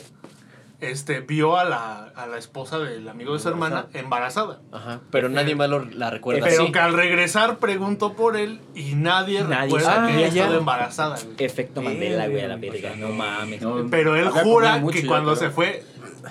este, 0.80 1.20
vio 1.20 1.56
a 1.56 1.64
la, 1.64 2.06
a 2.16 2.26
la 2.26 2.36
esposa 2.36 2.80
del 2.80 3.08
amigo 3.08 3.32
de 3.32 3.38
su 3.38 3.48
hermana 3.48 3.86
embarazada. 3.94 4.58
Ajá. 4.72 5.00
Pero 5.12 5.28
nadie 5.28 5.54
más 5.54 5.70
lo- 5.70 5.84
la 5.84 6.10
recuerda 6.10 6.44
Pero 6.44 6.64
así. 6.64 6.72
que 6.72 6.78
al 6.80 6.94
regresar 6.94 7.58
preguntó 7.58 8.14
por 8.14 8.36
él 8.36 8.60
y 8.74 8.96
nadie, 8.96 9.44
Nadie 9.44 9.66
recuerda 9.66 9.94
sabe. 9.94 10.12
que 10.12 10.18
ella 10.18 10.26
Ah, 10.26 10.30
ya. 10.34 10.42
estuvo 10.42 10.58
embarazada. 10.58 11.16
güey. 11.22 11.36
Efecto 11.38 11.80
Mandela, 11.80 12.26
güey, 12.26 12.42
a 12.42 12.48
la 12.48 12.56
verga. 12.56 12.96
No 12.96 13.10
mames. 13.10 13.62
No, 13.62 13.86
Pero 13.88 14.16
él 14.16 14.26
Había 14.26 14.42
jura 14.42 14.76
mucho 14.78 14.96
que 14.96 15.02
ya, 15.02 15.08
cuando 15.08 15.34
pero- 15.34 15.46
se 15.46 15.50
fue 15.54 15.84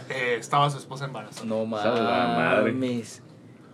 eh, 0.10 0.36
estaba 0.40 0.70
su 0.70 0.78
esposa 0.78 1.06
embarazada. 1.06 1.46
No 1.46 1.66
mames. 1.66 3.22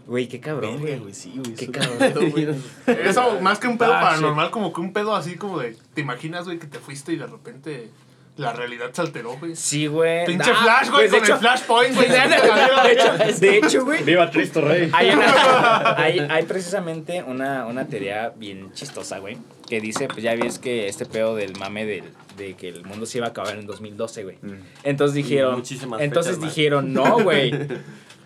Güey, 0.10 0.28
qué 0.28 0.40
cabrón, 0.40 0.80
güey. 0.80 0.98
güey, 0.98 1.14
sí, 1.14 1.32
güey. 1.36 1.54
Qué 1.56 1.70
cabrón, 1.70 2.32
güey. 2.32 2.48
Eso, 3.06 3.40
más 3.42 3.60
que 3.60 3.68
un 3.68 3.78
pedo 3.78 3.94
Ah, 3.94 4.02
paranormal, 4.02 4.50
como 4.50 4.74
que 4.74 4.82
un 4.82 4.92
pedo 4.92 5.16
así 5.16 5.36
como 5.36 5.60
de. 5.60 5.78
¿Te 5.94 6.02
imaginas, 6.02 6.46
güey, 6.46 6.58
que 6.58 6.66
te 6.68 6.80
fuiste 6.80 7.14
y 7.14 7.18
de 7.18 7.28
repente 7.28 7.92
la 8.38 8.54
realidad 8.54 8.90
se 8.92 9.02
alteró, 9.02 9.38
güey? 9.38 9.56
Sí, 9.56 9.86
güey. 9.88 10.26
Pinche 10.26 10.50
Ah, 10.52 10.62
flash, 10.64 10.90
güey, 10.90 11.10
pues, 11.10 11.12
de 11.12 11.18
con 11.18 11.26
hecho- 11.26 11.34
el 11.36 11.40
flashpoint, 11.40 11.96
güey. 11.96 12.10
de 12.10 12.92
hecho, 12.92 13.40
de 13.40 13.58
hecho, 13.58 13.86
güey. 13.86 14.04
Viva 14.04 14.32
Cristo 14.32 14.62
Rey. 14.62 14.90
Hay, 14.94 15.10
una- 15.12 15.96
hay, 15.98 16.20
hay 16.20 16.44
precisamente 16.46 17.22
una, 17.22 17.66
una 17.68 17.86
teoría 17.88 18.34
bien 18.36 18.74
chistosa, 18.74 19.20
güey. 19.20 19.38
Que 19.68 19.80
dice, 19.80 20.08
pues 20.08 20.24
ya 20.24 20.34
ves 20.36 20.58
que 20.58 20.88
este 20.88 21.06
pedo 21.06 21.36
del 21.36 21.56
mame 21.60 21.86
del, 21.86 22.06
de 22.38 22.56
que 22.56 22.70
el 22.70 22.84
mundo 22.86 23.06
se 23.06 23.20
iba 23.20 23.28
a 23.28 23.30
acabar 23.30 23.56
en 23.60 23.68
2012, 23.68 24.24
güey. 24.24 24.38
Mm. 24.42 24.54
Entonces 24.84 25.14
dijeron, 25.14 25.56
muchísimas 25.58 26.02
entonces 26.02 26.42
dijeron, 26.42 26.94
no, 26.94 27.20
güey. 27.22 27.54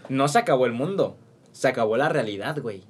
No 0.09 0.27
se 0.27 0.37
acabó 0.39 0.65
el 0.65 0.73
mundo. 0.73 1.17
Se 1.53 1.69
acabó 1.69 1.95
la 1.95 2.09
realidad, 2.09 2.59
güey. 2.61 2.83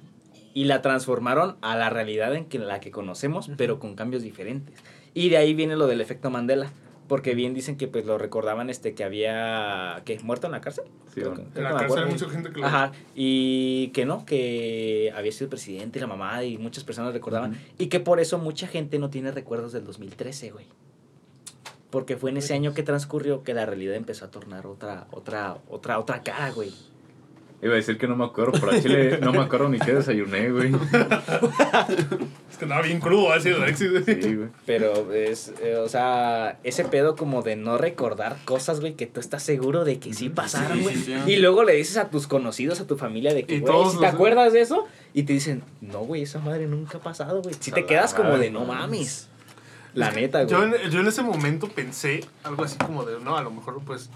Y 0.52 0.64
la 0.64 0.82
transformaron 0.82 1.56
a 1.62 1.76
la 1.76 1.90
realidad 1.90 2.34
en 2.34 2.46
que, 2.46 2.58
la 2.58 2.80
que 2.80 2.90
conocemos, 2.90 3.50
pero 3.56 3.78
con 3.78 3.94
cambios 3.94 4.22
diferentes. 4.22 4.74
Y 5.14 5.28
de 5.28 5.36
ahí 5.36 5.54
viene 5.54 5.76
lo 5.76 5.86
del 5.86 6.00
efecto 6.00 6.30
Mandela. 6.30 6.70
Porque 7.06 7.34
bien 7.34 7.52
dicen 7.52 7.76
que 7.76 7.86
pues 7.86 8.06
lo 8.06 8.16
recordaban 8.16 8.70
este 8.70 8.94
que 8.94 9.04
había 9.04 10.00
¿qué? 10.06 10.18
muerto 10.20 10.46
en 10.46 10.52
la 10.52 10.62
cárcel. 10.62 10.84
Sí, 11.08 11.20
Creo 11.20 11.34
que- 11.34 11.42
En 11.42 11.48
creo 11.50 11.64
la 11.64 11.70
que 11.72 11.76
cárcel 11.86 12.04
hay 12.04 12.10
mucha 12.10 12.30
gente 12.30 12.50
que 12.50 12.60
lo. 12.60 12.66
Ajá, 12.66 12.92
y 13.14 13.88
que 13.88 14.06
no, 14.06 14.24
que 14.24 15.12
había 15.14 15.30
sido 15.30 15.50
presidente 15.50 15.98
y 15.98 16.00
la 16.00 16.06
mamá 16.06 16.42
y 16.44 16.56
muchas 16.56 16.82
personas 16.82 17.12
recordaban. 17.12 17.58
Y 17.78 17.88
que 17.88 18.00
por 18.00 18.20
eso 18.20 18.38
mucha 18.38 18.66
gente 18.68 18.98
no 18.98 19.10
tiene 19.10 19.32
recuerdos 19.32 19.72
del 19.72 19.84
2013, 19.84 20.50
güey. 20.52 20.64
Porque 21.90 22.16
fue 22.16 22.30
en 22.30 22.38
ese 22.38 22.54
año 22.54 22.72
que 22.72 22.82
transcurrió 22.82 23.42
que 23.42 23.52
la 23.52 23.66
realidad 23.66 23.96
empezó 23.96 24.24
a 24.24 24.30
tornar 24.30 24.66
otra, 24.66 25.06
otra, 25.12 25.58
otra, 25.68 25.98
otra 25.98 26.22
cara, 26.22 26.52
güey. 26.52 26.72
Iba 27.64 27.72
a 27.72 27.76
decir 27.76 27.96
que 27.96 28.06
no 28.06 28.14
me 28.14 28.26
acuerdo, 28.26 28.52
pero 28.52 28.72
a 28.72 28.78
Chile 28.80 29.18
no 29.22 29.32
me 29.32 29.38
acuerdo 29.40 29.70
ni 29.70 29.78
qué 29.78 29.94
desayuné, 29.94 30.50
güey. 30.50 30.70
Es 32.50 32.58
que 32.58 32.66
andaba 32.66 32.82
bien 32.82 33.00
crudo, 33.00 33.32
ha 33.32 33.40
sido 33.40 33.60
Alexis, 33.62 33.90
güey. 33.90 34.04
Sí, 34.04 34.34
güey. 34.36 34.48
Pero 34.66 35.12
es, 35.12 35.52
eh, 35.60 35.76
o 35.76 35.88
sea, 35.88 36.58
ese 36.62 36.84
pedo 36.84 37.16
como 37.16 37.42
de 37.42 37.56
no 37.56 37.78
recordar 37.78 38.36
cosas, 38.44 38.80
güey, 38.80 38.94
que 38.94 39.06
tú 39.06 39.18
estás 39.18 39.42
seguro 39.42 39.84
de 39.84 39.98
que 39.98 40.12
sí 40.14 40.28
pasaron, 40.28 40.76
Sí, 40.76 40.82
güey. 40.84 40.94
sí, 40.94 41.04
sí. 41.24 41.32
Y 41.32 41.36
luego 41.38 41.64
le 41.64 41.72
dices 41.72 41.96
a 41.96 42.10
tus 42.10 42.26
conocidos, 42.28 42.80
a 42.80 42.86
tu 42.86 42.96
familia, 42.96 43.34
de 43.34 43.44
que, 43.44 43.56
Y 43.56 43.60
güey, 43.60 43.90
¿sí 43.90 43.98
¿te 43.98 44.06
acuerdas 44.06 44.52
de 44.52 44.60
eso? 44.60 44.86
Y 45.14 45.22
te 45.24 45.32
dicen, 45.32 45.64
no, 45.80 46.00
güey, 46.00 46.22
esa 46.22 46.38
madre 46.40 46.66
nunca 46.66 46.98
ha 46.98 47.00
pasado, 47.00 47.42
güey. 47.42 47.56
Si 47.58 47.72
te 47.72 47.86
quedas 47.86 48.14
como 48.14 48.38
de, 48.38 48.50
no 48.50 48.60
no 48.60 48.66
mames. 48.66 49.28
La 49.94 50.10
neta, 50.10 50.44
güey. 50.44 50.50
Yo 50.50 50.62
en, 50.64 50.90
yo 50.90 51.00
en 51.00 51.06
ese 51.06 51.22
momento 51.22 51.68
pensé 51.68 52.24
algo 52.42 52.62
así 52.62 52.76
como 52.78 53.04
de, 53.04 53.18
no, 53.20 53.36
a 53.36 53.42
lo 53.42 53.50
mejor 53.50 53.80
pues 53.84 54.10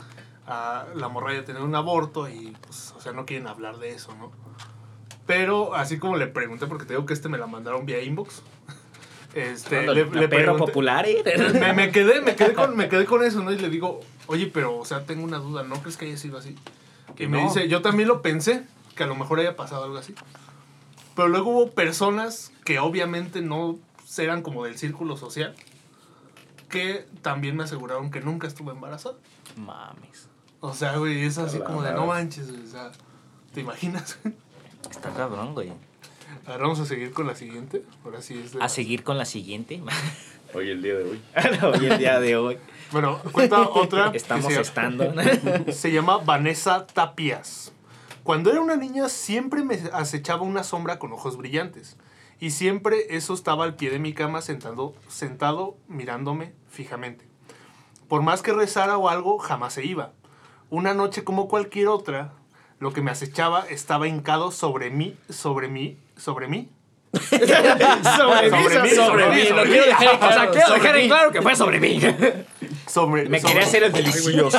a 0.49 0.87
la 0.95 1.09
morra 1.09 1.35
ya 1.35 1.45
tener 1.45 1.63
un 1.63 1.75
aborto 1.75 2.29
y 2.29 2.57
pues, 2.63 2.95
o 2.97 3.01
sea, 3.01 3.13
no 3.13 3.27
quieren 3.27 3.47
hablar 3.47 3.79
de 3.79 3.91
eso, 3.91 4.15
¿no? 4.17 4.33
Pero 5.27 5.75
así 5.75 5.99
como 5.99 6.17
le 6.17 6.27
pregunté, 6.27 6.67
porque 6.67 6.87
te 6.87 6.95
digo 6.95 7.05
que 7.05 7.13
este 7.13 7.29
me 7.29 7.37
la 7.39 7.47
mandaron 7.47 7.87
vía 7.87 8.03
inbox. 8.03 8.43
Este, 9.35 9.83
le, 9.87 10.07
le 10.07 10.27
perro 10.27 10.55
pregunté- 10.55 10.59
popular, 10.59 11.07
¿eh? 11.07 11.23
me, 11.61 11.73
me 11.75 11.91
quedé, 11.93 12.23
me 12.23 12.35
quedé 12.35 12.55
con, 12.55 12.75
me 12.77 12.89
quedé 12.89 13.05
con 13.05 13.23
eso, 13.23 13.43
¿no? 13.45 13.53
Y 13.53 13.59
le 13.59 13.69
digo, 13.69 14.01
oye, 14.27 14.47
pero, 14.47 14.79
o 14.79 14.85
sea, 14.87 15.05
tengo 15.05 15.23
una 15.23 15.37
duda, 15.37 15.63
¿no 15.63 15.81
crees 15.83 15.99
que 15.99 16.07
haya 16.07 16.17
sido 16.17 16.39
así? 16.39 16.57
Y 17.19 17.27
me 17.27 17.43
dice, 17.43 17.69
yo 17.69 17.83
también 17.83 18.09
lo 18.09 18.23
pensé, 18.23 18.65
que 18.97 19.03
a 19.05 19.07
lo 19.07 19.15
mejor 19.15 19.39
haya 19.39 19.55
pasado 19.55 19.85
algo 19.85 19.99
así. 19.99 20.15
Pero 21.15 21.29
luego 21.29 21.51
hubo 21.51 21.71
personas 21.73 22.53
que 22.65 22.79
obviamente 22.79 23.43
no 23.43 23.79
eran 24.17 24.41
como 24.43 24.65
del 24.65 24.79
círculo 24.79 25.17
social, 25.19 25.55
que 26.71 27.07
también 27.21 27.55
me 27.55 27.65
aseguraron 27.65 28.11
que 28.11 28.21
nunca 28.23 28.47
estuve 28.47 28.73
embarazada. 28.73 29.17
Mames. 29.57 30.29
O 30.61 30.75
sea, 30.75 30.97
güey, 30.97 31.23
es 31.25 31.39
así 31.39 31.59
como 31.61 31.83
de, 31.83 31.93
no 31.93 32.07
manches, 32.07 32.51
güey, 32.51 32.65
o 32.65 32.67
sea, 32.67 32.91
¿te 33.55 33.61
imaginas? 33.61 34.19
Está 34.91 35.11
cabrón, 35.11 35.55
güey. 35.55 35.71
A 36.47 36.53
ver, 36.53 36.61
vamos 36.61 36.81
a 36.81 36.87
seguir 36.87 37.13
con 37.13 37.27
la 37.27 37.35
siguiente. 37.35 37.85
Ahora 38.05 38.23
sí 38.23 38.41
es 38.45 38.53
de- 38.53 38.63
A 38.63 38.69
seguir 38.69 39.05
con 39.05 39.19
la 39.19 39.25
siguiente. 39.25 39.83
Hoy 40.55 40.71
el 40.71 40.83
día 40.83 40.95
de 40.95 41.05
hoy. 41.05 41.21
Hoy 41.79 41.87
el 41.87 41.99
día 41.99 42.21
de 42.21 42.37
hoy. 42.39 42.57
Bueno, 42.91 43.21
cuenta 43.33 43.61
otra. 43.69 44.11
que 44.13 44.17
Estamos 44.17 44.51
se, 44.51 44.59
estando. 44.59 45.13
se 45.71 45.93
llama 45.93 46.17
Vanessa 46.19 46.87
Tapias. 46.87 47.71
Cuando 48.23 48.51
era 48.51 48.63
una 48.63 48.77
niña 48.77 49.11
siempre 49.11 49.63
me 49.63 49.75
acechaba 49.93 50.41
una 50.43 50.65
sombra 50.65 50.99
con 50.99 51.13
ojos 51.13 51.37
brillantes. 51.37 51.99
Y 52.41 52.51
siempre 52.53 53.15
eso 53.15 53.35
estaba 53.35 53.65
al 53.65 53.75
pie 53.77 53.91
de 53.91 53.99
mi 53.99 54.15
cama 54.15 54.41
sentado, 54.41 54.95
sentado 55.09 55.77
mirándome 55.87 56.55
fijamente. 56.71 57.27
Por 58.09 58.23
más 58.23 58.41
que 58.41 58.55
rezara 58.55 58.97
o 58.97 59.11
algo, 59.11 59.39
jamás 59.39 59.75
se 59.75 59.85
iba. 59.85 60.13
Una 60.71 60.95
noche 60.95 61.25
como 61.25 61.49
cualquier 61.49 61.89
otra, 61.89 62.33
lo 62.79 62.93
que 62.93 63.01
me 63.03 63.11
acechaba 63.11 63.65
estaba 63.69 64.07
hincado 64.09 64.51
sobre 64.51 64.91
mí, 64.91 65.17
sobre 65.29 65.69
mí, 65.69 65.97
sobre 66.17 66.47
mí. 66.49 66.69
sobre 67.13 68.51
Sobre 68.51 68.81
mí, 68.83 68.91
Sobre 68.91 69.29
mí, 69.31 69.49
lo 69.55 69.63
quiero 69.65 69.87
dejar 69.87 70.03
en 70.03 70.17
O 70.17 70.19
sea, 70.19 70.29
claro, 70.31 70.51
quiero 70.53 70.67
sobre 70.67 70.81
dejar 70.83 70.97
en 70.97 71.03
mí. 71.03 71.09
claro 71.09 71.33
que 71.33 71.43
fue 71.43 71.57
sobre 71.57 71.81
mí. 71.81 72.01
Sobre, 72.87 73.29
Me 73.29 73.41
sobre- 73.41 73.53
quería 73.55 73.67
hacer 73.67 73.83
el 73.85 73.93
delicioso. 73.93 74.59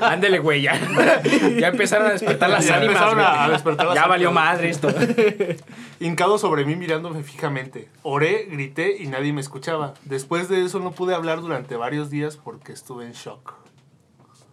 Ándele, 0.00 0.38
güey, 0.38 0.62
ya. 0.62 0.74
Ya 1.58 1.68
empezaron 1.68 2.08
a 2.08 2.10
despertar 2.12 2.50
las 2.50 2.66
Ya 2.66 2.76
ánimas, 2.76 2.96
a- 3.16 3.48
despertar 3.48 3.86
las 3.86 3.94
Ya 3.94 4.06
valió 4.06 4.32
madre 4.32 4.68
esto. 4.68 4.88
Hincado 6.00 6.36
sobre 6.38 6.64
mí 6.66 6.76
mirándome 6.76 7.22
fijamente. 7.22 7.88
Oré, 8.02 8.44
grité 8.50 8.96
y 8.98 9.06
nadie 9.06 9.32
me 9.32 9.40
escuchaba. 9.40 9.94
Después 10.04 10.48
de 10.50 10.62
eso 10.64 10.78
no 10.80 10.92
pude 10.92 11.14
hablar 11.14 11.40
durante 11.40 11.76
varios 11.76 12.10
días 12.10 12.36
porque 12.36 12.72
estuve 12.72 13.06
en 13.06 13.12
shock. 13.12 13.54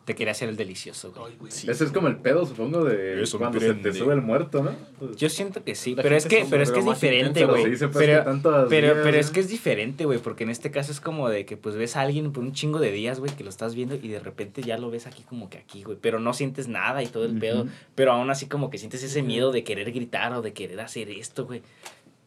Te 0.05 0.15
quería 0.15 0.31
hacer 0.31 0.49
el 0.49 0.57
delicioso, 0.57 1.13
güey. 1.13 1.33
Ese 1.49 1.71
es 1.85 1.91
como 1.91 2.09
el 2.09 2.17
pedo, 2.17 2.45
supongo, 2.45 2.83
de 2.83 3.23
Eso 3.23 3.37
cuando 3.37 3.59
se 3.59 3.73
te 3.73 3.93
sube 3.93 4.13
el 4.13 4.21
muerto, 4.21 4.61
¿no? 4.61 4.75
Yo 5.15 5.29
siento 5.29 5.63
que 5.63 5.75
sí, 5.75 5.95
La 5.95 6.03
pero 6.03 6.17
es 6.17 6.23
gente 6.23 6.35
que, 6.35 6.41
es 6.41 6.49
pero 6.49 6.63
es 6.63 6.71
que 6.71 6.79
es 6.79 6.85
más 6.85 6.99
diferente, 6.99 7.39
intensa, 7.39 7.51
güey. 7.51 7.71
sí, 7.71 7.77
se 7.77 7.87
puede 7.87 8.05
Pero, 8.07 8.41
pero, 8.69 8.87
días, 8.93 8.97
pero 9.01 9.17
es 9.17 9.27
¿no? 9.27 9.33
que 9.33 9.39
es 9.39 9.47
diferente, 9.47 10.05
güey, 10.05 10.19
porque 10.19 10.43
en 10.43 10.49
este 10.49 10.71
caso 10.71 10.91
es 10.91 10.99
como 10.99 11.29
de 11.29 11.45
que 11.45 11.55
pues 11.55 11.75
ves 11.77 11.95
a 11.95 12.01
alguien 12.01 12.33
por 12.33 12.43
un 12.43 12.51
chingo 12.51 12.79
de 12.79 12.91
días, 12.91 13.19
güey, 13.21 13.33
que 13.33 13.45
lo 13.45 13.49
estás 13.49 13.75
viendo 13.75 13.95
y 13.95 14.07
de 14.09 14.19
repente 14.19 14.61
ya 14.61 14.77
lo 14.77 14.91
ves 14.91 15.07
aquí 15.07 15.23
como 15.23 15.49
que 15.49 15.57
aquí, 15.57 15.83
güey, 15.83 15.97
pero 16.01 16.19
no 16.19 16.33
sientes 16.33 16.67
nada 16.67 17.01
y 17.01 17.07
todo 17.07 17.23
el 17.23 17.39
pedo, 17.39 17.67
pero 17.95 18.11
aún 18.11 18.29
así 18.29 18.47
como 18.47 18.69
que 18.69 18.77
sientes 18.77 19.03
ese 19.03 19.21
miedo 19.23 19.53
de 19.53 19.63
querer 19.63 19.91
gritar 19.93 20.33
o 20.33 20.41
de 20.41 20.51
querer 20.51 20.81
hacer 20.81 21.09
esto, 21.09 21.45
güey. 21.45 21.61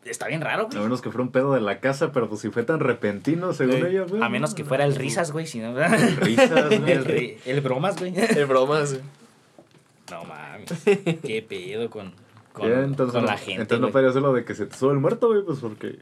Está 0.09 0.28
bien 0.28 0.40
raro, 0.40 0.62
A 0.62 0.66
güey. 0.66 0.82
menos 0.82 1.02
que 1.02 1.11
fuera 1.11 1.22
un 1.24 1.30
pedo 1.32 1.52
de 1.54 1.61
la 1.61 1.80
casa, 1.80 2.12
pero 2.12 2.28
pues 2.28 2.40
si 2.40 2.50
fue 2.50 2.62
tan 2.62 2.80
repentino, 2.80 3.52
según 3.52 3.74
Sí. 3.76 3.82
ella, 3.88 4.02
güey. 4.02 4.22
A 4.22 4.28
menos 4.28 4.54
que 4.54 4.64
fuera 4.64 4.84
el 4.84 4.94
risas, 4.94 5.32
güey, 5.32 5.46
si 5.46 5.59
no... 5.61 5.74
Risas, 6.18 6.68
güey. 6.80 6.92
el, 6.92 7.36
el 7.44 7.61
bromas, 7.61 7.98
güey. 7.98 8.14
El 8.16 8.46
bromas, 8.46 8.92
güey. 8.94 9.04
No 10.11 10.24
mames. 10.24 10.72
Qué 10.84 11.44
pedo 11.48 11.90
con, 11.90 12.12
con, 12.52 12.66
Sí, 12.66 12.72
entonces, 12.72 13.14
con 13.14 13.26
la 13.26 13.36
gente. 13.36 13.62
entonces 13.62 13.80
no 13.80 13.90
podría 13.90 14.12
ser 14.12 14.22
lo 14.22 14.32
de 14.32 14.44
que 14.44 14.54
se 14.54 14.66
te 14.66 14.76
sube 14.76 14.92
el 14.92 14.98
muerto, 15.00 15.28
güey, 15.28 15.42
pues 15.44 15.59
porque... 15.59 15.98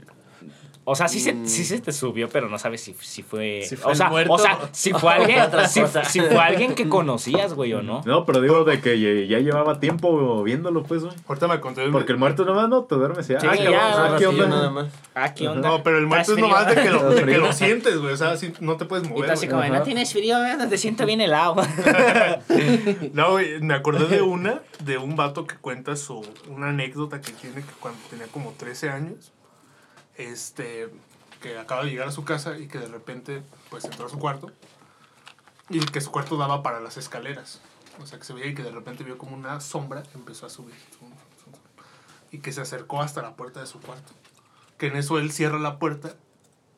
O 0.87 0.95
sea, 0.95 1.09
sí 1.09 1.19
se, 1.21 1.33
Mm. 1.33 1.47
sí 1.47 1.65
se 1.65 1.81
te 1.81 1.93
subió, 1.93 2.29
pero 2.29 2.49
no 2.49 2.59
sabes 2.59 2.83
si, 2.83 2.95
si 3.01 3.23
fue. 3.23 3.63
Si 3.67 3.77
fue 3.77 3.93
o, 3.93 3.95
sea, 3.95 4.11
muerto. 4.11 4.33
o 4.35 4.39
sea, 4.39 4.59
si 4.73 4.93
fue 4.93 5.13
alguien. 5.15 5.41
Si, 5.69 5.81
si 6.11 6.21
fue 6.21 6.39
alguien 6.39 6.75
que 6.75 6.89
conocías, 6.89 7.55
güey, 7.55 7.73
o 7.73 7.83
no. 7.83 8.03
No, 8.05 8.25
pero 8.27 8.41
digo 8.41 8.65
de 8.65 8.81
que 8.81 9.01
ya, 9.01 9.39
ya 9.39 9.43
llevaba 9.43 9.81
tiempo 9.81 10.43
viéndolo, 10.43 10.83
pues, 10.83 11.03
güey. 11.05 11.15
Ahorita 11.27 11.49
me 11.49 11.61
conté. 11.61 11.89
Porque 11.91 12.13
el 12.13 12.19
muerto 12.19 12.45
nomás 12.45 12.69
no 12.69 12.85
te 12.85 12.95
duermes 12.97 13.29
y 13.31 13.33
ya. 13.33 13.41
Sí, 13.41 13.47
ah, 13.51 13.55
ya, 13.57 14.05
ah, 14.15 14.17
¿qué 14.19 14.27
onda? 14.27 14.47
nada 14.47 14.71
más. 14.71 14.87
Ah, 15.15 15.33
¿qué 15.35 15.49
onda? 15.49 15.69
No, 15.69 15.83
pero 15.83 15.99
el 15.99 16.07
muerto 16.07 16.33
es 16.33 16.39
¿Estás 16.39 16.51
nomás 16.51 16.67
de 16.69 16.83
que 16.83 16.91
lo, 16.91 17.11
de 17.11 17.25
que 17.25 17.39
lo 17.39 17.53
sientes, 17.53 17.99
güey. 17.99 18.13
O 18.13 18.17
sea, 18.17 18.37
sí, 18.37 18.53
no 18.61 18.77
te 18.77 18.85
puedes 18.85 19.07
Y 19.07 19.11
mover. 19.11 19.27
tú 19.27 19.33
así 19.33 19.47
güey. 19.47 19.69
como, 19.69 19.79
no 19.79 19.83
tienes 19.85 20.13
frío, 20.13 20.45
eh, 20.45 20.57
te 20.69 20.79
siento 20.79 21.07
bien 21.07 21.21
helado. 21.21 21.57
No, 23.13 23.33
güey, 23.33 23.61
me 23.61 23.75
acordé 23.75 24.07
de 24.07 24.23
una, 24.23 24.61
de 24.85 24.99
un 24.99 25.17
vato 25.17 25.47
que 25.47 25.57
cuenta 25.57 25.97
su, 25.97 26.25
una 26.49 26.69
anécdota 26.71 27.21
que 27.21 27.33
tiene 27.33 27.57
que 27.57 27.73
cuando 27.81 27.99
tenía 28.11 28.27
como 28.27 28.53
13 28.53 28.91
años, 28.91 29.33
este, 30.17 30.91
que 31.43 31.59
acaba 31.59 31.85
de 31.85 31.91
llegar 31.91 32.09
a 32.09 32.13
su 32.13 32.25
casa 32.25 32.59
y 32.59 32.69
que 32.69 32.79
de 32.79 32.89
repente, 32.89 33.43
pues 33.71 33.85
entró 33.85 34.07
a 34.07 34.09
su 34.09 34.19
cuarto 34.19 34.51
y 35.69 35.81
que 35.81 36.01
su 36.01 36.11
cuarto 36.11 36.37
daba 36.37 36.63
para 36.63 36.81
las 36.81 36.97
escaleras. 36.97 37.61
O 38.03 38.07
sea, 38.07 38.19
que 38.19 38.25
se 38.25 38.33
veía 38.33 38.47
y 38.47 38.55
que 38.55 38.63
de 38.63 38.71
repente 38.71 39.05
vio 39.05 39.19
como 39.19 39.37
una 39.37 39.61
sombra 39.61 40.03
empezó 40.15 40.47
a 40.47 40.51
subir. 40.51 40.75
Y 42.31 42.39
que 42.39 42.53
se 42.53 42.61
acercó 42.61 43.01
hasta 43.01 43.23
la 43.23 43.37
puerta 43.37 43.61
de 43.61 43.67
su 43.67 43.81
cuarto. 43.81 44.13
Que 44.79 44.89
en 44.89 44.97
eso 44.97 45.19
él 45.19 45.31
cierra 45.31 45.59
la 45.59 45.79
puerta 45.79 46.17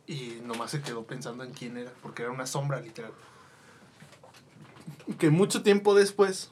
y 0.07 0.41
nomás 0.45 0.70
se 0.70 0.82
quedó 0.82 1.05
pensando 1.05 1.43
en 1.43 1.53
quién 1.53 1.76
era, 1.76 1.91
porque 2.03 2.22
era 2.22 2.30
una 2.30 2.47
sombra 2.47 2.80
literal. 2.80 3.12
Que 5.18 5.30
mucho 5.30 5.62
tiempo 5.62 5.95
después 5.95 6.51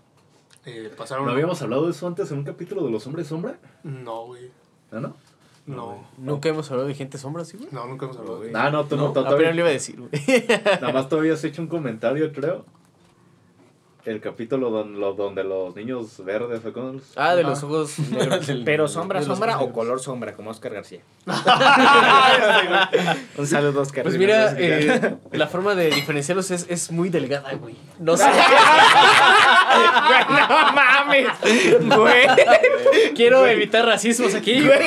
eh, 0.65 0.93
pasaron... 0.97 1.27
¿No 1.27 1.33
habíamos 1.33 1.61
hablado 1.63 1.85
de 1.85 1.91
eso 1.91 2.07
antes 2.07 2.31
en 2.31 2.39
un 2.39 2.45
capítulo 2.45 2.85
de 2.85 2.91
los 2.91 3.07
hombres 3.07 3.27
sombra? 3.29 3.59
No, 3.83 4.27
güey. 4.27 4.51
¿No, 4.91 5.01
no? 5.01 5.17
No. 5.67 6.07
Nunca 6.19 6.49
hemos 6.51 6.71
hablado 6.71 6.89
de 6.89 6.95
gente 6.95 7.17
sombra, 7.17 7.45
¿sí, 7.45 7.57
güey? 7.57 7.71
No, 7.73 7.87
nunca 7.87 8.05
hemos 8.05 8.19
hablado 8.19 8.41
de 8.41 8.53
Ah, 8.55 8.71
no, 8.71 8.85
tú 8.85 8.97
no, 8.97 9.05
tú 9.13 9.21
Apenas 9.21 9.29
todavía- 9.31 9.53
le 9.53 9.61
iba 9.61 9.69
a 9.69 9.73
decir, 9.73 9.97
güey. 9.99 10.11
Nada 10.81 10.93
más 10.93 11.09
tú 11.09 11.17
habías 11.17 11.43
hecho 11.45 11.63
un 11.63 11.69
comentario, 11.69 12.31
creo. 12.33 12.65
El 14.05 14.21
capítulo 14.21 14.69
don- 14.69 15.01
lo- 15.01 15.15
donde 15.15 15.43
los 15.45 15.75
niños 15.75 16.23
verdes 16.23 16.63
los- 16.63 17.03
Ah, 17.17 17.35
de 17.35 17.43
los 17.43 17.63
ojos 17.63 17.99
negros. 18.11 18.47
Pero 18.67 18.87
sombra, 18.87 19.21
De 19.21 19.27
los 19.27 19.39
sombra 19.39 19.57
o 19.57 19.61
negros. 19.61 19.75
color 19.75 20.01
sombra, 20.01 20.35
como 20.35 20.51
Oscar 20.51 20.75
García. 20.75 21.01
Un 23.39 23.47
saludo, 23.47 23.81
Oscar. 23.81 24.03
Pues 24.05 24.19
mira, 24.19 24.55
eh, 24.59 25.17
la 25.33 25.47
forma 25.47 25.75
de 25.75 25.87
diferenciarlos 25.91 26.51
es, 26.51 26.67
es 26.69 26.91
muy 26.93 27.09
delgada, 27.09 27.55
güey. 27.55 27.77
No 27.99 28.15
sé. 28.19 28.25
no 30.29 30.73
mames, 30.75 31.29
güey. 31.97 32.27
Quiero 33.15 33.47
evitar 33.47 33.87
racismos 33.87 34.35
aquí, 34.35 34.65
güey. 34.67 34.81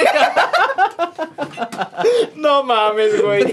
No 2.36 2.64
mames, 2.64 3.22
güey. 3.22 3.43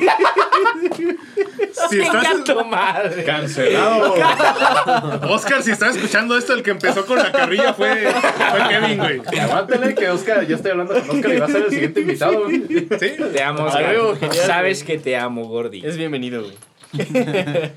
Si 1.90 2.00
estás, 2.00 2.44
tu 2.44 2.64
madre. 2.64 3.24
¡Cancelado! 3.24 4.14
Oscar, 5.30 5.62
si 5.62 5.70
estás 5.70 5.96
escuchando 5.96 6.36
esto, 6.36 6.52
el 6.54 6.62
que 6.62 6.70
empezó 6.70 7.04
con 7.06 7.18
la 7.18 7.32
carrilla 7.32 7.74
fue, 7.74 8.10
fue 8.12 8.68
Kevin, 8.68 8.98
güey. 8.98 9.38
Aguántale 9.40 9.94
que 9.94 10.08
Oscar, 10.10 10.46
ya 10.46 10.56
estoy 10.56 10.70
hablando 10.72 10.94
con 10.94 11.10
Oscar 11.10 11.34
y 11.34 11.38
va 11.38 11.46
a 11.46 11.48
ser 11.48 11.64
el 11.64 11.70
siguiente 11.70 12.00
invitado. 12.00 12.44
güey. 12.44 12.62
¿Sí? 12.68 13.12
Te 13.32 13.42
amo, 13.42 13.64
Oscar. 13.64 13.82
huevo, 13.84 14.16
genial, 14.16 14.46
Sabes 14.46 14.84
güey. 14.84 14.96
que 14.98 15.02
te 15.02 15.16
amo, 15.16 15.44
Gordy. 15.46 15.84
Es 15.84 15.96
bienvenido, 15.96 16.42
güey. 16.42 16.56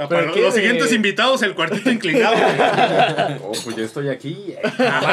Ah, 0.00 0.06
Pero 0.08 0.26
Para 0.30 0.40
los 0.40 0.54
siguientes 0.54 0.92
invitados, 0.92 1.42
el 1.42 1.54
cuartito 1.54 1.90
inclinado. 1.90 2.36
Oh, 3.42 3.52
pues 3.64 3.74
yo 3.76 3.84
estoy 3.84 4.08
aquí. 4.10 4.54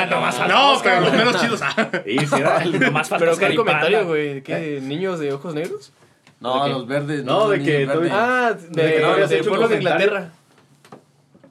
no 0.09 0.21
más 0.21 0.35
falta 0.35 0.53
No, 0.53 0.79
pero 0.83 1.01
los 1.01 1.11
menos 1.13 1.41
chidos. 1.41 1.59
ah. 1.63 1.89
Y 2.05 2.19
si 2.25 2.35
era- 2.35 2.63
Nomás 2.63 3.09
falta 3.09 3.25
Pero 3.25 3.37
¿qué 3.37 3.55
comentario, 3.55 4.05
güey? 4.05 4.41
¿Qué? 4.43 4.79
¿Niños 4.83 5.19
de 5.19 5.33
ojos 5.33 5.53
negros? 5.55 5.91
No, 6.39 6.67
los 6.67 6.85
verdes. 6.87 7.23
No, 7.23 7.49
de 7.49 7.57
los 7.57 7.65
que 7.65 7.85
todavía-. 7.87 8.11
Ah, 8.13 8.53
De 8.53 8.83
de, 8.83 8.93
que 8.95 9.01
no 9.01 9.07
habías 9.13 9.29
del 9.29 9.39
hecho 9.39 9.49
un 9.49 9.57
pueblo 9.57 9.67
de 9.69 9.77
comentario. 9.79 10.05
Inglaterra. 10.07 10.31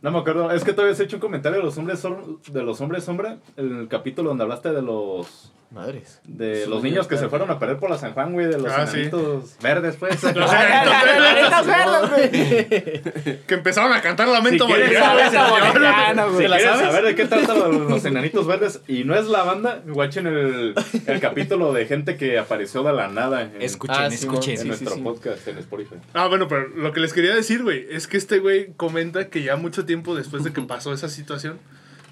No 0.02 0.10
me 0.10 0.18
acuerdo, 0.18 0.52
es 0.52 0.62
que 0.62 0.72
tú 0.74 0.82
habías 0.82 1.00
hecho 1.00 1.16
un 1.16 1.20
comentario 1.20 1.58
de 1.58 1.64
los 1.64 1.76
hombres 1.78 2.04
som- 2.04 2.38
de 2.46 2.62
los 2.62 2.80
hombres 2.82 3.04
sombra 3.04 3.38
en 3.56 3.78
el 3.80 3.88
capítulo 3.88 4.28
donde 4.28 4.44
hablaste 4.44 4.70
de 4.72 4.82
los 4.82 5.50
Madres. 5.74 6.20
de 6.24 6.60
Los 6.60 6.68
los 6.68 6.82
niños 6.82 7.06
que 7.06 7.16
se 7.18 7.28
fueron 7.28 7.50
a 7.50 7.58
perder 7.58 7.78
por 7.78 7.90
la 7.90 7.98
San 7.98 8.12
Juan, 8.14 8.32
güey, 8.32 8.46
de 8.46 8.58
los 8.58 8.72
Ah, 8.72 8.86
sí. 8.86 8.96
enanitos 9.00 9.56
verdes, 9.62 9.96
pues. 9.98 10.22
Los 10.34 10.50
enanitos 10.52 11.66
verdes, 11.66 12.10
güey. 12.10 13.36
que 13.46 13.54
empezaron 13.54 13.92
a 13.92 14.00
cantar 14.00 14.28
Lamento 14.28 14.66
Si 14.66 14.72
quieres 14.72 15.00
Boliviano. 15.00 16.30
Si 16.30 16.36
quieres 16.38 16.62
sabes? 16.62 16.80
saber 16.86 17.04
de 17.04 17.14
qué 17.14 17.24
tratan 17.26 17.88
los, 17.88 18.04
enanitos 18.04 18.46
verdes 18.46 18.80
y 18.86 19.04
no 19.04 19.14
es 19.14 19.26
la 19.26 19.42
banda, 19.42 19.82
watchen 19.86 20.26
el, 20.26 20.74
el 21.06 21.20
capítulo 21.20 21.72
de 21.72 21.86
gente 21.86 22.16
que 22.16 22.38
apareció 22.38 22.82
de 22.82 22.92
la 22.92 23.08
nada 23.08 23.42
en, 23.42 23.60
Escuchen, 23.62 23.96
Ah, 23.98 24.08
sí, 24.10 24.16
escuchen. 24.16 24.54
en 24.54 24.60
sí, 24.62 24.68
nuestro 24.68 24.94
sí. 24.94 25.00
podcast 25.00 25.46
en 25.48 25.58
Spotify. 25.58 25.96
Ah, 26.14 26.26
bueno, 26.28 26.48
pero 26.48 26.68
lo 26.68 26.92
que 26.92 27.00
les 27.00 27.12
quería 27.12 27.34
decir, 27.34 27.62
güey, 27.62 27.86
es 27.90 28.06
que 28.06 28.16
este 28.16 28.38
güey 28.38 28.72
comenta 28.76 29.28
que 29.28 29.42
ya 29.42 29.56
mucho 29.56 29.84
tiempo 29.84 30.14
después 30.14 30.44
de 30.44 30.52
que 30.52 30.60
pasó 30.62 30.92
esa 30.92 31.08
situación, 31.08 31.58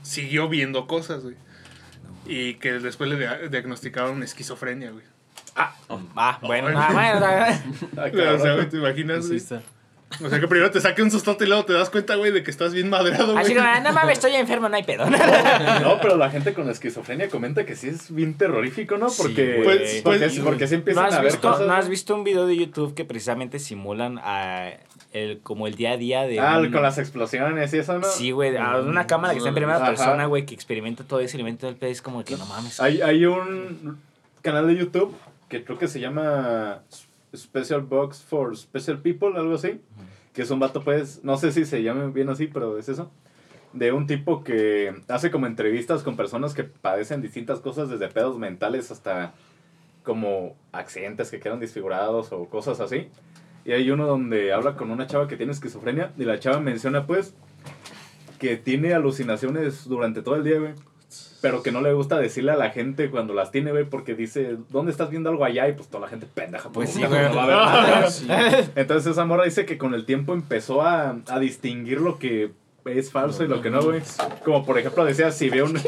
siguió 0.02 0.48
viendo 0.48 0.86
cosas, 0.86 1.22
güey. 1.22 1.36
Y 2.26 2.54
que 2.54 2.74
después 2.74 3.10
le 3.10 3.16
dia- 3.16 3.48
diagnosticaron 3.50 4.22
esquizofrenia, 4.22 4.90
güey. 4.90 5.04
Ah, 5.56 5.74
bueno, 5.88 6.08
Ay. 6.14 6.36
ah, 6.38 6.38
bueno. 6.42 6.78
ah, 7.96 8.06
Ah, 8.30 8.34
O 8.34 8.38
sea, 8.38 8.68
¿te 8.68 8.76
imaginas, 8.76 9.26
Sí. 9.26 9.40
O 10.24 10.28
sea, 10.28 10.40
que 10.40 10.48
primero 10.48 10.70
te 10.70 10.80
saque 10.80 11.02
un 11.02 11.10
sustote 11.10 11.44
y 11.44 11.48
luego 11.48 11.64
te 11.64 11.72
das 11.72 11.90
cuenta, 11.90 12.16
güey, 12.16 12.32
de 12.32 12.42
que 12.42 12.50
estás 12.50 12.72
bien 12.74 12.90
madreado, 12.90 13.36
Así 13.38 13.54
güey. 13.54 13.64
como, 13.64 13.80
no 13.80 13.92
mames, 13.92 14.14
estoy 14.18 14.34
enfermo, 14.34 14.68
no 14.68 14.76
hay 14.76 14.82
pedo. 14.82 15.04
No, 15.82 15.98
pero 16.00 16.16
la 16.16 16.30
gente 16.30 16.52
con 16.54 16.68
esquizofrenia 16.70 17.28
comenta 17.28 17.64
que 17.66 17.76
sí 17.76 17.88
es 17.88 18.14
bien 18.14 18.34
terrorífico, 18.34 18.98
¿no? 18.98 19.08
Sí, 19.08 19.22
Porque, 19.22 19.54
güey. 19.62 19.64
Pues- 19.78 20.00
porque, 20.02 20.18
pues- 20.18 20.38
porque 20.40 20.66
se 20.68 20.74
¿No 20.76 20.78
empiezan 20.80 21.04
has, 21.06 21.14
a 21.14 21.22
ver 21.22 21.32
visto, 21.32 21.50
cosas. 21.50 21.66
¿No 21.66 21.72
has 21.74 21.88
visto 21.88 22.14
un 22.14 22.24
video 22.24 22.46
de 22.46 22.56
YouTube 22.56 22.94
que 22.94 23.04
precisamente 23.04 23.58
simulan 23.58 24.18
a 24.22 24.70
el, 25.12 25.40
como 25.40 25.66
el 25.66 25.74
día 25.74 25.92
a 25.92 25.96
día 25.96 26.22
de. 26.22 26.40
Ah, 26.40 26.58
un- 26.58 26.70
con 26.72 26.82
las 26.82 26.98
explosiones 26.98 27.72
y 27.74 27.78
eso, 27.78 27.98
¿no? 27.98 28.06
Sí, 28.08 28.30
güey, 28.30 28.56
a 28.56 28.78
una 28.78 29.06
cámara 29.06 29.32
que 29.34 29.38
está 29.38 29.48
en 29.50 29.54
primera 29.54 29.76
Ajá. 29.78 29.86
persona, 29.86 30.26
güey, 30.26 30.46
que 30.46 30.54
experimenta 30.54 31.04
todo 31.04 31.20
ese 31.20 31.36
elemento 31.36 31.66
del 31.66 31.76
pedo. 31.76 31.90
Es 31.90 32.00
como 32.02 32.24
que 32.24 32.36
no 32.36 32.46
mames. 32.46 32.80
Hay, 32.80 33.02
hay 33.02 33.26
un 33.26 33.98
canal 34.42 34.66
de 34.66 34.76
YouTube 34.76 35.14
que 35.48 35.64
creo 35.64 35.78
que 35.78 35.86
se 35.88 36.00
llama 36.00 36.78
Special 37.34 37.80
Box 37.82 38.22
for 38.22 38.56
Special 38.56 38.98
People, 39.00 39.36
algo 39.36 39.54
así. 39.54 39.80
Que 40.32 40.42
es 40.42 40.50
un 40.50 40.58
vato, 40.60 40.82
pues, 40.82 41.22
no 41.24 41.36
sé 41.36 41.52
si 41.52 41.64
se 41.64 41.82
llame 41.82 42.08
bien 42.10 42.28
así, 42.30 42.46
pero 42.46 42.78
es 42.78 42.88
eso. 42.88 43.10
de 43.72 43.92
un 43.92 44.06
tipo 44.06 44.44
que 44.44 44.94
hace 45.08 45.30
como 45.30 45.46
entrevistas 45.46 46.02
con 46.02 46.16
personas 46.16 46.54
que 46.54 46.64
padecen 46.64 47.22
distintas 47.22 47.60
cosas, 47.60 47.88
desde 47.88 48.08
pedos 48.08 48.38
mentales 48.38 48.90
hasta 48.90 49.32
como 50.02 50.56
accidentes 50.72 51.30
que 51.30 51.40
quedan 51.40 51.60
desfigurados 51.60 52.32
o 52.32 52.46
cosas 52.46 52.80
así. 52.80 53.08
Y 53.64 53.72
hay 53.72 53.90
uno 53.90 54.06
donde 54.06 54.52
habla 54.52 54.76
con 54.76 54.90
una 54.90 55.06
chava 55.06 55.28
que 55.28 55.36
tiene 55.36 55.52
esquizofrenia 55.52 56.12
y 56.18 56.24
la 56.24 56.38
chava 56.38 56.60
menciona 56.60 57.06
pues 57.06 57.34
que 58.38 58.56
tiene 58.56 58.92
alucinaciones 58.92 59.86
durante 59.88 60.20
todo 60.20 60.34
el 60.34 60.44
día, 60.44 60.58
güey. 60.58 60.74
Pero 61.42 61.62
que 61.62 61.72
no 61.72 61.82
le 61.82 61.92
gusta 61.92 62.18
decirle 62.18 62.52
a 62.52 62.56
la 62.56 62.70
gente 62.70 63.10
cuando 63.10 63.34
las 63.34 63.50
tiene, 63.50 63.72
güey, 63.72 63.84
porque 63.84 64.14
dice, 64.14 64.56
¿dónde 64.70 64.92
estás 64.92 65.10
viendo 65.10 65.28
algo 65.28 65.44
allá? 65.44 65.68
Y 65.68 65.72
pues 65.72 65.88
toda 65.88 66.02
la 66.02 66.08
gente 66.08 66.26
pendeja. 66.32 66.70
Pues 66.70 66.90
sí, 66.90 67.02
no 67.02 67.10
va 67.10 67.18
a 67.18 67.46
ver 67.46 67.56
nada. 68.28 68.70
Entonces 68.76 69.12
esa 69.12 69.24
morra 69.26 69.44
dice 69.44 69.66
que 69.66 69.76
con 69.76 69.92
el 69.92 70.06
tiempo 70.06 70.32
empezó 70.32 70.82
a, 70.82 71.16
a 71.28 71.38
distinguir 71.38 72.00
lo 72.00 72.18
que 72.18 72.52
es 72.84 73.10
falso 73.10 73.44
y 73.44 73.48
lo 73.48 73.60
que 73.62 73.70
no, 73.70 73.82
güey. 73.82 74.00
Como 74.44 74.64
por 74.64 74.78
ejemplo 74.78 75.04
decía, 75.04 75.30
si 75.30 75.48
ve 75.50 75.62
un... 75.62 75.78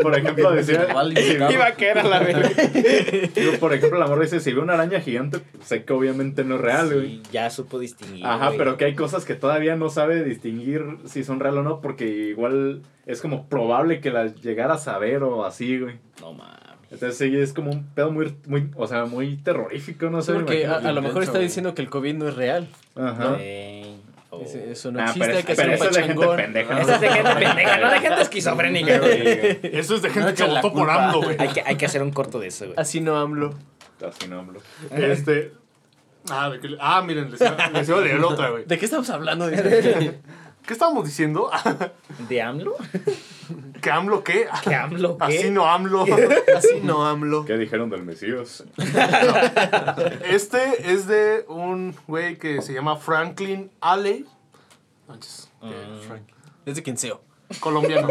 Por 0.00 0.16
ejemplo 0.16 0.50
decía... 0.54 0.86
si- 1.06 1.52
Iba 1.54 1.72
que 1.72 1.88
era 1.88 2.02
la 2.04 2.20
verga. 2.20 2.48
Por 3.60 3.72
ejemplo, 3.74 3.98
la 3.98 4.06
morra 4.06 4.22
dice, 4.22 4.40
si 4.40 4.52
ve 4.52 4.60
una 4.60 4.74
araña 4.74 5.00
gigante, 5.00 5.38
pues, 5.38 5.66
sé 5.66 5.84
que 5.84 5.92
obviamente 5.92 6.44
no 6.44 6.56
es 6.56 6.60
real, 6.60 6.92
güey. 6.92 7.06
Y 7.06 7.22
ya 7.32 7.50
supo 7.50 7.78
distinguir. 7.78 8.24
Ajá, 8.24 8.46
güey. 8.48 8.58
pero 8.58 8.76
que 8.76 8.84
hay 8.86 8.94
cosas 8.94 9.24
que 9.24 9.34
todavía 9.34 9.76
no 9.76 9.88
sabe 9.90 10.22
distinguir 10.24 10.84
si 11.04 11.24
son 11.24 11.40
real 11.40 11.58
o 11.58 11.62
no, 11.62 11.80
porque 11.80 12.06
igual 12.06 12.82
es 13.06 13.20
como 13.20 13.48
probable 13.48 14.00
que 14.00 14.10
las 14.10 14.40
llegara 14.42 14.74
a 14.74 14.78
saber 14.78 15.22
o 15.22 15.44
así, 15.44 15.78
güey. 15.78 15.96
No 16.20 16.32
mames. 16.32 16.60
Entonces 16.90 17.18
sí, 17.18 17.36
es 17.36 17.52
como 17.52 17.72
un 17.72 17.86
pedo 17.94 18.12
muy, 18.12 18.36
muy, 18.46 18.70
o 18.76 18.86
sea, 18.86 19.04
muy 19.06 19.36
terrorífico, 19.38 20.10
no 20.10 20.22
sé. 20.22 20.32
Porque 20.34 20.66
a, 20.66 20.76
a 20.76 20.92
lo 20.92 21.02
mejor 21.02 21.22
está 21.24 21.38
diciendo 21.40 21.74
que 21.74 21.82
el 21.82 21.90
COVID 21.90 22.14
no 22.14 22.28
es 22.28 22.36
real. 22.36 22.68
Ajá. 22.94 23.36
Ey, 23.40 23.96
oh. 24.36 24.42
Ese- 24.44 24.70
Eso 24.72 24.92
no 24.92 25.00
Ah, 25.00 25.04
existe, 25.04 25.20
pero 25.26 25.36
hay 25.38 25.42
que 25.44 25.54
pero 25.54 25.72
eso 25.72 25.84
es 25.88 25.94
de 25.96 26.02
gente 26.04 26.26
pendeja, 26.36 26.74
¿no? 26.74 26.80
Eso 26.80 26.94
es 26.94 27.00
de 27.00 27.08
gente 27.10 27.34
pendeja, 27.34 27.76
no 27.78 27.90
de 27.90 28.00
gente 28.00 28.22
esquizofrénica, 28.28 28.98
güey. 28.98 29.60
Eso 29.62 29.94
es 29.96 30.02
de 30.02 30.08
No 30.08 30.14
gente 30.14 30.34
que 30.34 30.44
votó 30.44 30.72
por. 30.72 30.90
AMLO, 30.90 31.22
güey. 31.22 31.36
Hay 31.38 31.48
que, 31.48 31.62
hay 31.64 31.76
que 31.76 31.86
hacer 31.86 32.02
un 32.02 32.10
corto 32.10 32.38
de 32.40 32.48
eso, 32.48 32.64
güey. 32.66 32.76
Así 32.78 33.00
no 33.00 33.16
AMLO. 33.16 33.54
Así 34.06 34.28
no 34.28 34.40
hablo. 34.40 34.60
Este. 34.90 35.52
Ah, 36.30 36.48
de 36.50 36.58
que- 36.60 36.76
ah, 36.80 37.02
miren, 37.02 37.30
les 37.30 37.40
iba, 37.40 37.56
les 37.72 37.88
iba 37.88 37.98
a 37.98 38.00
leer 38.00 38.20
otra, 38.22 38.48
güey. 38.50 38.64
¿De 38.64 38.78
qué 38.78 38.84
estamos 38.86 39.08
hablando? 39.10 39.48
¿Qué 40.66 40.72
estábamos 40.72 41.04
diciendo? 41.04 41.50
¿De 42.28 42.40
AMLO? 42.42 42.74
¿Que 43.82 43.90
AMLO 43.90 44.24
qué? 44.24 44.46
¿Que 44.62 44.74
AMLO 44.74 45.18
qué? 45.18 45.24
Así 45.24 45.50
no 45.50 45.66
AMLO. 45.66 46.06
Así 46.56 46.80
no 46.82 47.06
AMLO. 47.06 47.44
¿Qué 47.44 47.58
dijeron 47.58 47.90
del 47.90 48.02
Mesías? 48.02 48.64
Este 50.24 50.92
es 50.92 51.06
de 51.06 51.44
un 51.48 51.94
güey 52.06 52.38
que 52.38 52.62
se 52.62 52.72
llama 52.72 52.96
Franklin 52.96 53.70
Alley. 53.80 54.24
Manches, 55.06 55.50
Frank- 56.06 56.22
Es 56.64 56.76
de 56.76 56.82
Quinceo. 56.82 57.20
Colombiano. 57.60 58.08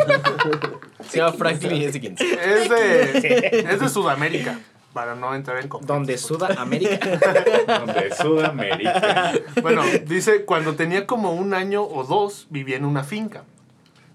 Se 1.10 1.18
llama 1.18 1.34
Franklin 1.34 1.76
y 1.76 1.86
es 1.86 1.94
de 1.94 2.02
Quinceo. 2.02 2.40
Es 2.40 2.70
de, 2.70 3.66
es 3.72 3.80
de 3.80 3.90
Sudamérica, 3.90 4.60
para 4.94 5.15
no 5.15 5.34
entrar 5.36 5.60
en 5.60 5.68
conflicto. 5.68 5.94
Donde 5.94 6.18
Suda 6.18 6.56
América. 6.57 6.99
Donde 7.80 8.14
Sudamérica. 8.15 9.34
Bueno, 9.61 9.82
dice, 10.06 10.45
cuando 10.45 10.76
tenía 10.76 11.06
como 11.07 11.34
un 11.34 11.53
año 11.53 11.84
o 11.84 12.03
dos, 12.03 12.48
vivía 12.49 12.78
en 12.78 12.86
una 12.86 13.03
finca. 13.03 13.44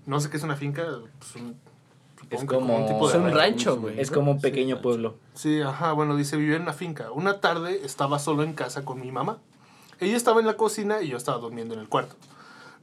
No 0.06 0.20
sé 0.20 0.30
qué 0.30 0.36
es 0.36 0.42
una 0.42 0.56
finca. 0.56 0.84
pues, 1.18 1.36
un- 1.36 1.56
supongo 2.20 2.42
Es 2.42 2.48
como- 2.58 2.76
un 2.78 2.86
tipo 2.86 3.06
Es 3.06 3.12
de 3.12 3.18
un 3.18 3.24
rancho. 3.26 3.38
rancho, 3.70 3.76
güey. 3.80 4.00
Es 4.00 4.10
como 4.10 4.30
un 4.32 4.40
pequeño 4.40 4.80
pueblo. 4.80 5.16
Sí, 5.34 5.60
ajá, 5.60 5.92
bueno, 5.92 6.16
dice, 6.16 6.36
vivía 6.36 6.56
en 6.56 6.62
una 6.62 6.72
finca. 6.72 7.10
Una 7.10 7.40
tarde 7.40 7.80
estaba 7.84 8.18
solo 8.18 8.42
en 8.42 8.52
casa 8.52 8.84
con 8.84 9.00
mi 9.00 9.10
mamá. 9.12 9.38
Ella 10.00 10.16
estaba 10.16 10.40
en 10.40 10.46
la 10.46 10.56
cocina 10.56 11.02
y 11.02 11.08
yo 11.08 11.16
estaba 11.16 11.38
durmiendo 11.38 11.74
en 11.74 11.80
el 11.80 11.88
cuarto. 11.88 12.14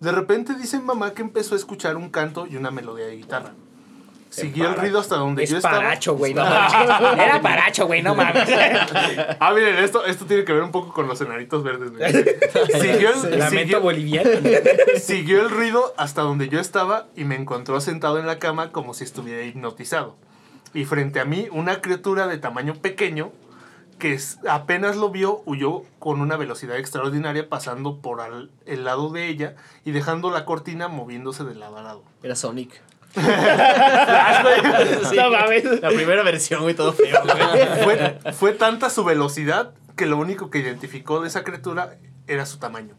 De 0.01 0.11
repente 0.11 0.53
dice 0.55 0.79
mamá 0.79 1.13
que 1.13 1.21
empezó 1.21 1.55
a 1.55 1.57
escuchar 1.57 1.95
un 1.95 2.09
canto 2.09 2.45
y 2.47 2.57
una 2.57 2.71
melodía 2.71 3.05
de 3.05 3.15
guitarra. 3.15 3.53
Siguió 4.41 4.69
el 4.69 4.75
ruido 4.75 4.99
hasta 4.99 5.15
donde 5.17 5.43
Es 5.43 5.49
yo 5.49 5.57
estaba. 5.57 5.77
paracho, 5.77 6.15
güey, 6.15 6.33
no 6.33 6.43
mames. 6.43 7.19
Era 7.19 7.41
paracho, 7.41 7.87
güey, 7.87 8.01
no 8.01 8.15
mames. 8.15 8.47
Ah, 9.39 9.53
miren, 9.53 9.75
esto, 9.83 10.05
esto 10.05 10.25
tiene 10.25 10.43
que 10.43 10.53
ver 10.53 10.63
un 10.63 10.71
poco 10.71 10.93
con 10.93 11.07
los 11.07 11.19
enanitos 11.21 11.63
verdes. 11.63 11.91
güey. 11.91 12.11
Siguió 12.81 13.09
el, 13.13 13.39
Lamento 13.39 13.59
siguió- 13.59 13.81
boliviano. 13.81 14.29
Siguió 14.99 15.41
el 15.41 15.49
ruido 15.49 15.93
hasta 15.97 16.21
donde 16.21 16.49
yo 16.49 16.59
estaba 16.59 17.07
y 17.15 17.23
me 17.25 17.35
encontró 17.35 17.79
sentado 17.81 18.19
en 18.19 18.27
la 18.27 18.39
cama 18.39 18.71
como 18.71 18.93
si 18.93 19.03
estuviera 19.03 19.43
hipnotizado. 19.43 20.15
Y 20.73 20.85
frente 20.85 21.19
a 21.19 21.25
mí, 21.25 21.47
una 21.51 21.81
criatura 21.81 22.27
de 22.27 22.37
tamaño 22.37 22.73
pequeño 22.75 23.31
que 23.99 24.19
apenas 24.49 24.97
lo 24.97 25.09
vio, 25.09 25.41
huyó 25.45 25.83
con 25.99 26.19
una 26.19 26.35
velocidad 26.35 26.77
extraordinaria 26.77 27.47
pasando 27.47 28.01
por 28.01 28.19
al- 28.19 28.51
el 28.65 28.83
lado 28.83 29.09
de 29.09 29.27
ella 29.29 29.55
y 29.85 29.91
dejando 29.91 30.31
la 30.31 30.43
cortina 30.43 30.89
moviéndose 30.89 31.45
de 31.45 31.55
lado 31.55 31.77
a 31.77 31.81
lado. 31.81 32.03
Era 32.21 32.35
Sonic. 32.35 32.81
No 35.15 35.31
mames. 35.31 35.81
La 35.81 35.89
primera 35.89 36.23
versión, 36.23 36.61
güey, 36.63 36.75
todo 36.75 36.93
feo. 36.93 37.21
Fue, 37.83 38.17
fue 38.33 38.51
tanta 38.53 38.89
su 38.89 39.03
velocidad 39.03 39.71
que 39.95 40.05
lo 40.05 40.17
único 40.17 40.49
que 40.49 40.59
identificó 40.59 41.21
de 41.21 41.27
esa 41.27 41.43
criatura 41.43 41.95
era 42.27 42.45
su 42.45 42.57
tamaño. 42.59 42.95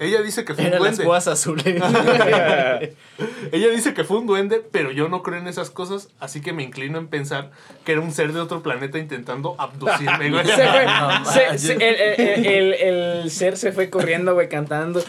Ella 0.00 0.22
dice 0.22 0.44
que 0.44 0.54
fue 0.54 0.62
un 0.62 0.68
Eran 0.68 0.82
las 0.84 0.92
duende. 0.96 1.04
púas 1.06 1.26
azules. 1.26 1.64
Ella 3.52 3.68
dice 3.70 3.94
que 3.94 4.04
fue 4.04 4.18
un 4.18 4.28
duende, 4.28 4.64
pero 4.70 4.92
yo 4.92 5.08
no 5.08 5.24
creo 5.24 5.38
en 5.40 5.48
esas 5.48 5.70
cosas, 5.70 6.08
así 6.20 6.40
que 6.40 6.52
me 6.52 6.62
inclino 6.62 6.98
en 6.98 7.08
pensar 7.08 7.50
que 7.84 7.92
era 7.92 8.00
un 8.00 8.12
ser 8.12 8.32
de 8.32 8.38
otro 8.38 8.62
planeta 8.62 8.98
intentando 8.98 9.56
abducirme, 9.58 10.30
güey. 10.30 10.46
Se 10.46 10.54
fue, 10.68 10.84
No 10.86 11.24
se- 11.24 11.46
manches. 11.46 11.62
se- 11.62 11.72
el, 11.74 11.82
el- 11.82 12.46
el- 12.46 12.74
el 12.74 13.30
ser 13.32 13.56
se 13.56 13.72
fue 13.72 13.90
corriendo, 13.90 14.34
güey, 14.34 14.48
cantando. 14.48 15.02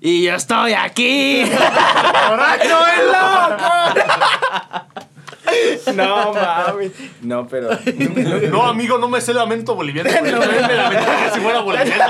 Y 0.00 0.22
yo 0.24 0.34
estoy 0.34 0.72
aquí. 0.74 1.44
¡Borracho 1.44 2.78
el 2.86 3.06
loco! 3.06 3.72
No 5.94 6.34
mames. 6.34 6.92
No, 7.22 7.48
pero. 7.48 7.70
No, 8.50 8.64
amigo, 8.64 8.98
no 8.98 9.08
me 9.08 9.20
sé 9.20 9.32
lamento 9.32 9.74
boliviano. 9.74 10.10
también 10.10 10.38
me 10.38 10.44
lamentaría 10.76 11.30
si 11.34 11.40
fuera 11.40 11.60
boliviano. 11.60 12.04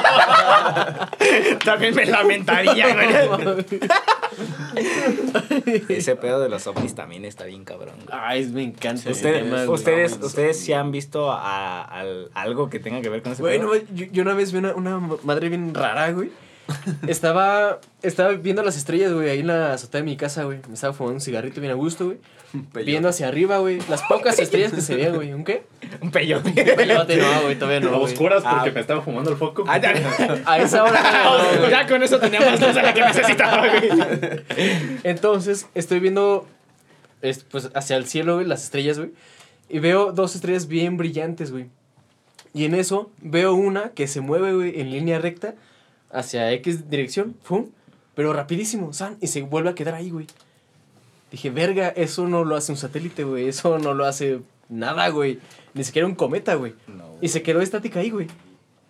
También 1.65 1.95
me 1.95 2.05
lamentaría, 2.07 2.95
güey. 2.95 3.67
Ese 5.89 6.17
pedo 6.17 6.41
de 6.41 6.49
los 6.49 6.67
ovnis 6.67 6.95
también 6.95 7.25
está 7.25 7.45
bien 7.45 7.65
cabrón. 7.65 7.95
güey. 8.07 8.19
Ay, 8.21 8.45
me 8.47 8.63
encanta. 8.65 9.09
Ustedes, 9.11 9.45
tema, 9.45 9.71
ustedes, 9.71 10.19
ustedes 10.21 10.59
sí 10.61 10.73
han 10.73 10.91
visto 10.91 11.31
a, 11.33 11.83
al- 11.83 12.31
algo 12.35 12.69
que 12.71 12.81
tenga 12.81 13.01
que 13.01 13.09
ver 13.09 13.23
con 13.23 13.33
ese 13.33 13.43
Bueno, 13.43 13.71
pedo. 13.71 13.85
yo, 13.95 14.07
yo 14.11 14.23
una 14.23 14.35
vez 14.35 14.53
vi 14.53 14.59
una, 14.59 14.75
una 14.75 14.99
madre 15.23 15.49
bien 15.49 15.75
rara, 15.75 16.11
güey. 16.13 16.31
Estaba, 17.07 17.81
estaba 18.03 18.33
viendo 18.33 18.63
las 18.63 18.77
estrellas, 18.77 19.13
güey, 19.13 19.31
ahí 19.31 19.41
en 19.41 19.47
la 19.47 19.73
azotea 19.73 20.01
de 20.01 20.05
mi 20.05 20.17
casa, 20.17 20.45
güey. 20.45 20.59
Me 20.69 20.75
estaba 20.75 20.93
fumando 20.93 21.15
un 21.17 21.21
cigarrito 21.21 21.61
bien 21.61 21.73
a 21.73 21.77
gusto, 21.77 22.07
güey. 22.07 22.19
Viendo 22.85 23.09
hacia 23.09 23.29
arriba, 23.29 23.59
güey. 23.59 23.79
Las 23.89 24.03
pocas 24.03 24.39
estrellas 24.39 24.73
que 24.73 24.81
se 24.81 24.95
veían, 24.97 25.15
güey. 25.15 25.33
¿Un 25.33 25.45
qué? 25.45 25.65
Un 26.01 26.11
peyote. 26.11 26.51
Pelote, 26.77 27.17
no, 27.17 27.43
güey, 27.43 27.59
todavía 27.59 27.81
no. 27.81 27.95
A 27.95 27.99
oscuras 27.99 28.43
porque 28.43 28.71
Ah. 28.71 28.73
me 28.75 28.81
estaba 28.81 29.03
fumando 29.03 29.31
el 29.31 29.37
foco. 29.37 29.65
Ah, 29.67 29.79
ya. 29.79 29.93
A 30.47 30.59
esa 30.59 30.85
hora. 30.85 31.03
no, 31.61 31.69
ya 31.71 31.87
con 31.87 32.03
eso 32.03 32.19
tenía 32.19 32.41
más 32.41 32.61
luz 32.61 32.75
de 32.75 32.83
la 32.83 32.93
que 32.95 33.01
necesitaba, 33.03 33.67
güey. 33.69 33.91
Entonces, 35.05 35.67
estoy 35.75 36.01
viendo 36.01 36.47
es, 37.23 37.45
pues, 37.45 37.71
hacia 37.75 37.97
el 37.97 38.07
cielo, 38.07 38.35
güey, 38.37 38.47
las 38.47 38.65
estrellas, 38.65 38.99
güey. 38.99 39.11
Y 39.69 39.79
veo 39.81 40.13
dos 40.13 40.35
estrellas 40.35 40.69
bien 40.69 40.97
brillantes, 40.97 41.51
güey. 41.51 41.67
Y 42.55 42.65
en 42.65 42.75
eso 42.75 43.11
veo 43.21 43.55
una 43.55 43.91
que 43.91 44.07
se 44.07 44.21
mueve, 44.21 44.55
güey, 44.55 44.81
en 44.81 44.91
línea 44.91 45.19
recta 45.19 45.55
hacia 46.11 46.53
X 46.53 46.91
dirección, 46.91 47.35
¡pum! 47.47 47.67
Pero 48.15 48.33
rapidísimo, 48.33 48.93
¿san? 48.93 49.17
Y 49.21 49.29
se 49.29 49.43
vuelve 49.43 49.71
a 49.71 49.75
quedar 49.75 49.95
ahí, 49.95 50.11
güey. 50.11 50.27
Dije, 51.31 51.51
verga, 51.51 51.89
eso 51.89 52.27
no 52.27 52.45
lo 52.45 52.57
hace 52.57 52.73
un 52.73 52.79
satélite, 52.79 53.25
güey. 53.25 53.49
Eso 53.49 53.79
no 53.79 53.95
lo 53.95 54.07
hace 54.07 54.41
nada, 54.69 55.09
güey. 55.11 55.39
Ni 55.75 55.85
siquiera 55.85 56.09
un 56.09 56.15
cometa, 56.15 56.55
güey. 56.55 56.75
Y 57.21 57.29
se 57.29 57.43
quedó 57.43 57.61
estática 57.61 58.01
ahí, 58.01 58.11
güey. 58.11 58.27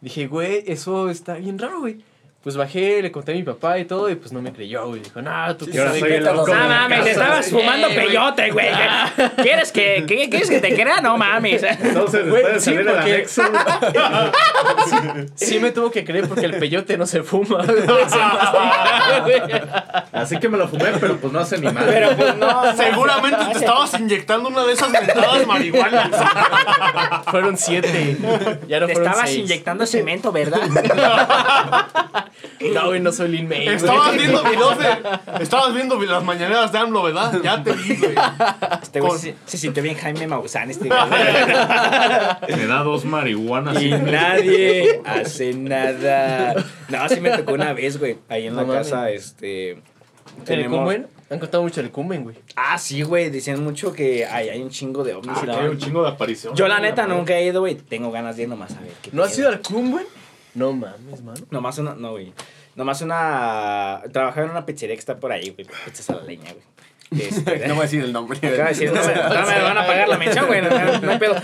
Dije, 0.00 0.28
güey, 0.28 0.62
eso 0.66 1.10
está 1.10 1.34
bien 1.34 1.58
raro, 1.58 1.80
güey. 1.80 1.98
Pues 2.40 2.56
bajé, 2.56 3.02
le 3.02 3.10
conté 3.10 3.32
a 3.32 3.34
mi 3.34 3.42
papá 3.42 3.78
y 3.80 3.84
todo, 3.84 4.08
y 4.08 4.14
pues 4.14 4.32
no 4.32 4.40
me 4.40 4.52
creyó, 4.52 4.86
güey. 4.86 5.00
Dijo, 5.00 5.20
no, 5.20 5.56
tú 5.56 5.66
ahora 5.66 5.86
sabes 5.88 6.00
soy 6.00 6.12
el 6.12 6.24
loco 6.24 6.46
No 6.46 6.68
mames, 6.68 6.98
casa. 7.00 7.10
estabas 7.10 7.44
Sí, 7.46 7.50
fumando 7.50 7.88
güey. 7.88 8.06
peyote, 8.06 8.50
güey. 8.52 8.66
¿Quieres 9.42 9.72
que, 9.72 10.04
quieres 10.06 10.48
que 10.48 10.60
te 10.60 10.72
crea? 10.74 11.00
No 11.00 11.18
mames. 11.18 11.62
Entonces, 11.64 12.28
Güey, 12.28 12.42
después 12.44 12.54
de 12.54 12.60
sí, 12.60 12.64
salir 12.66 12.80
el 12.80 12.86
porque- 12.94 13.14
anexo. 13.14 13.42
Sí 15.34 15.58
me 15.60 15.70
tuvo 15.72 15.90
que 15.90 16.04
creer 16.04 16.28
porque 16.28 16.46
el 16.46 16.56
peyote 16.58 16.96
no 16.96 17.06
se 17.06 17.22
fuma. 17.22 17.64
güey, 17.64 19.40
güey. 19.40 19.62
Así 20.12 20.38
que 20.38 20.48
me 20.48 20.56
lo 20.58 20.68
fumé, 20.68 20.92
pero 21.00 21.16
pues 21.16 21.32
no 21.32 21.40
hace 21.40 21.58
ni 21.58 21.70
madre. 21.70 21.92
Pero 21.92 22.16
pues 22.16 22.36
no. 22.36 22.76
Seguramente 22.76 23.44
te 23.52 23.58
estabas 23.58 23.98
inyectando 23.98 24.48
una 24.48 24.64
de 24.64 24.72
esas 24.72 24.90
mentadas 24.90 25.46
marihuanas. 25.46 26.08
Fueron 27.30 27.56
siete. 27.58 28.16
Ya 28.68 28.80
no 28.80 28.86
Te 28.86 28.92
fueron 28.94 29.10
estabas 29.12 29.30
seis. 29.30 29.40
inyectando 29.44 29.86
cemento, 29.86 30.32
¿verdad? 30.32 30.60
No, 32.74 32.86
güey, 32.86 33.00
no 33.00 33.12
soy 33.12 33.28
Lin 33.28 33.48
May. 33.48 33.64
güey. 33.64 33.76
Estabas 33.76 34.14
viendo 34.16 34.42
videos 34.50 34.78
de. 34.78 34.86
Estabas 35.40 35.74
viendo 35.74 36.00
las 36.00 36.24
mañaneras 36.24 36.72
de 36.72 36.78
AMLO, 36.78 37.02
¿verdad? 37.04 37.40
Ya 37.42 37.62
te 37.62 37.72
vi, 37.72 37.96
güey. 37.96 38.14
Este 38.82 39.00
güey 39.00 39.10
Con- 39.12 39.20
se, 39.20 39.34
se 39.46 39.58
sintió 39.58 39.82
bien 39.82 39.96
Jaime 39.96 40.26
Maussan, 40.26 40.70
este 40.70 40.88
güey. 40.88 40.98
Me 42.56 42.66
da 42.66 42.82
dos 42.82 43.04
marihuanas. 43.04 43.80
Y 43.82 43.90
nadie 43.90 45.00
hace 45.04 45.54
nada. 45.54 46.54
No, 46.88 47.08
sí 47.08 47.20
me 47.20 47.30
tocó 47.30 47.52
una 47.52 47.72
vez, 47.72 47.98
güey. 47.98 48.18
Ahí 48.28 48.46
en 48.46 48.56
la 48.56 48.64
mames. 48.64 48.88
casa, 48.88 49.10
este. 49.10 49.70
¿En 49.72 49.82
el 50.60 50.68
común? 50.68 51.06
Han 51.30 51.38
contado 51.38 51.62
mucho 51.62 51.80
el 51.82 51.90
cumen, 51.90 52.24
güey. 52.24 52.36
Ah, 52.56 52.78
sí, 52.78 53.02
güey. 53.02 53.28
Decían 53.30 53.62
mucho 53.62 53.92
que 53.92 54.24
hay, 54.24 54.48
hay 54.48 54.62
un 54.62 54.70
chingo 54.70 55.04
de 55.04 55.14
ovnis. 55.14 55.36
Ah, 55.36 55.40
y 55.42 55.46
la 55.46 55.52
que 55.52 55.58
hay 55.60 55.66
un 55.66 55.72
madre. 55.74 55.84
chingo 55.84 56.02
de 56.02 56.08
apariciones. 56.08 56.58
Yo, 56.58 56.66
la 56.68 56.80
neta, 56.80 57.06
nunca 57.06 57.34
he 57.36 57.44
ido, 57.44 57.60
güey. 57.60 57.74
Tengo 57.74 58.10
ganas 58.10 58.36
de 58.36 58.44
ir 58.44 58.48
nomás 58.48 58.74
a 58.76 58.80
ver. 58.80 58.92
qué 59.02 59.10
¿No 59.12 59.22
has 59.22 59.30
pedo. 59.32 59.40
ido 59.42 59.48
al 59.50 59.60
cumen? 59.60 60.06
No 60.58 60.72
mames, 60.72 61.22
mano. 61.22 61.40
Nomás 61.50 61.78
una. 61.78 61.94
No, 61.94 62.12
güey. 62.12 62.32
Nomás 62.74 63.00
una. 63.02 64.02
Trabajaba 64.12 64.46
en 64.46 64.50
una 64.50 64.66
pizzería 64.66 64.96
que 64.96 65.00
está 65.00 65.18
por 65.18 65.32
ahí, 65.32 65.50
güey. 65.50 65.66
Pizzas 65.84 66.10
a 66.10 66.16
la 66.16 66.22
leña, 66.22 66.52
güey. 66.52 67.22
Este, 67.22 67.58
No 67.68 67.74
voy 67.74 67.80
a 67.80 67.82
decir 67.82 68.04
el 68.04 68.12
nombre. 68.12 68.38
Decir, 68.42 68.92
no, 68.92 69.00
me, 69.04 69.14
no 69.14 69.46
me 69.46 69.62
van 69.62 69.78
a 69.78 69.86
pagar 69.86 70.08
la 70.08 70.18
mención, 70.18 70.46
güey. 70.46 70.60
No, 70.62 70.68
no- 70.68 71.10
hay 71.10 71.18
pedo. 71.18 71.36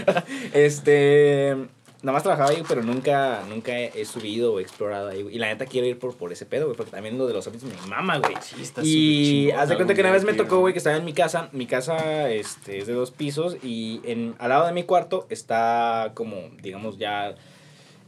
Este. 0.53 1.57
Nomás 2.03 2.23
trabajaba 2.23 2.51
ahí, 2.51 2.63
pero 2.69 2.83
nunca, 2.83 3.45
nunca 3.49 3.79
he, 3.79 4.05
subido 4.05 4.53
o 4.53 4.61
explorado 4.61 5.09
ahí, 5.09 5.23
güey. 5.23 5.37
Y 5.37 5.39
la 5.39 5.47
neta 5.47 5.65
quiero 5.65 5.87
ir 5.87 5.99
por, 5.99 6.15
por 6.15 6.31
ese 6.35 6.45
pedo, 6.45 6.67
güey. 6.67 6.77
Porque 6.77 6.91
también 6.93 7.17
lo 7.17 7.27
de 7.27 7.33
los 7.33 7.47
ovnis 7.47 7.63
me 7.63 7.75
mama, 7.89 8.19
güey. 8.19 8.35
Sí, 8.43 8.57
está 8.61 8.83
y 8.85 9.51
haz 9.53 9.71
de 9.71 9.77
cuenta 9.77 9.95
que 9.95 10.03
una 10.03 10.11
vez 10.13 10.23
me 10.23 10.35
tocó, 10.35 10.61
güey, 10.61 10.75
que 10.75 10.79
estaba 10.79 10.99
en 10.99 11.05
mi 11.07 11.15
casa. 11.15 11.49
Mi 11.53 11.67
casa 11.67 12.29
este, 12.29 12.77
es 12.77 12.87
de 12.87 12.93
dos 12.93 13.11
pisos. 13.11 13.57
Y 13.63 14.03
en, 14.05 14.35
al 14.39 14.51
lado 14.51 14.67
de 14.67 14.73
mi 14.73 14.83
cuarto 14.83 15.27
está 15.31 16.11
como, 16.13 16.37
digamos, 16.61 16.99
ya 16.99 17.37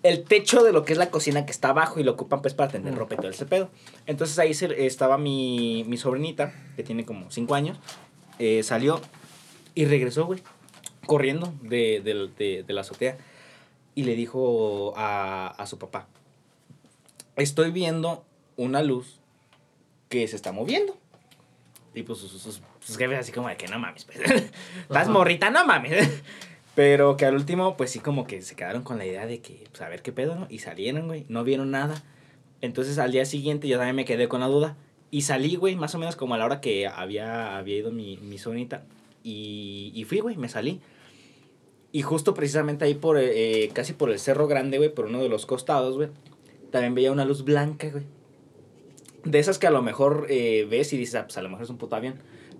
el 0.02 0.24
techo 0.24 0.62
de 0.62 0.73
lo 0.73 0.85
que 0.85 0.93
es 0.93 0.98
la 0.98 1.10
cocina 1.10 1.44
que 1.47 1.52
está 1.52 1.70
abajo 1.70 1.98
y 2.01 2.05
lo 2.05 2.12
ocupan 2.12 2.40
pues 2.43 2.55
para 2.55 2.70
tender 2.70 2.94
ropa 2.94 3.14
y 3.14 3.18
todo 3.18 3.31
ese 3.31 3.47
pedo. 3.47 3.70
Entonces 4.06 4.39
ahí 4.39 4.55
se- 4.55 4.86
estaba 4.86 5.18
mi, 5.18 5.85
mi 5.89 5.97
sobrinita, 5.97 6.52
que 6.77 6.82
tiene 6.82 7.05
como 7.05 7.31
5 7.31 7.55
años, 7.55 7.78
eh, 8.39 8.62
salió 8.62 9.01
y 9.74 9.85
regresó, 9.86 10.27
güey, 10.27 10.43
corriendo 11.06 11.52
de, 11.62 12.01
del- 12.05 12.35
de- 12.36 12.62
de 12.64 12.73
la 12.73 12.82
azotea 12.82 13.16
y 13.94 14.05
le 14.05 14.14
dijo 14.14 14.93
a, 14.97 15.48
a 15.48 15.66
su 15.66 15.78
papá, 15.78 16.06
estoy 17.36 17.70
viendo 17.70 18.24
una 18.56 18.82
luz 18.82 19.18
que 20.09 20.27
se 20.28 20.36
está 20.36 20.52
moviendo. 20.52 20.97
Y 21.94 22.02
pues 22.02 22.18
sus, 22.18 22.31
sus, 22.31 22.60
sus 22.81 22.97
jefes 22.98 23.18
así 23.18 23.32
como 23.32 23.48
de 23.48 23.56
que 23.56 23.68
no 23.68 23.78
mames, 23.78 24.05
pues. 24.05 24.18
Estás 24.82 25.09
morrita, 25.09 25.51
no 25.51 25.64
mames. 25.66 26.09
Pero 26.76 27.16
que 27.16 27.24
al 27.24 27.34
último, 27.34 27.76
pues 27.78 27.90
sí, 27.90 28.00
como 28.00 28.26
que 28.26 28.42
se 28.42 28.54
quedaron 28.54 28.82
con 28.82 28.98
la 28.98 29.06
idea 29.06 29.26
de 29.26 29.40
que, 29.40 29.64
pues 29.70 29.80
a 29.80 29.88
ver 29.88 30.02
qué 30.02 30.12
pedo, 30.12 30.36
¿no? 30.36 30.46
Y 30.50 30.58
salieron, 30.58 31.06
güey, 31.06 31.24
no 31.28 31.42
vieron 31.42 31.70
nada. 31.70 32.04
Entonces 32.60 32.98
al 32.98 33.12
día 33.12 33.24
siguiente 33.24 33.66
yo 33.66 33.78
también 33.78 33.96
me 33.96 34.04
quedé 34.04 34.28
con 34.28 34.40
la 34.40 34.46
duda. 34.46 34.76
Y 35.10 35.22
salí, 35.22 35.56
güey, 35.56 35.74
más 35.74 35.94
o 35.94 35.98
menos 35.98 36.16
como 36.16 36.34
a 36.34 36.38
la 36.38 36.44
hora 36.44 36.60
que 36.60 36.86
había, 36.86 37.56
había 37.56 37.78
ido 37.78 37.92
mi, 37.92 38.18
mi 38.18 38.36
sobrinita. 38.36 38.84
Y, 39.24 39.90
y 39.94 40.04
fui, 40.04 40.20
güey, 40.20 40.36
me 40.36 40.50
salí. 40.50 40.82
Y 41.92 42.02
justo 42.02 42.34
precisamente 42.34 42.84
ahí 42.84 42.92
por, 42.92 43.16
eh, 43.18 43.70
casi 43.72 43.94
por 43.94 44.10
el 44.10 44.18
Cerro 44.18 44.46
Grande, 44.46 44.76
güey, 44.76 44.92
por 44.92 45.06
uno 45.06 45.22
de 45.22 45.30
los 45.30 45.46
costados, 45.46 45.96
güey, 45.96 46.10
también 46.70 46.94
veía 46.94 47.10
una 47.10 47.24
luz 47.24 47.42
blanca, 47.42 47.88
güey. 47.88 48.04
De 49.24 49.38
esas 49.38 49.58
que 49.58 49.66
a 49.66 49.70
lo 49.70 49.80
mejor 49.80 50.26
eh, 50.28 50.66
ves 50.68 50.92
y 50.92 50.98
dices, 50.98 51.14
ah, 51.14 51.24
pues 51.24 51.38
a 51.38 51.42
lo 51.42 51.48
mejor 51.48 51.64
es 51.64 51.70
un 51.70 51.78
puto 51.78 51.96
avión. 51.96 52.16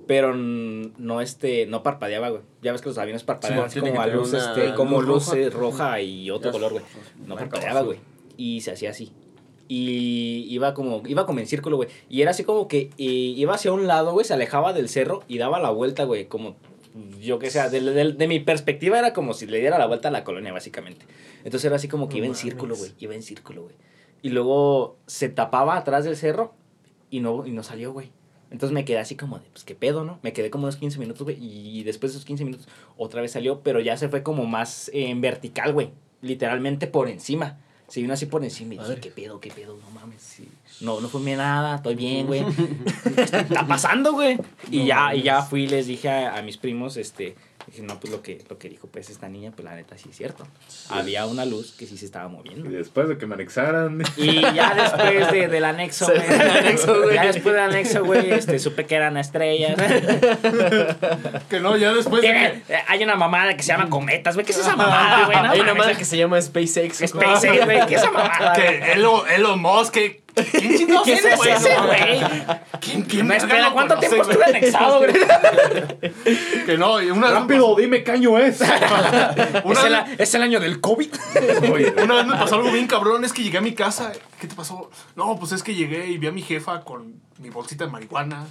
Pero 0.07 0.35
no, 0.35 1.21
este, 1.21 1.67
no 1.67 1.83
parpadeaba, 1.83 2.29
güey. 2.31 2.43
Ya 2.63 2.71
ves 2.73 2.81
que 2.81 2.89
los 2.89 2.99
aviones 2.99 3.25
parpadean 3.25 3.69
Sí, 3.71 3.81
como 3.81 4.01
a 4.01 4.07
luz, 4.07 4.33
este, 4.35 4.75
como 4.75 5.03
luz 5.03 5.29
roja. 5.29 5.51
roja 5.51 6.01
y 6.01 6.31
otro 6.31 6.53
color, 6.53 6.73
güey. 6.73 6.85
No 7.27 7.35
parpadeaba, 7.37 7.81
güey. 7.83 7.99
Y 8.37 8.61
se 8.61 8.71
hacía 8.73 8.91
así. 8.91 9.13
Y 9.69 10.47
iba 10.49 10.75
como, 10.75 11.03
iba 11.07 11.27
como 11.27 11.41
en 11.41 11.47
círculo, 11.47 11.77
güey. 11.77 11.89
Y 12.09 12.23
era 12.23 12.31
así 12.31 12.45
como 12.45 12.69
que 12.69 12.91
eh, 12.99 13.03
iba 13.05 13.55
hacia 13.55 13.73
un 13.73 13.87
lado, 13.87 14.13
güey, 14.13 14.25
se 14.25 14.35
alejaba 14.35 14.73
del 14.73 14.89
cerro 14.89 15.25
y 15.27 15.39
daba 15.39 15.59
la 15.59 15.71
vuelta, 15.71 16.05
güey. 16.05 16.27
Como, 16.27 16.55
yo 17.21 17.39
que 17.41 17.51
sea, 17.51 17.69
de, 17.69 17.81
de- 17.81 18.13
de 18.13 18.29
mi 18.29 18.39
perspectiva 18.39 18.99
era 18.99 19.13
como 19.13 19.35
si 19.35 19.47
le 19.47 19.59
diera 19.59 19.79
la 19.79 19.87
vuelta 19.87 20.09
a 20.09 20.13
la 20.13 20.23
colonia, 20.23 20.53
básicamente. 20.53 21.05
Entonces 21.39 21.65
era 21.65 21.77
así 21.77 21.89
como 21.89 22.09
que 22.09 22.19
iba 22.19 22.27
en 22.27 22.37
círculo, 22.37 22.77
güey. 22.77 22.93
Iba 23.01 23.15
en 23.17 23.23
círculo, 23.23 23.63
güey. 23.65 23.75
Y 24.23 24.29
luego 24.31 24.99
se 25.07 25.29
tapaba 25.29 25.77
atrás 25.77 26.05
del 26.05 26.17
cerro 26.17 26.55
y 27.11 27.19
no, 27.21 27.45
y 27.45 27.51
no 27.51 27.63
salió, 27.65 27.93
güey. 27.93 28.13
Entonces 28.51 28.73
me 28.73 28.85
quedé 28.85 28.99
así 28.99 29.17
como 29.17 29.39
de, 29.39 29.45
pues 29.53 29.65
qué 29.65 29.75
pedo, 29.75 30.05
¿no? 30.05 30.19
Me 30.23 30.33
quedé 30.33 30.51
como 30.51 30.65
unos 30.65 30.77
15 30.77 30.99
minutos, 30.99 31.23
güey. 31.25 31.37
Y 31.41 31.83
después 31.83 32.13
de 32.13 32.17
esos 32.19 32.25
15 32.27 32.45
minutos 32.45 32.69
otra 32.97 33.21
vez 33.21 33.33
salió, 33.33 33.61
pero 33.61 33.81
ya 33.81 33.97
se 33.97 34.09
fue 34.09 34.23
como 34.23 34.45
más 34.47 34.89
eh, 34.89 35.09
en 35.09 35.21
vertical, 35.21 35.73
güey. 35.73 35.91
Literalmente 36.23 36.87
por 36.87 37.09
encima. 37.09 37.59
Se 37.89 38.01
vino 38.01 38.15
así 38.15 38.27
por 38.27 38.43
encima 38.43 38.75
y 38.75 38.79
dije. 38.79 39.01
¿qué 39.01 39.11
pedo, 39.11 39.41
qué 39.41 39.51
pedo? 39.51 39.77
No 39.77 39.91
mames, 39.91 40.21
sí. 40.21 40.49
No, 40.81 41.01
no 41.01 41.09
fumé 41.09 41.37
nada, 41.37 41.77
estoy 41.77 41.95
bien, 41.95 42.27
güey. 42.27 42.45
¿Qué 43.15 43.23
está 43.23 43.67
pasando, 43.67 44.13
güey? 44.13 44.39
Y 44.71 44.81
No 44.81 44.87
ya, 44.87 45.15
y 45.15 45.23
ya 45.23 45.43
fui 45.43 45.65
y 45.65 45.69
les 45.69 45.87
dije 45.87 46.09
a, 46.09 46.37
a 46.37 46.43
mis 46.43 46.57
primos, 46.57 46.97
este, 46.97 47.37
dije, 47.67 47.83
no, 47.83 47.99
pues 47.99 48.13
lo 48.13 48.23
que, 48.23 48.45
lo 48.49 48.59
que 48.59 48.69
dijo 48.69 48.87
pues 48.89 49.11
esta 49.11 49.29
niña, 49.29 49.51
pues 49.55 49.65
la 49.65 49.75
neta 49.75 49.97
sí 49.99 50.09
es 50.11 50.17
cierto. 50.17 50.47
Había 50.91 51.27
una 51.27 51.45
luz 51.45 51.73
que 51.73 51.87
sí 51.87 51.97
se 51.99 52.05
estaba 52.05 52.29
moviendo. 52.29 52.71
Y 52.71 52.75
después 52.75 53.09
de 53.09 53.19
que 53.19 53.27
me 53.27 53.35
anexaran. 53.35 54.03
Y 54.17 54.41
ya 54.41 54.75
después 54.75 55.33
de, 55.33 55.49
del 55.49 55.65
anexo, 55.65 56.07
güey. 56.07 57.15
Ya 57.15 57.27
después 57.27 57.55
del 57.55 57.65
anexo, 57.65 58.05
güey, 58.05 58.31
este, 58.31 58.59
supe 58.59 58.87
que 58.87 58.95
eran 58.95 59.17
estrellas. 59.17 59.77
Que 61.49 61.61
no, 61.61 61.77
ya 61.77 61.93
después 61.93 62.23
de 62.23 62.63
hay 62.89 63.03
una 63.03 63.17
mamada 63.17 63.57
que 63.57 63.63
se 63.63 63.69
llama 63.69 63.89
cometas, 63.89 64.35
güey. 64.35 64.47
¿Qué 64.47 64.53
es 64.53 64.59
esa 64.59 64.77
mamada, 64.77 65.27
güey? 65.27 65.37
No 65.37 65.51
Hay 65.51 65.61
una 65.61 65.69
mames. 65.75 65.85
madre 65.87 65.99
que 65.99 66.05
se 66.05 66.17
llama 66.17 66.41
SpaceX. 66.41 66.99
SpaceX, 67.07 67.65
güey. 67.65 67.87
¿Qué 67.87 67.95
es 67.95 68.03
esa 68.03 68.11
mamada? 68.11 68.53
Que 68.55 68.93
Elon, 68.93 69.29
Elon 69.31 69.61
Musk, 69.61 69.95
que... 69.95 70.26
¿Quién 70.37 70.77
chingados 70.77 71.05
¿Quién 71.05 71.19
es 71.19 71.25
ese, 71.25 71.77
güey? 71.81 72.21
¿Quién, 72.81 73.03
quién 73.05 73.27
verga 73.27 73.45
espera, 73.45 73.71
¿cuánto 73.73 73.95
conoce, 73.95 74.09
tiempo 74.15 74.31
estuve 74.31 74.45
anexado, 74.45 74.99
güey? 74.99 75.15
Que 76.67 76.77
no, 76.77 77.01
y 77.01 77.11
una 77.11 77.31
¡Rápido, 77.31 77.75
dime 77.75 78.05
qué 78.05 78.13
año 78.13 78.39
es! 78.39 78.61
Es 79.77 79.85
el, 79.85 79.97
es 80.19 80.35
el 80.35 80.43
año 80.43 80.61
del 80.61 80.81
COVID. 80.81 81.11
Oye, 81.73 81.95
una 82.03 82.17
vez 82.17 82.27
me 82.27 82.37
pasó 82.37 82.57
algo 82.57 82.71
bien 82.71 82.87
cabrón, 82.87 83.25
es 83.25 83.33
que 83.33 83.43
llegué 83.43 83.59
a 83.59 83.61
mi 83.61 83.75
casa. 83.75 84.13
¿Qué 84.41 84.47
te 84.47 84.55
pasó? 84.55 84.91
No, 85.15 85.37
pues 85.39 85.53
es 85.53 85.63
que 85.63 85.75
llegué 85.75 86.07
y 86.07 86.19
vi 86.19 86.27
a 86.27 86.33
mi 86.33 86.43
jefa 86.43 86.83
con 86.83 87.21
mi 87.39 87.51
bolsita 87.51 87.85
de 87.85 87.91
marihuana 87.91 88.47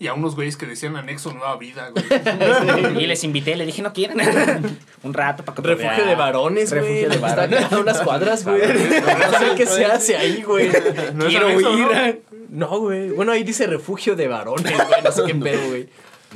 y 0.00 0.06
a 0.08 0.14
unos 0.14 0.34
güeyes 0.34 0.56
que 0.56 0.66
decían 0.66 0.96
anexo 0.96 1.32
nueva 1.32 1.56
vida, 1.56 1.90
güey. 1.90 2.04
Y 3.04 3.06
les 3.06 3.22
invité, 3.22 3.54
les 3.54 3.66
dije, 3.66 3.82
no 3.82 3.92
quieren. 3.92 4.18
Un 5.04 5.14
rato 5.14 5.44
para 5.44 5.60
Refugio 5.62 6.04
de 6.06 6.14
varones, 6.16 6.70
güey. 6.70 6.82
Refugio 6.82 7.08
de 7.10 7.16
varones. 7.18 7.64
acá 7.64 7.76
a 7.76 7.78
unas 7.78 8.00
cuadras, 8.00 8.44
güey. 8.44 8.60
No 8.62 9.38
sé 9.38 9.46
qué 9.56 9.66
se 9.66 9.84
hace 9.84 10.16
ahí, 10.16 10.42
güey. 10.42 10.70
No 11.14 11.26
es 11.26 11.30
Quiero 11.30 11.46
anexo, 11.48 11.70
¿no? 11.76 11.78
ir. 12.08 12.22
No, 12.48 12.80
güey. 12.80 13.10
Bueno, 13.10 13.30
ahí 13.32 13.44
dice 13.44 13.66
refugio 13.66 14.16
de 14.16 14.26
varones, 14.26 14.72
güey. 14.74 15.02
No 15.04 15.12
sé 15.12 15.22
qué 15.26 15.34
pedo, 15.36 15.68
güey. 15.68 15.88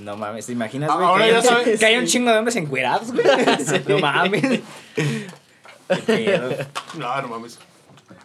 No 0.02 0.16
mames, 0.16 0.46
¿te 0.46 0.52
imaginas, 0.52 0.90
Ah, 0.92 0.96
güey? 0.96 1.06
ahora 1.06 1.24
que, 1.24 1.30
ya 1.30 1.36
hay 1.38 1.42
un- 1.42 1.48
sabes. 1.48 1.78
que 1.80 1.86
hay 1.86 1.96
un 1.96 2.06
chingo 2.06 2.30
de 2.32 2.38
hombres 2.38 2.56
encuerados, 2.56 3.12
güey. 3.12 3.24
No 3.88 3.98
mames. 4.00 4.60
Qué 4.94 5.96
pedo. 6.06 6.50
No, 6.98 7.22
no 7.22 7.28
mames. 7.28 7.58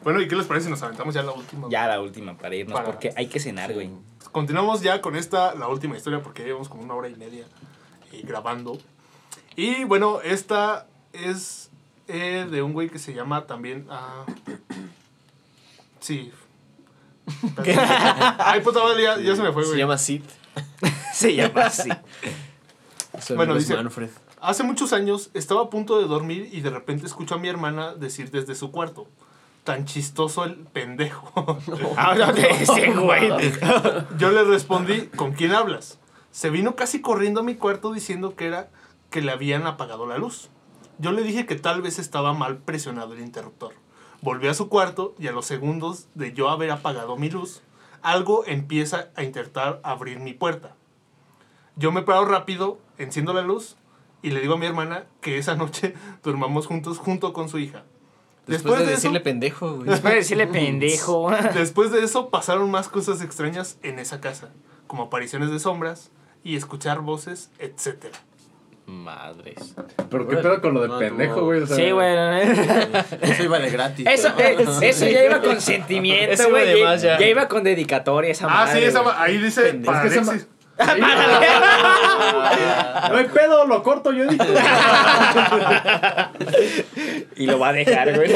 Bueno, 0.04 0.22
¿y 0.22 0.28
qué 0.28 0.36
les 0.36 0.46
parece 0.46 0.66
si 0.66 0.72
nos 0.72 0.82
aventamos 0.82 1.14
ya 1.14 1.24
la 1.24 1.32
última? 1.32 1.68
Ya 1.70 1.88
la 1.88 2.02
última 2.02 2.38
para 2.38 2.56
irnos, 2.56 2.74
Para- 2.74 2.86
porque 2.92 3.12
hay 3.16 3.28
que 3.28 3.40
cenar, 3.40 3.74
güey. 3.74 3.90
Continuamos 4.32 4.82
ya 4.82 5.02
con 5.02 5.16
esta, 5.16 5.56
la 5.56 5.68
última 5.68 5.98
historia, 5.98 6.22
porque 6.22 6.44
llevamos 6.44 6.70
como 6.70 6.84
una 6.84 6.94
hora 6.94 7.10
y 7.10 7.16
media 7.16 7.46
eh, 8.12 8.22
grabando. 8.24 8.78
Y 9.56 9.84
bueno, 9.86 10.22
esta 10.22 10.88
es 11.14 11.70
eh, 12.08 12.48
de 12.50 12.62
un 12.62 12.74
güey 12.74 12.90
que 12.90 13.00
se 13.00 13.14
llama 13.14 13.48
también. 13.48 13.88
ah, 13.90 14.26
sí. 16.00 16.32
Ay, 18.40 18.62
puta 18.62 18.82
madre, 18.84 19.04
ya, 19.04 19.20
ya 19.20 19.36
se 19.36 19.42
me 19.44 19.52
fue, 19.52 19.64
Se 19.64 19.70
güey. 19.70 19.80
llama 19.80 19.98
Sid. 19.98 20.22
Se 21.14 21.36
llama. 21.36 21.70
Su 21.70 23.36
Bueno, 23.36 23.56
dice- 23.56 23.76
Manfred. 23.76 24.10
Hace 24.42 24.64
muchos 24.64 24.94
años 24.94 25.32
estaba 25.34 25.64
a 25.64 25.70
punto 25.70 26.00
de 26.00 26.08
dormir 26.08 26.48
y 26.54 26.62
de 26.62 26.70
repente 26.70 27.06
escucho 27.06 27.36
a 27.36 27.38
mi 27.40 27.50
hermana 27.50 27.94
decir 27.94 28.32
desde 28.32 28.56
su 28.56 28.72
cuarto. 28.72 29.06
Tan 29.70 29.86
chistoso 29.86 30.46
el 30.46 30.56
pendejo. 30.56 31.32
Ahora 31.96 32.32
de 32.32 32.50
ese, 32.50 32.92
güey. 32.92 33.30
Yo 34.18 34.32
le 34.32 34.44
respondí, 34.44 35.02
¿con 35.16 35.34
quién 35.34 35.52
hablas? 35.52 36.00
Se 36.32 36.50
vino 36.50 36.76
casi 36.76 37.02
corriendo 37.02 37.42
a 37.42 37.44
mi 37.44 37.54
cuarto 37.54 37.94
diciendo 37.94 38.36
que 38.36 38.48
era 38.48 38.72
que 39.12 39.22
le 39.22 39.32
habían 39.32 39.68
apagado 39.68 40.08
la 40.08 40.18
luz. 40.18 40.50
Yo 40.98 41.12
le 41.12 41.22
dije 41.22 41.46
que 41.46 41.54
tal 41.54 41.84
vez 41.84 42.00
estaba 42.00 42.34
mal 42.34 42.58
presionado 42.58 43.14
el 43.14 43.20
interruptor. 43.20 43.76
Volví 44.22 44.48
a 44.48 44.56
su 44.56 44.70
cuarto 44.70 45.14
y 45.20 45.28
a 45.28 45.34
los 45.34 45.46
segundos 45.46 46.08
de 46.16 46.34
yo 46.34 46.50
haber 46.50 46.72
apagado 46.72 47.16
mi 47.16 47.30
luz, 47.30 47.62
algo 48.02 48.46
empieza 48.48 49.10
a 49.16 49.22
intentar 49.22 49.82
abrir 49.84 50.20
mi 50.20 50.34
puerta. 50.34 50.74
Yo 51.76 51.92
me 51.92 52.02
paro 52.02 52.26
rápido, 52.26 52.80
enciendo 52.98 53.34
la 53.34 53.44
luz 53.44 53.78
y 54.24 54.32
le 54.32 54.42
digo 54.42 54.56
a 54.56 54.58
mi 54.58 54.66
hermana 54.66 55.06
que 55.22 55.38
esa 55.38 55.54
noche 55.54 55.94
durmamos 56.24 56.66
juntos 56.66 56.98
junto 56.98 57.34
con 57.34 57.50
su 57.50 57.60
hija. 57.60 57.84
Después, 58.50 58.78
de, 58.80 58.84
eso- 58.86 58.92
decirle 58.96 59.20
pendejo, 59.22 59.76
güey. 59.78 59.90
Después 59.90 60.14
de 60.14 60.20
decirle 60.20 60.48
pendejo. 60.48 61.32
Después 61.54 61.92
de 61.92 62.04
eso 62.04 62.30
pasaron 62.30 62.70
más 62.72 62.88
cosas 62.90 63.22
extrañas 63.22 63.78
en 63.84 64.00
esa 64.00 64.20
casa, 64.22 64.50
como 64.88 65.04
apariciones 65.04 65.52
de 65.52 65.60
sombras 65.60 66.12
y 66.44 66.56
escuchar 66.56 67.00
voces, 67.02 67.52
etc. 67.60 68.06
Madres. 68.86 69.76
Pero 70.10 70.28
qué 70.28 70.38
pedo 70.38 70.62
con 70.62 70.74
lo 70.74 70.82
de 70.82 70.88
No, 70.88 70.98
pendejo, 70.98 71.46
güey. 71.46 71.62
O 71.62 71.68
sea, 71.68 71.76
Sí, 71.76 71.92
güey. 71.92 72.08
Eso 73.22 73.44
iba 73.44 73.60
de 73.60 73.70
gratis. 73.70 74.08
Eso, 74.10 74.30
eh, 74.40 74.58
eso 74.82 75.06
ya 75.06 75.26
iba 75.26 75.42
con 75.42 75.62
sentimiento, 75.62 76.34
Eso 76.34 76.50
güey. 76.50 76.66
de 76.66 76.80
Ya, 76.80 76.96
ya. 76.96 77.28
iba 77.28 77.48
con 77.48 77.64
dedicatoria 77.64 78.32
esa 78.32 78.46
Ah, 78.48 78.66
madre, 78.66 78.80
sí, 78.82 78.86
esa, 78.88 79.22
ahí 79.22 79.38
dice 79.38 79.62
Pendejo. 79.62 79.92
para 79.94 80.06
Es 80.08 80.14
que 80.14 80.20
esa 80.20 80.32
Alexis. 80.32 80.50
No 83.10 83.18
hay 83.18 83.26
pedo, 83.26 83.66
lo 83.68 83.84
corto, 83.84 84.12
yo 84.14 84.26
dije. 84.28 84.46
Y 87.36 87.46
lo 87.46 87.60
va 87.60 87.70
a 87.70 87.74
dejar, 87.74 88.16
güey. 88.16 88.30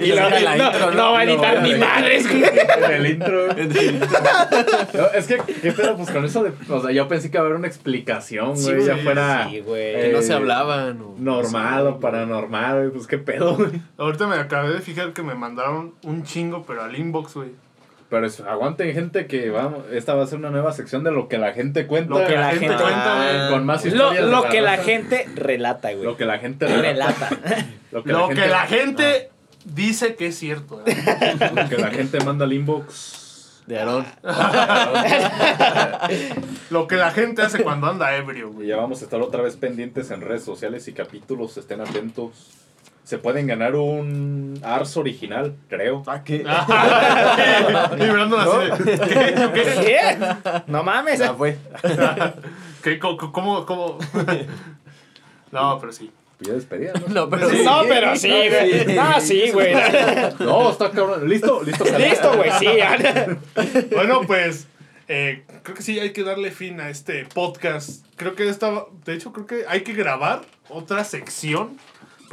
y 0.00 0.06
lo, 0.08 0.16
saca 0.16 0.40
la 0.40 0.56
no, 0.56 0.66
intro, 0.66 0.90
no 0.90 0.96
¿no? 0.96 1.12
va 1.12 1.18
a 1.20 1.24
editar 1.24 1.54
No, 1.56 1.60
ni 1.62 1.68
güey. 1.70 1.80
madres, 1.80 2.28
güey. 2.30 2.44
En 2.84 2.92
el 2.92 3.06
intro. 3.06 3.46
No, 3.48 5.06
es 5.14 5.26
que, 5.26 5.36
¿qué 5.62 5.72
pedo? 5.72 5.96
Pues 5.96 6.10
con 6.10 6.24
eso 6.24 6.42
de. 6.44 6.52
O 6.68 6.80
sea, 6.80 6.90
yo 6.92 7.08
pensé 7.08 7.30
que 7.30 7.36
iba 7.36 7.42
a 7.42 7.46
haber 7.46 7.58
una 7.58 7.66
explicación, 7.68 8.56
Sí, 8.56 8.72
güey. 8.72 8.86
ya 8.86 8.96
fuera. 8.98 9.48
Sí, 9.50 9.60
güey. 9.60 10.00
Que 10.00 10.10
no 10.12 10.22
se 10.22 10.32
hablaban. 10.32 11.00
o- 11.00 11.14
Normal 11.18 11.86
o 11.86 12.00
paranormal, 12.00 12.78
güey. 12.78 12.90
Pues 12.90 13.06
qué 13.06 13.18
pedo, 13.18 13.56
güey. 13.56 13.70
Ahorita 13.98 14.26
me 14.26 14.36
acabé 14.36 14.72
de 14.74 14.80
fijar 14.80 15.12
que 15.12 15.22
me 15.22 15.34
mandaron 15.34 15.94
un 16.02 16.22
chingo, 16.24 16.64
pero 16.66 16.82
al 16.82 16.96
inbox, 16.98 17.34
güey. 17.34 17.50
Pero 18.14 18.26
es- 18.28 18.38
aguanten, 18.40 18.94
gente, 18.94 19.26
que 19.26 19.50
vamos. 19.50 19.86
Esta 19.90 20.14
va 20.14 20.22
a 20.22 20.26
ser 20.28 20.38
una 20.38 20.50
nueva 20.50 20.72
sección 20.72 21.02
de 21.02 21.10
lo 21.10 21.26
que 21.28 21.36
la 21.36 21.52
gente 21.52 21.88
cuenta. 21.88 22.10
Lo 22.16 22.24
que 22.24 22.36
la 22.36 22.48
Ah, 22.48 22.52
gente 22.52 22.68
cuenta, 22.68 23.16
güey. 23.16 23.50
Con 23.50 23.66
más 23.66 23.84
Lo, 23.84 23.90
historias. 23.90 24.24
lo 24.28 24.42
que 24.44 24.60
la 24.60 24.76
gente 24.76 25.28
relata, 25.34 25.90
güey. 25.92 26.04
Lo 26.04 26.16
que 26.16 26.24
la 26.24 26.38
gente 26.38 26.66
relata. 26.68 27.30
Lo 27.90 28.04
que 28.04 28.12
Lo 28.12 28.20
la 28.20 28.28
que 28.28 28.34
gente, 28.36 28.48
la 28.50 28.66
gente 28.66 29.30
dice 29.64 30.14
que 30.14 30.28
es 30.28 30.38
cierto. 30.38 30.80
¿eh? 30.86 30.94
lo 31.56 31.68
que 31.68 31.76
la 31.76 31.90
gente 31.90 32.20
manda 32.24 32.44
al 32.44 32.52
inbox. 32.52 33.62
De 33.66 33.78
Aarón. 33.80 34.04
Lo 36.70 36.86
que 36.86 36.96
la 36.96 37.10
gente 37.10 37.42
hace 37.42 37.62
cuando 37.62 37.86
anda 37.88 38.14
ebrio, 38.16 38.50
Y 38.50 38.52
güey. 38.52 38.66
ya 38.68 38.76
vamos 38.76 39.00
a 39.00 39.04
estar 39.04 39.20
otra 39.22 39.42
vez 39.42 39.56
pendientes 39.56 40.10
en 40.10 40.20
redes 40.20 40.44
sociales 40.44 40.86
y 40.88 40.92
capítulos. 40.92 41.56
Estén 41.56 41.80
atentos. 41.80 42.50
Se 43.04 43.18
pueden 43.18 43.46
ganar 43.46 43.76
un 43.76 44.58
Ars 44.62 44.96
original, 44.96 45.54
creo. 45.68 46.02
¿Qué? 46.24 46.36
y 46.36 46.42
Brandon 48.08 48.40
así 48.40 48.82
¿qué? 48.84 49.50
¿Qué? 49.52 49.62
¿Qué? 49.84 50.62
No 50.66 50.82
mames. 50.82 51.18
Ya 51.18 51.34
fue. 51.34 51.58
¿Qué? 52.82 52.98
¿Cómo? 52.98 53.18
cómo, 53.30 53.66
cómo? 53.66 53.98
no, 55.52 55.78
pero 55.78 55.92
sí. 55.92 56.10
Pues 56.38 56.48
ya 56.48 56.54
despedida, 56.54 56.92
¿no? 56.94 57.14
No, 57.14 57.30
pero 57.30 57.48
No, 57.62 57.82
pero 57.86 58.16
sí, 58.16 58.28
güey. 58.28 58.96
No, 58.96 59.20
sí, 59.20 59.50
güey. 59.52 59.74
No, 60.40 60.70
está 60.70 60.90
cabrón. 60.90 61.28
¿Listo? 61.28 61.62
¿Listo? 61.62 61.84
Listo, 61.84 62.36
güey, 62.36 62.50
sí. 62.58 62.68
Bueno, 63.94 64.22
pues 64.26 64.66
eh, 65.08 65.44
creo 65.62 65.76
que 65.76 65.82
sí 65.82 66.00
hay 66.00 66.12
que 66.12 66.22
darle 66.22 66.50
fin 66.50 66.80
a 66.80 66.88
este 66.88 67.26
podcast. 67.26 68.04
Creo 68.16 68.34
que 68.34 68.48
esta, 68.48 68.86
de 69.04 69.14
hecho, 69.14 69.32
creo 69.32 69.46
que 69.46 69.64
hay 69.68 69.82
que 69.82 69.92
grabar 69.92 70.42
otra 70.70 71.04
sección 71.04 71.78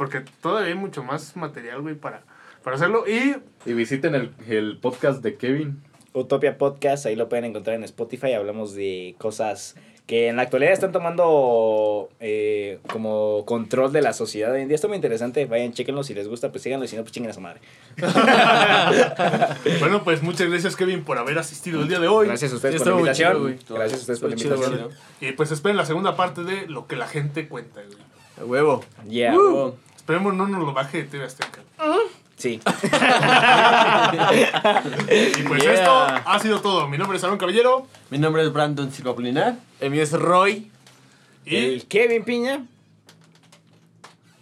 porque 0.02 0.24
todavía 0.40 0.70
hay 0.70 0.74
mucho 0.74 1.04
más 1.04 1.36
material, 1.36 1.80
güey, 1.80 1.94
para, 1.94 2.24
para 2.64 2.74
hacerlo. 2.74 3.04
Y 3.06 3.36
Y 3.64 3.72
visiten 3.72 4.16
el, 4.16 4.32
el 4.48 4.78
podcast 4.78 5.22
de 5.22 5.36
Kevin. 5.36 5.80
Utopia 6.12 6.58
Podcast, 6.58 7.06
ahí 7.06 7.14
lo 7.14 7.28
pueden 7.28 7.44
encontrar 7.44 7.76
en 7.76 7.84
Spotify. 7.84 8.32
Hablamos 8.32 8.74
de 8.74 9.14
cosas 9.18 9.76
que 10.08 10.26
en 10.26 10.34
la 10.34 10.42
actualidad 10.42 10.72
están 10.72 10.90
tomando 10.90 12.08
eh, 12.18 12.80
como 12.90 13.44
control 13.46 13.92
de 13.92 14.02
la 14.02 14.12
sociedad. 14.12 14.50
Hoy 14.52 14.62
en 14.62 14.66
día 14.66 14.74
está 14.74 14.88
muy 14.88 14.96
interesante. 14.96 15.46
Vayan, 15.46 15.72
chequenlo. 15.72 16.02
Si 16.02 16.14
les 16.14 16.26
gusta, 16.26 16.50
pues 16.50 16.64
síganlo. 16.64 16.84
y 16.84 16.88
Si 16.88 16.96
no, 16.96 17.02
pues 17.02 17.12
chinguen 17.12 17.30
a 17.30 17.34
su 17.34 17.40
madre. 17.40 17.60
bueno, 19.78 20.02
pues 20.02 20.20
muchas 20.20 20.48
gracias, 20.50 20.74
Kevin, 20.74 21.04
por 21.04 21.16
haber 21.16 21.38
asistido 21.38 21.80
el 21.80 21.86
día 21.86 22.00
de 22.00 22.08
hoy. 22.08 22.26
Gracias 22.26 22.52
a 22.52 22.56
ustedes 22.56 22.74
Sí, 22.74 22.78
por 22.80 22.88
la 22.88 22.92
invitación. 22.94 23.30
chido, 23.30 23.40
güey. 23.42 23.58
Gracias 23.68 24.00
a 24.00 24.00
ustedes 24.00 24.18
por 24.18 24.30
la 24.30 24.36
chido, 24.36 24.56
invitación. 24.56 24.90
Y 25.20 25.30
pues 25.30 25.52
esperen 25.52 25.76
la 25.76 25.86
segunda 25.86 26.16
parte 26.16 26.42
de 26.42 26.66
lo 26.66 26.88
que 26.88 26.96
la 26.96 27.06
gente 27.06 27.46
cuenta, 27.46 27.82
güey. 27.82 27.98
A 28.40 28.44
huevo. 28.44 28.84
Yeah. 29.08 29.36
Uh. 29.36 29.74
Esperemos 30.02 30.34
no 30.34 30.48
nos 30.48 30.60
lo 30.60 30.72
baje 30.72 30.98
de 30.98 31.04
TV 31.04 31.24
Azteca. 31.24 31.60
Sí. 32.36 32.60
Y 35.38 35.42
pues 35.44 35.62
Yeah. 35.62 35.74
esto 35.74 36.06
ha 36.24 36.38
sido 36.40 36.60
todo. 36.60 36.88
Mi 36.88 36.98
nombre 36.98 37.16
es 37.18 37.24
Aaron 37.24 37.38
Caballero. 37.38 37.86
Mi 38.10 38.18
nombre 38.18 38.42
es 38.42 38.52
Brandon 38.52 38.90
Silva 38.92 39.14
Polinar. 39.14 39.54
El 39.78 39.90
mío 39.92 40.02
es 40.02 40.10
Roy. 40.12 40.72
Y, 41.44 41.56
El 41.56 41.86
Kevin 41.86 42.24
Piña. 42.24 42.64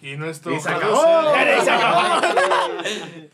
y 0.01 0.17
nuestro. 0.17 0.55
Y 0.55 0.61
¡Se 0.61 0.71
acabó! 0.71 1.03